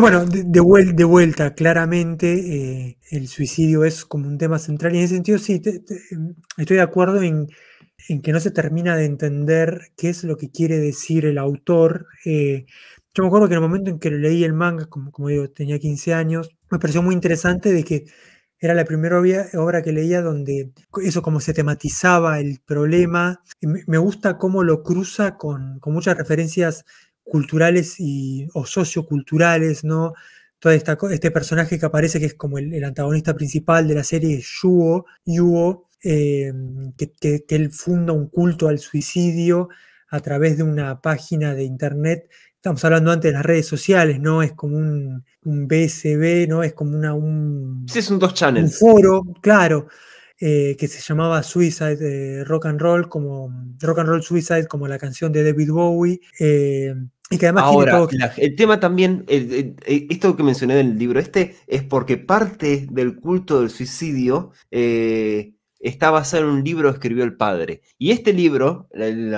bueno, 0.00 0.26
de, 0.26 1.04
vuelta, 1.04 1.54
claramente 1.54 2.88
eh, 2.88 2.98
el 3.12 3.28
suicidio 3.28 3.84
es 3.84 4.04
como 4.04 4.26
un 4.26 4.36
tema 4.36 4.58
central 4.58 4.96
y 4.96 4.98
en 4.98 5.04
ese 5.04 5.14
sentido 5.14 5.38
sí, 5.38 5.62
estoy 6.56 6.76
de 6.76 6.82
acuerdo 6.82 7.22
en 7.22 7.46
en 8.08 8.22
que 8.22 8.32
no 8.32 8.40
se 8.40 8.50
termina 8.50 8.96
de 8.96 9.04
entender 9.04 9.92
qué 9.96 10.08
es 10.08 10.24
lo 10.24 10.36
que 10.36 10.50
quiere 10.50 10.78
decir 10.78 11.26
el 11.26 11.38
autor. 11.38 12.06
Eh, 12.24 12.66
yo 13.14 13.22
me 13.22 13.28
acuerdo 13.28 13.48
que 13.48 13.54
en 13.54 13.62
el 13.62 13.68
momento 13.68 13.90
en 13.90 13.98
que 13.98 14.10
leí 14.10 14.44
el 14.44 14.54
manga, 14.54 14.86
como, 14.86 15.12
como 15.12 15.28
digo, 15.28 15.50
tenía 15.50 15.78
15 15.78 16.14
años, 16.14 16.50
me 16.70 16.78
pareció 16.78 17.02
muy 17.02 17.14
interesante 17.14 17.72
de 17.72 17.84
que 17.84 18.06
era 18.60 18.74
la 18.74 18.84
primera 18.84 19.20
obra 19.54 19.82
que 19.82 19.92
leía 19.92 20.20
donde 20.20 20.72
eso 21.02 21.22
como 21.22 21.40
se 21.40 21.54
tematizaba 21.54 22.40
el 22.40 22.60
problema. 22.64 23.40
Me 23.60 23.98
gusta 23.98 24.36
cómo 24.36 24.64
lo 24.64 24.82
cruza 24.82 25.36
con, 25.36 25.80
muchas 25.84 26.16
referencias 26.16 26.84
culturales 27.22 27.96
y, 27.98 28.48
o 28.54 28.66
socioculturales, 28.66 29.84
¿no? 29.84 30.14
Todo 30.58 30.72
este 30.72 31.30
personaje 31.30 31.78
que 31.78 31.86
aparece 31.86 32.18
que 32.18 32.26
es 32.26 32.34
como 32.34 32.58
el, 32.58 32.82
antagonista 32.82 33.34
principal 33.34 33.86
de 33.86 33.94
la 33.94 34.02
serie, 34.02 34.42
Yuo, 34.42 35.06
Yuo 35.24 35.87
eh, 36.02 36.52
que, 36.96 37.44
él 37.48 37.72
funda 37.72 38.12
un 38.12 38.28
culto 38.28 38.68
al 38.68 38.78
suicidio 38.78 39.68
a 40.08 40.20
través 40.20 40.56
de 40.56 40.62
una 40.62 41.00
página 41.00 41.54
de 41.54 41.64
internet. 41.64 42.28
Estamos 42.54 42.84
hablando 42.84 43.10
antes 43.10 43.30
de 43.30 43.36
las 43.36 43.44
redes 43.44 43.66
sociales, 43.66 44.20
¿no? 44.20 44.42
Es 44.42 44.52
como 44.52 44.76
un, 44.76 45.24
BSB, 45.42 46.46
¿no? 46.48 46.62
Es 46.62 46.74
como 46.74 46.96
una, 46.96 47.14
un, 47.14 47.86
sí, 47.88 48.00
es 48.00 48.10
un 48.10 48.18
dos 48.18 48.34
channels. 48.34 48.80
Un 48.80 48.90
foro, 48.90 49.22
claro, 49.40 49.88
eh, 50.38 50.76
que 50.78 50.88
se 50.88 51.00
llamaba 51.00 51.42
Suicide 51.42 51.98
eh, 52.40 52.44
Rock 52.44 52.66
and 52.66 52.80
Roll, 52.80 53.08
como 53.08 53.50
Rock 53.80 54.00
and 54.00 54.08
Roll 54.08 54.22
Suicide, 54.22 54.66
como 54.66 54.86
la 54.86 54.98
canción 54.98 55.32
de 55.32 55.44
David 55.44 55.70
Bowie. 55.70 56.20
Y 57.30 57.36
que 57.36 57.46
además 57.46 57.64
Ahora, 57.64 58.06
el 58.38 58.56
tema 58.56 58.80
también, 58.80 59.24
esto 59.28 60.34
que 60.34 60.42
mencioné 60.42 60.80
en 60.80 60.92
el 60.92 60.98
libro 60.98 61.20
este, 61.20 61.56
es 61.66 61.82
porque 61.82 62.16
parte 62.16 62.86
del 62.90 63.16
culto 63.16 63.60
del 63.60 63.68
suicidio 63.68 64.52
está 65.80 66.10
basado 66.10 66.44
en 66.44 66.50
un 66.50 66.64
libro 66.64 66.90
que 66.90 66.96
escribió 66.96 67.24
el 67.24 67.36
padre. 67.36 67.82
Y 67.98 68.10
este 68.10 68.32
libro, 68.32 68.88
el, 68.92 69.34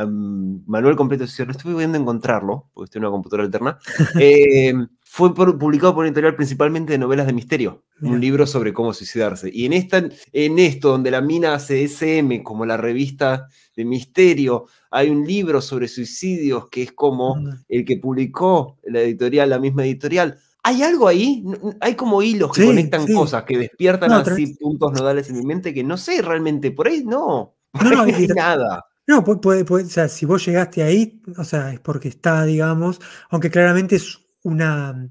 Manuel 0.67 0.97
Completo 0.97 1.25
de 1.25 1.47
no 1.47 1.53
estoy 1.53 1.75
pudiendo 1.75 1.99
encontrarlo, 1.99 2.71
porque 2.73 2.87
estoy 2.87 3.01
en 3.01 3.05
una 3.05 3.13
computadora 3.13 3.45
alterna, 3.45 3.79
eh, 4.21 4.75
fue 5.03 5.35
publicado 5.35 5.95
por 5.95 6.07
editorial 6.07 6.37
principalmente 6.37 6.93
de 6.93 6.99
novelas 6.99 7.27
de 7.27 7.33
misterio, 7.33 7.83
un 8.01 8.21
libro 8.21 8.47
sobre 8.47 8.73
cómo 8.73 8.95
suicidarse. 8.95 9.51
Y 9.53 9.67
en, 9.67 9.73
esta, 9.73 10.09
en 10.33 10.59
esto, 10.61 10.91
donde 10.91 11.11
la 11.11 11.21
mina 11.21 11.55
hace 11.55 11.83
SM 11.83 12.45
como 12.45 12.65
la 12.65 12.77
revista 12.77 13.49
de 13.77 13.85
misterio, 13.85 14.67
hay 14.91 15.11
un 15.11 15.27
libro 15.27 15.61
sobre 15.61 15.89
suicidios 15.89 16.69
que 16.69 16.85
es 16.85 16.93
como 16.93 17.37
el 17.69 17.85
que 17.85 17.97
publicó 17.97 18.79
la 18.85 19.01
editorial, 19.01 19.51
la 19.51 19.59
misma 19.59 19.85
editorial 19.85 20.39
hay 20.63 20.83
algo 20.83 21.09
ahí, 21.09 21.45
hay 21.81 21.95
como 21.95 22.23
hilos 22.23 22.53
que 22.53 22.67
conectan 22.67 23.07
cosas, 23.07 23.45
que 23.45 23.59
despiertan 23.59 24.13
así 24.13 24.55
puntos 24.55 24.93
nodales 24.93 25.29
en 25.31 25.39
mi 25.39 25.45
mente 25.45 25.73
que 25.73 25.85
no 25.85 25.97
sé 25.97 26.23
realmente, 26.23 26.71
por 26.71 26.89
ahí 26.89 27.03
no, 27.05 27.57
no, 27.83 28.03
hay 28.03 28.27
nada. 28.29 28.85
No, 29.07 29.25
puede, 29.25 29.65
puede, 29.65 29.85
o 29.85 29.89
sea, 29.89 30.09
si 30.09 30.25
vos 30.25 30.45
llegaste 30.45 30.83
ahí, 30.83 31.21
o 31.37 31.45
sea, 31.45 31.73
es 31.73 31.81
porque 31.81 32.09
está, 32.09 32.45
digamos, 32.45 33.01
aunque 33.31 33.51
claramente 33.51 33.97
es 33.97 34.19
una, 34.45 35.11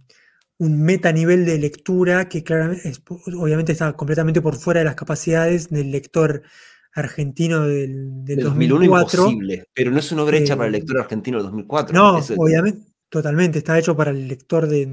un 0.58 0.82
metanivel 0.82 1.46
de 1.46 1.58
lectura 1.58 2.30
que 2.30 2.44
claramente, 2.44 2.94
obviamente 3.38 3.74
está 3.74 3.94
completamente 3.94 4.42
por 4.42 4.56
fuera 4.56 4.80
de 4.80 4.86
las 4.86 4.96
capacidades 4.96 5.70
del 5.70 5.92
lector 5.92 6.44
argentino 6.94 7.68
del, 7.68 8.24
del, 8.24 8.42
2004. 8.42 9.22
Imposible, 9.22 9.70
pero 9.74 9.92
no 9.92 10.00
es 10.00 10.12
una 10.12 10.24
brecha 10.24 10.56
para 10.56 10.70
el 10.70 10.76
eh, 10.76 10.80
lector 10.80 11.00
argentino 11.00 11.38
del 11.38 11.46
2004. 11.48 11.96
No, 11.96 12.20
obviamente, 12.38 12.89
Totalmente, 13.10 13.58
está 13.58 13.80
hecho 13.80 13.96
para 13.98 14.12
el 14.12 14.28
lector 14.28 14.68
de, 14.68 14.86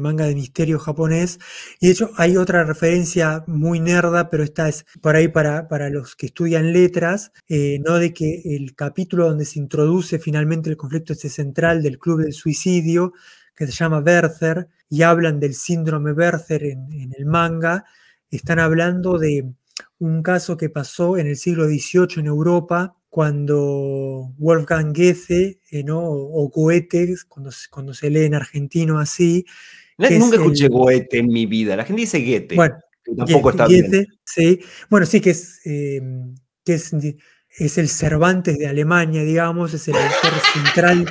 manga 0.00 0.26
de 0.26 0.34
misterio 0.34 0.80
japonés. 0.80 1.38
Y 1.80 1.86
de 1.86 1.92
hecho 1.92 2.10
hay 2.16 2.36
otra 2.36 2.64
referencia 2.64 3.44
muy 3.46 3.78
nerda, 3.78 4.28
pero 4.28 4.42
esta 4.42 4.68
es 4.68 4.84
por 5.00 5.14
ahí 5.14 5.28
para, 5.28 5.68
para 5.68 5.88
los 5.88 6.16
que 6.16 6.26
estudian 6.26 6.72
letras, 6.72 7.30
eh, 7.48 7.78
¿no? 7.84 7.98
De 8.00 8.12
que 8.12 8.42
el 8.56 8.74
capítulo 8.74 9.28
donde 9.28 9.44
se 9.44 9.60
introduce 9.60 10.18
finalmente 10.18 10.68
el 10.68 10.76
conflicto 10.76 11.12
este 11.12 11.28
central 11.28 11.80
del 11.80 12.00
club 12.00 12.22
del 12.22 12.32
suicidio, 12.32 13.12
que 13.54 13.66
se 13.66 13.72
llama 13.72 14.00
Werther, 14.00 14.68
y 14.88 15.02
hablan 15.02 15.38
del 15.38 15.54
síndrome 15.54 16.10
Werther 16.12 16.64
en, 16.64 16.92
en 16.92 17.12
el 17.16 17.24
manga, 17.24 17.84
están 18.30 18.58
hablando 18.58 19.16
de 19.16 19.54
un 19.98 20.22
caso 20.24 20.56
que 20.56 20.70
pasó 20.70 21.18
en 21.18 21.28
el 21.28 21.36
siglo 21.36 21.66
XVIII 21.66 22.18
en 22.18 22.26
Europa, 22.26 22.96
cuando 23.14 24.34
Wolfgang 24.38 24.92
Goethe, 24.92 25.60
eh, 25.70 25.84
¿no? 25.84 26.00
o 26.02 26.50
Goethe, 26.52 27.14
cuando, 27.28 27.52
cuando 27.70 27.94
se 27.94 28.10
lee 28.10 28.24
en 28.24 28.34
argentino 28.34 28.98
así. 28.98 29.46
nunca 29.96 30.34
escuché 30.34 30.66
Goethe 30.66 31.20
en 31.20 31.28
mi 31.28 31.46
vida, 31.46 31.76
la 31.76 31.84
gente 31.84 32.00
dice 32.00 32.18
Goethe. 32.18 32.56
Bueno, 32.56 32.74
tampoco 33.16 33.50
está 33.50 33.68
bien. 33.68 34.04
Sí. 34.24 34.58
Bueno, 34.90 35.06
sí, 35.06 35.20
que 35.20 35.30
es, 35.30 35.60
em, 35.64 36.34
que 36.64 36.74
es, 36.74 36.92
es, 37.56 37.78
el 37.78 37.88
Cervantes 37.88 38.58
de 38.58 38.66
Alemania, 38.66 39.22
digamos, 39.22 39.72
es 39.74 39.86
el 39.86 39.94
autor 39.94 40.32
central. 40.52 41.06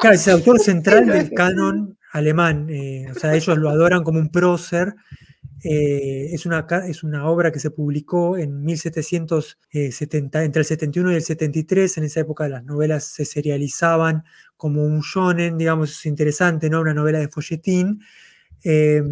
Claro, 0.00 0.14
es 0.14 0.26
el 0.26 0.34
autor 0.34 0.60
central 0.60 1.06
del 1.06 1.30
canon 1.32 1.96
alemán. 2.12 2.66
Eh, 2.68 3.06
o 3.10 3.18
sea, 3.18 3.34
ellos 3.34 3.56
lo 3.56 3.70
adoran 3.70 4.04
como 4.04 4.18
un 4.18 4.28
prócer. 4.28 4.92
Eh, 5.62 6.30
es, 6.32 6.44
una, 6.46 6.66
es 6.88 7.04
una 7.04 7.28
obra 7.28 7.52
que 7.52 7.60
se 7.60 7.70
publicó 7.70 8.36
en 8.36 8.62
1770, 8.64 10.44
entre 10.44 10.60
el 10.60 10.66
71 10.66 11.12
y 11.12 11.14
el 11.14 11.22
73. 11.22 11.98
En 11.98 12.04
esa 12.04 12.20
época 12.20 12.48
las 12.48 12.64
novelas 12.64 13.04
se 13.04 13.24
serializaban 13.24 14.24
como 14.56 14.84
un 14.84 15.00
shonen, 15.00 15.58
digamos, 15.58 15.90
es 15.90 16.06
interesante, 16.06 16.68
¿no? 16.68 16.80
Una 16.80 16.94
novela 16.94 17.18
de 17.18 17.28
folletín. 17.28 18.00
Eh, 18.64 19.02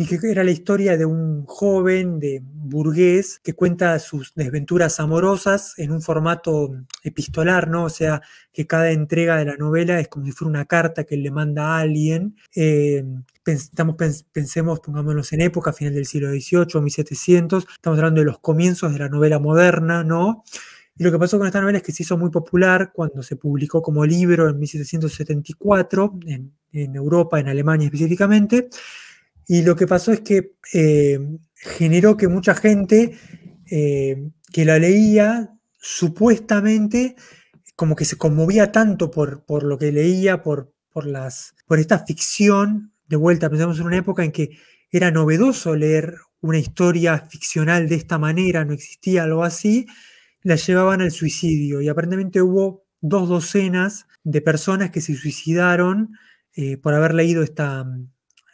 y 0.00 0.06
que 0.06 0.30
era 0.30 0.44
la 0.44 0.52
historia 0.52 0.96
de 0.96 1.04
un 1.04 1.44
joven 1.44 2.20
de 2.20 2.40
burgués 2.40 3.40
que 3.42 3.54
cuenta 3.54 3.98
sus 3.98 4.32
desventuras 4.36 5.00
amorosas 5.00 5.74
en 5.76 5.90
un 5.90 6.00
formato 6.00 6.70
epistolar, 7.02 7.68
¿no? 7.68 7.86
O 7.86 7.88
sea, 7.88 8.22
que 8.52 8.64
cada 8.64 8.92
entrega 8.92 9.36
de 9.36 9.46
la 9.46 9.56
novela 9.56 9.98
es 9.98 10.06
como 10.06 10.24
si 10.24 10.30
fuera 10.30 10.50
una 10.50 10.66
carta 10.66 11.02
que 11.02 11.16
le 11.16 11.32
manda 11.32 11.66
a 11.66 11.80
alguien. 11.80 12.36
Eh, 12.54 13.04
pensemos, 14.32 14.78
pongámonos 14.78 15.32
en 15.32 15.40
época, 15.40 15.72
final 15.72 15.94
del 15.94 16.06
siglo 16.06 16.30
XVIII, 16.30 16.80
1700, 16.80 17.66
estamos 17.68 17.98
hablando 17.98 18.20
de 18.20 18.26
los 18.26 18.38
comienzos 18.38 18.92
de 18.92 19.00
la 19.00 19.08
novela 19.08 19.40
moderna, 19.40 20.04
¿no? 20.04 20.44
Y 20.96 21.02
lo 21.02 21.10
que 21.10 21.18
pasó 21.18 21.38
con 21.38 21.48
esta 21.48 21.60
novela 21.60 21.78
es 21.78 21.84
que 21.84 21.90
se 21.90 22.04
hizo 22.04 22.16
muy 22.16 22.30
popular 22.30 22.92
cuando 22.94 23.24
se 23.24 23.34
publicó 23.34 23.82
como 23.82 24.06
libro 24.06 24.48
en 24.48 24.60
1774, 24.60 26.20
en, 26.26 26.52
en 26.70 26.94
Europa, 26.94 27.40
en 27.40 27.48
Alemania 27.48 27.86
específicamente, 27.86 28.68
y 29.48 29.62
lo 29.62 29.74
que 29.76 29.86
pasó 29.86 30.12
es 30.12 30.20
que 30.20 30.52
eh, 30.74 31.18
generó 31.54 32.18
que 32.18 32.28
mucha 32.28 32.54
gente 32.54 33.18
eh, 33.70 34.30
que 34.52 34.64
la 34.66 34.78
leía 34.78 35.50
supuestamente 35.80 37.16
como 37.74 37.96
que 37.96 38.04
se 38.04 38.16
conmovía 38.16 38.72
tanto 38.72 39.10
por, 39.10 39.46
por 39.46 39.62
lo 39.62 39.78
que 39.78 39.90
leía, 39.90 40.42
por, 40.42 40.74
por, 40.90 41.06
las, 41.06 41.54
por 41.66 41.78
esta 41.78 42.04
ficción. 42.04 42.92
De 43.06 43.16
vuelta, 43.16 43.48
pensamos 43.48 43.80
en 43.80 43.86
una 43.86 43.96
época 43.96 44.22
en 44.22 44.32
que 44.32 44.50
era 44.90 45.10
novedoso 45.10 45.74
leer 45.74 46.16
una 46.40 46.58
historia 46.58 47.26
ficcional 47.30 47.88
de 47.88 47.94
esta 47.94 48.18
manera, 48.18 48.66
no 48.66 48.74
existía 48.74 49.22
algo 49.22 49.44
así, 49.44 49.86
la 50.42 50.56
llevaban 50.56 51.00
al 51.00 51.10
suicidio. 51.10 51.80
Y 51.80 51.88
aparentemente 51.88 52.42
hubo 52.42 52.84
dos 53.00 53.30
docenas 53.30 54.06
de 54.24 54.42
personas 54.42 54.90
que 54.90 55.00
se 55.00 55.14
suicidaron 55.14 56.10
eh, 56.54 56.76
por 56.76 56.92
haber 56.92 57.14
leído 57.14 57.42
esta, 57.42 57.86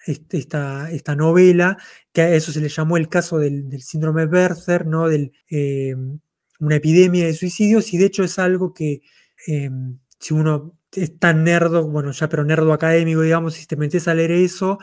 esta, 0.07 0.91
esta, 0.91 1.17
novela, 1.17 1.79
que 2.13 2.23
a 2.23 2.35
eso 2.35 2.53
se 2.53 2.61
le 2.61 2.69
llamó 2.69 2.97
el 2.97 3.09
caso 3.09 3.39
del, 3.39 3.81
síndrome 3.83 4.27
Berther, 4.27 4.87
¿no? 4.87 5.09
Del, 5.09 5.33
eh, 5.51 5.95
una 6.61 6.77
epidemia 6.77 7.27
de 7.27 7.35
suicidios, 7.35 7.93
y 7.93 7.99
de 7.99 8.07
hecho 8.07 8.25
es 8.25 8.39
algo 8.39 8.73
que 8.73 9.03
eh, 9.47 9.71
si 10.19 10.35
uno 10.35 10.79
es 10.93 11.19
tan 11.19 11.45
nerdo, 11.45 11.89
bueno, 11.89 12.13
ya 12.13 12.29
pero 12.29 12.45
nerdo 12.45 12.73
académico, 12.73 13.23
digamos, 13.23 13.55
si 13.55 13.67
te 13.67 13.77
metes 13.77 14.09
a 14.09 14.15
leer 14.15 14.33
eso, 14.33 14.79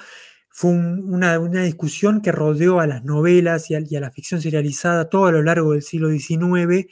fue 0.49 0.71
una, 0.71 1.39
una, 1.39 1.63
discusión 1.63 2.21
que 2.21 2.31
rodeó 2.31 2.81
a 2.81 2.87
las 2.87 3.03
novelas 3.05 3.71
y 3.71 3.75
a, 3.75 3.79
y 3.79 3.95
a, 3.95 4.01
la 4.01 4.11
ficción 4.11 4.41
serializada 4.41 5.09
todo 5.09 5.25
a 5.25 5.31
lo 5.31 5.41
largo 5.41 5.71
del 5.71 5.81
siglo 5.81 6.09
XIX. 6.09 6.87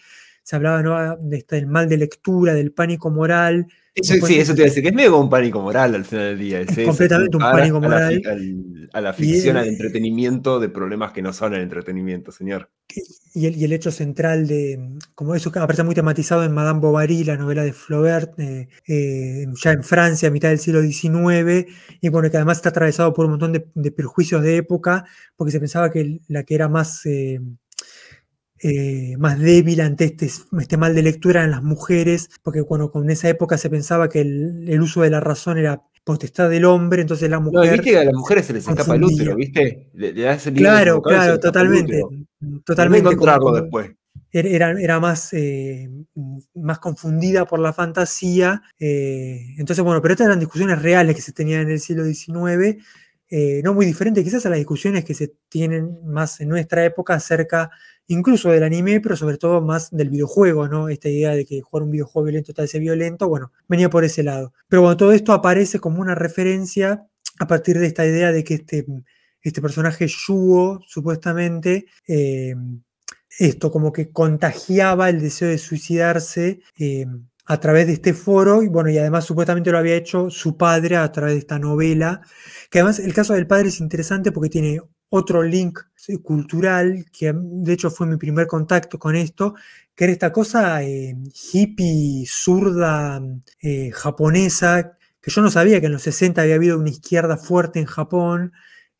Se 0.49 0.55
hablaba 0.55 0.81
¿no? 0.81 1.15
de, 1.17 1.38
este, 1.38 1.57
del 1.57 1.67
mal 1.67 1.88
de 1.88 1.97
lectura, 1.97 2.55
del 2.55 2.71
pánico 2.71 3.11
moral, 3.11 3.67
eso, 4.01 4.26
sí, 4.26 4.39
eso 4.39 4.53
te 4.53 4.61
iba 4.61 4.65
a 4.65 4.69
decir, 4.69 4.84
que 4.84 4.89
es 4.89 4.95
medio 4.95 5.19
un 5.19 5.30
pánico 5.30 5.61
moral 5.61 5.95
al 5.95 6.05
final 6.05 6.26
del 6.26 6.39
día. 6.39 6.61
Es, 6.61 6.85
completamente 6.85 7.38
un 7.38 7.43
pánico 7.43 7.81
moral. 7.81 8.21
A 8.93 9.01
la, 9.01 9.13
ficción, 9.13 9.57
al 9.57 9.67
entretenimiento 9.67 10.59
de 10.59 10.69
problemas 10.69 11.11
que 11.11 11.21
no 11.21 11.34
son 11.34 11.53
el 11.53 11.61
entretenimiento, 11.61 12.31
señor. 12.31 12.69
Y 13.34 13.45
el, 13.45 13.55
y 13.57 13.65
el, 13.65 13.73
hecho 13.73 13.91
central 13.91 14.47
de, 14.47 14.97
como 15.15 15.35
eso 15.35 15.51
que 15.51 15.59
aparece 15.59 15.84
muy 15.84 15.95
tematizado 15.95 16.43
en 16.43 16.53
Madame 16.53 16.80
Bovary, 16.80 17.23
la 17.23 17.38
novela 17.38 17.63
de 17.63 17.73
Flaubert, 17.73 18.39
eh, 18.39 18.67
eh, 18.88 19.45
ya 19.61 19.71
en 19.71 19.84
Francia, 19.84 20.30
a 20.30 20.31
mitad 20.31 20.49
del 20.49 20.59
siglo 20.59 20.81
XIX, 20.81 21.67
y 22.01 22.09
bueno, 22.09 22.31
que 22.31 22.38
además 22.38 22.57
está 22.57 22.69
atravesado 22.69 23.13
por 23.13 23.26
un 23.26 23.31
montón 23.31 23.53
de, 23.53 23.67
de 23.73 23.91
perjuicios 23.91 24.41
de 24.41 24.57
época, 24.57 25.05
porque 25.35 25.51
se 25.51 25.59
pensaba 25.59 25.91
que 25.91 26.19
la 26.27 26.43
que 26.43 26.55
era 26.55 26.69
más... 26.69 27.05
Eh, 27.05 27.39
eh, 28.61 29.15
más 29.18 29.40
débil 29.40 29.80
ante 29.80 30.03
este, 30.03 30.30
este, 30.60 30.76
mal 30.76 30.94
de 30.94 31.02
lectura 31.02 31.45
en 31.45 31.52
las 31.52 31.64
mujeres, 31.64 32.30
porque 32.44 32.64
cuando 32.64 32.91
con 32.91 33.10
esa 33.10 33.30
época 33.30 33.57
se 33.57 33.69
pensaba 33.69 34.10
que 34.10 34.19
el, 34.19 34.81
uso 34.81 35.02
de 35.02 35.10
la 35.10 35.22
razón 35.22 35.57
era 35.57 35.81
potestad 36.03 36.49
del 36.49 36.65
hombre, 36.65 37.02
entonces 37.02 37.30
la 37.30 37.40
mujer... 37.40 37.65
No, 37.65 37.72
viste 37.72 37.91
que 37.91 37.98
a 37.98 38.03
las 38.03 38.14
mujeres 38.14 38.45
se 38.45 38.53
les 38.53 38.68
escapa 38.68 38.95
el 38.95 39.03
útero, 39.06 39.36
¿viste? 39.38 39.90
claro, 40.56 41.02
claro, 41.02 41.40
totalmente. 41.40 42.03
Totalmente. 42.65 43.10
encontrarlo 43.10 43.53
después. 43.53 43.91
Era, 44.31 44.72
era 44.72 44.99
más, 44.99 45.31
eh, 45.31 45.90
más 46.53 46.80
confundida 46.80 47.45
por 47.45 47.60
la 47.60 47.72
fantasía. 47.72 48.61
Eh, 48.77 49.56
entonces, 49.57 49.86
bueno, 49.86 50.02
pero 50.02 50.14
estas 50.14 50.27
eran 50.27 50.40
discusiones 50.40 50.81
reales 50.81 51.15
que 51.15 51.22
se 51.22 51.31
tenían 51.31 51.61
en 51.61 51.69
el 51.69 51.80
siglo 51.80 52.03
XIX, 52.03 52.76
no 53.64 53.73
muy 53.73 53.86
diferentes 53.86 54.23
quizás 54.23 54.45
a 54.45 54.49
las 54.49 54.57
discusiones 54.57 55.06
que 55.06 55.14
se 55.14 55.34
tienen 55.48 55.99
más 56.03 56.41
en 56.41 56.49
nuestra 56.49 56.84
época 56.84 57.14
acerca 57.14 57.72
incluso 58.10 58.49
del 58.49 58.64
anime, 58.64 58.99
pero 59.02 59.15
sobre 59.15 59.38
todo 59.38 59.61
más 59.61 59.91
del 59.91 60.10
videojuego, 60.10 60.68
¿no? 60.68 60.90
Esta 60.90 61.10
idea 61.10 61.36
de 61.36 61.45
que 61.45 61.61
jugar 61.61 61.84
un 61.84 61.91
videojuego 61.91 62.26
violento 62.26 62.53
tal 62.53 62.65
vez 62.65 62.80
violento, 62.80 63.30
bueno, 63.30 63.52
venía 63.68 63.90
por 63.90 64.03
ese 64.03 64.23
lado. 64.23 64.52
Pero 64.68 64.81
bueno, 64.81 64.98
todo 64.98 65.11
esto 65.11 65.31
aparece 65.31 65.80
como 65.80 66.02
una 66.02 66.15
referencia 66.15 67.07
a 67.40 67.48
partir 67.48 67.77
de 67.80 67.86
esta 67.86 68.06
idea 68.06 68.31
de 68.31 68.44
que 68.44 68.56
este, 68.56 68.86
este 69.41 69.61
personaje 69.61 70.07
Yugo, 70.07 70.81
supuestamente, 70.88 71.86
eh, 72.07 72.56
esto 73.38 73.72
como 73.72 73.94
que 73.94 74.11
contagiaba 74.11 75.10
el 75.10 75.22
deseo 75.22 75.49
de 75.49 75.60
suicidarse 75.60 76.61
eh, 76.80 77.06
a 77.45 77.60
través 77.60 77.88
de 77.88 77.94
este 77.94 78.14
foro, 78.14 78.64
y 78.64 78.69
bueno, 78.69 78.90
y 78.90 78.98
además 78.98 79.26
supuestamente 79.26 79.72
lo 79.72 79.77
había 79.77 79.95
hecho 79.95 80.31
su 80.31 80.57
padre 80.57 80.98
a 80.98 81.11
través 81.11 81.36
de 81.36 81.40
esta 81.40 81.60
novela, 81.60 82.22
que 82.72 82.80
además 82.80 82.99
el 82.99 83.14
caso 83.14 83.34
del 83.34 83.48
padre 83.48 83.69
es 83.69 83.80
interesante 83.80 84.31
porque 84.31 84.49
tiene 84.49 84.81
otro 85.10 85.44
link 85.44 85.80
cultural, 86.23 87.06
que 87.11 87.34
de 87.36 87.73
hecho 87.73 87.91
fue 87.91 88.07
mi 88.07 88.18
primer 88.18 88.48
contacto 88.48 88.98
con 88.98 89.15
esto, 89.15 89.56
que 89.95 90.06
era 90.06 90.14
esta 90.14 90.31
cosa 90.31 90.81
eh, 90.84 91.15
hippie, 91.52 92.26
zurda, 92.27 93.22
eh, 93.61 93.91
japonesa, 93.94 94.98
que 95.22 95.31
yo 95.31 95.41
no 95.41 95.52
sabía 95.52 95.80
que 95.80 95.88
en 95.88 95.94
los 95.94 96.03
60 96.03 96.41
había 96.41 96.56
habido 96.56 96.80
una 96.80 96.90
izquierda 96.90 97.38
fuerte 97.38 97.80
en 97.80 97.86
Japón, 97.86 98.53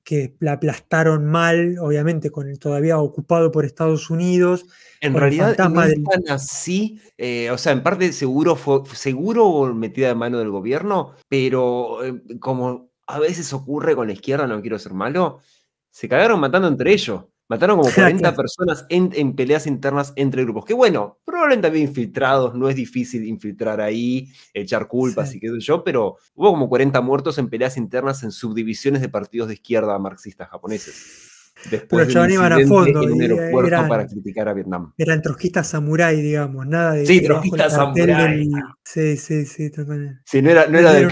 que 0.04 0.36
la 0.40 0.54
aplastaron 0.54 1.26
mal, 1.26 1.78
obviamente, 1.80 2.32
con 2.32 2.50
el 2.50 2.58
todavía 2.58 2.98
ocupado 2.98 3.52
por 3.52 3.64
Estados 3.64 4.10
Unidos. 4.10 4.66
En 5.02 5.14
realidad, 5.14 5.56
no 5.58 5.74
tan 5.76 6.30
así, 6.30 7.00
eh, 7.18 7.52
o 7.52 7.58
sea, 7.58 7.74
en 7.74 7.84
parte 7.84 8.12
seguro 8.12 8.56
fue 8.56 8.82
seguro 8.94 9.74
metida 9.74 10.08
de 10.08 10.16
mano 10.16 10.40
del 10.40 10.50
gobierno, 10.50 11.14
pero 11.30 12.00
como 12.40 12.90
a 13.08 13.20
veces 13.20 13.54
ocurre 13.54 13.96
con 13.96 14.08
la 14.08 14.14
izquierda, 14.14 14.48
no 14.48 14.62
quiero 14.62 14.78
ser 14.80 14.94
malo, 14.94 15.40
se 15.90 16.08
cagaron 16.08 16.40
matando 16.40 16.68
entre 16.68 16.94
ellos. 16.94 17.26
Mataron 17.50 17.80
como 17.80 17.90
40 17.94 18.36
personas 18.36 18.86
en, 18.90 19.36
peleas 19.36 19.66
internas 19.66 20.14
entre 20.16 20.44
grupos. 20.44 20.66
Que 20.66 20.74
bueno, 20.74 21.20
probablemente 21.26 21.68
había 21.68 21.82
infiltrados, 21.82 22.54
no 22.54 22.70
es 22.70 22.76
difícil 22.76 23.26
infiltrar 23.26 23.82
ahí, 23.82 24.32
echar 24.54 24.88
culpas 24.88 25.34
y 25.36 25.40
qué 25.40 25.48
sé 25.50 25.60
yo, 25.60 25.84
pero 25.84 26.18
hubo 26.36 26.52
como 26.52 26.70
40 26.70 27.02
muertos 27.02 27.38
en 27.40 27.50
peleas 27.50 27.76
internas 27.78 28.24
en 28.24 28.32
subdivisiones 28.32 29.02
de 29.02 29.10
partidos 29.10 29.48
de 29.48 29.56
izquierda 29.56 29.98
marxistas 29.98 30.48
japoneses. 30.50 31.26
Después 31.70 32.08
pero 32.08 32.24
de 32.24 32.34
iban 32.34 32.54
a 32.54 32.68
fondo. 32.68 33.04
En 33.04 33.12
un 33.12 33.22
aeropuerto 33.22 33.88
para 33.88 34.08
criticar 34.08 34.48
a 34.48 34.54
Vietnam. 34.54 34.94
Eran 34.98 35.22
trotskistas 35.22 35.68
samurái, 35.68 36.22
digamos, 36.22 36.66
nada 36.66 36.94
de. 36.94 37.06
Sí, 37.06 37.22
trotskistas 37.22 37.74
samurái. 37.74 38.50
Sí, 38.84 39.18
sí, 39.18 39.46
sí, 39.46 39.70
totalmente. 39.70 40.22
Sí, 40.24 40.42
no 40.42 40.52
era, 40.52 40.68
no 40.68 40.80
era 40.80 40.94
del 40.94 41.10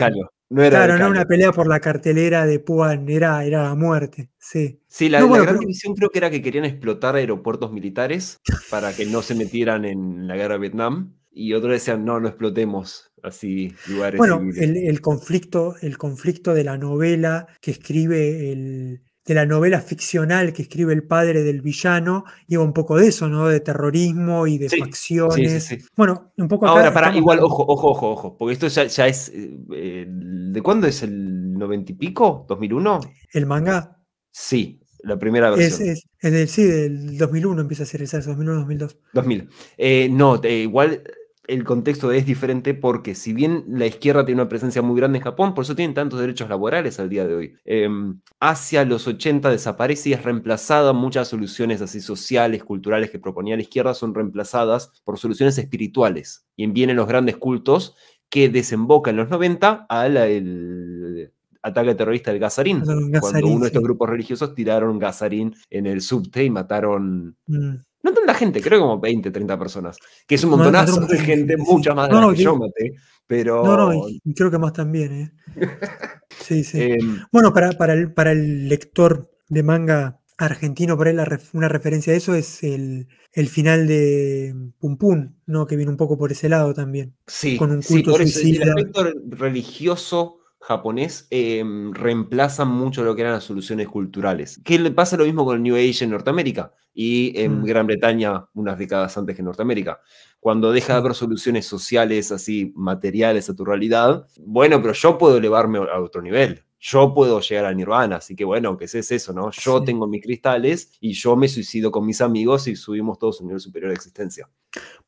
caño 0.50 0.70
claro, 0.70 0.98
no 0.98 1.10
una 1.10 1.26
pelea 1.26 1.52
por 1.52 1.68
la 1.68 1.80
cartelera 1.80 2.46
de 2.46 2.60
Puan, 2.60 3.10
era, 3.10 3.44
era 3.44 3.64
la 3.64 3.76
muerte. 3.76 4.30
Sí, 4.38 4.80
sí 4.88 5.10
la, 5.10 5.26
gran 5.26 5.60
división 5.60 5.94
creo 5.94 6.10
que 6.10 6.20
era 6.20 6.30
que 6.30 6.42
querían 6.42 6.66
explotar 6.66 7.16
aeropuertos 7.16 7.72
militares 7.72 8.40
para 8.70 8.94
que 8.94 9.06
no 9.06 9.22
se 9.22 9.36
metieran 9.36 9.86
en 9.86 10.28
la 10.28 10.36
guerra 10.36 10.56
de 10.56 10.62
Vietnam. 10.62 11.14
Y 11.32 11.54
otros 11.54 11.74
decían, 11.74 12.04
no, 12.04 12.20
no 12.20 12.28
explotemos 12.30 13.12
así 13.22 13.74
lugares. 13.88 14.18
Bueno, 14.18 14.42
el, 14.56 15.02
conflicto, 15.02 15.76
el 15.82 15.98
conflicto 15.98 16.54
de 16.54 16.64
la 16.64 16.78
novela 16.78 17.48
que 17.62 17.72
escribe 17.72 18.52
el, 18.52 19.02
de 19.28 19.34
la 19.34 19.46
novela 19.46 19.82
ficcional 19.82 20.54
que 20.54 20.62
escribe 20.62 20.94
el 20.94 21.04
padre 21.04 21.44
del 21.44 21.62
villano, 21.62 22.24
lleva 22.48 22.64
un 22.64 22.72
poco 22.72 22.96
de 22.96 23.10
eso, 23.10 23.28
¿no? 23.28 23.50
De 23.50 23.60
terrorismo 23.60 24.48
y 24.48 24.58
de 24.58 24.70
facciones. 24.70 25.90
bueno, 25.98 26.32
un 26.38 26.48
poco... 26.48 26.66
Ahora, 26.66 26.94
para, 26.94 27.16
igual, 27.16 27.40
ojo, 27.42 27.66
ojo, 27.68 27.90
ojo, 27.90 28.10
ojo, 28.12 28.38
porque 28.38 28.54
esto 28.54 28.68
ya, 28.70 29.08
es... 29.08 29.32
Eh, 29.34 30.06
¿De 30.08 30.62
cuándo 30.62 30.88
es 30.88 31.04
el 31.04 31.54
noventa 31.54 31.92
y 31.92 31.96
pico? 31.96 32.46
¿2001? 32.48 33.12
¿El 33.34 33.46
manga? 33.46 34.00
Sí, 34.32 34.80
la 35.04 35.20
primera 35.20 35.50
versión. 35.50 35.90
Es, 35.90 36.06
es, 36.22 36.52
sí, 36.52 36.64
del 36.64 37.18
2001 37.18 37.62
empieza 37.62 37.84
a 37.84 37.86
ser 37.86 38.04
esa, 38.04 38.20
2001-2002. 38.22 38.96
2000. 39.14 39.50
Eh, 39.78 40.08
no, 40.10 40.42
igual 40.46 41.04
el 41.48 41.64
contexto 41.64 42.12
es 42.12 42.26
diferente 42.26 42.74
porque 42.74 43.16
si 43.16 43.34
bien 43.34 43.64
la 43.68 43.86
izquierda 43.86 44.26
tiene 44.26 44.42
una 44.42 44.50
presencia 44.50 44.82
muy 44.82 44.98
grande 44.98 45.20
en 45.20 45.24
Japón, 45.24 45.54
por 45.54 45.64
eso 45.64 45.76
tienen 45.76 45.94
tantos 45.94 46.20
derechos 46.20 46.50
laborales 46.50 47.00
al 47.00 47.10
día 47.10 47.26
de 47.26 47.36
hoy, 47.36 47.56
em, 47.66 48.20
hacia 48.40 48.84
los 48.84 49.08
80 49.08 49.50
desaparece 49.50 50.10
y 50.10 50.14
es 50.14 50.24
reemplazada, 50.24 50.94
muchas 50.94 51.30
soluciones 51.30 51.82
así 51.82 52.02
sociales, 52.02 52.64
culturales 52.64 53.10
que 53.10 53.20
proponía 53.20 53.56
la 53.56 53.62
izquierda 53.62 53.94
son 53.94 54.14
reemplazadas 54.14 54.92
por 55.06 55.18
soluciones 55.18 55.58
espirituales. 55.58 56.46
Y 56.56 56.68
vienen 56.68 56.98
los 56.98 57.08
grandes 57.08 57.38
cultos 57.38 57.96
que 58.30 58.50
desembocan 58.50 59.16
en 59.16 59.22
los 59.22 59.30
90 59.30 59.86
al, 59.88 61.32
ataque 61.62 61.96
terrorista 61.96 62.32
del 62.32 62.40
Gazarín, 62.40 62.84
cuando 63.20 63.48
uno 63.48 63.62
de 63.62 63.68
estos 63.68 63.84
grupos 63.84 64.10
religiosos 64.10 64.54
tiraron 64.54 65.00
Gazarín 65.00 65.56
en 65.70 65.86
el 65.86 66.02
subte 66.02 66.44
y 66.44 66.50
mataron... 66.50 67.36
Mm. 67.48 67.76
No 68.08 68.14
tanta 68.14 68.34
gente, 68.34 68.62
creo 68.62 68.80
como 68.80 69.00
20, 69.00 69.32
30 69.32 69.60
personas. 69.60 69.98
Que 70.26 70.36
es 70.36 70.44
un 70.46 70.52
montonazo 70.52 71.02
de 71.02 71.18
gente, 71.20 71.58
mucha 71.58 71.94
más 71.94 72.08
de 72.08 72.16
no, 72.16 72.32
que 72.32 72.42
yo 72.42 72.56
maté. 72.56 72.94
Pero... 73.28 73.66
No, 73.66 73.76
no, 73.76 74.08
y 74.08 74.34
creo 74.34 74.50
que 74.50 74.58
más 74.58 74.72
también, 74.72 75.14
¿eh? 75.14 75.32
Sí, 76.40 76.64
sí. 76.64 76.82
Em, 76.82 77.20
bueno, 77.32 77.54
para, 77.54 77.74
para, 77.74 77.94
el, 77.94 78.14
para 78.14 78.32
el 78.32 78.70
lector 78.70 79.30
de 79.50 79.64
manga 79.64 80.22
argentino, 80.38 80.96
por 80.96 81.08
ahí 81.08 81.16
una 81.52 81.68
referencia 81.68 82.14
a 82.14 82.16
eso 82.16 82.36
es 82.36 82.64
el, 82.64 83.08
el, 83.34 83.50
final 83.50 83.88
de 83.88 84.56
Pum 84.80 84.98
Pum, 84.98 85.34
¿no? 85.46 85.68
Que 85.68 85.76
viene 85.76 85.92
un 85.92 85.98
poco 85.98 86.18
por 86.18 86.32
ese 86.32 86.48
lado 86.48 86.74
también. 86.74 87.16
Sí, 87.26 87.58
con 87.58 87.72
un 87.72 87.82
culto 87.82 88.16
sí, 88.26 88.56
el 88.56 88.70
aspecto 88.70 89.12
religioso 89.30 90.38
japonés 90.62 91.28
em, 91.32 91.92
reemplaza 91.92 92.64
mucho 92.66 93.04
lo 93.04 93.16
que 93.16 93.22
eran 93.22 93.34
las 93.34 93.44
soluciones 93.44 93.90
culturales. 93.90 94.62
Que 94.64 94.80
le 94.80 94.92
pasa 94.92 95.18
lo 95.18 95.26
mismo 95.26 95.44
con 95.44 95.58
el 95.58 95.64
New 95.64 95.76
Age 95.76 96.06
en 96.06 96.12
Norteamérica 96.12 96.72
y 97.00 97.40
en 97.40 97.62
mm. 97.62 97.64
Gran 97.64 97.86
Bretaña 97.86 98.48
unas 98.56 98.80
décadas 98.80 99.16
antes 99.18 99.36
que 99.36 99.42
en 99.42 99.46
Norteamérica. 99.46 100.02
Cuando 100.40 100.72
deja 100.72 100.94
de 100.94 101.00
haber 101.00 101.14
soluciones 101.14 101.68
sociales 101.68 102.32
así, 102.32 102.74
materiales 102.76 103.48
a 103.52 103.56
tu 103.56 103.64
realidad, 103.64 104.26
bueno, 104.40 104.82
pero 104.82 104.94
yo 104.94 105.18
puedo 105.20 105.38
elevarme 105.38 105.78
a 105.78 106.02
otro 106.02 106.24
nivel 106.24 106.64
yo 106.80 107.14
puedo 107.14 107.42
llegar 107.42 107.66
al 107.66 107.76
nirvana, 107.76 108.18
así 108.18 108.36
que 108.36 108.46
bueno, 108.46 108.70
aunque 108.70 108.88
sea 108.88 109.02
eso, 109.02 109.34
¿no? 109.34 109.50
Yo 109.52 109.84
tengo 109.84 110.08
mis 110.08 110.22
cristales 110.22 110.92
y 111.00 111.14
yo 111.14 111.36
me 111.36 111.48
suicido 111.48 111.92
con 111.92 112.06
mis 112.06 112.22
amigos 112.22 112.68
y 112.68 112.76
subimos 112.76 113.18
todos 113.18 113.40
a 113.40 113.44
un 113.44 113.48
nivel 113.48 113.60
superior 113.60 113.90
de 113.90 113.96
existencia. 113.96 114.48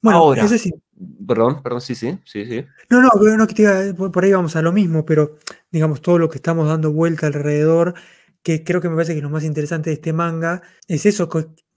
Bueno, 0.01 0.19
Ahora, 0.19 0.47
sí. 0.47 0.73
Perdón, 1.27 1.61
perdón, 1.61 1.81
sí, 1.81 1.93
sí, 1.93 2.17
sí, 2.25 2.45
sí. 2.45 2.65
No, 2.89 3.01
no, 3.01 3.09
no 3.37 3.47
que 3.47 3.93
por 3.95 4.23
ahí 4.23 4.31
vamos 4.31 4.55
a 4.55 4.61
lo 4.61 4.71
mismo, 4.71 5.05
pero 5.05 5.35
digamos, 5.71 6.01
todo 6.01 6.17
lo 6.17 6.27
que 6.27 6.37
estamos 6.37 6.67
dando 6.67 6.91
vuelta 6.91 7.27
alrededor, 7.27 7.93
que 8.41 8.63
creo 8.63 8.81
que 8.81 8.89
me 8.89 8.95
parece 8.95 9.13
que 9.13 9.21
lo 9.21 9.29
más 9.29 9.43
interesante 9.43 9.91
de 9.91 9.95
este 9.95 10.11
manga 10.11 10.63
es 10.87 11.05
eso, 11.05 11.29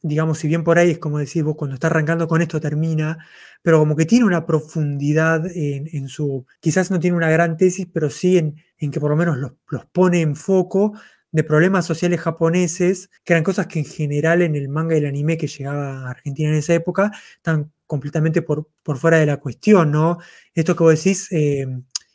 digamos, 0.02 0.38
si 0.38 0.48
bien 0.48 0.64
por 0.64 0.78
ahí 0.78 0.90
es 0.90 0.98
como 0.98 1.18
decir 1.18 1.44
vos, 1.44 1.56
cuando 1.56 1.74
está 1.74 1.86
arrancando 1.86 2.28
con 2.28 2.42
esto 2.42 2.60
termina, 2.60 3.18
pero 3.62 3.78
como 3.78 3.96
que 3.96 4.04
tiene 4.04 4.24
una 4.24 4.44
profundidad 4.44 5.44
en, 5.54 6.08
su, 6.08 6.46
quizás 6.60 6.90
no 6.90 6.98
tiene 7.00 7.16
una 7.16 7.30
gran 7.30 7.56
tesis, 7.56 7.86
pero 7.92 8.10
sí 8.10 8.36
en, 8.38 8.56
en 8.78 8.90
que 8.90 9.00
por 9.00 9.10
lo 9.10 9.16
menos 9.16 9.38
los, 9.38 9.52
pone 9.92 10.20
en 10.20 10.36
foco 10.36 10.92
de 11.30 11.44
problemas 11.44 11.86
sociales 11.86 12.20
japoneses, 12.20 13.10
que 13.24 13.32
eran 13.32 13.44
cosas 13.44 13.66
que 13.66 13.78
en 13.78 13.84
general 13.86 14.42
en 14.42 14.56
el 14.56 14.68
manga 14.68 14.94
y 14.94 14.98
el 14.98 15.06
anime 15.06 15.38
que 15.38 15.46
llegaba 15.46 16.06
a 16.06 16.10
Argentina 16.10 16.50
en 16.50 16.56
esa 16.56 16.74
época 16.74 17.10
están 17.36 17.72
completamente 17.86 18.42
por, 18.42 18.68
por 18.82 18.98
fuera 18.98 19.18
de 19.18 19.26
la 19.26 19.38
cuestión, 19.38 19.92
¿no? 19.92 20.18
Esto 20.54 20.76
que 20.76 20.82
vos 20.82 20.94
decís, 20.94 21.28
eh, 21.30 21.66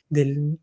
de, 0.10 0.58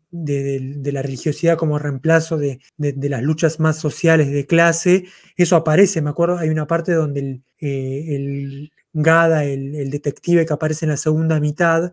la 0.91 1.01
religiosidad 1.01 1.57
como 1.57 1.79
reemplazo 1.79 2.37
de, 2.37 2.59
las 2.77 3.23
luchas 3.23 3.59
más 3.59 3.77
sociales 3.77 4.31
de 4.31 4.45
clase, 4.45 5.05
eso 5.37 5.55
aparece, 5.55 6.01
me 6.01 6.09
acuerdo, 6.09 6.37
hay 6.37 6.49
una 6.49 6.67
parte 6.67 6.93
donde 6.93 7.19
el, 7.19 7.43
eh, 7.59 8.69
Gada, 8.97 9.43
el, 9.43 9.89
detective 9.89 10.45
que 10.45 10.53
aparece 10.53 10.85
en 10.85 10.91
la 10.91 10.97
segunda 10.97 11.39
mitad, 11.41 11.91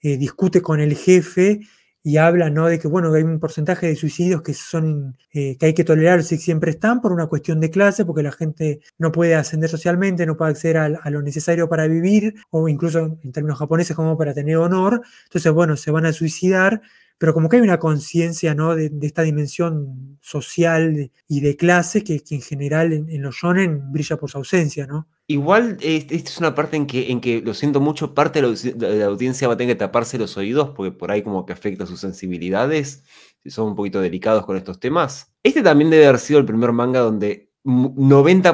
eh, 0.00 0.16
discute 0.16 0.62
con 0.62 0.80
el 0.80 0.94
jefe 0.94 1.60
y 2.06 2.18
habla 2.18 2.50
¿no? 2.50 2.66
de 2.66 2.78
que 2.78 2.86
bueno, 2.86 3.12
hay 3.14 3.22
un 3.22 3.40
porcentaje 3.40 3.86
de 3.86 3.96
suicidios 3.96 4.42
que 4.42 4.52
son 4.52 5.16
eh, 5.32 5.56
que 5.56 5.66
hay 5.66 5.74
que 5.74 5.84
tolerar 5.84 6.22
si 6.22 6.36
siempre 6.36 6.70
están 6.70 7.00
por 7.00 7.12
una 7.12 7.26
cuestión 7.28 7.60
de 7.60 7.70
clase, 7.70 8.04
porque 8.04 8.22
la 8.22 8.30
gente 8.30 8.80
no 8.98 9.10
puede 9.10 9.34
ascender 9.34 9.70
socialmente, 9.70 10.26
no 10.26 10.36
puede 10.36 10.50
acceder 10.50 10.76
a, 10.76 10.84
a, 10.84 11.10
lo 11.10 11.22
necesario 11.22 11.66
para 11.66 11.88
vivir, 11.88 12.34
o 12.50 12.68
incluso 12.68 13.18
en 13.24 13.32
términos 13.32 13.58
japoneses 13.58 13.96
como 13.96 14.18
para 14.18 14.34
tener 14.34 14.58
honor. 14.58 15.00
Entonces, 15.24 15.50
bueno, 15.52 15.76
se 15.78 15.90
van 15.90 16.04
a 16.04 16.12
suicidar 16.12 16.82
pero 17.24 17.32
como 17.32 17.48
que 17.48 17.56
hay 17.56 17.62
una 17.62 17.78
conciencia 17.78 18.54
¿no? 18.54 18.74
de, 18.74 18.92
esta 19.00 19.22
dimensión 19.22 20.18
social 20.20 21.10
y 21.26 21.40
de 21.40 21.56
clase 21.56 22.04
que, 22.04 22.22
en 22.28 22.42
general 22.42 22.92
en, 22.92 23.22
los 23.22 23.36
shonen 23.36 23.90
brilla 23.90 24.18
por 24.18 24.30
su 24.30 24.36
ausencia, 24.36 24.86
¿no? 24.86 25.08
Igual, 25.26 25.78
esta 25.80 26.14
es 26.14 26.36
una 26.36 26.54
parte 26.54 26.76
en 26.76 26.86
que, 26.86 27.10
en 27.10 27.22
que, 27.22 27.40
lo 27.40 27.54
siento 27.54 27.80
mucho, 27.80 28.12
parte 28.12 28.42
de 28.42 28.98
la, 28.98 29.06
audiencia 29.06 29.48
va 29.48 29.54
a 29.54 29.56
tener 29.56 29.74
que 29.74 29.78
taparse 29.78 30.18
los 30.18 30.36
oídos 30.36 30.72
porque 30.76 30.92
por 30.92 31.10
ahí 31.10 31.22
como 31.22 31.46
que 31.46 31.54
afecta 31.54 31.86
sus 31.86 31.98
sensibilidades, 31.98 33.04
si 33.42 33.48
son 33.48 33.68
un 33.68 33.74
poquito 33.74 34.02
delicados 34.02 34.44
con 34.44 34.58
estos 34.58 34.78
temas. 34.78 35.32
Este 35.42 35.62
también 35.62 35.88
debe 35.88 36.06
haber 36.06 36.20
sido 36.20 36.40
el 36.40 36.44
primer 36.44 36.72
manga 36.72 37.00
donde 37.00 37.54
90%, 37.64 38.52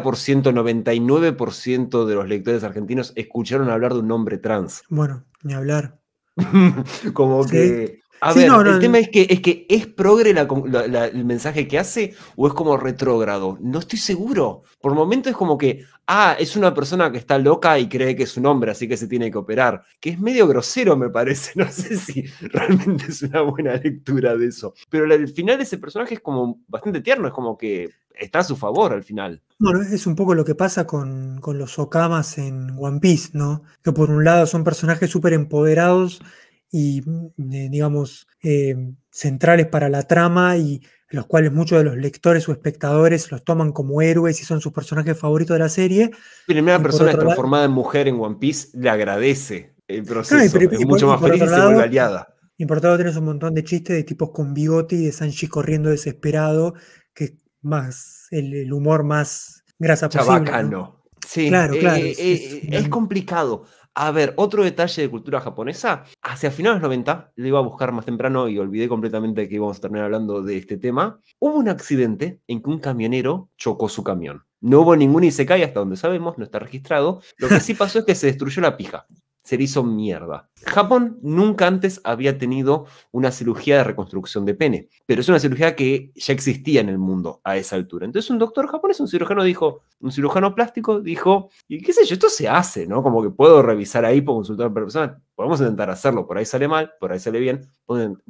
99% 0.53 2.07
de 2.07 2.15
los 2.15 2.29
lectores 2.29 2.63
argentinos 2.63 3.15
escucharon 3.17 3.69
hablar 3.69 3.95
de 3.95 3.99
un 3.99 4.13
hombre 4.13 4.39
trans. 4.39 4.85
Bueno, 4.89 5.25
ni 5.43 5.55
hablar. 5.55 5.99
como 7.15 7.45
que 7.45 8.01
a 8.21 8.33
ver, 8.33 8.51
el 8.67 8.79
tema 8.81 8.99
es 8.99 9.09
que, 9.09 9.27
es 9.31 9.41
que 9.41 9.67
es 9.69 9.87
progre 9.87 10.31
el 10.31 11.25
mensaje 11.25 11.67
que 11.67 11.79
hace 11.79 12.15
o 12.37 12.47
es 12.47 12.53
como 12.53 12.77
retrógrado. 12.77 13.59
No 13.61 13.79
estoy 13.79 13.99
seguro. 13.99 14.63
Por 14.81 14.95
momentos 14.95 15.31
es 15.31 15.37
como 15.37 15.57
que, 15.57 15.85
ah, 16.07 16.37
es 16.39 16.57
una 16.57 16.75
persona 16.75 17.11
que 17.11 17.19
está 17.19 17.39
loca 17.39 17.79
y 17.79 17.89
cree 17.89 18.15
que 18.15 18.25
es 18.25 18.37
un 18.37 18.47
hombre, 18.47 18.71
así 18.71 18.87
que 18.87 18.97
se 18.97 19.07
tiene 19.07 19.31
que 19.31 19.39
operar. 19.39 19.83
Que 20.01 20.11
es 20.11 20.21
medio 20.21 20.47
grosero, 20.47 20.97
me 20.97 21.11
parece. 21.11 21.53
No 21.61 21.71
sé 21.71 21.97
si 21.97 22.23
realmente 22.41 23.07
es 23.09 23.23
una 23.23 23.43
buena 23.43 23.75
lectura 23.75 24.37
de 24.37 24.47
eso. 24.47 24.75
Pero 24.89 25.13
el 25.13 25.29
final 25.29 25.59
de 25.59 25.65
ese 25.65 25.79
personaje 25.79 26.15
es 26.15 26.21
como 26.21 26.61
bastante 26.69 27.01
tierno, 27.01 27.29
es 27.29 27.35
como 27.35 27.57
que 27.57 27.91
está 28.19 28.41
a 28.41 28.45
su 28.45 28.57
favor 28.57 28.93
al 28.93 29.03
final. 29.03 29.43
Bueno, 29.59 29.83
es 29.83 30.07
un 30.07 30.15
poco 30.15 30.35
lo 30.35 30.45
que 30.45 30.55
pasa 30.55 30.87
con, 30.87 31.39
con 31.41 31.59
los 31.59 31.79
Okamas 31.79 32.39
en 32.39 32.77
One 32.79 33.01
Piece, 33.01 33.31
¿no? 33.35 33.63
Que 33.83 33.93
por 33.93 34.11
un 34.11 34.25
lado 34.25 34.47
son 34.47 34.65
personajes 34.65 35.11
súper 35.11 35.33
empoderados 35.33 36.23
y, 36.71 37.01
eh, 37.01 37.69
digamos, 37.71 38.27
eh, 38.43 38.77
centrales 39.11 39.67
para 39.67 39.89
la 39.89 40.05
trama 40.05 40.57
y 40.57 40.81
los 41.09 41.27
cuales 41.27 41.53
muchos 41.53 41.79
de 41.79 41.85
los 41.85 41.97
lectores 41.97 42.49
o 42.49 42.53
espectadores 42.53 43.31
los 43.33 43.45
toman 43.45 43.73
como 43.73 44.01
héroes 44.01 44.41
y 44.41 44.45
son 44.45 44.61
sus 44.61 44.73
personajes 44.73 45.19
favoritos 45.19 45.55
de 45.55 45.59
la 45.59 45.69
serie. 45.69 46.11
Primera 46.47 46.79
persona 46.79 47.13
transformada 47.13 47.65
en 47.65 47.73
mujer 47.73 48.07
en 48.07 48.21
One 48.21 48.37
Piece 48.39 48.69
le 48.79 48.89
agradece 48.89 49.75
el 49.89 50.05
proceso, 50.05 50.59
es 50.59 50.87
mucho 50.87 51.09
más 51.09 51.21
feliz 51.21 51.43
y 51.43 51.49
se 51.49 51.61
vuelve 51.61 51.83
aliada. 51.83 52.35
Y 52.57 52.67
por 52.67 52.77
otro 52.77 52.91
lado 52.91 52.99
tenés 52.99 53.17
un 53.17 53.25
montón 53.25 53.55
de 53.55 53.65
chistes 53.65 53.97
de 53.97 54.05
tipos 54.05 54.31
con 54.31 54.55
bigote 54.55 54.95
y 54.95 55.07
de 55.07 55.13
Sanji 55.13 55.49
corriendo 55.49 55.91
desesperado, 55.91 56.75
que 57.15 57.25
es 57.25 57.33
más 57.63 58.29
el, 58.31 58.73
humor 58.73 59.03
más 59.03 59.65
grasa 59.79 60.09
Chabacano. 60.09 61.01
Sí, 61.27 61.49
claro, 61.49 61.75
claro. 61.79 62.05
Eh, 62.05 62.69
es, 62.71 62.89
complicado. 62.89 63.65
A 63.95 64.12
ver, 64.12 64.35
otro 64.37 64.62
detalle 64.65 65.03
de 65.03 65.11
cultura 65.11 65.41
japonesa. 65.41 66.05
Hacia 66.23 66.51
finales 66.51 66.81
90, 66.81 67.33
lo 67.35 67.47
iba 67.47 67.59
a 67.59 67.62
buscar 67.62 67.93
más 67.93 68.05
temprano 68.05 68.49
y 68.49 68.59
olvidé 68.59 68.89
completamente 68.89 69.49
que 69.49 69.57
íbamos 69.57 69.79
a 69.79 69.81
terminar 69.81 70.07
hablando 70.07 70.43
de 70.43 70.57
este 70.57 70.77
tema. 70.77 71.21
Hubo 71.39 71.55
un 71.57 71.69
accidente 71.69 72.41
en 72.47 72.62
que 72.62 72.71
un 72.71 72.79
camionero 72.79 73.51
chocó 73.57 73.89
su 73.89 74.05
camión. 74.05 74.45
No 74.61 74.81
hubo 74.81 74.95
ningún 74.95 75.25
Isekai 75.25 75.62
hasta 75.62 75.81
donde 75.81 75.97
sabemos, 75.97 76.39
no 76.39 76.45
está 76.45 76.59
registrado. 76.59 77.21
Lo 77.39 77.49
que 77.49 77.61
sí 77.61 77.75
pasó 77.75 77.99
es 77.99 78.05
que 78.05 78.15
se 78.15 78.27
destruyó 78.29 78.62
la 78.62 78.77
pija 78.77 79.07
se 79.51 79.59
le 79.59 79.65
hizo 79.65 79.83
mierda. 79.83 80.49
Japón 80.65 81.19
nunca 81.23 81.67
antes 81.67 82.01
había 82.05 82.39
tenido 82.39 82.87
una 83.11 83.33
cirugía 83.33 83.79
de 83.79 83.83
reconstrucción 83.83 84.45
de 84.45 84.55
pene, 84.55 84.89
pero 85.07 85.23
es 85.23 85.29
una 85.29 85.41
cirugía 85.41 85.75
que 85.75 86.13
ya 86.15 86.33
existía 86.33 86.81
en 86.81 86.89
el 86.89 86.99
mundo 86.99 87.41
a 87.43 87.57
esa 87.57 87.75
altura. 87.75 88.07
Entonces 88.07 88.31
un 88.31 88.39
doctor 88.39 88.69
japonés, 88.69 89.01
un 89.01 89.09
cirujano 89.09 89.43
dijo, 89.43 89.81
un 89.99 90.13
cirujano 90.13 90.55
plástico 90.55 91.01
dijo, 91.01 91.51
y 91.67 91.83
qué 91.83 91.93
sé 91.93 92.05
yo, 92.05 92.15
esto 92.15 92.29
se 92.29 92.49
hace, 92.49 92.87
¿no? 92.87 93.03
Como 93.03 93.25
que 93.25 93.31
puedo 93.31 93.61
revisar 93.61 94.05
ahí, 94.05 94.21
puedo 94.21 94.39
consultar 94.39 94.69
a 94.69 94.73
persona, 94.73 95.21
podemos 95.35 95.59
intentar 95.59 95.91
hacerlo, 95.91 96.29
por 96.29 96.39
ahí 96.39 96.45
sale 96.45 96.69
mal, 96.69 96.93
por 97.01 97.11
ahí 97.11 97.19
sale 97.19 97.41
bien, 97.41 97.67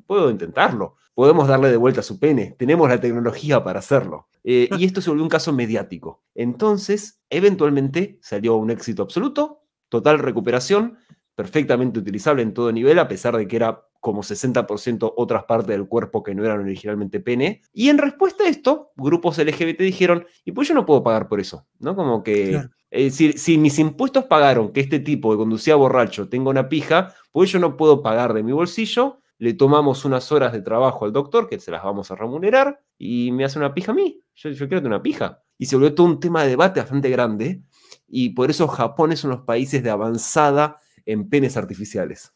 puedo, 0.07 0.31
intentarlo, 0.31 0.97
podemos 1.13 1.49
darle 1.49 1.69
de 1.69 1.77
vuelta 1.77 2.01
a 2.01 2.03
su 2.03 2.19
pene, 2.19 2.57
tenemos 2.59 2.89
la 2.89 2.99
tecnología 2.99 3.63
para 3.63 3.81
hacerlo. 3.81 4.29
Eh, 4.43 4.71
y 4.79 4.87
esto 4.87 5.03
se 5.03 5.11
volvió 5.11 5.23
un 5.23 5.29
caso 5.29 5.53
mediático. 5.53 6.23
Entonces, 6.35 7.21
eventualmente 7.29 8.19
salió 8.23 8.57
un 8.57 8.71
éxito 8.71 9.03
absoluto, 9.03 9.61
total 9.91 10.21
recuperación, 10.21 10.97
perfectamente 11.41 11.99
utilizable 11.99 12.43
en 12.43 12.53
todo 12.53 12.71
nivel, 12.71 12.99
a 12.99 13.09
pesar 13.09 13.35
de 13.35 13.49
que 13.49 13.57
era 13.57 13.83
como 13.99 14.23
60% 14.23 15.15
otras 15.17 15.45
partes 15.45 15.69
del 15.69 15.89
cuerpo 15.89 16.23
que 16.23 16.35
no 16.35 16.45
eran 16.45 16.61
originalmente 16.61 17.19
pene. 17.19 17.63
Y 17.73 17.89
en 17.89 17.97
respuesta 17.97 18.45
a 18.45 18.49
esto, 18.49 18.93
grupos 18.95 19.39
LGBT 19.39 19.81
dijeron, 19.81 20.27
y 20.45 20.53
pues 20.53 20.69
yo 20.69 20.75
no 20.75 20.85
puedo 20.85 21.03
pagar 21.03 21.29
por 21.29 21.41
eso, 21.41 21.67
¿no? 21.79 21.97
Como 21.97 22.23
que, 22.23 22.61
eh, 22.91 23.11
si, 23.11 23.57
mis 23.57 23.79
impuestos 23.79 24.27
pagaron 24.27 24.71
que 24.71 24.81
este 24.81 25.01
tipo 25.01 25.31
que 25.31 25.39
conducía 25.39 25.77
borracho 25.77 26.29
tenga 26.29 26.51
una 26.51 26.69
pija, 26.69 27.15
pues 27.33 27.51
yo 27.51 27.59
no 27.59 27.79
puedo 27.79 28.03
pagar 28.03 28.35
de 28.35 28.43
mi 28.43 28.53
bolsillo, 28.53 29.23
le 29.39 29.55
tomamos 29.55 30.05
unas 30.05 30.31
horas 30.33 30.53
de 30.53 30.61
trabajo 30.61 31.07
al 31.07 31.15
doctor, 31.15 31.49
que 31.49 31.59
se 31.59 31.71
las 31.71 31.83
vamos 31.83 32.11
a 32.11 32.17
remunerar, 32.17 32.83
y 32.99 33.33
me 33.33 33.47
hace 33.47 33.59
una 33.59 33.73
pija 33.73 33.93
a 33.93 33.95
mí, 33.95 34.23
yo, 34.35 34.51
yo 34.51 34.69
quiero 34.69 34.83
tener 34.83 34.93
una 34.93 35.03
pija. 35.03 35.43
Y 35.57 35.65
se 35.65 35.77
volvió 35.77 35.95
todo 35.95 36.07
un 36.07 36.21
tema 36.21 36.43
de 36.43 36.51
debate 36.51 36.81
bastante 36.81 37.09
grande, 37.09 37.63
y 38.07 38.31
por 38.31 38.51
eso 38.51 38.69
Japón 38.69 39.13
es 39.13 39.25
uno 39.25 39.35
de 39.35 39.39
los 39.39 39.47
países 39.47 39.83
de 39.83 39.89
avanzada 39.89 40.79
en 41.13 41.29
penes 41.29 41.57
artificiales. 41.57 42.33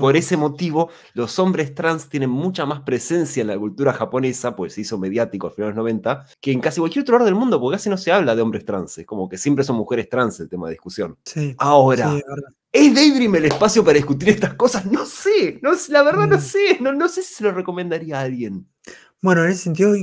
por 0.00 0.16
ese 0.16 0.36
motivo, 0.36 0.90
los 1.14 1.38
hombres 1.38 1.74
trans 1.74 2.08
tienen 2.08 2.30
mucha 2.30 2.66
más 2.66 2.80
presencia 2.80 3.40
en 3.40 3.46
la 3.46 3.58
cultura 3.58 3.92
japonesa, 3.92 4.54
pues 4.54 4.74
se 4.74 4.82
hizo 4.82 4.98
mediático 4.98 5.46
a 5.46 5.50
finales 5.50 5.74
de 5.74 5.78
los 5.78 5.84
90, 5.84 6.26
que 6.40 6.52
en 6.52 6.60
casi 6.60 6.80
cualquier 6.80 7.02
otro 7.02 7.14
lugar 7.14 7.24
del 7.24 7.34
mundo, 7.34 7.60
porque 7.60 7.76
casi 7.76 7.90
no 7.90 7.96
se 7.96 8.12
habla 8.12 8.36
de 8.36 8.42
hombres 8.42 8.64
trans, 8.64 8.98
es 8.98 9.06
como 9.06 9.28
que 9.28 9.38
siempre 9.38 9.64
son 9.64 9.76
mujeres 9.76 10.08
trans 10.08 10.40
el 10.40 10.48
tema 10.48 10.66
de 10.66 10.72
discusión. 10.72 11.16
Ahora, 11.58 12.12
¿es 12.72 12.94
Daydream 12.94 13.36
el 13.36 13.46
espacio 13.46 13.82
para 13.84 13.96
discutir 13.96 14.30
estas 14.30 14.54
cosas? 14.54 14.84
No 14.86 15.06
sé, 15.06 15.58
no, 15.62 15.72
la 15.88 16.02
verdad 16.02 16.26
no 16.26 16.36
mm. 16.36 16.40
sé, 16.40 16.78
no, 16.80 16.92
no 16.92 17.08
sé 17.08 17.22
si 17.22 17.34
se 17.34 17.44
lo 17.44 17.52
recomendaría 17.52 18.20
a 18.20 18.22
alguien. 18.22 18.66
Bueno, 19.20 19.44
en 19.44 19.50
ese 19.50 19.64
sentido 19.64 19.94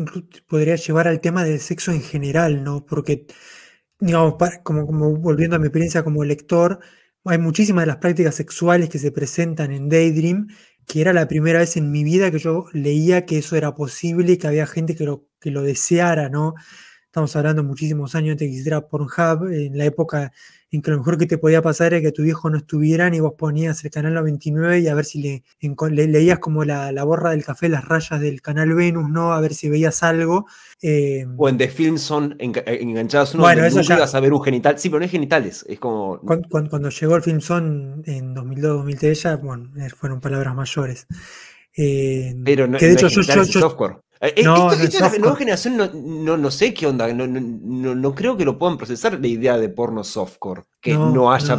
podría 0.47 0.75
llevar 0.75 1.07
al 1.07 1.21
tema 1.21 1.43
del 1.43 1.59
sexo 1.59 1.91
en 1.91 2.01
general, 2.01 2.63
¿no? 2.63 2.85
Porque, 2.85 3.27
digamos, 3.99 4.35
como, 4.63 4.85
como 4.85 5.15
volviendo 5.15 5.55
a 5.55 5.59
mi 5.59 5.67
experiencia 5.67 6.03
como 6.03 6.23
lector, 6.25 6.79
hay 7.25 7.37
muchísimas 7.39 7.83
de 7.83 7.87
las 7.87 7.97
prácticas 7.97 8.35
sexuales 8.35 8.89
que 8.89 8.99
se 8.99 9.11
presentan 9.11 9.71
en 9.71 9.89
Daydream, 9.89 10.47
que 10.87 11.01
era 11.01 11.13
la 11.13 11.27
primera 11.27 11.59
vez 11.59 11.77
en 11.77 11.91
mi 11.91 12.03
vida 12.03 12.31
que 12.31 12.39
yo 12.39 12.65
leía 12.73 13.25
que 13.25 13.39
eso 13.39 13.55
era 13.55 13.73
posible 13.73 14.33
y 14.33 14.37
que 14.37 14.47
había 14.47 14.67
gente 14.67 14.95
que 14.95 15.05
lo, 15.05 15.27
que 15.39 15.51
lo 15.51 15.61
deseara, 15.63 16.29
¿no? 16.29 16.53
Estamos 17.05 17.35
hablando 17.35 17.63
muchísimos 17.63 18.13
años 18.15 18.33
antes 18.33 18.45
de 18.45 18.47
que 18.47 18.51
existiera 18.51 18.87
Pornhub, 18.87 19.47
en 19.51 19.77
la 19.77 19.85
época 19.85 20.33
en 20.75 20.81
que 20.81 20.91
lo 20.91 20.97
mejor 20.97 21.17
que 21.17 21.25
te 21.25 21.37
podía 21.37 21.61
pasar 21.61 21.93
era 21.93 22.01
que 22.01 22.11
tu 22.11 22.23
viejo 22.23 22.49
no 22.49 22.57
estuviera 22.57 23.13
y 23.13 23.19
vos 23.19 23.33
ponías 23.37 23.83
el 23.83 23.91
canal 23.91 24.13
99 24.13 24.79
y 24.79 24.87
a 24.87 24.93
ver 24.93 25.05
si 25.05 25.21
le, 25.21 26.07
leías 26.07 26.39
como 26.39 26.63
la, 26.65 26.91
borra 27.03 27.31
del 27.31 27.43
café, 27.43 27.69
las 27.69 27.85
rayas 27.85 28.19
del 28.19 28.41
canal 28.41 28.73
Venus, 28.73 29.09
¿no? 29.09 29.33
A 29.33 29.41
ver 29.41 29.53
si 29.53 29.69
veías 29.69 30.03
algo. 30.03 30.45
Eh, 30.81 31.25
o 31.37 31.49
en 31.49 31.57
The 31.57 31.69
Film 31.69 31.97
son 31.97 32.35
enganchados 32.39 33.33
uno 33.33 33.43
bueno, 33.43 33.65
eso 33.65 33.81
ya, 33.81 34.03
a 34.03 34.19
ver 34.19 34.33
un 34.33 34.43
genital. 34.43 34.77
Sí, 34.77 34.89
pero 34.89 34.99
no 34.99 35.05
es 35.05 35.11
genitales, 35.11 35.65
es 35.67 35.79
como. 35.79 36.19
Cuando, 36.19 36.89
llegó 36.89 37.15
el 37.15 37.21
Film 37.21 37.41
Son 37.41 38.03
en 38.05 38.35
2002-2003, 38.35 39.13
ya, 39.13 39.35
bueno, 39.37 39.71
eh, 39.77 39.89
fueron 39.89 40.19
palabras 40.19 40.53
mayores. 40.55 41.07
Eh, 41.77 42.35
pero 42.43 42.67
no, 42.67 42.77
que 42.77 42.87
de 42.87 42.93
hecho 42.93 43.07
yo, 43.07 43.23
software. 43.23 43.97
Eh, 44.21 44.43
no, 44.43 44.71
esto, 44.71 44.99
la 44.99 45.09
nueva 45.17 45.35
generación 45.35 45.77
no, 45.77 46.37
no, 46.37 46.51
sé 46.51 46.73
qué 46.73 46.87
onda, 46.87 47.11
no, 47.13 47.27
no, 47.27 48.15
creo 48.15 48.37
que 48.37 48.45
lo 48.45 48.57
puedan 48.57 48.77
procesar 48.77 49.19
la 49.19 49.27
idea 49.27 49.57
de 49.57 49.69
porno 49.69 50.03
softcore, 50.03 50.63
que 50.79 50.93
no, 50.93 51.31
haya 51.31 51.57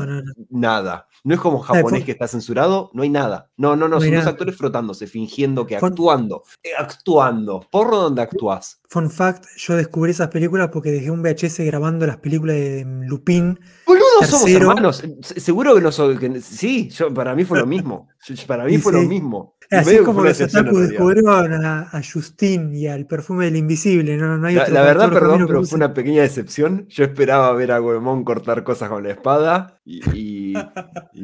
nada. 0.50 1.06
No 1.22 1.34
es 1.34 1.40
como 1.40 1.58
japonés 1.58 2.04
que 2.04 2.12
está 2.12 2.28
censurado, 2.28 2.90
no 2.94 3.02
hay 3.02 3.10
nada. 3.10 3.50
No, 3.56 3.76
no, 3.76 3.88
no, 3.88 4.00
son 4.00 4.14
los 4.14 4.26
actores 4.26 4.56
frotándose, 4.56 5.06
fingiendo 5.06 5.66
que 5.66 5.76
actuando, 5.76 6.44
eh, 6.62 6.70
actuando. 6.78 7.66
Porno 7.70 7.98
donde 7.98 8.22
actúas. 8.22 8.80
Fun 8.88 9.10
fact, 9.10 9.44
yo 9.56 9.74
descubrí 9.74 10.12
esas 10.12 10.28
películas 10.28 10.70
porque 10.72 10.92
dejé 10.92 11.10
un 11.10 11.22
VHS 11.22 11.58
grabando 11.60 12.06
las 12.06 12.18
películas 12.18 12.56
de 12.56 12.84
Lupin. 13.06 13.58
Boludo, 13.86 14.22
somos 14.24 14.48
hermanos. 14.48 15.02
Seguro 15.20 15.74
que 15.74 15.80
no 15.80 15.90
soy. 15.90 16.40
sí, 16.40 16.88
yo, 16.90 17.12
para 17.12 17.34
mí 17.34 17.44
fue 17.44 17.58
lo 17.58 17.66
mismo. 17.66 18.08
Para 18.46 18.64
mí 18.64 18.78
fue 18.78 18.92
lo 18.92 19.02
mismo. 19.02 19.55
Así 19.70 19.98
como 19.98 20.22
los 20.22 20.40
otaku 20.40 20.78
descubrieron 20.78 21.64
a, 21.64 21.88
a, 21.90 22.02
Justin 22.02 22.74
y 22.74 22.86
al 22.86 23.06
perfume 23.06 23.46
del 23.46 23.56
invisible. 23.56 24.16
No, 24.16 24.36
no 24.38 24.46
hay 24.46 24.54
la, 24.54 24.68
la 24.68 24.82
verdad, 24.82 25.12
perdón, 25.12 25.44
pero 25.46 25.64
fue 25.64 25.76
una 25.76 25.92
pequeña 25.92 26.22
decepción. 26.22 26.86
Yo 26.88 27.04
esperaba 27.04 27.52
ver 27.52 27.72
a 27.72 27.78
Goemon 27.78 28.24
cortar 28.24 28.62
cosas 28.64 28.88
con 28.88 29.02
la 29.02 29.10
espada. 29.10 29.80
Y, 29.84 30.54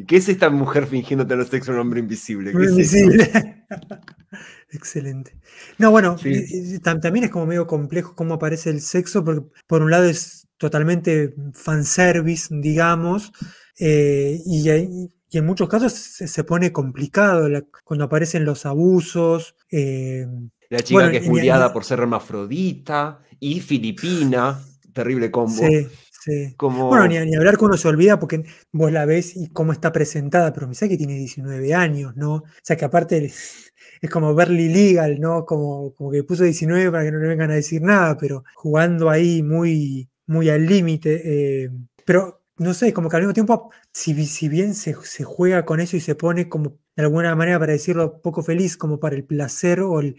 ¿Qué 0.07 0.17
es 0.17 0.29
esta 0.29 0.49
mujer 0.49 0.87
fingiendo 0.87 1.25
tener 1.25 1.45
sexo 1.45 1.71
a 1.71 1.75
un 1.75 1.81
hombre 1.81 1.99
invisible? 1.99 2.51
invisible. 2.51 3.65
Excelente. 4.71 5.37
No, 5.77 5.91
bueno, 5.91 6.17
también 6.81 7.25
es 7.25 7.31
como 7.31 7.45
medio 7.45 7.67
complejo 7.67 8.15
cómo 8.15 8.35
aparece 8.35 8.71
el 8.71 8.81
sexo, 8.81 9.23
porque 9.23 9.41
por 9.67 9.81
un 9.83 9.91
lado 9.91 10.05
es 10.05 10.47
totalmente 10.57 11.35
fanservice, 11.53 12.47
digamos, 12.49 13.31
eh, 13.79 14.39
y, 14.45 15.11
y 15.33 15.39
en 15.39 15.47
muchos 15.47 15.67
casos 15.67 15.91
se, 15.93 16.43
pone 16.43 16.71
complicado 16.71 17.49
cuando 17.83 18.05
aparecen 18.05 18.45
los 18.45 18.67
abusos. 18.67 19.55
Eh, 19.71 20.27
la 20.69 20.79
chica 20.79 21.09
que 21.09 21.17
es 21.17 21.27
bulliada 21.27 21.73
por 21.73 21.83
ser 21.83 21.99
hermafrodita 21.99 23.19
y 23.39 23.59
filipina, 23.59 24.63
terrible 24.93 25.31
combo. 25.31 25.57
Sí, 25.67 25.87
sí. 26.23 26.55
Bueno, 26.59 27.07
ni, 27.07 27.35
hablar 27.35 27.57
que 27.57 27.65
uno 27.65 27.77
se 27.77 27.87
olvida 27.87 28.19
porque 28.19 28.43
vos 28.71 28.91
la 28.91 29.05
ves 29.05 29.35
y 29.35 29.49
cómo 29.49 29.71
está 29.71 29.91
presentada, 29.91 30.53
pero 30.53 30.67
me 30.67 30.75
sé 30.75 30.87
que 30.87 30.97
tiene 30.97 31.15
19 31.15 31.73
años, 31.73 32.15
¿no? 32.15 32.35
O 32.35 32.43
sea 32.61 32.77
que 32.77 32.85
aparte 32.85 33.25
es 34.01 34.09
como 34.11 34.35
verly 34.35 34.69
legal, 34.69 35.19
¿no? 35.19 35.47
Como, 35.47 35.95
como 35.95 36.11
que 36.11 36.23
puso 36.23 36.43
19 36.43 36.91
para 36.91 37.05
que 37.05 37.11
no 37.11 37.17
le 37.17 37.27
vengan 37.27 37.49
a 37.49 37.55
decir 37.55 37.81
nada, 37.81 38.17
pero 38.19 38.43
jugando 38.53 39.09
ahí 39.09 39.41
muy, 39.41 40.11
muy 40.27 40.49
al 40.49 40.67
límite. 40.67 41.21
Eh, 41.65 41.71
pero 42.05 42.42
no 42.63 42.73
sé, 42.73 42.93
como 42.93 43.09
que 43.09 43.17
al 43.17 43.21
mismo 43.21 43.33
tiempo, 43.33 43.71
si, 43.91 44.25
si 44.25 44.49
bien 44.49 44.73
se, 44.73 44.93
juega 44.93 45.65
con 45.65 45.79
eso 45.79 45.97
y 45.97 45.99
se 45.99 46.15
pone 46.15 46.49
como 46.49 46.77
de 46.95 47.03
alguna 47.03 47.35
manera, 47.35 47.59
para 47.59 47.73
decirlo, 47.73 48.21
poco 48.21 48.43
feliz, 48.43 48.77
como 48.77 48.99
para 48.99 49.15
el 49.15 49.23
placer 49.23 49.81
o 49.81 49.99
el, 49.99 50.15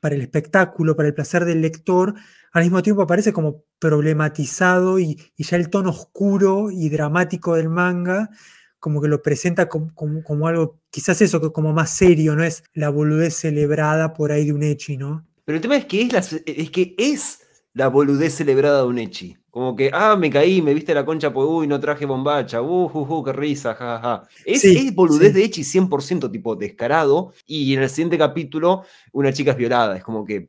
para 0.00 0.14
el 0.14 0.20
espectáculo, 0.20 0.96
para 0.96 1.08
el 1.08 1.14
placer 1.14 1.44
del 1.44 1.62
lector, 1.62 2.14
al 2.52 2.62
mismo 2.62 2.82
tiempo 2.82 3.02
aparece 3.02 3.32
como 3.32 3.64
problematizado 3.78 4.98
y, 4.98 5.18
ya 5.36 5.56
el 5.56 5.70
tono 5.70 5.90
oscuro 5.90 6.70
y 6.70 6.88
dramático 6.88 7.56
del 7.56 7.68
manga, 7.68 8.30
como 8.78 9.00
que 9.00 9.08
lo 9.08 9.22
presenta 9.22 9.68
como, 9.68 9.94
como, 9.94 10.48
algo, 10.48 10.80
quizás 10.90 11.22
eso, 11.22 11.52
como 11.52 11.72
más 11.72 11.90
serio, 11.90 12.36
no 12.36 12.44
es 12.44 12.64
la 12.74 12.90
boludez 12.90 13.34
celebrada 13.34 14.12
por 14.12 14.32
ahí 14.32 14.44
de 14.44 14.52
un 14.52 14.62
Echi, 14.62 14.96
¿no? 14.96 15.26
Pero 15.44 15.56
el 15.56 15.62
tema 15.62 15.76
es 15.76 15.86
que 15.86 16.02
es, 16.02 16.42
es 16.46 16.70
que 16.70 16.94
es 16.98 17.41
la 17.74 17.88
boludez 17.88 18.34
celebrada 18.34 18.82
de 18.82 18.88
un 18.88 18.98
Echi. 18.98 19.36
Como 19.50 19.76
que, 19.76 19.90
ah, 19.92 20.16
me 20.16 20.30
caí, 20.30 20.62
me 20.62 20.72
viste 20.72 20.94
la 20.94 21.04
concha, 21.04 21.32
pues, 21.32 21.46
uy, 21.48 21.66
no 21.66 21.78
traje 21.78 22.06
bombacha, 22.06 22.62
uh, 22.62 22.90
uh, 22.92 23.14
uh 23.18 23.22
qué 23.22 23.32
risa, 23.32 23.74
jajaja. 23.74 24.22
Es, 24.46 24.64
es 24.64 24.94
boludez 24.94 25.34
de 25.34 25.44
Echi 25.44 25.62
100% 25.62 26.30
tipo 26.30 26.56
descarado, 26.56 27.32
y 27.46 27.74
en 27.74 27.82
el 27.82 27.90
siguiente 27.90 28.16
capítulo 28.16 28.84
una 29.12 29.32
chica 29.32 29.50
es 29.50 29.56
violada. 29.56 29.96
Es 29.96 30.04
como 30.04 30.24
que, 30.24 30.48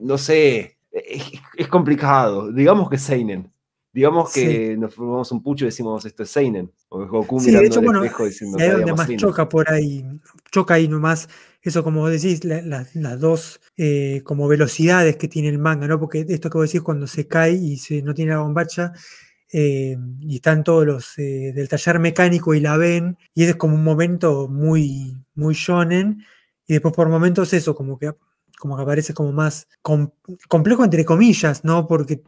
no 0.00 0.18
sé, 0.18 0.78
es, 0.94 1.68
complicado. 1.68 2.52
Digamos 2.52 2.88
que 2.88 2.98
Seinen. 2.98 3.52
Digamos 3.94 4.32
que 4.32 4.76
nos 4.76 4.92
formamos 4.92 5.32
un 5.32 5.42
pucho 5.42 5.64
y 5.64 5.68
decimos 5.68 6.04
esto 6.04 6.24
es 6.24 6.30
Seinen. 6.30 6.70
O 6.88 7.06
Goku 7.06 7.40
mirando 7.40 7.60
de 7.60 7.66
hecho, 7.68 7.78
el 7.78 7.84
bueno, 7.86 8.04
espejo 8.04 8.26
diciendo 8.26 8.58
es 8.58 8.72
donde 8.72 8.92
más 8.92 9.16
choca 9.16 9.48
por 9.48 9.70
ahí. 9.70 10.04
Choca 10.50 10.74
ahí 10.74 10.88
nomás 10.88 11.28
eso 11.64 11.82
como 11.82 12.08
decís, 12.08 12.44
las 12.44 13.20
dos 13.20 13.60
eh, 13.78 14.20
como 14.24 14.46
velocidades 14.46 15.16
que 15.16 15.28
tiene 15.28 15.48
el 15.48 15.58
manga, 15.58 15.88
¿no? 15.88 15.98
Porque 15.98 16.26
esto 16.28 16.50
que 16.50 16.58
vos 16.58 16.68
decís 16.68 16.82
cuando 16.82 17.06
se 17.06 17.26
cae 17.26 17.52
y 17.52 17.78
se, 17.78 18.02
no 18.02 18.12
tiene 18.12 18.32
la 18.32 18.40
bombacha, 18.40 18.92
eh, 19.50 19.96
y 20.20 20.36
están 20.36 20.62
todos 20.62 20.84
los 20.84 21.18
eh, 21.18 21.52
del 21.54 21.68
taller 21.68 22.00
mecánico 22.00 22.54
y 22.54 22.60
la 22.60 22.76
ven, 22.76 23.16
y 23.34 23.44
es 23.44 23.56
como 23.56 23.76
un 23.76 23.84
momento 23.84 24.46
muy, 24.46 25.16
muy 25.34 25.54
shonen, 25.54 26.22
y 26.66 26.74
después 26.74 26.92
por 26.92 27.08
momentos 27.08 27.54
eso, 27.54 27.74
como 27.74 27.98
que, 27.98 28.12
como 28.58 28.76
que 28.76 28.82
aparece 28.82 29.14
como 29.14 29.32
más 29.32 29.66
complejo 30.48 30.84
entre 30.84 31.06
comillas, 31.06 31.64
¿no? 31.64 31.86
Porque 31.86 32.22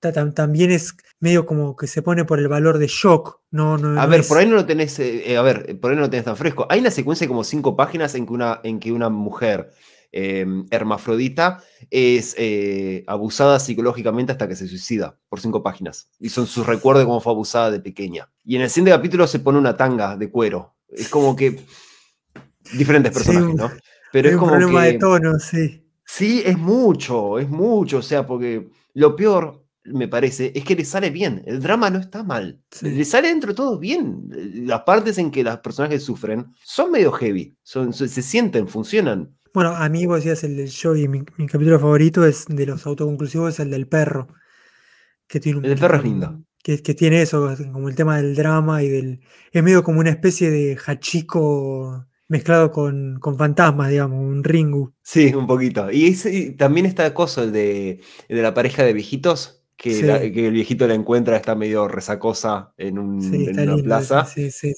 también 0.00 0.70
es 0.70 0.96
medio 1.18 1.46
como 1.46 1.76
que 1.76 1.86
se 1.86 2.02
pone 2.02 2.24
por 2.24 2.38
el 2.38 2.48
valor 2.48 2.78
de 2.78 2.86
shock. 2.86 3.40
No, 3.50 3.74
a 3.74 4.06
ver, 4.06 4.26
por 4.26 4.38
ahí 4.38 4.46
no 4.46 4.56
lo 4.56 4.66
tenés, 4.66 4.98
eh, 4.98 5.36
a 5.36 5.42
ver, 5.42 5.78
por 5.78 5.90
ahí 5.90 5.96
no 5.96 6.02
lo 6.02 6.10
tenés 6.10 6.24
tan 6.24 6.36
fresco. 6.36 6.66
Hay 6.70 6.80
una 6.80 6.90
secuencia 6.90 7.26
de 7.26 7.28
como 7.28 7.44
cinco 7.44 7.76
páginas 7.76 8.14
en 8.14 8.26
que 8.26 8.32
una, 8.32 8.60
en 8.62 8.80
que 8.80 8.92
una 8.92 9.08
mujer 9.10 9.70
em, 10.12 10.66
hermafrodita 10.70 11.62
es 11.90 12.34
eh, 12.38 13.04
abusada 13.06 13.60
psicológicamente 13.60 14.32
hasta 14.32 14.48
que 14.48 14.56
se 14.56 14.66
suicida 14.66 15.18
por 15.28 15.40
cinco 15.40 15.62
páginas. 15.62 16.08
Y 16.18 16.30
son 16.30 16.46
sus 16.46 16.66
recuerdos 16.66 17.02
de 17.02 17.06
cómo 17.06 17.20
fue 17.20 17.32
abusada 17.32 17.70
de 17.70 17.80
pequeña. 17.80 18.30
Y 18.44 18.56
en 18.56 18.62
el 18.62 18.70
siguiente 18.70 18.92
capítulo 18.92 19.26
se 19.26 19.40
pone 19.40 19.58
una 19.58 19.76
tanga 19.76 20.16
de 20.16 20.30
cuero. 20.30 20.74
Es 20.88 21.08
como 21.08 21.36
que 21.36 21.60
diferentes 22.72 23.12
personajes, 23.12 23.54
¿no? 23.54 23.70
Pero 24.12 24.28
es 24.28 24.36
como 24.36 24.52
un 24.52 24.58
problema 24.58 24.84
de 24.84 24.94
tono, 24.94 25.38
sí. 25.38 25.86
Sí, 26.04 26.42
es 26.44 26.58
mucho, 26.58 27.38
es 27.38 27.48
mucho, 27.48 27.98
o 27.98 28.02
sea, 28.02 28.26
porque 28.26 28.68
lo 28.94 29.14
peor 29.14 29.64
me 29.84 30.08
parece, 30.08 30.52
es 30.54 30.64
que 30.64 30.76
le 30.76 30.84
sale 30.84 31.10
bien. 31.10 31.42
El 31.46 31.60
drama 31.60 31.90
no 31.90 31.98
está 31.98 32.22
mal. 32.22 32.60
Le 32.82 33.04
sale 33.04 33.28
dentro 33.28 33.50
de 33.50 33.56
todo 33.56 33.78
bien. 33.78 34.28
Las 34.66 34.82
partes 34.82 35.18
en 35.18 35.30
que 35.30 35.42
las 35.42 35.58
personajes 35.58 36.02
sufren 36.02 36.52
son 36.62 36.90
medio 36.90 37.12
heavy. 37.12 37.56
Son, 37.62 37.92
se, 37.92 38.08
sienten, 38.08 38.68
funcionan. 38.68 39.34
Bueno, 39.52 39.70
a 39.70 39.88
mí 39.88 40.06
vos 40.06 40.18
decías 40.18 40.44
el 40.44 40.56
del 40.56 40.68
show 40.68 40.94
y 40.94 41.08
mi, 41.08 41.24
capítulo 41.24 41.78
favorito 41.80 42.24
es 42.24 42.46
de 42.46 42.66
los 42.66 42.86
autoconclusivos, 42.86 43.54
es 43.54 43.60
el 43.60 43.70
del 43.70 43.88
perro. 43.88 44.28
Que 45.26 45.40
tiene 45.40 45.58
un, 45.58 45.64
el 45.64 45.70
del 45.70 45.80
perro 45.80 45.96
es 45.96 46.04
lindo. 46.04 46.44
Que, 46.62 46.82
que, 46.82 46.94
tiene 46.94 47.22
eso, 47.22 47.54
como 47.72 47.88
el 47.88 47.94
tema 47.94 48.18
del 48.18 48.36
drama 48.36 48.82
y 48.82 48.88
del. 48.88 49.20
Es 49.50 49.62
medio 49.62 49.82
como 49.82 50.00
una 50.00 50.10
especie 50.10 50.50
de 50.50 50.78
hachico 50.86 52.06
mezclado 52.28 52.70
con, 52.70 53.18
con 53.18 53.36
fantasmas, 53.36 53.90
digamos, 53.90 54.20
un 54.20 54.44
ringu. 54.44 54.92
Sí, 55.02 55.34
un 55.34 55.48
poquito. 55.48 55.90
Y, 55.90 56.52
también 56.56 56.86
está 56.86 57.12
cosa 57.12 57.46
de, 57.46 58.00
de 58.28 58.42
la 58.42 58.54
pareja 58.54 58.84
de 58.84 58.92
viejitos 58.92 59.59
que, 59.80 60.46
el 60.46 60.52
viejito 60.52 60.86
la 60.86 60.94
encuentra, 60.94 61.36
está 61.36 61.54
medio 61.54 61.88
resacosa 61.88 62.72
en, 62.76 62.98
una 62.98 63.82
plaza. 63.82 64.26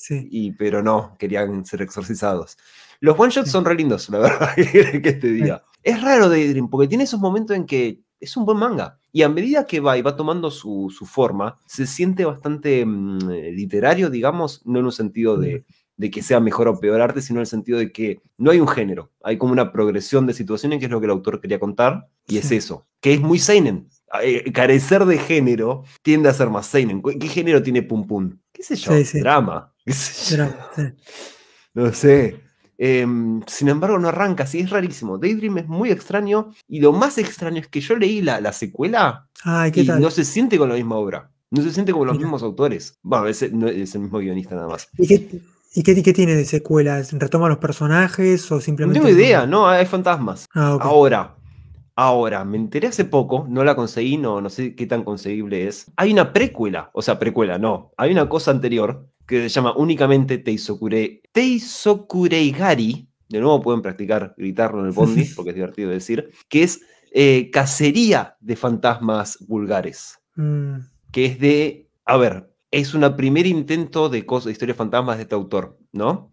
Y, 0.08 0.52
pero 0.52 0.82
no, 0.82 1.16
querían 1.18 1.64
ser 1.66 1.82
exorcizados. 1.82 2.56
Los 3.00 3.18
one 3.18 3.32
shots 3.32 3.50
son 3.50 3.64
re 3.64 3.74
lindos, 3.74 4.08
la 4.10 4.18
verdad, 4.18 4.50
que 5.02 5.12
te 5.12 5.32
diga. 5.32 5.64
Es 5.82 6.00
raro 6.00 6.28
Daydream, 6.28 6.70
porque 6.70 6.86
tiene 6.86 7.04
esos 7.04 7.18
momentos 7.18 7.56
en 7.56 7.66
que 7.66 8.00
es 8.20 8.36
un 8.36 8.44
buen 8.44 8.58
manga. 8.58 9.00
Y 9.10 9.22
a 9.22 9.28
medida 9.28 9.66
que 9.66 9.80
va 9.80 9.98
y 9.98 10.02
va 10.02 10.14
tomando 10.14 10.52
su, 10.52 10.88
forma, 11.04 11.58
se 11.66 11.86
siente 11.86 12.24
bastante 12.24 12.86
mm, 12.86 13.28
literario, 13.56 14.08
digamos, 14.08 14.62
no 14.64 14.78
en 14.78 14.84
un 14.84 14.92
sentido 14.92 15.36
de, 15.36 15.64
de, 15.96 16.10
que 16.12 16.22
sea 16.22 16.38
mejor 16.38 16.68
o 16.68 16.78
peor 16.78 17.00
arte, 17.00 17.20
sino 17.20 17.40
en 17.40 17.42
el 17.42 17.46
sentido 17.48 17.80
de 17.80 17.90
que 17.90 18.20
no 18.38 18.52
hay 18.52 18.60
un 18.60 18.68
género. 18.68 19.10
Hay 19.24 19.36
como 19.36 19.52
una 19.52 19.72
progresión 19.72 20.28
de 20.28 20.34
situaciones, 20.34 20.78
que 20.78 20.84
es 20.84 20.90
lo 20.92 21.00
que 21.00 21.06
el 21.06 21.10
autor 21.10 21.40
quería 21.40 21.58
contar, 21.58 22.06
y 22.28 22.38
es 22.38 22.52
eso, 22.52 22.86
que 23.00 23.14
es 23.14 23.20
muy 23.20 23.40
seinen. 23.40 23.88
Eh, 24.22 24.52
carecer 24.52 25.04
de 25.06 25.18
género 25.18 25.84
tiende 26.02 26.28
a 26.28 26.34
ser 26.34 26.50
más 26.50 26.66
seinen. 26.66 27.00
¿Qué 27.02 27.28
género 27.28 27.62
tiene 27.62 27.82
Pum 27.82 28.06
Pum? 28.06 28.36
¿Qué 28.52 28.62
sé 28.62 28.76
yo? 28.76 28.92
Drama. 29.20 29.72
No 31.74 31.92
sé. 31.92 32.36
Em, 32.78 33.42
sin 33.46 33.68
embargo, 33.68 33.98
no 33.98 34.08
arranca, 34.08 34.46
sí, 34.46 34.60
es 34.60 34.70
rarísimo. 34.70 35.16
Daydream 35.18 35.58
es 35.58 35.68
muy 35.68 35.90
extraño 35.90 36.50
y 36.68 36.80
lo 36.80 36.92
más 36.92 37.16
extraño 37.18 37.60
es 37.60 37.68
que 37.68 37.80
yo 37.80 37.96
leí 37.96 38.22
la, 38.22 38.40
la 38.40 38.52
secuela 38.52 39.28
Ay, 39.44 39.70
¿qué 39.70 39.82
y 39.82 39.86
tal? 39.86 40.00
no 40.00 40.10
se 40.10 40.24
siente 40.24 40.58
con 40.58 40.68
la 40.68 40.74
misma 40.74 40.96
obra. 40.96 41.30
No 41.50 41.62
se 41.62 41.70
siente 41.72 41.92
como 41.92 42.06
los 42.06 42.14
Mira. 42.16 42.24
mismos 42.24 42.42
autores. 42.42 42.98
Bueno, 43.02 43.26
es, 43.28 43.52
no, 43.52 43.68
es 43.68 43.94
el 43.94 44.00
mismo 44.00 44.18
guionista 44.18 44.54
nada 44.56 44.68
más. 44.68 44.88
¿Y 44.98 45.06
qué, 45.06 45.28
y 45.74 45.82
qué, 45.82 46.02
qué 46.02 46.12
tiene 46.12 46.34
de 46.34 46.44
secuela? 46.44 47.02
¿Retoma 47.12 47.48
los 47.48 47.58
personajes 47.58 48.50
o 48.50 48.56
No 48.56 48.60
simplemente.? 48.60 48.98
tengo 49.00 49.14
idea, 49.14 49.46
no, 49.46 49.68
hay 49.68 49.86
fantasmas. 49.86 50.46
Ah. 50.54 50.78
Ahora, 50.80 51.36
ahora, 51.96 52.44
me 52.44 52.56
enteré 52.56 52.88
hace 52.88 53.04
poco, 53.04 53.46
no 53.48 53.64
la 53.64 53.74
conseguí, 53.74 54.16
no, 54.16 54.40
no 54.40 54.50
sé 54.50 54.74
qué 54.74 54.86
tan 54.86 55.04
conseguible 55.04 55.66
es. 55.68 55.90
Hay 55.96 56.12
una 56.12 56.32
precuela, 56.32 56.90
o 56.94 57.02
sea, 57.02 57.18
precuela, 57.18 57.58
no. 57.58 57.92
Hay 57.96 58.10
una 58.12 58.28
cosa 58.28 58.50
anterior 58.50 59.08
que 59.26 59.42
se 59.42 59.48
llama 59.48 59.74
únicamente 59.76 60.38
Teisokure, 60.38 61.22
Teisokureigari. 61.32 63.08
De 63.28 63.40
nuevo 63.40 63.62
pueden 63.62 63.82
practicar 63.82 64.34
gritarlo 64.36 64.80
en 64.80 64.86
el 64.86 64.92
bondi, 64.92 65.24
porque 65.36 65.50
es 65.50 65.56
divertido 65.56 65.90
decir, 65.90 66.30
que 66.48 66.62
es 66.64 66.82
eh, 67.12 67.50
cacería 67.50 68.36
de 68.40 68.56
fantasmas 68.56 69.38
vulgares. 69.46 70.18
Mm, 70.36 70.76
Que 71.10 71.26
es 71.26 71.38
de, 71.38 71.88
a 72.04 72.16
ver, 72.16 72.50
es 72.70 72.94
un 72.94 73.16
primer 73.16 73.46
intento 73.46 74.08
de, 74.08 74.24
cosa, 74.24 74.46
de 74.48 74.52
historia 74.52 74.72
de 74.74 74.78
fantasmas 74.78 75.16
de 75.16 75.22
este 75.22 75.34
autor, 75.34 75.78
¿no? 75.92 76.30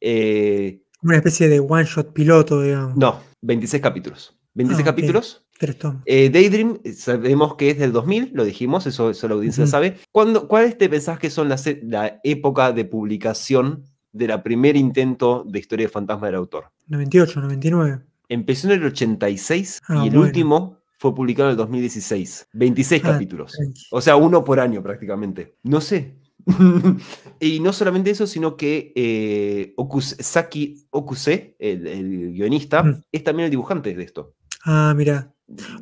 Eh, 0.00 0.82
una 1.02 1.16
especie 1.16 1.48
de 1.48 1.60
one 1.60 1.84
shot 1.84 2.12
piloto, 2.12 2.62
digamos. 2.62 2.96
no, 2.96 3.20
26 3.42 3.82
capítulos. 3.82 4.35
26 4.56 4.82
Ah, 4.82 4.90
capítulos. 4.90 5.46
Tres 5.58 5.78
tomos. 5.78 6.02
Eh, 6.06 6.28
Daydream, 6.30 6.78
eh, 6.84 6.92
sabemos 6.92 7.54
que 7.56 7.70
es 7.70 7.78
del 7.78 7.92
2000, 7.92 8.30
lo 8.34 8.44
dijimos, 8.44 8.86
eso, 8.86 9.10
eso 9.10 9.28
la 9.28 9.34
audiencia 9.34 9.66
sabe. 9.66 9.96
¿Cuándo, 10.12 10.48
¿Cuáles 10.48 10.76
te 10.76 10.88
pensás 10.88 11.18
que 11.18 11.30
son 11.30 11.48
las 11.48 11.66
e- 11.66 11.80
la 11.84 12.20
época 12.24 12.72
de 12.72 12.84
publicación 12.84 13.84
de 14.12 14.28
la 14.28 14.42
primer 14.42 14.76
intento 14.76 15.44
de 15.46 15.58
historia 15.58 15.86
de 15.86 15.92
fantasma 15.92 16.26
del 16.26 16.36
autor? 16.36 16.72
98, 16.88 17.40
99. 17.40 18.00
Empezó 18.28 18.66
en 18.68 18.80
el 18.80 18.84
86 18.86 19.80
Ah, 19.88 20.02
y 20.02 20.08
el 20.08 20.10
bueno. 20.14 20.20
último 20.22 20.78
fue 20.98 21.14
publicado 21.14 21.48
en 21.48 21.52
el 21.52 21.56
2016. 21.58 22.48
26 22.54 23.02
Ah, 23.04 23.12
capítulos. 23.12 23.56
O 23.90 24.00
sea, 24.00 24.16
uno 24.16 24.42
por 24.42 24.58
año 24.58 24.82
prácticamente. 24.82 25.56
No 25.62 25.80
sé. 25.80 26.16
y 27.40 27.60
no 27.60 27.72
solamente 27.72 28.10
eso, 28.10 28.26
sino 28.26 28.56
que 28.56 28.92
eh, 28.94 29.74
Okus- 29.76 30.16
Saki 30.20 30.86
Okuse, 30.90 31.56
el, 31.58 31.86
el 31.86 32.32
guionista, 32.32 32.82
Mm. 32.82 33.00
es 33.12 33.24
también 33.24 33.44
el 33.46 33.50
dibujante 33.50 33.94
de 33.94 34.02
esto. 34.02 34.34
Ah, 34.66 34.92
mira. 34.96 35.32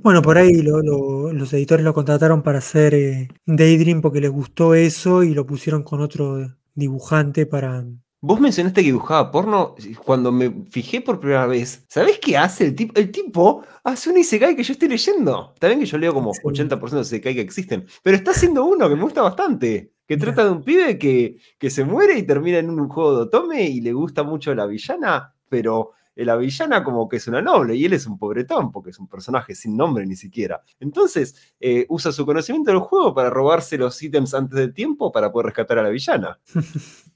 Bueno, 0.03 0.21
por 0.21 0.37
ahí 0.37 0.61
lo- 0.63 0.83
lo- 0.83 1.33
los 1.33 1.53
editores 1.55 1.85
lo 1.85 1.95
contrataron 1.95 2.43
para 2.43 2.59
hacer 2.59 2.95
eh, 2.95 3.29
Daydream 3.47 4.03
porque 4.03 4.21
les 4.21 4.31
gustó 4.31 4.75
eso 4.75 5.23
y 5.23 5.33
lo 5.33 5.47
pusieron 5.47 5.83
con 5.83 6.03
otro 6.03 6.55
dibujante 6.75 7.47
para. 7.47 7.83
Vos 8.21 8.41
mencionaste 8.41 8.81
que 8.83 8.87
dibujaba 8.89 9.31
porno. 9.31 9.75
Cuando 10.05 10.33
me 10.33 10.65
fijé 10.71 11.01
por 11.01 11.19
primera 11.19 11.47
vez, 11.47 11.85
¿sabés 11.89 12.19
qué 12.21 12.37
hace 12.37 12.67
el 12.67 12.75
tipo? 12.75 12.99
El 12.99 13.11
tipo 13.11 13.63
hace 13.85 14.11
un 14.11 14.19
Isekai 14.19 14.55
que 14.57 14.63
yo 14.63 14.73
estoy 14.75 14.89
leyendo. 14.89 15.53
Está 15.55 15.69
bien 15.69 15.81
que 15.81 15.87
yo 15.87 15.97
leo 15.99 16.13
como 16.13 16.33
Sí. 16.35 16.41
80% 16.45 16.97
de 17.11 17.17
Isekai 17.17 17.35
que 17.35 17.41
existen, 17.41 17.87
pero 18.03 18.17
está 18.17 18.33
haciendo 18.33 18.65
uno 18.67 18.89
que 18.89 18.97
me 18.97 19.03
gusta 19.03 19.23
bastante. 19.23 19.93
Que 20.07 20.17
Mira. 20.17 20.27
trata 20.35 20.45
de 20.45 20.51
un 20.53 20.63
pibe 20.63 20.99
que, 20.99 21.39
que 21.59 21.71
se 21.71 21.85
muere 21.85 22.19
y 22.19 22.23
termina 22.25 22.59
en 22.59 22.69
un 22.69 22.89
juego 22.91 23.17
de 23.17 23.23
otome 23.23 23.63
y 23.65 23.81
le 23.81 23.93
gusta 23.95 24.23
mucho 24.23 24.55
la 24.55 24.67
villana, 24.67 25.35
pero 25.49 25.93
la 26.17 26.37
villana 26.37 26.85
como 26.85 27.09
que 27.09 27.17
es 27.17 27.27
una 27.27 27.43
noble 27.43 27.75
y 27.75 27.85
él 27.85 27.93
es 27.93 28.07
un 28.07 28.19
pobretón 28.19 28.71
porque 28.71 28.91
es 28.91 28.99
un 28.99 29.09
personaje 29.09 29.55
sin 29.55 29.77
nombre 29.77 30.07
ni 30.07 30.17
siquiera. 30.17 30.63
Entonces 30.81 31.35
eh, 31.61 31.87
usa 31.89 32.13
su 32.13 32.25
conocimiento 32.25 32.71
del 32.71 32.81
juego 32.81 33.15
para 33.15 33.31
robarse 33.31 33.77
los 33.77 34.01
ítems 34.03 34.35
antes 34.35 34.59
del 34.59 34.73
tiempo 34.73 35.11
para 35.11 35.33
poder 35.33 35.47
rescatar 35.47 35.79
a 35.79 35.83
la 35.83 35.89
villana. 35.91 36.39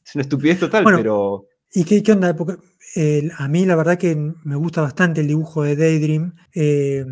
Es 0.09 0.15
una 0.15 0.23
estupidez 0.23 0.59
total, 0.59 0.85
Bueno, 0.85 0.99
pero... 0.99 1.47
¿Y 1.71 1.85
qué, 1.85 2.03
qué 2.03 2.13
onda? 2.13 2.35
Porque, 2.35 2.57
eh, 2.97 3.29
a 3.37 3.47
mí 3.47 3.67
la 3.67 3.77
verdad 3.77 3.99
que 3.99 4.17
me 4.17 4.57
gusta 4.57 4.81
bastante 4.81 5.21
el 5.21 5.27
dibujo 5.29 5.63
de 5.65 5.77
Daydream. 5.77 6.35
eh, 6.55 7.05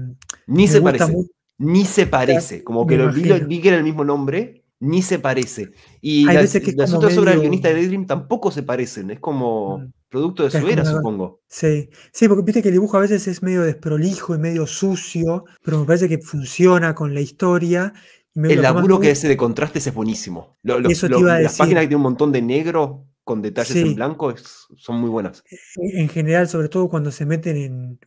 Ni 0.47 0.67
se 0.67 0.81
parece. 0.81 1.15
Ni 1.59 1.85
se 1.85 2.07
parece. 2.07 2.65
Como 2.65 2.87
que 2.87 2.97
lo 2.97 3.13
vi, 3.13 3.31
vi 3.47 3.61
que 3.61 3.69
era 3.69 3.77
el 3.77 3.85
mismo 3.85 4.03
nombre, 4.03 4.65
ni 4.81 5.03
se 5.03 5.19
parece. 5.19 5.71
Y 6.01 6.29
Hay 6.29 6.35
las, 6.35 6.45
veces 6.45 6.63
que 6.63 6.73
las 6.73 6.93
otras 6.93 7.13
obras 7.17 7.33
del 7.35 7.39
medio- 7.39 7.41
guionista 7.43 7.69
de 7.69 7.75
Daydream 7.75 8.07
tampoco 8.07 8.51
se 8.51 8.63
parecen. 8.63 9.11
Es 9.11 9.21
como 9.21 9.79
Mm. 9.79 9.93
producto 10.09 10.45
de 10.45 10.51
su 10.51 10.59
era, 10.69 10.83
una- 10.83 10.93
supongo. 10.93 11.41
Sí, 11.49 11.89
sí, 12.13 12.29
porque 12.29 12.43
viste 12.45 12.63
que 12.63 12.69
el 12.69 12.75
dibujo 12.75 12.97
a 12.97 13.01
veces 13.01 13.27
es 13.29 13.43
medio 13.43 13.63
desprolijo 13.63 14.35
y 14.35 14.39
medio 14.39 14.67
sucio, 14.67 15.45
pero 15.63 15.79
me 15.81 15.87
parece 15.87 16.09
que 16.09 16.19
funciona 16.19 16.95
con 16.95 17.15
la 17.15 17.21
historia. 17.21 17.93
Me- 18.35 18.53
El 18.53 18.61
laburo 18.63 19.01
que 19.01 19.11
hace 19.11 19.29
de 19.29 19.37
contrastes 19.39 19.87
es 19.87 19.95
buenísimo. 19.95 20.57
Lo- 20.63 20.79
lo- 20.79 20.91
Eso 20.91 21.07
te 21.07 21.13
lo- 21.13 21.21
iba 21.21 21.31
a 21.33 21.35
las 21.41 21.43
decir. 21.53 21.59
páginas 21.59 21.81
que 21.83 21.87
tienen 21.89 21.97
un 21.97 22.03
montón 22.03 22.33
de 22.33 22.43
negro 22.43 23.07
con 23.25 23.41
detalles 23.43 23.75
en 23.77 23.95
blanco 23.95 24.31
es- 24.31 24.67
son 24.77 25.01
muy 25.01 25.09
buenas. 25.09 25.43
en 25.77 26.09
general, 26.11 26.49
sobre 26.49 26.69
todo 26.69 26.89
cuando 26.89 27.11
se 27.11 27.25
meten 27.25 27.57
en. 27.57 27.99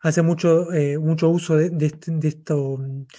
Hace 0.00 0.22
mucho, 0.22 0.72
eh, 0.72 0.98
mucho 0.98 1.28
uso 1.28 1.56
de, 1.56 1.70
de 1.70 1.86
este- 1.86 2.12
de 2.12 2.28
esto, 2.28 2.78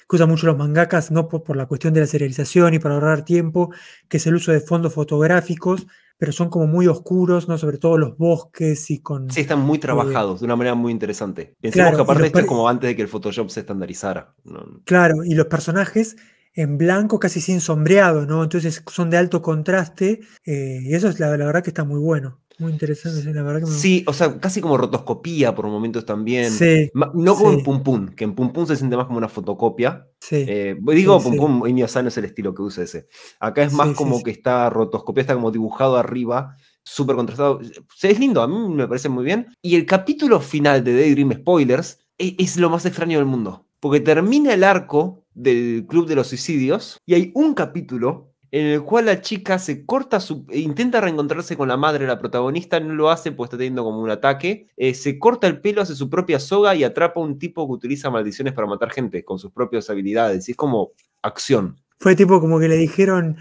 que 0.09 0.15
usan 0.15 0.29
mucho 0.29 0.47
los 0.47 0.57
mangakas, 0.57 1.11
no 1.11 1.27
por, 1.27 1.43
por 1.43 1.57
la 1.57 1.65
cuestión 1.67 1.93
de 1.93 2.01
la 2.01 2.07
serialización 2.07 2.73
y 2.73 2.79
para 2.79 2.95
ahorrar 2.95 3.25
tiempo, 3.25 3.71
que 4.07 4.17
es 4.17 4.27
el 4.27 4.35
uso 4.35 4.51
de 4.51 4.61
fondos 4.61 4.93
fotográficos, 4.93 5.87
pero 6.17 6.31
son 6.31 6.49
como 6.49 6.67
muy 6.67 6.87
oscuros, 6.87 7.47
¿no? 7.47 7.57
Sobre 7.57 7.77
todo 7.77 7.97
los 7.97 8.17
bosques 8.17 8.89
y 8.91 9.01
con. 9.01 9.29
Sí, 9.29 9.41
están 9.41 9.59
muy 9.61 9.79
trabajados 9.79 10.39
de 10.41 10.45
una 10.45 10.55
manera 10.55 10.75
muy 10.75 10.91
interesante. 10.91 11.55
Pensemos 11.61 11.89
Claro, 11.91 11.97
que 11.97 12.01
aparte 12.11 12.27
esto 12.27 12.39
es 12.39 12.45
como 12.45 12.67
antes 12.67 12.89
de 12.89 12.95
que 12.95 13.01
el 13.01 13.07
Photoshop 13.07 13.49
se 13.49 13.61
estandarizara. 13.61 14.33
No- 14.43 14.81
Claro, 14.85 15.23
y 15.23 15.35
los 15.35 15.47
personajes 15.47 16.17
en 16.53 16.77
blanco 16.77 17.19
casi 17.19 17.41
sin 17.41 17.61
sombreado, 17.61 18.25
¿no? 18.25 18.43
Entonces 18.43 18.83
son 18.91 19.09
de 19.09 19.17
alto 19.17 19.41
contraste 19.41 20.21
eh, 20.45 20.79
y 20.83 20.93
eso 20.95 21.07
es 21.09 21.19
la, 21.19 21.35
la 21.37 21.45
verdad 21.45 21.63
que 21.63 21.69
está 21.69 21.83
muy 21.83 21.99
bueno, 21.99 22.39
muy 22.57 22.71
interesante, 22.73 23.21
sí, 23.21 23.31
la 23.33 23.43
verdad 23.43 23.59
que 23.61 23.65
me- 23.67 23.71
Sí, 23.77 24.03
o 24.07 24.13
sea, 24.13 24.39
casi 24.39 24.59
como 24.59 24.77
rotoscopía 24.77 25.55
por 25.55 25.67
momentos 25.67 26.05
también. 26.05 26.51
Sí, 26.51 26.89
No 26.93 27.35
como 27.35 27.51
en 27.51 27.57
sí. 27.59 27.63
Pum 27.63 27.83
Pum, 27.83 28.07
que 28.09 28.23
en 28.25 28.35
Pum 28.35 28.51
Pum 28.51 28.65
se 28.65 28.75
siente 28.75 28.97
más 28.97 29.05
como 29.05 29.17
una 29.17 29.29
fotocopia. 29.29 30.07
sí, 30.19 30.43
Eh, 30.47 30.75
digo, 30.93 31.19
Sí, 31.19 31.29
Pum. 31.29 31.37
Pum, 31.37 31.67
Inio 31.67 31.85
Asano 31.85 32.09
es 32.09 32.17
el 32.17 32.25
estilo 32.25 32.53
que 32.53 32.61
usa 32.63 32.83
ese. 32.83 33.07
Acá 33.39 33.63
es 33.63 33.71
más 33.73 33.89
como 33.95 34.21
que 34.23 34.31
está 34.31 34.69
rotoscopia, 34.69 35.21
está 35.21 35.35
como 35.35 35.51
dibujado 35.51 35.95
arriba, 35.97 36.55
súper 36.83 37.15
contrastado. 37.15 37.61
Es 38.01 38.19
lindo, 38.19 38.41
a 38.41 38.47
mí 38.47 38.55
me 38.75 38.87
parece 38.87 39.07
muy 39.07 39.23
bien. 39.23 39.47
Y 39.61 39.75
el 39.75 39.85
capítulo 39.85 40.41
final 40.41 40.83
de 40.83 40.93
Daydream 40.99 41.31
Spoilers 41.33 41.99
e- 42.17 42.35
es, 42.39 42.57
lo 42.57 42.69
más 42.69 42.85
extraño 42.85 43.17
del 43.19 43.25
mundo. 43.27 43.67
Porque 43.79 44.01
termina 44.01 44.53
el 44.53 44.65
arco 44.65 45.18
del 45.33 45.85
Club 45.87 46.07
de 46.07 46.15
los 46.15 46.27
Suicidios 46.27 46.97
y 47.05 47.13
hay 47.13 47.31
un 47.35 47.53
capítulo 47.53 48.29
en 48.51 48.65
el 48.65 48.81
cual 48.83 49.05
la 49.05 49.21
chica 49.21 49.59
se 49.59 49.85
corta 49.85 50.19
su. 50.19 50.45
e 50.49 50.59
intenta 50.59 51.01
reencontrarse 51.01 51.55
con 51.55 51.67
la 51.67 51.77
madre 51.77 52.05
de 52.05 52.07
la 52.07 52.19
protagonista, 52.19 52.79
no 52.79 52.95
lo 52.95 53.09
hace 53.09 53.31
pues 53.31 53.47
está 53.47 53.57
teniendo 53.57 53.83
como 53.83 53.99
un 54.01 54.09
ataque. 54.09 54.67
eh, 54.77 54.93
se 54.93 55.19
corta 55.19 55.47
el 55.47 55.61
pelo, 55.61 55.81
hace 55.81 55.95
su 55.95 56.09
propia 56.09 56.39
soga 56.39 56.75
y 56.75 56.83
atrapa 56.83 57.19
a 57.19 57.23
un 57.23 57.37
tipo 57.37 57.67
que 57.67 57.73
utiliza 57.73 58.09
maldiciones 58.09 58.53
para 58.53 58.67
matar 58.67 58.91
gente 58.91 59.23
con 59.23 59.37
sus 59.39 59.51
propias 59.51 59.89
habilidades. 59.89 60.47
Y 60.47 60.51
es 60.51 60.57
como 60.57 60.91
acción. 61.21 61.79
Fue 61.99 62.15
tipo 62.15 62.39
como 62.39 62.59
que 62.59 62.69
le 62.69 62.77
dijeron, 62.77 63.37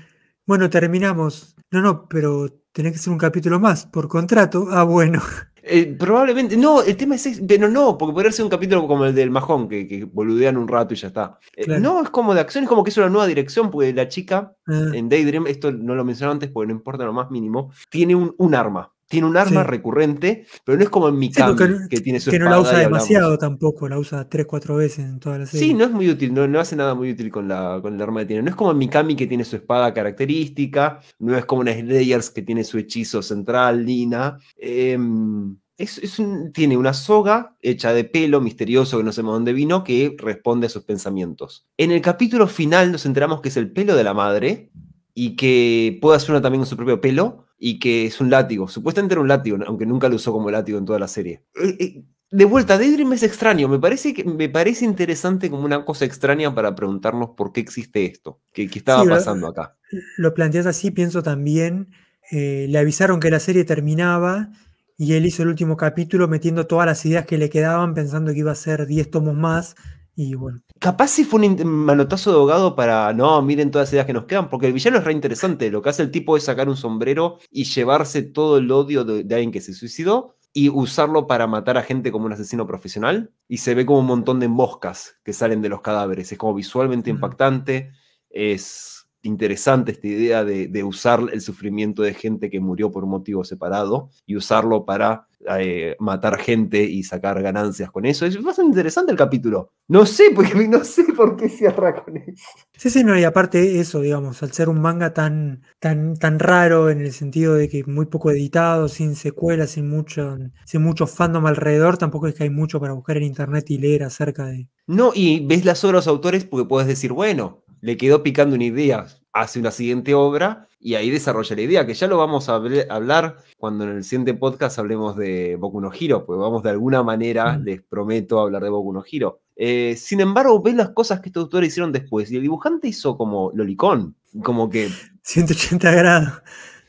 bueno, 0.46 0.68
terminamos. 0.68 1.56
No, 1.70 1.80
no, 1.80 2.08
pero 2.08 2.48
tenés 2.72 2.92
que 2.92 2.98
hacer 2.98 3.12
un 3.12 3.18
capítulo 3.18 3.60
más 3.60 3.86
por 3.86 4.08
contrato. 4.08 4.66
Ah, 4.70 4.84
bueno. 4.84 5.22
Eh, 5.68 5.96
probablemente. 5.98 6.56
No, 6.56 6.82
el 6.82 6.96
tema 6.96 7.14
es. 7.14 7.40
Pero 7.46 7.68
no, 7.68 7.96
porque 7.98 8.14
podría 8.14 8.32
ser 8.32 8.44
un 8.44 8.50
capítulo 8.50 8.86
como 8.86 9.04
el 9.04 9.14
del 9.14 9.30
majón, 9.30 9.68
que, 9.68 9.86
que 9.86 10.04
boludean 10.04 10.56
un 10.56 10.68
rato 10.68 10.94
y 10.94 10.96
ya 10.96 11.08
está. 11.08 11.38
Eh. 11.56 11.66
No, 11.78 12.02
es 12.02 12.10
como 12.10 12.34
de 12.34 12.40
acción, 12.40 12.64
es 12.64 12.68
como 12.68 12.82
que 12.84 12.90
es 12.90 12.96
una 12.96 13.08
nueva 13.08 13.26
dirección, 13.26 13.70
porque 13.70 13.92
la 13.92 14.08
chica 14.08 14.54
Ah, 14.66 14.90
en 14.92 15.08
Daydream, 15.08 15.46
esto 15.46 15.72
no 15.72 15.94
lo 15.94 16.04
mencioné 16.04 16.32
antes 16.32 16.50
porque 16.50 16.66
no 16.68 16.74
importa 16.74 17.04
lo 17.04 17.14
más 17.14 17.30
mínimo, 17.30 17.72
tiene 17.90 18.14
un, 18.14 18.34
un 18.36 18.54
arma. 18.54 18.92
Tiene 19.08 19.26
un 19.26 19.36
arma 19.38 19.62
Sí. 19.62 19.68
recurrente, 19.70 20.46
pero 20.64 20.76
no 20.76 20.84
es 20.84 20.90
como 20.90 21.08
en 21.08 21.18
Mikami, 21.18 21.54
no- 21.58 21.88
que 21.88 22.00
tiene 22.02 22.20
su 22.20 22.30
que 22.30 22.38
no 22.38 22.50
la 22.50 22.60
usa 22.60 22.78
demasiado 22.78 23.38
tampoco, 23.38 23.88
la 23.88 23.98
usa 23.98 24.28
tres, 24.28 24.44
cuatro 24.46 24.76
veces 24.76 25.06
en 25.06 25.18
toda 25.18 25.38
la 25.38 25.46
serie. 25.46 25.66
Sí, 25.68 25.72
no 25.74 25.84
es 25.84 25.90
muy 25.90 26.10
útil, 26.10 26.34
no, 26.34 26.46
no 26.46 26.60
hace 26.60 26.76
nada 26.76 26.94
muy 26.94 27.10
útil 27.12 27.30
con, 27.30 27.48
la, 27.48 27.78
con 27.80 27.94
el 27.94 28.02
arma 28.02 28.20
que 28.20 28.26
tiene. 28.26 28.42
No 28.42 28.50
es 28.50 28.54
como 28.56 28.70
en 28.72 28.78
Mikami 28.78 29.16
que 29.16 29.26
tiene 29.26 29.44
su 29.44 29.56
espada 29.56 29.94
característica, 29.94 31.00
no 31.20 31.36
es 31.36 31.44
como 31.46 31.66
en 31.66 31.80
Slayers 31.88 32.30
que 32.30 32.42
tiene 32.42 32.64
su 32.64 32.76
hechizo 32.78 33.22
central, 33.22 33.84
Lina. 33.86 34.38
Em, 34.58 35.56
es, 35.78 35.96
es 35.98 36.18
un- 36.18 36.52
tiene 36.52 36.76
una 36.76 36.92
soga 36.92 37.56
hecha 37.62 37.92
de 37.94 38.04
pelo 38.04 38.40
misterioso 38.40 38.98
que 38.98 39.04
no 39.04 39.12
sabemos 39.12 39.34
dónde 39.36 39.52
vino 39.54 39.84
que 39.84 40.14
responde 40.18 40.66
a 40.66 40.70
sus 40.70 40.82
pensamientos. 40.84 41.66
En 41.78 41.92
el 41.92 42.02
capítulo 42.02 42.46
final 42.46 42.92
nos 42.92 43.06
enteramos 43.06 43.40
que 43.40 43.48
es 43.48 43.56
el 43.56 43.70
pelo 43.72 43.96
de 43.96 44.04
la 44.04 44.12
madre 44.12 44.70
y 45.14 45.34
que 45.36 45.98
puede 46.02 46.16
hacer 46.16 46.30
una 46.32 46.42
también 46.42 46.60
con 46.60 46.66
su 46.68 46.76
propio 46.76 47.00
pelo 47.00 47.46
y 47.58 47.78
que 47.78 48.06
es 48.06 48.20
un 48.20 48.30
látigo. 48.30 48.68
Supuestamente 48.68 49.14
era 49.14 49.20
un 49.22 49.28
látigo, 49.28 49.58
aunque 49.66 49.86
nunca 49.86 50.08
lo 50.08 50.16
usó 50.16 50.32
como 50.32 50.50
látigo 50.50 50.78
en 50.78 50.84
toda 50.86 50.98
la 50.98 51.08
serie. 51.08 51.42
Eh, 51.54 51.76
eh, 51.80 52.04
de 52.30 52.44
vuelta, 52.44 52.78
Daydream 52.78 53.12
es 53.14 53.22
extraño. 53.22 53.68
Me 53.68 53.78
parece, 53.78 54.14
que, 54.14 54.24
me 54.24 54.48
parece 54.48 54.84
interesante 54.84 55.50
como 55.50 55.64
una 55.64 55.84
cosa 55.84 56.04
extraña 56.04 56.54
para 56.54 56.74
preguntarnos 56.74 57.30
por 57.30 57.52
qué 57.52 57.60
existe 57.60 58.04
esto, 58.06 58.40
qué, 58.52 58.68
qué 58.68 58.78
estaba 58.78 59.00
Sí, 59.00 59.06
lo- 59.06 59.16
pasando 59.16 59.46
acá. 59.48 59.76
Lo 60.16 60.34
planteas 60.34 60.66
así, 60.66 60.90
pienso 60.90 61.22
también, 61.22 61.92
eh, 62.30 62.66
le 62.68 62.78
avisaron 62.78 63.20
que 63.20 63.30
la 63.30 63.40
serie 63.40 63.64
terminaba 63.64 64.50
y 64.98 65.14
él 65.14 65.26
hizo 65.26 65.42
el 65.42 65.48
último 65.48 65.76
capítulo 65.76 66.28
metiendo 66.28 66.66
todas 66.66 66.86
las 66.86 67.04
ideas 67.06 67.26
que 67.26 67.38
le 67.38 67.50
quedaban, 67.50 67.94
pensando 67.94 68.32
que 68.32 68.38
iba 68.40 68.52
a 68.52 68.54
ser 68.54 68.86
10 68.86 69.10
tomos 69.10 69.34
más. 69.34 69.76
Y 70.16 70.34
bueno, 70.34 70.60
Capaz 70.80 71.08
si 71.08 71.24
fue 71.24 71.40
un 71.44 71.66
manotazo 71.66 72.30
de 72.30 72.36
ahogado 72.36 72.76
para, 72.76 73.12
no, 73.12 73.40
miren 73.42 73.70
todas 73.70 73.88
las 73.88 73.92
ideas 73.94 74.06
que 74.06 74.12
nos 74.12 74.24
quedan, 74.26 74.48
porque 74.48 74.66
el 74.66 74.72
villano 74.72 74.98
es 74.98 75.04
re 75.04 75.12
interesante. 75.12 75.70
Lo 75.70 75.82
que 75.82 75.88
hace 75.90 76.02
el 76.02 76.10
tipo 76.10 76.36
es 76.36 76.44
sacar 76.44 76.68
un 76.68 76.76
sombrero 76.76 77.38
y 77.50 77.64
llevarse 77.64 78.22
todo 78.22 78.58
el 78.58 78.70
odio 78.70 79.04
de, 79.04 79.24
de 79.24 79.34
alguien 79.34 79.52
que 79.52 79.60
se 79.60 79.72
suicidó 79.74 80.36
y 80.52 80.68
usarlo 80.68 81.26
para 81.26 81.46
matar 81.46 81.78
a 81.78 81.82
gente 81.82 82.10
como 82.12 82.26
un 82.26 82.32
asesino 82.32 82.66
profesional. 82.66 83.32
Y 83.48 83.58
se 83.58 83.74
ve 83.74 83.86
como 83.86 84.00
un 84.00 84.06
montón 84.06 84.40
de 84.40 84.48
moscas 84.48 85.18
que 85.24 85.32
salen 85.32 85.62
de 85.62 85.68
los 85.68 85.80
cadáveres. 85.80 86.32
Es 86.32 86.38
como 86.38 86.54
visualmente 86.54 87.12
Mm. 87.12 87.16
impactante. 87.16 87.92
Es 88.30 89.08
interesante 89.22 89.92
esta 89.92 90.06
idea 90.06 90.44
de, 90.44 90.68
de 90.68 90.84
usar 90.84 91.20
el 91.32 91.40
sufrimiento 91.40 92.02
de 92.02 92.14
gente 92.14 92.50
que 92.50 92.60
murió 92.60 92.90
por 92.92 93.04
un 93.04 93.10
motivo 93.10 93.44
separado 93.44 94.10
y 94.26 94.36
usarlo 94.36 94.84
para 94.84 95.27
eh, 95.58 95.96
matar 96.00 96.38
gente 96.38 96.82
y 96.82 97.04
sacar 97.04 97.40
ganancias 97.42 97.90
con 97.90 98.04
eso. 98.04 98.26
Es 98.26 98.42
bastante 98.42 98.70
interesante 98.70 99.12
el 99.12 99.18
capítulo. 99.18 99.72
No 99.86 100.04
sé, 100.04 100.30
porque 100.34 100.68
no 100.68 100.84
sé 100.84 101.04
por 101.16 101.36
qué 101.36 101.48
cierra 101.48 102.04
con 102.04 102.16
eso. 102.16 102.44
Sí, 102.76 102.90
sí, 102.90 103.04
no, 103.04 103.18
y 103.18 103.24
aparte 103.24 103.80
eso, 103.80 104.00
digamos, 104.00 104.42
al 104.42 104.52
ser 104.52 104.68
un 104.68 104.80
manga 104.80 105.14
tan, 105.14 105.62
tan, 105.78 106.16
tan 106.16 106.38
raro 106.38 106.90
en 106.90 107.00
el 107.00 107.12
sentido 107.12 107.54
de 107.54 107.68
que 107.68 107.84
muy 107.84 108.06
poco 108.06 108.30
editado, 108.30 108.88
sin 108.88 109.14
secuelas, 109.14 109.70
sin 109.70 109.88
mucho, 109.88 110.36
sin 110.64 110.82
mucho 110.82 111.06
fandom 111.06 111.46
alrededor, 111.46 111.98
tampoco 111.98 112.26
es 112.26 112.34
que 112.34 112.44
hay 112.44 112.50
mucho 112.50 112.80
para 112.80 112.92
buscar 112.92 113.16
en 113.16 113.24
internet 113.24 113.70
y 113.70 113.78
leer 113.78 114.04
acerca 114.04 114.46
de. 114.46 114.68
No, 114.86 115.12
y 115.14 115.46
ves 115.46 115.64
las 115.64 115.84
obras 115.84 116.04
de 116.04 116.10
los 116.10 116.16
autores 116.16 116.44
porque 116.44 116.68
puedes 116.68 116.88
decir, 116.88 117.12
bueno, 117.12 117.64
le 117.80 117.96
quedó 117.96 118.22
picando 118.22 118.54
una 118.54 118.64
idea, 118.64 119.06
hace 119.40 119.58
una 119.60 119.70
siguiente 119.70 120.14
obra 120.14 120.66
y 120.80 120.94
ahí 120.94 121.10
desarrolla 121.10 121.56
la 121.56 121.62
idea, 121.62 121.86
que 121.86 121.94
ya 121.94 122.06
lo 122.06 122.18
vamos 122.18 122.48
a 122.48 122.54
hablar 122.56 123.36
cuando 123.56 123.84
en 123.84 123.90
el 123.96 124.04
siguiente 124.04 124.34
podcast 124.34 124.78
hablemos 124.78 125.16
de 125.16 125.56
Boku 125.56 125.80
no 125.80 125.90
Hero, 125.92 126.24
porque 126.24 126.40
vamos 126.40 126.62
de 126.62 126.70
alguna 126.70 127.02
manera, 127.02 127.58
Mm. 127.58 127.64
les 127.64 127.82
prometo, 127.82 128.40
hablar 128.40 128.62
de 128.62 128.68
Boku 128.70 128.92
no 128.92 129.02
Hero. 129.10 129.40
Eh, 129.56 129.96
sin 129.98 130.20
embargo, 130.20 130.62
ves 130.62 130.74
las 130.76 130.90
cosas 130.90 131.20
que 131.20 131.30
estos 131.30 131.44
autores 131.44 131.68
hicieron 131.68 131.90
después, 131.92 132.30
y 132.30 132.36
el 132.36 132.42
dibujante 132.42 132.86
hizo 132.88 133.16
como 133.16 133.50
lolicón, 133.54 134.14
como 134.44 134.70
que... 134.70 134.88
180 135.22 135.90
grados. 135.90 136.32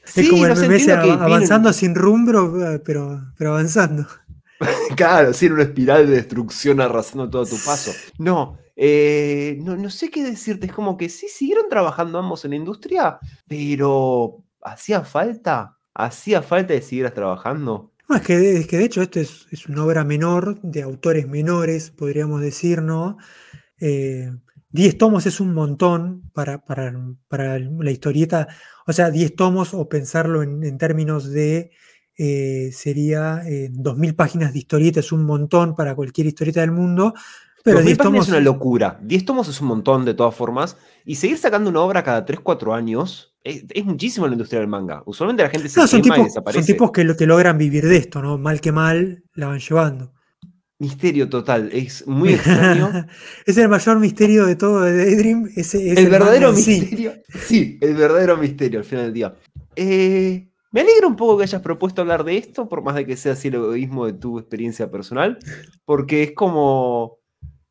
Sí, 0.05 0.21
es 0.21 0.30
como 0.30 0.45
el 0.45 0.55
meme 0.55 0.91
av- 0.93 1.21
avanzando 1.23 1.69
tienen- 1.71 1.73
sin 1.73 1.95
rumbo, 1.95 2.63
eh, 2.65 2.80
pero, 2.85 3.21
pero 3.38 3.51
avanzando. 3.51 4.05
Claro, 4.95 5.34
sí, 5.34 5.45
en 5.45 5.53
una 5.53 5.63
espiral 5.63 6.05
de 6.07 6.15
destrucción 6.15 6.81
arrasando 6.81 7.30
todo 7.30 7.43
a 7.43 7.45
tu 7.45 7.55
paso. 7.65 7.91
No, 8.17 8.57
eh, 8.81 9.57
no, 9.60 9.76
no 9.76 9.89
sé 9.89 10.10
qué 10.10 10.23
decirte. 10.23 10.68
Es 10.68 10.72
como 10.72 10.95
que 10.95 11.10
sí, 11.10 11.27
siguieron 11.27 11.68
trabajando 11.68 12.18
ambos 12.18 12.45
en 12.45 12.51
la 12.51 12.56
industria, 12.56 13.19
pero 13.45 14.45
¿hacía 14.61 15.01
falta? 15.03 15.77
¿Hacía 15.93 16.41
falta 16.41 16.73
que 16.73 16.81
siguieras 16.81 17.14
trabajando? 17.14 17.91
No, 18.07 18.15
es 18.15 18.22
que, 18.22 18.38
de, 18.38 18.84
hecho 18.85 19.01
esto 19.01 19.19
es, 19.19 19.47
es 19.51 19.68
una 19.68 19.84
obra 19.84 20.06
menor, 20.06 20.61
de 20.61 20.81
autores 20.81 21.27
menores, 21.27 21.91
podríamos 21.91 22.39
decir, 22.39 22.81
¿no? 22.81 23.18
Eh, 23.81 24.31
10 24.72 24.97
tomos 24.97 25.26
es 25.26 25.41
un 25.41 25.53
montón 25.53 26.31
para, 26.34 26.64
para, 26.64 26.93
para 27.27 27.60
la 27.60 27.91
historieta. 27.91 28.47
O 28.88 28.93
sea, 28.93 29.11
10 29.11 29.35
tomos 29.35 29.73
o 29.73 29.89
pensarlo 29.89 30.41
en, 30.41 30.64
en 30.64 30.77
términos 30.77 31.30
de, 31.31 31.72
eh, 32.22 32.72
sería 32.73 33.43
eh, 33.47 33.69
2.000 33.72 34.14
páginas 34.14 34.51
de 34.51 34.60
historieta 34.60 34.99
es 34.99 35.14
un 35.14 35.23
montón 35.23 35.73
para 35.73 35.95
cualquier 35.95 36.27
historieta 36.27 36.60
del 36.60 36.73
mundo. 36.73 37.14
Pero 37.70 37.80
2000 37.80 37.86
10 37.86 37.98
páginas 37.98 38.14
tomos 38.14 38.28
es 38.28 38.32
una 38.32 38.40
locura. 38.41 39.00
10 39.02 39.26
tomos 39.26 39.48
es 39.48 39.62
un 39.62 39.68
montón 39.68 40.06
de 40.06 40.14
todas 40.14 40.36
formas. 40.36 40.78
Y 41.06 41.16
seguir 41.16 41.38
sacando 41.38 41.70
una 41.70 41.82
obra 41.82 42.04
cada 42.04 42.26
3, 42.26 42.40
4 42.41 42.74
años 42.74 43.36
es, 43.44 43.66
es 43.70 43.86
muchísimo 43.86 44.26
en 44.26 44.32
la 44.32 44.36
industria 44.36 44.60
del 44.60 44.70
manga. 44.70 45.04
Usualmente 45.06 45.44
la 45.44 45.50
gente 45.50 45.70
se 45.70 45.80
No, 45.80 45.88
son 45.88 46.02
quema 46.02 46.16
y 46.16 46.18
tipos, 46.18 46.34
desaparece. 46.34 46.64
son 46.64 46.74
tipos 46.74 46.91
que, 46.91 47.04
lo, 47.04 47.16
que 47.16 47.26
logran 47.26 47.58
vivir 47.58 47.86
de 47.86 47.98
esto, 47.98 48.22
¿no? 48.22 48.38
Mal 48.38 48.62
que 48.62 48.72
mal, 48.72 49.24
la 49.34 49.48
van 49.48 49.60
llevando. 49.60 50.14
Misterio 50.80 51.28
total. 51.30 51.70
Es 51.74 52.08
muy 52.08 52.30
extraño. 52.34 53.06
es 53.46 53.58
el 53.58 53.70
mayor 53.70 54.00
misterio 54.00 54.46
de 54.46 54.56
todo 54.56 54.82
de 54.82 54.98
Daydream. 54.98 55.50
Ese, 55.56 55.91
es 55.91 55.98
el 55.98 56.10
verdadero 56.10 56.56
sí. 56.56 56.80
misterio. 56.80 57.14
Sí, 57.48 57.78
el 57.82 57.96
verdadero 57.96 58.38
misterio 58.38 58.80
al 58.80 58.86
final 58.86 59.06
del 59.06 59.14
día. 59.14 59.36
Eh, 59.76 60.50
me 60.72 60.82
alegra 60.82 61.08
un 61.08 61.16
poco 61.16 61.38
que 61.38 61.44
hayas 61.44 61.62
propuesto 61.62 62.02
hablar 62.02 62.24
de 62.24 62.38
esto, 62.38 62.70
por 62.70 62.84
más 62.84 62.96
de 62.96 63.06
que 63.06 63.18
sea 63.18 63.34
así 63.34 63.48
el 63.48 63.56
egoísmo 63.56 64.06
de 64.06 64.14
tu 64.14 64.38
experiencia 64.38 64.91
personal, 64.91 65.40
porque 65.86 66.24
es 66.24 66.32
como. 66.34 67.19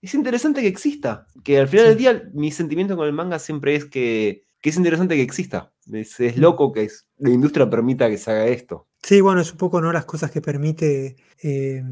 Es 0.02 0.14
interesante 0.14 0.60
que 0.60 0.68
exista. 0.68 1.26
Que 1.44 1.58
al 1.58 1.68
final 1.68 1.84
Sí. 1.84 1.88
del 1.90 1.98
día, 1.98 2.30
mi 2.34 2.50
sentimiento 2.52 2.96
con 2.96 3.06
el 3.06 3.12
manga 3.12 3.38
siempre 3.38 3.74
es 3.74 3.84
que, 3.84 4.44
que 4.60 4.70
es 4.70 4.76
interesante 4.76 5.16
que 5.16 5.22
exista. 5.22 5.72
Es, 5.92 6.18
es 6.20 6.36
Mm. 6.36 6.40
loco 6.40 6.72
que 6.72 6.84
es- 6.84 7.06
la 7.18 7.30
industria 7.30 7.68
permita 7.68 8.08
que 8.08 8.18
se 8.18 8.30
haga 8.30 8.46
esto. 8.46 8.86
Sí, 9.02 9.20
bueno, 9.20 9.40
es 9.40 9.52
un 9.52 9.58
poco 9.58 9.80
¿no? 9.80 9.92
las 9.92 10.04
cosas 10.04 10.30
que 10.30 10.40
permite, 10.40 11.16
eh, 11.42 11.82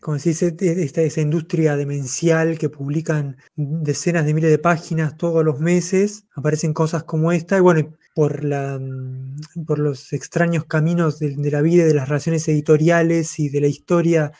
como 0.00 0.18
se 0.18 0.30
dice, 0.30 0.54
e- 0.58 0.82
esta, 0.82 1.02
esa 1.02 1.20
industria 1.20 1.76
demencial 1.76 2.58
que 2.58 2.68
publican 2.68 3.36
decenas 3.56 4.26
de 4.26 4.34
miles 4.34 4.50
de 4.50 4.58
páginas 4.58 5.16
todos 5.16 5.44
los 5.44 5.60
meses, 5.60 6.24
aparecen 6.34 6.72
cosas 6.74 7.04
como 7.04 7.32
esta, 7.32 7.56
y 7.56 7.60
bueno, 7.60 7.94
por, 8.14 8.44
la, 8.44 8.78
mm, 8.80 9.64
por 9.66 9.78
los 9.78 10.12
extraños 10.12 10.64
caminos 10.66 11.18
de, 11.18 11.34
de 11.36 11.50
la 11.50 11.62
vida 11.62 11.82
y 11.84 11.86
de 11.86 11.94
las 11.94 12.08
relaciones 12.08 12.46
editoriales 12.48 13.38
y 13.38 13.48
de 13.48 13.60
la 13.60 13.66
historia 13.66 14.32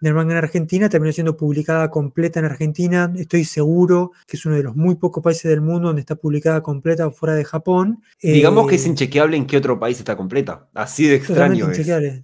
del 0.00 0.14
manga 0.14 0.32
en 0.32 0.38
Argentina, 0.38 0.88
terminó 0.88 1.12
siendo 1.12 1.36
publicada 1.36 1.90
completa 1.90 2.38
en 2.40 2.46
Argentina. 2.46 3.12
Estoy 3.16 3.44
seguro 3.44 4.12
que 4.26 4.36
es 4.36 4.44
uno 4.44 4.56
de 4.56 4.62
los 4.62 4.76
muy 4.76 4.96
pocos 4.96 5.22
países 5.22 5.48
del 5.50 5.60
mundo 5.62 5.88
donde 5.88 6.00
está 6.00 6.16
publicada 6.16 6.62
completa 6.62 7.10
fuera 7.10 7.34
de 7.34 7.44
Japón. 7.44 8.02
Digamos 8.22 8.66
que 8.68 8.74
es 8.76 8.84
Eh, 8.86 8.88
inchequeable 8.90 9.36
en 9.36 9.46
qué 9.46 9.56
otro 9.56 9.78
país 9.78 9.98
está 9.98 10.16
completa. 10.16 10.68
Así 10.74 11.06
de 11.06 11.14
extraño 11.16 11.70
es. 11.70 12.22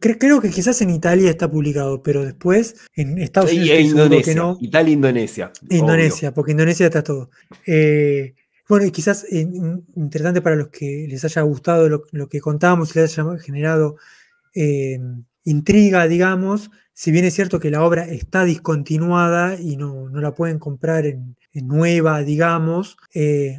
Creo 0.00 0.40
que 0.40 0.48
quizás 0.48 0.80
en 0.80 0.88
Italia 0.90 1.28
está 1.30 1.50
publicado, 1.50 2.02
pero 2.02 2.24
después 2.24 2.76
en 2.96 3.18
Estados 3.18 3.50
Unidos 3.52 3.68
Y, 3.68 3.72
e 3.72 3.80
Indonesia. 3.82 4.32
que 4.32 4.34
no. 4.40 4.56
Italia, 4.60 4.92
Indonesia. 4.94 5.52
obvio. 5.66 5.78
Indonesia, 5.78 6.32
porque 6.34 6.52
Indonesia 6.52 6.86
está 6.86 7.02
todo. 7.04 7.30
Eh, 7.66 8.34
bueno, 8.68 8.86
y 8.86 8.90
quizás 8.90 9.24
eh, 9.24 9.40
in- 9.40 9.84
interesante 9.96 10.40
para 10.40 10.56
los 10.56 10.68
que 10.68 11.06
les 11.08 11.22
haya 11.26 11.42
gustado 11.42 11.88
lo, 11.90 12.04
lo 12.12 12.26
que 12.28 12.40
contábamos 12.40 12.96
y 12.96 13.00
les 13.00 13.18
haya 13.18 13.38
generado 13.38 13.96
intriga, 15.44 16.06
digamos, 16.06 16.70
si 16.92 17.10
bien 17.10 17.24
es 17.24 17.34
cierto 17.34 17.60
que 17.60 17.70
la 17.70 17.82
obra 17.82 18.04
está 18.04 18.44
discontinuada 18.44 19.58
y 19.58 19.76
no, 19.76 20.08
no 20.10 20.20
la 20.20 20.34
pueden 20.34 20.58
comprar 20.58 21.06
en, 21.06 21.36
nueva, 21.54 22.22
digamos, 22.22 22.96
eh, 23.14 23.56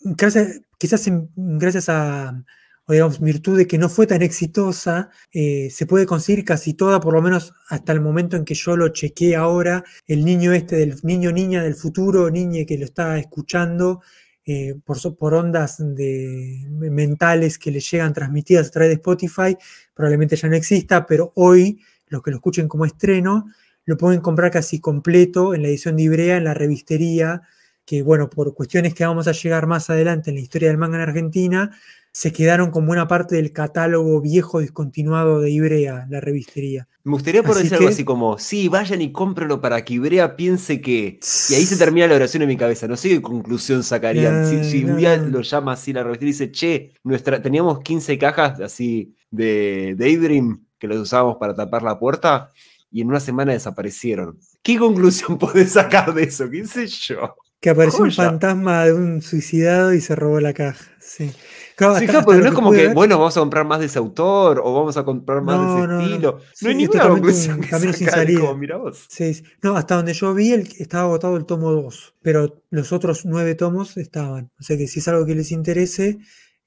gracias, 0.00 0.60
quizás 0.78 1.08
gracias 1.36 1.88
a, 1.88 2.44
o 2.86 2.92
digamos, 2.92 3.20
virtud 3.20 3.56
de 3.56 3.66
que 3.66 3.78
no 3.78 3.88
fue 3.88 4.06
tan 4.06 4.22
exitosa, 4.22 5.10
eh, 5.32 5.70
se 5.70 5.86
puede 5.86 6.06
conseguir 6.06 6.44
casi 6.44 6.74
toda, 6.74 7.00
por 7.00 7.14
lo 7.14 7.22
menos 7.22 7.54
hasta 7.68 7.92
el 7.92 8.00
momento 8.00 8.36
en 8.36 8.44
que 8.44 8.54
yo 8.54 8.76
lo 8.76 8.88
chequeé 8.88 9.36
ahora, 9.36 9.84
el 10.06 10.24
niño 10.24 10.52
este, 10.52 10.76
del 10.76 10.98
niño 11.04 11.30
niña 11.32 11.62
del 11.62 11.76
futuro, 11.76 12.30
niña 12.30 12.64
que 12.66 12.78
lo 12.78 12.84
está 12.84 13.18
escuchando, 13.18 14.02
eh, 14.44 14.74
por, 14.84 15.34
ondas 15.34 15.76
de, 15.78 16.66
mentales 16.68 17.58
que 17.58 17.70
le 17.70 17.80
llegan 17.80 18.12
transmitidas 18.12 18.68
a 18.68 18.70
través 18.70 18.90
de 18.90 18.94
Spotify, 18.94 19.56
probablemente 19.94 20.36
ya 20.36 20.48
no 20.48 20.56
exista, 20.56 21.06
pero 21.06 21.32
hoy 21.36 21.80
los 22.08 22.22
que 22.22 22.30
lo 22.30 22.38
escuchen 22.38 22.68
como 22.68 22.84
estreno, 22.84 23.46
lo 23.84 23.96
pueden 23.96 24.20
comprar 24.20 24.50
casi 24.50 24.80
completo 24.80 25.54
en 25.54 25.62
la 25.62 25.68
edición 25.68 25.96
de 25.96 26.02
Ibrea, 26.02 26.36
en 26.36 26.44
la 26.44 26.54
revistería, 26.54 27.42
que 27.84 28.02
bueno, 28.02 28.30
por 28.30 28.54
cuestiones 28.54 28.94
que 28.94 29.04
vamos 29.04 29.26
a 29.28 29.32
llegar 29.32 29.66
más 29.66 29.90
adelante 29.90 30.30
en 30.30 30.36
la 30.36 30.42
historia 30.42 30.68
del 30.68 30.78
manga 30.78 30.96
en 30.96 31.08
Argentina, 31.08 31.70
se 32.12 32.32
quedaron 32.32 32.70
con 32.70 32.86
buena 32.86 33.08
parte 33.08 33.36
del 33.36 33.52
catálogo 33.52 34.20
viejo 34.20 34.60
discontinuado 34.60 35.40
de 35.40 35.50
Ibrea, 35.50 36.06
la 36.10 36.20
revistería. 36.20 36.86
Me 37.04 37.12
gustaría 37.12 37.42
poder 37.42 37.56
Así 37.56 37.62
decir 37.64 37.74
algo 37.78 37.88
que- 37.88 37.94
así 37.94 38.04
como, 38.04 38.38
sí, 38.38 38.68
vayan 38.68 39.00
y 39.02 39.10
cómprenlo 39.10 39.60
para 39.60 39.84
que 39.84 39.94
Ibrea 39.94 40.36
piense 40.36 40.80
que... 40.80 41.18
Y 41.50 41.54
ahí 41.54 41.64
se 41.66 41.76
termina 41.76 42.06
la 42.06 42.14
oración 42.14 42.42
en 42.42 42.48
mi 42.50 42.56
cabeza. 42.56 42.86
No 42.86 42.96
sé 42.96 43.08
qué 43.08 43.22
conclusión 43.22 43.82
sacarían. 43.82 44.46
si, 44.48 44.62
si 44.70 44.84
No, 44.84 44.92
un 44.92 44.98
día 44.98 45.16
no. 45.16 45.28
lo 45.30 45.40
llama 45.40 45.72
así 45.72 45.92
la 45.92 46.04
revista 46.04 46.24
y 46.24 46.28
dice, 46.28 46.52
che, 46.52 46.92
nuestra, 47.02 47.42
teníamos 47.42 47.80
15 47.80 48.18
cajas 48.18 48.60
así 48.60 49.16
de 49.30 49.94
Daydream 49.98 50.64
que 50.78 50.86
los 50.86 50.98
usábamos 50.98 51.36
para 51.40 51.54
tapar 51.54 51.82
la 51.82 51.98
puerta 51.98 52.50
y 52.90 53.00
en 53.00 53.08
una 53.08 53.20
semana 53.20 53.52
desaparecieron. 53.52 54.38
¿Qué 54.62 54.78
conclusión 54.78 55.38
podés 55.38 55.72
sacar 55.72 56.12
de 56.14 56.24
eso? 56.24 56.48
¿Qué 56.50 56.64
sé 56.66 56.86
yo? 56.86 57.36
Que 57.58 57.70
apareció 57.70 58.04
un 58.04 58.12
fantasma 58.12 58.84
de 58.84 58.92
un 58.92 59.22
suicidado 59.22 59.94
y 59.94 60.00
se 60.00 60.14
robó 60.14 60.40
la 60.40 60.52
caja. 60.52 60.84
Sí. 61.00 61.32
Claro, 61.76 61.98
Sí, 61.98 62.06
claro, 62.06 62.24
porque 62.24 62.40
no 62.40 62.46
es 62.48 62.52
como 62.54 62.70
que, 62.70 62.86
ver- 62.88 62.94
bueno, 62.94 63.18
vamos 63.18 63.36
a 63.36 63.40
comprar 63.40 63.64
más 63.66 63.80
de 63.80 63.86
ese 63.86 63.98
autor 63.98 64.60
o 64.64 64.74
vamos 64.74 64.96
a 64.96 65.04
comprar 65.04 65.42
más 65.42 65.56
No, 65.56 65.62
de 65.62 65.78
ese 65.80 65.86
no, 65.88 65.94
no. 65.94 66.00
estilo. 66.02 66.32
No, 66.32 66.38
Sí, 66.54 66.66
hay 66.68 66.74
ninguna 66.74 67.08
conclusión 67.08 67.60
que 67.60 67.68
camino 67.68 67.92
sin 67.92 68.08
salida. 68.10 68.40
como, 68.40 68.56
mirá 68.56 68.76
vos. 68.76 69.06
Sí. 69.08 69.42
No, 69.62 69.76
hasta 69.76 69.96
donde 69.96 70.14
yo 70.14 70.34
vi 70.34 70.52
el, 70.52 70.68
estaba 70.78 71.04
agotado 71.04 71.36
el 71.36 71.44
tomo 71.46 71.70
2, 71.72 72.14
pero 72.22 72.62
los 72.70 72.92
otros 72.92 73.24
nueve 73.24 73.54
tomos 73.54 73.96
estaban. 73.96 74.50
O 74.58 74.62
sea 74.62 74.76
que 74.76 74.86
si 74.86 75.00
es 75.00 75.08
algo 75.08 75.24
que 75.26 75.34
les 75.34 75.50
interese 75.52 76.18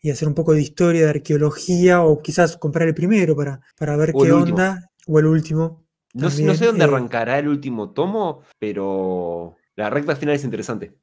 y 0.02 0.12
hacer 0.12 0.28
un 0.28 0.34
poco 0.36 0.54
de 0.54 0.62
historia, 0.62 1.04
de 1.04 1.10
arqueología, 1.10 2.02
o 2.02 2.22
quizás 2.22 2.58
comprar 2.58 2.88
el 2.88 2.94
primero 2.94 3.36
para, 3.36 3.60
para 3.78 3.96
ver 3.98 4.12
O 4.14 4.24
qué 4.24 4.32
último. 4.32 4.56
onda, 4.58 4.90
o 5.08 5.20
el 5.20 5.26
último. 5.26 5.84
No, 6.14 6.30
sé 6.30 6.46
dónde 6.66 6.84
eh, 6.86 6.88
arrancará 6.88 7.40
el 7.40 7.48
último 7.50 7.92
tomo, 7.92 8.42
pero 8.60 9.56
la 9.76 9.90
recta 9.90 10.16
final 10.16 10.36
es 10.36 10.44
interesante. 10.44 10.94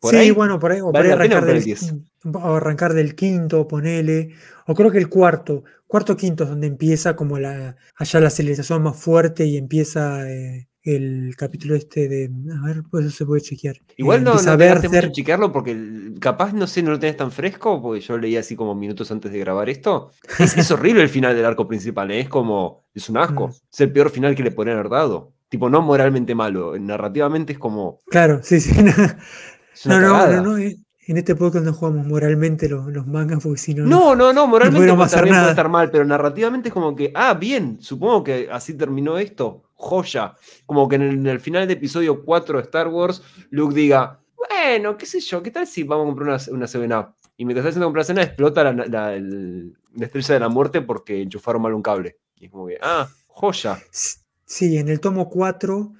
Por 0.00 0.12
sí, 0.12 0.16
ahí 0.16 0.30
bueno, 0.30 0.58
por 0.58 0.72
ahí, 0.72 0.80
o 0.80 0.84
por 0.84 0.94
vale 0.94 1.12
ahí 1.12 1.18
la 1.18 1.22
pena 1.22 1.36
arrancar, 1.38 1.46
ver 1.46 1.56
el 1.56 1.64
del, 1.64 1.76
10. 1.76 1.94
o 2.34 2.54
arrancar 2.54 2.94
del 2.94 3.14
quinto, 3.14 3.66
ponele. 3.66 4.30
O 4.66 4.74
creo 4.74 4.90
que 4.90 4.98
el 4.98 5.08
cuarto, 5.08 5.64
cuarto 5.86 6.16
quinto 6.16 6.44
es 6.44 6.50
donde 6.50 6.68
empieza 6.68 7.16
como 7.16 7.38
la, 7.38 7.76
allá 7.96 8.20
la 8.20 8.28
aceleración 8.28 8.82
más 8.82 8.96
fuerte 8.96 9.44
y 9.46 9.56
empieza 9.56 10.30
eh, 10.30 10.68
el 10.82 11.34
capítulo 11.36 11.74
este 11.74 12.08
de. 12.08 12.30
A 12.62 12.66
ver, 12.66 12.82
pues 12.90 13.06
eso 13.06 13.16
se 13.16 13.26
puede 13.26 13.42
chequear. 13.42 13.76
Igual 13.96 14.20
Eh, 14.20 14.24
no, 14.24 14.34
no 14.34 14.56
mucho 14.56 14.96
en 14.96 15.12
chequearlo 15.12 15.52
porque 15.52 15.76
capaz, 16.20 16.52
no 16.52 16.66
sé, 16.66 16.82
no 16.82 16.92
lo 16.92 16.98
tenés 16.98 17.16
tan 17.16 17.32
fresco, 17.32 17.82
porque 17.82 18.00
yo 18.00 18.16
leí 18.16 18.36
así 18.36 18.56
como 18.56 18.74
minutos 18.74 19.10
antes 19.10 19.32
de 19.32 19.38
grabar 19.38 19.68
esto. 19.68 20.12
Es, 20.38 20.56
es 20.56 20.70
horrible 20.70 21.02
el 21.02 21.08
final 21.08 21.34
del 21.34 21.44
arco 21.44 21.66
principal, 21.66 22.10
¿eh? 22.10 22.20
es 22.20 22.28
como, 22.28 22.84
es 22.94 23.08
un 23.08 23.18
asco. 23.18 23.48
Mm. 23.60 23.72
Es 23.72 23.80
el 23.80 23.92
peor 23.92 24.10
final 24.10 24.34
que 24.34 24.42
le 24.42 24.50
podrían 24.50 24.78
haber 24.78 24.90
dado. 24.90 25.32
Tipo, 25.50 25.68
no 25.68 25.82
moralmente 25.82 26.34
malo, 26.34 26.78
narrativamente 26.78 27.52
es 27.52 27.58
como, 27.58 28.00
Claro, 28.08 28.40
sí, 28.42 28.58
sí. 28.60 28.72
No, 29.84 30.00
no, 30.00 30.26
no, 30.26 30.42
no. 30.42 30.56
En 30.58 31.16
este 31.16 31.34
podcast 31.34 31.64
no 31.64 31.72
jugamos 31.72 32.06
moralmente 32.06 32.68
los, 32.68 32.86
los 32.86 33.06
mangas 33.06 33.42
porque 33.42 33.58
si 33.58 33.74
no. 33.74 33.84
No, 33.84 34.14
no, 34.14 34.32
no, 34.32 34.46
moralmente 34.46 34.78
podríamos 34.78 34.98
puede 34.98 35.06
estar 35.08 35.24
bien, 35.24 35.32
puede 35.32 35.40
nada. 35.40 35.50
estar 35.50 35.68
mal, 35.68 35.90
pero 35.90 36.04
narrativamente 36.04 36.68
es 36.68 36.72
como 36.72 36.94
que, 36.94 37.10
ah, 37.16 37.34
bien, 37.34 37.78
supongo 37.80 38.22
que 38.22 38.48
así 38.52 38.74
terminó 38.74 39.18
esto, 39.18 39.64
joya. 39.74 40.34
Como 40.66 40.88
que 40.88 40.96
en 40.96 41.02
el, 41.02 41.10
en 41.14 41.26
el 41.26 41.40
final 41.40 41.66
de 41.66 41.72
episodio 41.72 42.22
4 42.24 42.58
de 42.58 42.62
Star 42.64 42.88
Wars, 42.88 43.22
Luke 43.50 43.74
diga, 43.74 44.20
bueno, 44.36 44.96
qué 44.96 45.06
sé 45.06 45.18
yo, 45.20 45.42
¿qué 45.42 45.50
tal 45.50 45.66
si 45.66 45.82
vamos 45.82 46.04
a 46.04 46.06
comprar 46.08 46.28
una, 46.28 46.56
una 46.56 46.66
7-Up? 46.66 47.14
Y 47.38 47.44
mientras 47.44 47.62
está 47.64 47.70
haciendo 47.70 47.86
comprar 47.86 48.04
cena, 48.04 48.22
explota 48.22 48.62
la, 48.64 48.72
la- 48.86 49.14
el- 49.14 49.72
la 49.96 50.04
estrella 50.06 50.34
de 50.34 50.40
la 50.40 50.48
muerte 50.48 50.82
porque 50.82 51.22
enchufaron 51.22 51.62
mal 51.62 51.72
un 51.74 51.82
cable. 51.82 52.18
Y 52.36 52.44
es 52.44 52.50
como 52.52 52.68
que, 52.68 52.78
ah, 52.82 53.08
joya. 53.26 53.78
Sí, 53.90 54.19
en 54.58 54.88
el 54.88 55.00
tomo 55.00 55.28
4 55.28 55.92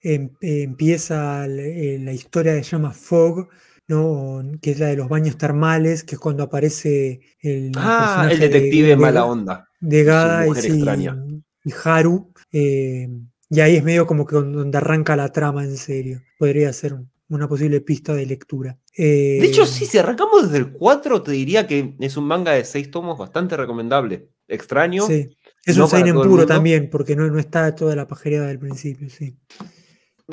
em- 0.00 0.30
empieza 0.40 1.46
la, 1.46 1.62
eh, 1.62 1.98
la 2.02 2.12
historia 2.12 2.54
que 2.56 2.64
se 2.64 2.70
llama 2.72 2.92
Fog, 2.92 3.48
¿no? 3.88 4.42
que 4.60 4.72
es 4.72 4.78
la 4.78 4.86
de 4.88 4.96
los 4.96 5.08
baños 5.08 5.36
termales, 5.38 6.04
que 6.04 6.14
es 6.16 6.20
cuando 6.20 6.42
aparece 6.44 7.20
el, 7.40 7.72
Ah, 7.76 8.28
el 8.30 8.38
de- 8.38 8.48
detective 8.48 8.88
de, 8.88 8.96
mala 8.96 9.24
onda. 9.24 9.68
de 9.80 10.04
Gada 10.04 10.44
y, 10.44 10.48
mujer 10.48 10.62
sí, 10.64 10.70
extraña. 10.72 11.16
y 11.64 11.72
Haru. 11.84 12.32
eh, 12.52 13.08
y 13.48 13.60
ahí 13.60 13.76
es 13.76 13.84
medio 13.84 14.06
como 14.06 14.26
que 14.26 14.34
donde 14.36 14.76
arranca 14.78 15.14
la 15.16 15.30
trama 15.30 15.62
en 15.64 15.76
serio. 15.76 16.20
Podría 16.38 16.72
ser 16.72 16.94
un- 16.94 17.10
una 17.28 17.48
posible 17.48 17.80
pista 17.80 18.12
de 18.14 18.26
lectura. 18.26 18.78
De 18.96 19.44
hecho, 19.44 19.62
Eh, 19.64 19.66
sí, 19.66 19.84
si 19.86 19.98
arrancamos 19.98 20.44
desde 20.44 20.58
el 20.58 20.72
4, 20.72 21.22
te 21.22 21.32
diría 21.32 21.66
que 21.66 21.94
es 22.00 22.16
un 22.16 22.24
manga 22.26 22.52
de 22.52 22.64
6 22.64 22.90
tomos 22.90 23.18
bastante 23.18 23.56
recomendable. 23.56 24.28
Extraño. 24.48 25.06
sí. 25.06 25.36
Es 25.66 25.76
no 25.76 25.84
un 25.84 25.90
seinen 25.90 26.14
puro 26.14 26.46
también, 26.46 26.88
porque 26.88 27.16
no, 27.16 27.26
no 27.26 27.38
está 27.38 27.74
toda 27.74 27.94
la 27.96 28.06
pajería 28.06 28.40
del 28.42 28.58
principio, 28.58 29.10
sí. 29.10 29.36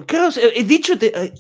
Claro, 0.06 0.32
sea, 0.32 0.44
he 0.54 0.64
dicho, 0.64 0.94
eh, 1.02 1.34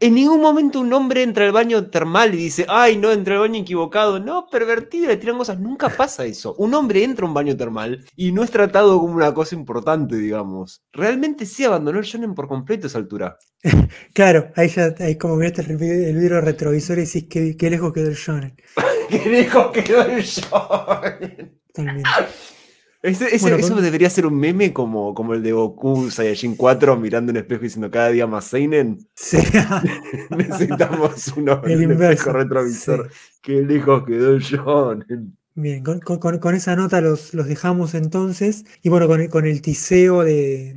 en 0.00 0.14
ningún 0.14 0.40
momento 0.40 0.80
un 0.80 0.92
hombre 0.92 1.22
entra 1.22 1.44
al 1.44 1.52
baño 1.52 1.88
termal 1.88 2.34
y 2.34 2.38
dice, 2.38 2.66
ay, 2.68 2.96
no, 2.96 3.12
entré 3.12 3.34
al 3.34 3.40
baño 3.40 3.60
equivocado. 3.60 4.18
No, 4.18 4.46
pervertido, 4.48 5.08
le 5.08 5.16
tiran 5.16 5.38
cosas. 5.38 5.60
Nunca 5.60 5.88
pasa 5.88 6.24
eso. 6.24 6.54
Un 6.58 6.74
hombre 6.74 7.04
entra 7.04 7.24
a 7.24 7.28
un 7.28 7.34
baño 7.34 7.56
termal 7.56 8.04
y 8.16 8.32
no 8.32 8.42
es 8.42 8.50
tratado 8.50 9.00
como 9.00 9.14
una 9.14 9.32
cosa 9.32 9.54
importante, 9.54 10.16
digamos. 10.16 10.82
Realmente 10.92 11.46
sí 11.46 11.64
abandonó 11.64 11.98
el 12.00 12.04
shonen 12.04 12.34
por 12.34 12.48
completo 12.48 12.86
a 12.86 12.88
esa 12.88 12.98
altura. 12.98 13.38
Claro, 14.12 14.52
ahí 14.56 14.68
ya, 14.68 14.94
ahí 15.00 15.16
como 15.16 15.36
miraste 15.36 15.62
el, 15.62 15.70
el 15.70 16.16
vidrio 16.16 16.40
retrovisor 16.40 16.98
y 16.98 17.04
decís 17.04 17.26
qué 17.28 17.70
lejos 17.70 17.92
quedó 17.92 18.08
el 18.08 18.14
shonen. 18.14 18.54
¡Qué 19.08 19.18
lejos 19.28 19.72
quedó 19.72 20.02
el 20.02 20.22
shonen! 20.22 21.60
Totalmente. 21.72 22.10
Ese- 23.04 23.26
ese- 23.26 23.38
Bueno, 23.42 23.56
eso 23.58 23.74
con- 23.74 23.82
debería 23.84 24.08
ser 24.08 24.24
un 24.24 24.34
meme 24.38 24.72
como, 24.72 25.12
como 25.14 25.34
el 25.34 25.42
de 25.42 25.52
Goku 25.52 26.10
Saiyajin 26.10 26.56
4 26.56 26.96
mirando 26.96 27.32
un 27.32 27.36
espejo 27.36 27.62
diciendo 27.62 27.90
cada 27.90 28.08
día 28.08 28.26
más 28.26 28.46
Seinen. 28.46 29.06
Sí. 29.14 29.36
Necesitamos 30.30 31.28
uno 31.36 31.60
El 31.64 31.84
un 31.86 31.92
espejo 31.92 32.32
retrovisor. 32.32 33.10
Qué 33.42 33.62
lejos 33.62 34.04
quedó 34.06 34.38
shonen. 34.38 35.36
Bien, 35.54 35.84
con, 35.84 36.00
con- 36.00 36.38
con- 36.38 36.54
esa 36.54 36.74
nota 36.76 37.00
los, 37.00 37.34
los 37.34 37.46
dejamos 37.46 37.94
entonces. 37.94 38.64
Y 38.82 38.88
bueno, 38.88 39.06
con 39.06 39.20
el, 39.20 39.28
con 39.28 39.46
el 39.46 39.60
tiseo 39.62 40.24
de, 40.24 40.74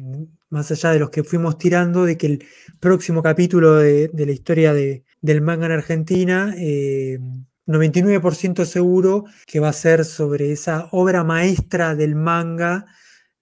más 0.49 0.69
allá 0.71 0.91
de 0.91 0.99
los 0.99 1.09
que 1.09 1.23
fuimos 1.23 1.57
tirando, 1.57 2.05
de 2.05 2.17
que 2.17 2.27
el 2.27 2.45
próximo 2.79 3.23
capítulo 3.23 3.75
de, 3.77 4.09
de 4.09 4.25
la 4.25 4.31
historia 4.33 4.73
de- 4.73 5.03
del 5.21 5.41
manga 5.41 5.65
en 5.65 5.71
Argentina, 5.71 6.53
eh, 6.57 7.19
99% 7.67 8.65
seguro 8.65 9.25
que 9.45 9.59
va 9.59 9.69
a 9.69 9.73
ser 9.73 10.05
sobre 10.05 10.51
esa 10.51 10.87
obra 10.91 11.23
maestra 11.23 11.95
del 11.95 12.15
manga 12.15 12.85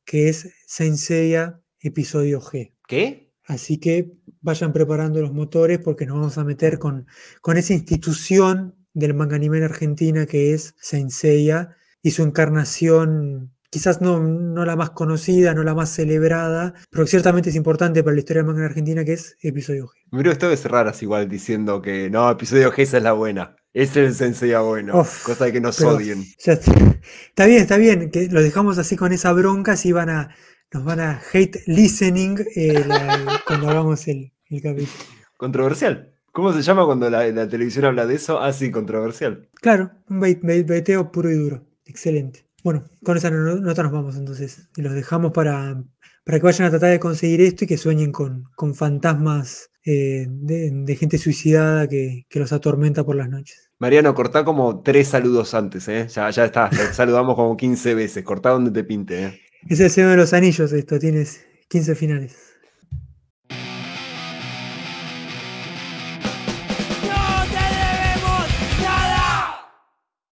que 0.04 0.30
es 0.30 0.54
Saint 0.68 0.98
Seiya 0.98 1.62
Episodio 1.80 2.42
G. 2.42 2.74
¿Qué? 2.88 3.32
Así 3.44 3.80
que 3.80 4.14
vayan 4.42 4.74
preparando 4.74 5.22
los 5.22 5.32
motores 5.32 5.80
porque 5.80 6.06
nos 6.06 6.18
vamos 6.18 6.38
a 6.38 6.44
meter 6.44 6.80
con, 6.80 7.08
con 7.42 7.58
esa 7.58 7.74
institución 7.74 8.76
del 8.94 9.14
manga 9.14 9.36
anime 9.36 9.58
en 9.58 9.64
Argentina 9.64 10.26
que 10.26 10.54
es 10.54 10.76
Saint 10.80 11.12
Seiya 11.12 11.76
y 12.02 12.12
su 12.12 12.24
encarnación, 12.24 13.55
quizás 13.76 14.00
no, 14.00 14.22
no 14.22 14.64
la 14.64 14.78
más 14.78 14.92
conocida, 14.92 15.54
no 15.54 15.62
la 15.64 15.76
más 15.76 15.90
celebrada, 15.90 16.74
pero 16.90 17.06
ciertamente 17.06 17.50
es 17.50 17.58
importante 17.58 18.04
para 18.04 18.14
la 18.14 18.20
historia 18.20 18.40
del 18.42 18.48
manga 18.48 18.62
en 18.62 18.66
Argentina 18.68 19.04
que 19.04 19.12
es 19.12 19.36
Episodio 19.42 19.88
G. 19.88 19.92
Me 20.12 20.20
hubiera 20.20 20.30
gustado 20.32 20.56
cerraras 20.56 21.04
igual 21.04 21.28
diciendo 21.28 21.82
que 21.82 22.10
no, 22.10 22.32
episodio 22.32 22.72
G 22.72 22.84
esa 22.84 22.98
es 22.98 23.04
la 23.04 23.12
buena. 23.12 23.58
Es 23.74 23.98
el 23.98 24.14
sensei 24.16 24.54
bueno. 24.64 25.02
Uf, 25.02 25.24
cosa 25.26 25.44
de 25.44 25.52
que 25.52 25.60
nos 25.60 25.82
odien. 25.82 26.24
ya 26.40 26.54
está. 26.54 26.72
Está 27.30 27.46
bien, 27.48 27.62
está 27.64 27.76
bien, 27.78 28.10
que 28.12 28.30
lo 28.30 28.42
dejamos 28.42 28.78
así 28.78 28.96
con 28.96 29.12
esa 29.12 29.34
bronca, 29.34 29.76
si 29.76 29.92
van 29.92 30.10
a, 30.10 30.30
nos 30.72 30.86
van 30.86 31.02
a 31.02 31.22
hate 31.34 31.62
listening 31.68 32.38
eh, 32.56 32.86
la- 32.88 33.42
cuando 33.46 33.70
hagamos 33.70 34.08
el, 34.08 34.32
el 34.50 34.62
capítulo. 34.62 35.04
Controversial. 35.36 36.14
¿Cómo 36.32 36.52
se 36.54 36.62
llama 36.62 36.86
cuando 36.86 37.10
la, 37.10 37.28
la 37.28 37.48
televisión 37.50 37.84
habla 37.86 38.06
de 38.06 38.16
eso? 38.16 38.40
Ah, 38.42 38.52
sí, 38.54 38.72
controversial. 38.72 39.50
Claro, 39.62 39.92
un 40.10 40.20
bait- 40.22 40.42
bait- 40.42 40.66
baiteo 40.68 41.12
puro 41.12 41.30
y 41.30 41.36
duro. 41.36 41.66
Excelente. 41.86 42.45
Bueno, 42.66 42.84
con 43.04 43.16
esa 43.16 43.30
no- 43.30 43.58
nota 43.58 43.84
nos 43.84 43.92
vamos 43.92 44.18
entonces. 44.18 44.68
Y 44.76 44.82
los 44.82 44.94
dejamos 44.96 45.32
para, 45.32 45.84
para 46.26 46.40
que 46.40 46.44
vayan 46.44 46.66
a 46.68 46.72
tratar 46.72 46.90
de 46.90 47.00
conseguir 47.00 47.42
esto 47.42 47.64
y 47.64 47.68
que 47.68 47.78
sueñen 47.78 48.12
con, 48.12 48.46
con 48.56 48.74
fantasmas 48.74 49.70
eh, 49.86 50.26
de, 50.28 50.72
de 50.74 50.96
gente 50.96 51.20
suicidada 51.20 51.88
que, 51.88 52.26
que 52.28 52.40
los 52.40 52.52
atormenta 52.52 53.04
por 53.06 53.16
las 53.16 53.30
noches. 53.30 53.70
Mariano, 53.78 54.16
cortá 54.16 54.44
como 54.44 54.82
tres 54.82 55.10
saludos 55.10 55.54
antes, 55.54 55.88
¿eh? 55.90 56.08
Ya, 56.10 56.28
ya 56.32 56.46
está, 56.46 56.72
saludamos 56.92 57.36
como 57.36 57.56
15 57.56 57.94
veces. 57.94 58.24
Cortá 58.24 58.50
donde 58.50 58.72
te 58.72 58.84
pinte, 58.84 59.24
¿eh? 59.26 59.40
Es 59.70 59.80
el 59.80 59.92
Señor 59.92 60.10
de 60.12 60.18
los 60.18 60.34
Anillos 60.34 60.72
esto, 60.74 60.98
tienes 60.98 61.46
15 61.70 61.94
finales. 61.94 62.36